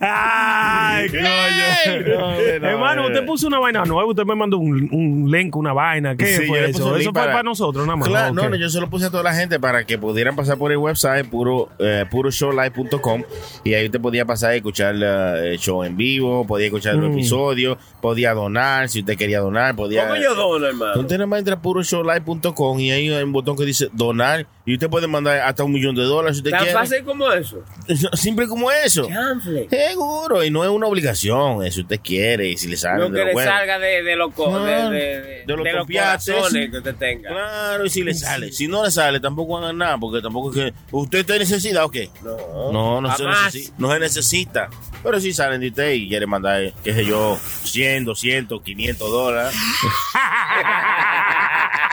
Ay, 0.00 1.08
coño. 1.08 1.22
No, 1.90 2.30
no, 2.60 2.68
Hermano, 2.68 3.02
no. 3.02 3.08
usted 3.08 3.24
puso 3.26 3.46
una 3.46 3.58
vaina 3.58 3.84
nueva, 3.84 4.08
usted 4.08 4.24
me 4.24 4.34
mandó 4.34 4.58
un, 4.58 4.88
un 4.92 5.30
link, 5.30 5.54
una 5.56 5.72
vaina. 5.72 6.16
¿Qué 6.16 6.26
Sí, 6.26 6.46
fue 6.46 6.70
eso? 6.70 6.94
fue 6.94 7.12
para, 7.12 7.42
nosotros, 7.42 7.86
nada 7.86 7.96
más. 7.96 8.08
Claro, 8.08 8.30
Ok. 8.30 8.34
no, 8.36 8.48
no, 8.50 8.56
yo 8.56 8.68
se 8.68 8.80
lo 8.80 8.88
puse 8.90 9.06
a 9.06 9.10
toda 9.10 9.22
la 9.22 9.34
gente 9.34 9.58
para 9.60 9.84
que 9.84 9.98
pudieran 9.98 10.36
pasar 10.36 10.58
por 10.58 10.70
el 10.72 10.78
website 10.78 11.28
puro, 11.28 11.68
eh, 11.78 12.04
puroshowlive.com 12.10 13.22
y 13.64 13.74
ahí 13.74 13.86
usted 13.86 14.00
podía 14.00 14.24
pasar 14.24 14.54
y 14.54 14.58
escuchar 14.58 14.94
el 14.94 15.58
show 15.58 15.82
en 15.84 15.96
vivo, 15.96 16.46
podía 16.46 16.66
escuchar 16.66 16.94
los 16.96 17.10
Mm. 17.10 17.12
episodios, 17.14 17.78
podía 18.00 18.34
donar, 18.34 18.88
si 18.88 19.00
usted 19.00 19.16
quería 19.16 19.40
donar, 19.40 19.74
podía... 19.76 20.06
¿Cómo 20.08 20.20
yo 20.20 20.34
dono, 20.34 20.66
hermano? 20.66 21.00
Usted 21.00 21.16
nada 21.16 21.26
más 21.26 21.38
entra 21.40 21.54
a 21.54 21.62
puroshowlive.com 21.62 22.80
y 22.80 22.90
ahí 22.90 23.08
hay 23.10 23.22
un 23.22 23.32
botón 23.32 23.56
que 23.56 23.64
dice 23.64 23.88
donar 23.92 24.46
y 24.64 24.74
usted 24.74 24.88
puede 24.88 25.06
mandar 25.06 25.38
hasta 25.40 25.64
un 25.64 25.72
millón 25.72 25.94
de 25.94 26.02
dólares 26.02 26.36
si 26.36 26.40
usted 26.40 26.50
¿Tan 26.50 26.60
quiere. 26.60 26.74
fácil 26.74 27.04
como 27.04 27.30
eso? 27.32 27.62
Simple 28.14 28.46
como 28.46 28.70
eso. 28.70 29.08
Seguro, 29.70 30.44
y 30.44 30.50
no 30.50 30.64
es 30.64 30.70
una 30.70 30.86
obligación, 30.86 31.64
eh, 31.64 31.70
si 31.70 31.80
usted 31.82 32.00
quiere 32.02 32.48
y 32.48 32.56
si 32.56 32.68
le 32.68 32.76
sale 32.76 32.98
No 33.00 33.10
que 33.10 33.18
lo 33.18 33.24
le 33.26 33.32
bueno. 33.32 33.50
salga 33.50 33.78
de, 33.78 34.02
de, 34.02 34.16
los 34.16 34.32
co- 34.34 34.58
de, 34.60 34.66
Claro. 34.72 34.90
de, 34.90 34.98
de, 34.98 35.44
De 35.46 35.56
los 35.56 35.66
copiates. 35.80 36.26
corazones 36.34 36.70
que 36.70 36.78
usted 36.78 36.94
tenga. 36.96 37.30
Claro, 37.30 37.84
y 37.86 37.90
si 37.90 38.02
le 38.02 38.14
sale. 38.14 38.52
Si 38.52 38.66
no 38.68 38.84
le 38.84 38.90
sale, 38.90 39.20
tampoco 39.20 39.58
hagan 39.58 39.78
nada, 39.78 39.98
porque 39.98 40.20
tampoco 40.22 40.50
es 40.50 40.56
que. 40.56 40.74
¿Usted 40.90 41.30
en 41.30 41.38
necesidad 41.40 41.84
o 41.84 41.90
qué? 41.90 42.10
No, 42.22 42.72
No, 42.72 43.00
no 43.00 43.16
se, 43.16 43.24
necesita, 43.24 43.74
no 43.78 43.92
se 43.92 44.00
necesita. 44.00 44.68
Pero 45.02 45.20
si 45.20 45.32
salen 45.32 45.60
de 45.60 45.68
usted 45.68 45.92
y 45.92 46.08
quiere 46.08 46.26
mandar, 46.26 46.72
qué 46.84 46.92
sé 46.92 47.04
yo, 47.06 47.38
100, 47.64 48.04
200, 48.04 48.62
500 48.62 49.10
dólares. 49.10 49.54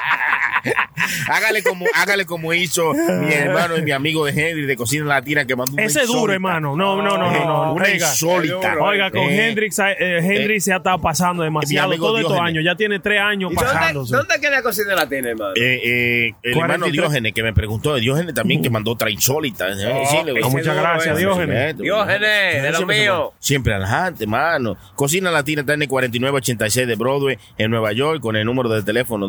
hágale 1.30 1.63
como, 1.63 1.86
hágale 1.93 2.26
como 2.26 2.53
hizo 2.53 2.93
mi 2.93 3.34
hermano 3.34 3.78
y 3.78 3.82
mi 3.82 3.91
amigo 3.91 4.26
de 4.26 4.32
Henry 4.32 4.65
de 4.65 4.76
Cocina 4.76 5.05
Latina 5.05 5.45
que 5.45 5.55
mandó 5.55 5.74
una 5.74 5.84
Ese 5.84 6.01
es 6.01 6.07
duro, 6.07 6.34
hermano. 6.34 6.76
No, 6.76 7.01
no, 7.01 7.18
no, 7.18 7.32
no. 7.32 7.45
no. 7.45 7.74
Una 7.74 7.86
Oiga, 7.86 8.07
insólita. 8.09 8.76
Oiga, 8.80 9.11
con 9.11 9.22
Eh, 9.22 9.47
Hendrix, 9.49 9.80
eh, 9.80 10.20
Henry 10.22 10.59
se 10.59 10.74
ha 10.74 10.78
estado 10.78 10.99
pasando 10.99 11.43
demasiado 11.43 11.95
todos 11.95 12.20
estos 12.22 12.39
años. 12.39 12.63
Ya 12.63 12.76
tiene 12.76 12.99
tres 12.99 13.20
años 13.22 13.51
¿Y 13.51 13.55
dónde, 13.55 13.72
pasándose. 13.72 14.15
¿Dónde 14.15 14.39
queda 14.39 14.61
Cocina 14.61 14.95
Latina, 14.95 15.30
hermano? 15.30 15.53
Eh, 15.55 15.82
eh, 15.84 16.34
el 16.43 16.51
hermano 16.51 16.86
43. 16.86 16.91
Diógenes 16.91 17.34
que 17.34 17.43
me 17.43 17.53
preguntó, 17.53 17.95
Diógenes 17.95 18.34
también 18.34 18.61
que 18.61 18.70
mandó 18.70 18.91
otra 18.91 19.09
insólita. 19.09 19.65
Oh, 19.65 19.76
decirle, 19.76 20.32
güey. 20.32 20.43
Ah, 20.43 20.49
muchas 20.49 20.76
gracias, 20.76 21.18
Diógenes. 21.18 21.78
Diógenes, 21.78 22.63
de 22.63 22.70
lo 22.72 22.78
Siempre- 22.78 22.99
mío. 23.01 23.34
Siempre 23.39 23.74
adelante, 23.74 24.26
mano. 24.28 24.78
Cocina 24.95 25.32
Latina 25.32 25.61
está 25.61 25.74
en 25.74 25.82
el 25.84 25.88
4986 25.88 26.88
de 26.88 26.95
Broadway 26.95 27.38
en 27.57 27.72
Nueva 27.72 27.91
York 27.93 28.20
con 28.22 28.36
el 28.36 28.45
número 28.45 28.70
de 28.70 28.84
teléfono 28.84 29.28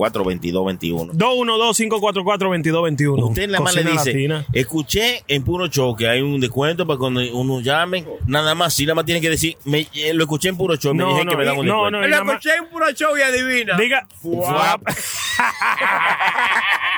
212-544-2221. 0.00 1.12
212-544-2221. 1.12 3.28
Usted 3.28 3.48
nada 3.48 3.60
más 3.64 3.74
le 3.74 3.82
dice, 3.84 4.12
Latina. 4.12 4.44
escuché 4.52 5.22
en 5.28 5.44
Puro 5.44 5.66
Show 5.68 5.94
que 5.96 6.08
hay 6.08 6.20
un 6.22 6.40
descuento 6.40 6.86
para 6.86 6.98
cuando 6.98 7.20
uno 7.32 7.60
llame, 7.60 8.04
nada 8.26 8.54
más, 8.54 8.72
si 8.74 8.84
nada 8.86 8.94
más 8.96 9.04
tiene 9.04 9.20
que 9.20 9.28
decir, 9.30 9.56
me, 9.64 9.86
eh, 9.94 10.12
lo 10.14 10.24
escuché 10.24 10.48
en 10.48 10.56
Puro 10.56 10.74
Show, 10.76 10.94
me 10.94 11.02
No, 11.04 11.10
dije 11.10 11.24
no, 11.24 11.30
que 11.32 11.36
me 11.36 11.44
dan 11.44 11.58
un 11.58 11.66
no, 11.66 11.72
descuento. 11.84 11.98
no, 12.00 12.06
y 12.06 12.10
lo 12.10 12.10
nada 12.10 12.24
más- 12.24 12.34
escuché 12.36 12.56
en 12.56 12.66
puro 12.68 12.90
show 12.92 13.16
y 13.16 13.22
adivina. 13.22 13.76
Diga, 13.76 14.06
Fuap. 14.22 14.82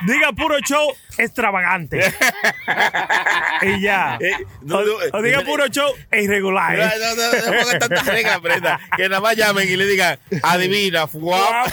diga 0.06 0.32
puro 0.32 0.58
show 0.60 0.92
extravagante. 1.18 2.00
y 3.62 3.80
ya. 3.80 4.16
Eh, 4.20 4.32
no, 4.62 4.78
o, 4.78 4.84
no, 4.84 4.92
o 5.18 5.22
diga 5.22 5.42
puro 5.42 5.66
show 5.68 5.92
irregular. 6.12 6.76
No, 6.78 6.84
no, 6.84 6.90
no, 7.16 7.32
no 7.32 7.38
pongan 7.62 7.78
tantas 7.78 8.06
reglas, 8.06 8.40
prenda. 8.40 8.80
Que 8.96 9.08
nada 9.08 9.20
más 9.20 9.36
llamen 9.36 9.68
y 9.68 9.76
le 9.76 9.86
digan, 9.86 10.18
adivina, 10.42 11.06
fuap. 11.06 11.68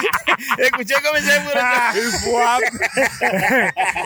Escuché 0.58 0.94
cómo 1.02 1.18
se 1.20 1.40
Fuap. 2.20 2.60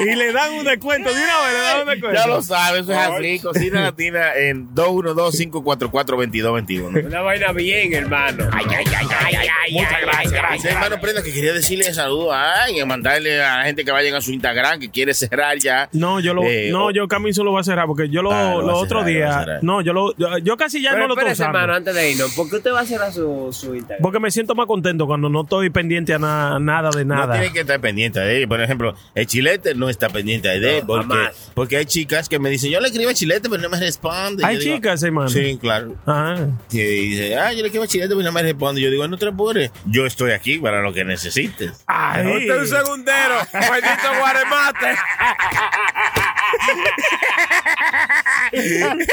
y 0.00 0.14
le 0.16 0.32
dan 0.32 0.52
un 0.54 0.64
descuento 0.64 1.12
de 1.14 1.22
una 1.22 1.40
vez, 1.42 1.52
le 1.52 1.58
dan 1.60 1.80
un 1.80 1.86
descuento. 1.88 2.20
Ya 2.20 2.26
lo 2.26 2.42
sabes, 2.42 2.82
eso 2.82 2.92
es 2.92 2.98
así. 2.98 3.38
Cocina 3.40 3.80
Latina 3.82 4.34
en 4.34 4.74
212-544-2221. 4.74 7.06
Una 7.06 7.20
vaina 7.22 7.52
bien, 7.52 7.92
hermano. 7.94 8.48
Ay, 8.52 8.64
ay, 8.68 8.84
ay, 8.86 9.06
ay, 9.20 9.34
ay, 9.36 9.48
ay. 9.64 9.72
Muchas 9.74 9.92
ay, 9.92 10.00
gracias, 10.30 10.74
hermano 10.74 11.00
Prenda 11.00 11.22
que 11.22 11.32
quería 11.32 11.52
decirle 11.52 11.92
saludo 11.94 12.32
a 12.32 12.68
y 12.70 12.84
mandarle 12.84 13.42
a 13.42 13.58
la 13.58 13.64
gente 13.64 13.84
que 13.84 13.90
vayan 13.90 14.14
a 14.14 14.20
su 14.20 14.30
Instagram 14.32 14.78
que 14.80 14.90
quiere 14.90 15.14
cerrar 15.14 15.56
ya. 15.58 15.88
No, 15.92 16.20
yo 16.20 16.34
lo, 16.34 16.42
Eh, 16.44 16.68
no, 16.70 16.90
yo 16.90 17.08
Camilo 17.08 17.44
lo 17.44 17.50
voy 17.52 17.60
a 17.60 17.64
cerrar 17.64 17.86
porque 17.86 18.08
yo 18.08 18.22
lo, 18.22 18.32
Ah, 18.32 18.52
lo 18.54 18.58
va 18.58 18.62
los 18.64 18.72
a 18.72 18.76
otros 18.76 19.04
cerrar, 19.04 19.14
lo 19.14 19.20
va 19.20 19.24
a 19.26 19.34
días, 19.34 19.44
cerrar. 19.44 19.58
no, 19.64 19.80
yo 19.80 19.92
lo, 19.92 20.16
yo, 20.16 20.38
yo 20.38 20.56
casi 20.56 20.82
ya 20.82 20.90
Pero 20.90 21.02
no 21.02 21.08
lo 21.08 21.14
estoy 21.14 21.24
espérese, 21.32 21.42
usando. 21.42 21.58
hermano, 21.58 21.76
antes 21.76 21.94
de 21.94 22.10
irnos, 22.10 22.34
¿por 22.34 22.48
qué 22.50 22.56
usted 22.56 22.72
va 22.72 22.80
a 22.80 22.86
cerrar 22.86 23.12
su, 23.12 23.48
su 23.52 23.74
Instagram? 23.74 24.02
Porque 24.02 24.18
me 24.20 24.30
siento 24.30 24.54
más 24.54 24.66
contento 24.66 25.06
cuando 25.06 25.28
no 25.28 25.42
estoy 25.42 25.70
pendiente 25.70 25.83
a 26.14 26.18
na- 26.18 26.58
nada 26.58 26.90
de 26.90 27.04
No 27.04 27.14
nada. 27.14 27.34
tiene 27.34 27.52
que 27.52 27.60
estar 27.60 27.80
pendiente 27.80 28.20
de 28.20 28.42
él. 28.42 28.48
Por 28.48 28.60
ejemplo, 28.60 28.94
el 29.14 29.26
chilete 29.26 29.74
no 29.74 29.88
está 29.88 30.08
pendiente 30.08 30.48
de 30.48 30.78
él. 30.78 30.84
porque, 30.86 31.16
porque 31.54 31.76
hay 31.76 31.84
chicas 31.84 32.28
que 32.28 32.38
me 32.38 32.50
dicen, 32.50 32.70
yo 32.70 32.80
le 32.80 32.88
escribo 32.88 33.10
a 33.10 33.14
chilete, 33.14 33.48
pero 33.48 33.62
no 33.62 33.68
me 33.68 33.78
responde. 33.78 34.44
Hay 34.44 34.58
chicas, 34.58 35.02
hermano. 35.02 35.28
Sí, 35.28 35.58
claro. 35.60 35.94
Ah. 36.06 36.36
Y 36.70 36.78
dice, 36.78 37.36
ah, 37.36 37.52
yo 37.52 37.60
le 37.60 37.66
escribo 37.66 37.84
a 37.84 37.88
chilete, 37.88 38.10
pero 38.10 38.22
no 38.22 38.32
me 38.32 38.42
responde. 38.42 38.80
Yo 38.80 38.90
digo, 38.90 39.06
no 39.08 39.16
te 39.18 39.26
apures. 39.28 39.70
Yo 39.86 40.06
estoy 40.06 40.32
aquí 40.32 40.58
para 40.58 40.80
lo 40.82 40.92
que 40.92 41.04
necesites. 41.04 41.84
Ay. 41.86 42.26
Usted 42.26 42.62
es 42.62 42.70
un 42.72 42.78
segundero, 42.78 43.34
maldito 43.52 44.18
guaremate. 44.18 44.86
el 48.52 49.06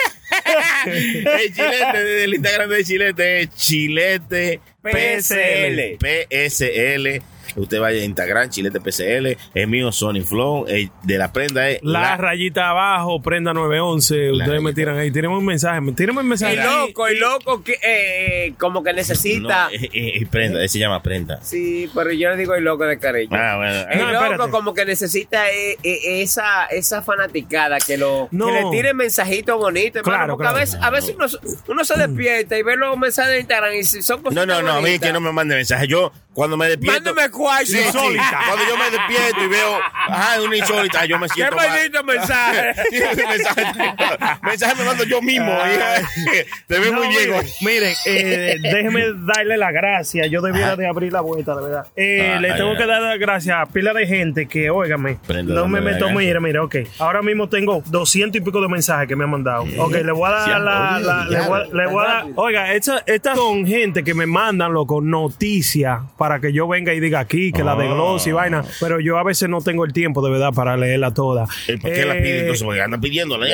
chilete, 1.53 2.23
el 2.23 2.34
Instagram 2.36 2.69
de 2.69 2.84
chilete 2.84 3.41
es 3.41 3.49
chilete 3.55 4.59
PSL. 4.84 5.97
PSL. 5.99 7.21
Usted 7.56 7.80
vaya 7.80 8.02
a 8.02 8.06
Instagram, 8.06 8.49
chilete 8.49 8.80
PSL. 8.80 9.38
El 9.54 9.68
mío, 9.68 9.91
Sony 9.91 10.22
Flow. 10.26 10.66
El 10.68 10.89
de 11.04 11.18
la 11.18 11.32
prenda 11.34 11.70
es 11.70 11.80
La, 11.84 12.18
rayita 12.18 12.70
abajo, 12.70 13.22
prenda 13.22 13.54
911. 13.54 14.32
Ustedes 14.32 14.62
me 14.62 14.74
tiran 14.74 14.97
ahí. 14.97 15.12
Tírenme 15.12 15.38
un 15.38 15.45
mensaje. 15.45 15.80
Tírenme 15.95 16.22
un 16.22 16.28
mensaje. 16.28 16.56
Y 16.56 16.58
loco, 16.58 17.10
y 17.10 17.18
loco, 17.18 17.64
que, 17.64 17.74
eh, 17.74 18.45
eh, 18.47 18.54
como 18.60 18.84
que 18.84 18.93
necesita. 18.93 19.66
No, 19.66 19.70
es, 19.72 19.84
es- 19.84 20.22
es 20.22 20.28
prenda, 20.30 20.60
ese 20.64 20.74
se 20.74 20.80
llama 20.80 21.02
prenda. 21.04 21.39
Sí, 21.41 21.89
pero 21.93 22.12
yo 22.12 22.30
le 22.30 22.38
digo 22.38 22.54
el 22.56 22.64
loco 22.64 22.86
de 22.86 22.97
cariño. 22.99 23.30
Ah, 23.38 23.58
bueno. 23.58 23.80
El 23.91 23.99
No, 23.99 24.12
loco 24.12 24.24
espérate. 24.26 24.52
como 24.52 24.74
que 24.74 24.86
necesita 24.86 25.49
eh, 25.52 25.78
eh, 25.84 26.22
esa, 26.22 26.66
esa 26.68 27.02
fanaticada 27.02 27.78
que 27.80 27.97
lo 27.97 28.28
No. 28.32 28.47
que 28.47 28.52
le 28.54 28.72
tire 28.72 28.93
mensajitos 28.93 29.58
bonitos, 29.58 30.02
Claro, 30.04 30.34
porque 30.38 30.43
claro. 30.43 30.58
a 30.58 30.60
veces, 30.60 30.80
a 30.82 30.89
veces 30.89 31.16
uno, 31.16 31.26
uno 31.68 31.84
se 31.86 31.97
despierta 31.97 32.58
y 32.58 32.64
ve 32.64 32.76
los 32.78 32.97
mensajes 32.97 33.32
de 33.34 33.39
Instagram 33.39 33.74
y 33.76 33.84
si 33.84 34.02
son 34.02 34.22
cosas 34.22 34.36
No, 34.36 34.45
no, 34.45 34.62
no, 34.62 34.72
a 34.74 34.82
mí 34.82 34.97
que 34.99 35.12
no 35.12 35.20
me 35.20 35.32
mande 35.32 35.56
mensaje. 35.56 35.88
Yo, 35.88 36.12
cuando 36.34 36.55
me 36.57 36.67
despierto. 36.67 37.03
Mándame 37.13 37.29
cuál, 37.29 37.65
Sí, 37.65 37.73
sí. 37.77 37.84
insólita. 37.86 38.39
Cuando 38.47 38.65
yo 38.67 38.77
me 38.77 38.89
despierto 38.89 39.43
y 39.43 39.47
veo, 39.47 39.77
ajá, 40.07 40.41
una 40.41 40.55
insólita, 40.57 41.05
yo 41.05 41.19
me 41.19 41.27
¡Qué 41.27 41.34
siento. 41.34 41.55
mal. 41.55 41.69
maldito 41.69 42.03
mensaje! 42.03 42.73
Sí, 42.91 42.99
mensaje, 43.27 43.63
mensaje 44.43 44.75
me 44.75 44.86
mando 44.86 45.03
yo 45.03 45.21
mismo. 45.21 45.51
Ay. 45.61 45.77
Te 46.67 46.79
ves 46.79 46.91
No, 46.91 46.99
muy 46.99 47.07
bien. 47.09 47.32
miren, 47.61 47.93
eh, 48.05 48.55
déjeme 48.61 49.03
darle 49.25 49.57
las 49.57 49.73
gracias. 49.73 50.29
Yo 50.29 50.41
debiera 50.41 50.67
Ajá. 50.67 50.75
de 50.77 50.88
abrir 50.88 51.11
la 51.13 51.21
vuelta, 51.21 51.55
de 51.55 51.63
verdad. 51.63 51.86
Eh, 51.95 52.34
Ah, 52.36 52.39
le 52.39 52.53
tengo 52.53 52.71
ay. 52.71 52.77
que 52.77 52.86
dar 52.86 53.01
las 53.01 53.19
gracias 53.19 53.57
a 53.59 53.65
pila 53.65 53.93
de 53.93 54.07
gente 54.07 54.47
que, 54.47 54.69
óigame, 54.69 55.17
no 55.43 55.67
me 55.67 55.79
la 55.82 55.91
meto, 55.91 56.05
gana. 56.05 56.17
mire, 56.19 56.39
mire, 56.39 56.59
ok. 56.59 56.75
Ahora 56.99 57.21
mismo 57.21 57.49
tengo 57.49 57.82
200 57.88 58.41
y 58.41 58.43
pico 58.43 58.61
de 58.61 58.67
mensajes 58.67 59.07
que 59.07 59.15
me 59.15 59.23
han 59.25 59.32
mandado. 59.32 59.63
Ok, 59.79 59.93
le 59.93 60.11
voy 60.11 60.29
a 60.29 60.32
dar 60.34 60.47
la, 60.61 60.99
la- 60.99 61.27
ya, 61.29 61.39
le 61.39 61.47
voy 61.47 61.59
a- 61.61 61.65
le 61.73 61.88
voy 61.88 62.05
a 62.05 62.07
dar, 62.07 62.25
oiga, 62.36 62.73
esta- 62.73 63.03
estas 63.05 63.38
son 63.38 63.65
gente 63.65 64.03
que 64.03 64.13
me 64.13 64.25
mandan, 64.25 64.73
loco, 64.73 65.01
noticias 65.01 65.99
para 66.22 66.39
que 66.39 66.53
yo 66.53 66.67
venga 66.67 66.93
y 66.93 66.99
diga 66.99 67.19
aquí, 67.19 67.51
que 67.51 67.63
la 67.63 67.76
de 67.76 67.88
Ah. 67.88 67.93
gloss 67.95 68.28
y 68.28 68.32
vaina, 68.32 68.63
pero 68.80 68.99
yo 68.99 69.17
a 69.17 69.24
veces 69.24 69.49
no 69.49 69.59
tengo 69.59 69.86
el 69.86 69.91
tiempo 69.91 70.22
de 70.24 70.30
verdad 70.30 70.53
para 70.53 70.78
leerla 70.78 71.11
toda. 71.15 71.47
Eh, 71.67 71.80
¿Por 71.82 71.91
qué 71.91 72.05
la 72.05 72.15
Eh, 72.15 72.22
piden 72.22 72.39
entonces? 72.41 72.63
Porque 72.63 72.80
andan 72.80 73.01
pidiéndola. 73.01 73.47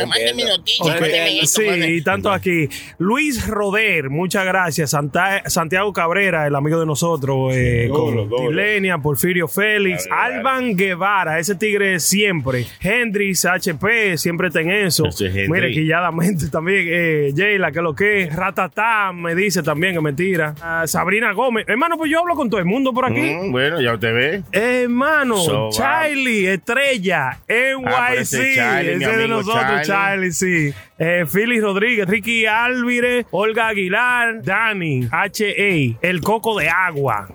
Sí, 1.46 1.64
y 1.66 2.02
tanto 2.02 2.30
aquí. 2.30 2.68
Luis 2.98 3.48
Roder, 3.48 4.10
muchas 4.10 4.46
gracias. 4.46 4.90
Santa- 4.90 5.44
Santiago 5.50 5.94
Cabrera, 5.94 6.46
el 6.46 6.56
amigo 6.56 6.78
de 6.78 6.86
nosotros. 6.86 7.54
Eh, 7.56 7.88
con 7.90 8.30
Tilenia, 8.30 8.98
Porfirio 8.98 9.48
Félix. 9.48 10.06
Alban 10.12 10.76
Guevara, 10.76 11.40
ese 11.40 11.56
tigre 11.56 12.02
siempre. 12.02 12.66
Hendrix, 12.82 13.46
HP, 13.46 14.18
siempre 14.18 14.50
ten 14.52 14.70
eso. 14.70 15.06
Mire, 15.50 15.72
quilladamente 15.72 16.48
también. 16.52 16.86
Eh, 16.90 17.32
Jayla, 17.34 17.72
que 17.72 17.82
lo 17.82 17.96
que 17.96 18.24
es. 18.24 18.36
Ratatá, 18.36 19.14
me 19.14 19.36
dice 19.36 19.64
también 19.64 19.94
que 19.94 20.02
mentira. 20.02 20.54
Ah, 20.62 20.84
Sabrina 20.86 21.32
Gómez. 21.32 21.66
Hermano, 21.68 21.98
pues 21.98 22.12
yo 22.12 22.20
hablo 22.20 22.36
con 22.36 22.50
todo 22.50 22.57
el 22.60 22.66
mundo 22.66 22.94
por 22.94 23.06
aquí. 23.06 23.20
Mm, 23.36 23.52
bueno, 23.52 23.82
ya 23.82 23.94
usted 23.94 24.14
ve. 24.14 24.44
Hermano, 24.52 25.38
So, 25.38 25.70
Charlie, 25.72 26.48
estrella, 26.48 27.40
NYC, 27.48 27.88
Ah, 27.88 28.14
ese 28.14 28.20
ese 28.52 28.56
Charlie, 28.56 28.96
mi 28.98 29.06
de 29.06 29.28
nosotros, 29.28 29.66
Charlie. 29.66 29.86
Charlie, 29.86 30.32
sí. 30.32 30.74
Eh, 31.00 31.26
Phyllis 31.32 31.62
Rodríguez, 31.62 32.08
Ricky 32.08 32.46
Álvarez, 32.48 33.26
Olga 33.30 33.68
Aguilar, 33.68 34.42
Dani, 34.42 35.08
H.A., 35.12 35.98
El 36.02 36.22
Coco 36.22 36.58
de 36.58 36.70
Agua. 36.70 37.28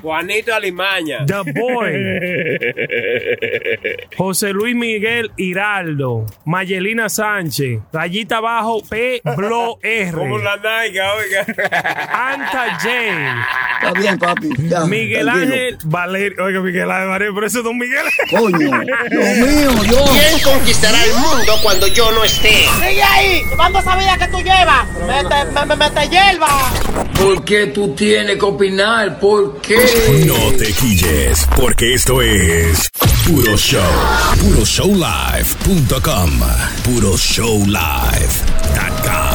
Juanito 0.00 0.54
Alimaña. 0.54 1.26
The 1.26 1.42
Boy, 1.52 1.92
José 4.16 4.52
Luis 4.52 4.76
Miguel 4.76 5.32
Hiraldo, 5.36 6.26
Mayelina 6.44 7.08
Sánchez, 7.08 7.80
Rayita 7.92 8.36
Abajo, 8.36 8.82
P. 8.88 9.20
Blo 9.36 9.78
R, 9.82 10.12
Como 10.12 10.38
la 10.38 10.56
naiga, 10.56 11.14
oiga. 11.14 11.40
Anta 12.12 12.78
J. 12.78 12.88
Está 13.80 14.00
bien, 14.00 14.18
papi. 14.18 14.48
Ya, 14.68 14.84
Miguel 14.86 15.26
tranquilo. 15.26 15.52
Ángel 15.54 15.78
Valerio, 15.84 16.44
oiga, 16.44 16.60
Miguel 16.60 16.90
Ángel 16.90 17.08
Valerio, 17.08 17.34
pero 17.34 17.46
ese 17.46 17.58
es 17.58 17.64
Don 17.64 17.78
Miguel. 17.78 18.04
Coño, 18.30 18.58
Dios 18.58 19.36
mío, 19.38 19.70
Dios. 19.82 20.10
¿Quién 20.10 20.40
conquistará 20.54 21.04
el 21.04 21.14
mundo 21.14 21.52
cuando 21.62 21.86
yo 21.88 22.10
no 22.12 22.22
esté? 22.24 22.50
Ahí, 23.10 23.42
llevando 23.48 23.78
esa 23.78 23.96
vida 23.96 24.18
que 24.18 24.26
tú 24.28 24.38
llevas. 24.38 24.86
Mete, 25.06 25.44
me, 25.52 25.66
me, 25.66 25.76
mete 25.76 26.08
hierba. 26.08 26.48
¿Por 27.18 27.44
qué 27.44 27.66
tú 27.68 27.94
tienes 27.94 28.36
que 28.36 28.44
opinar? 28.44 29.18
¿Por 29.18 29.60
qué? 29.60 30.24
No 30.26 30.52
te 30.56 30.72
quilles, 30.72 31.46
porque 31.56 31.94
esto 31.94 32.22
es 32.22 32.88
Puro 33.26 33.56
Show. 33.56 33.82
PuroShowLive.com. 34.40 36.40
PuroShowLive.com. 36.84 39.27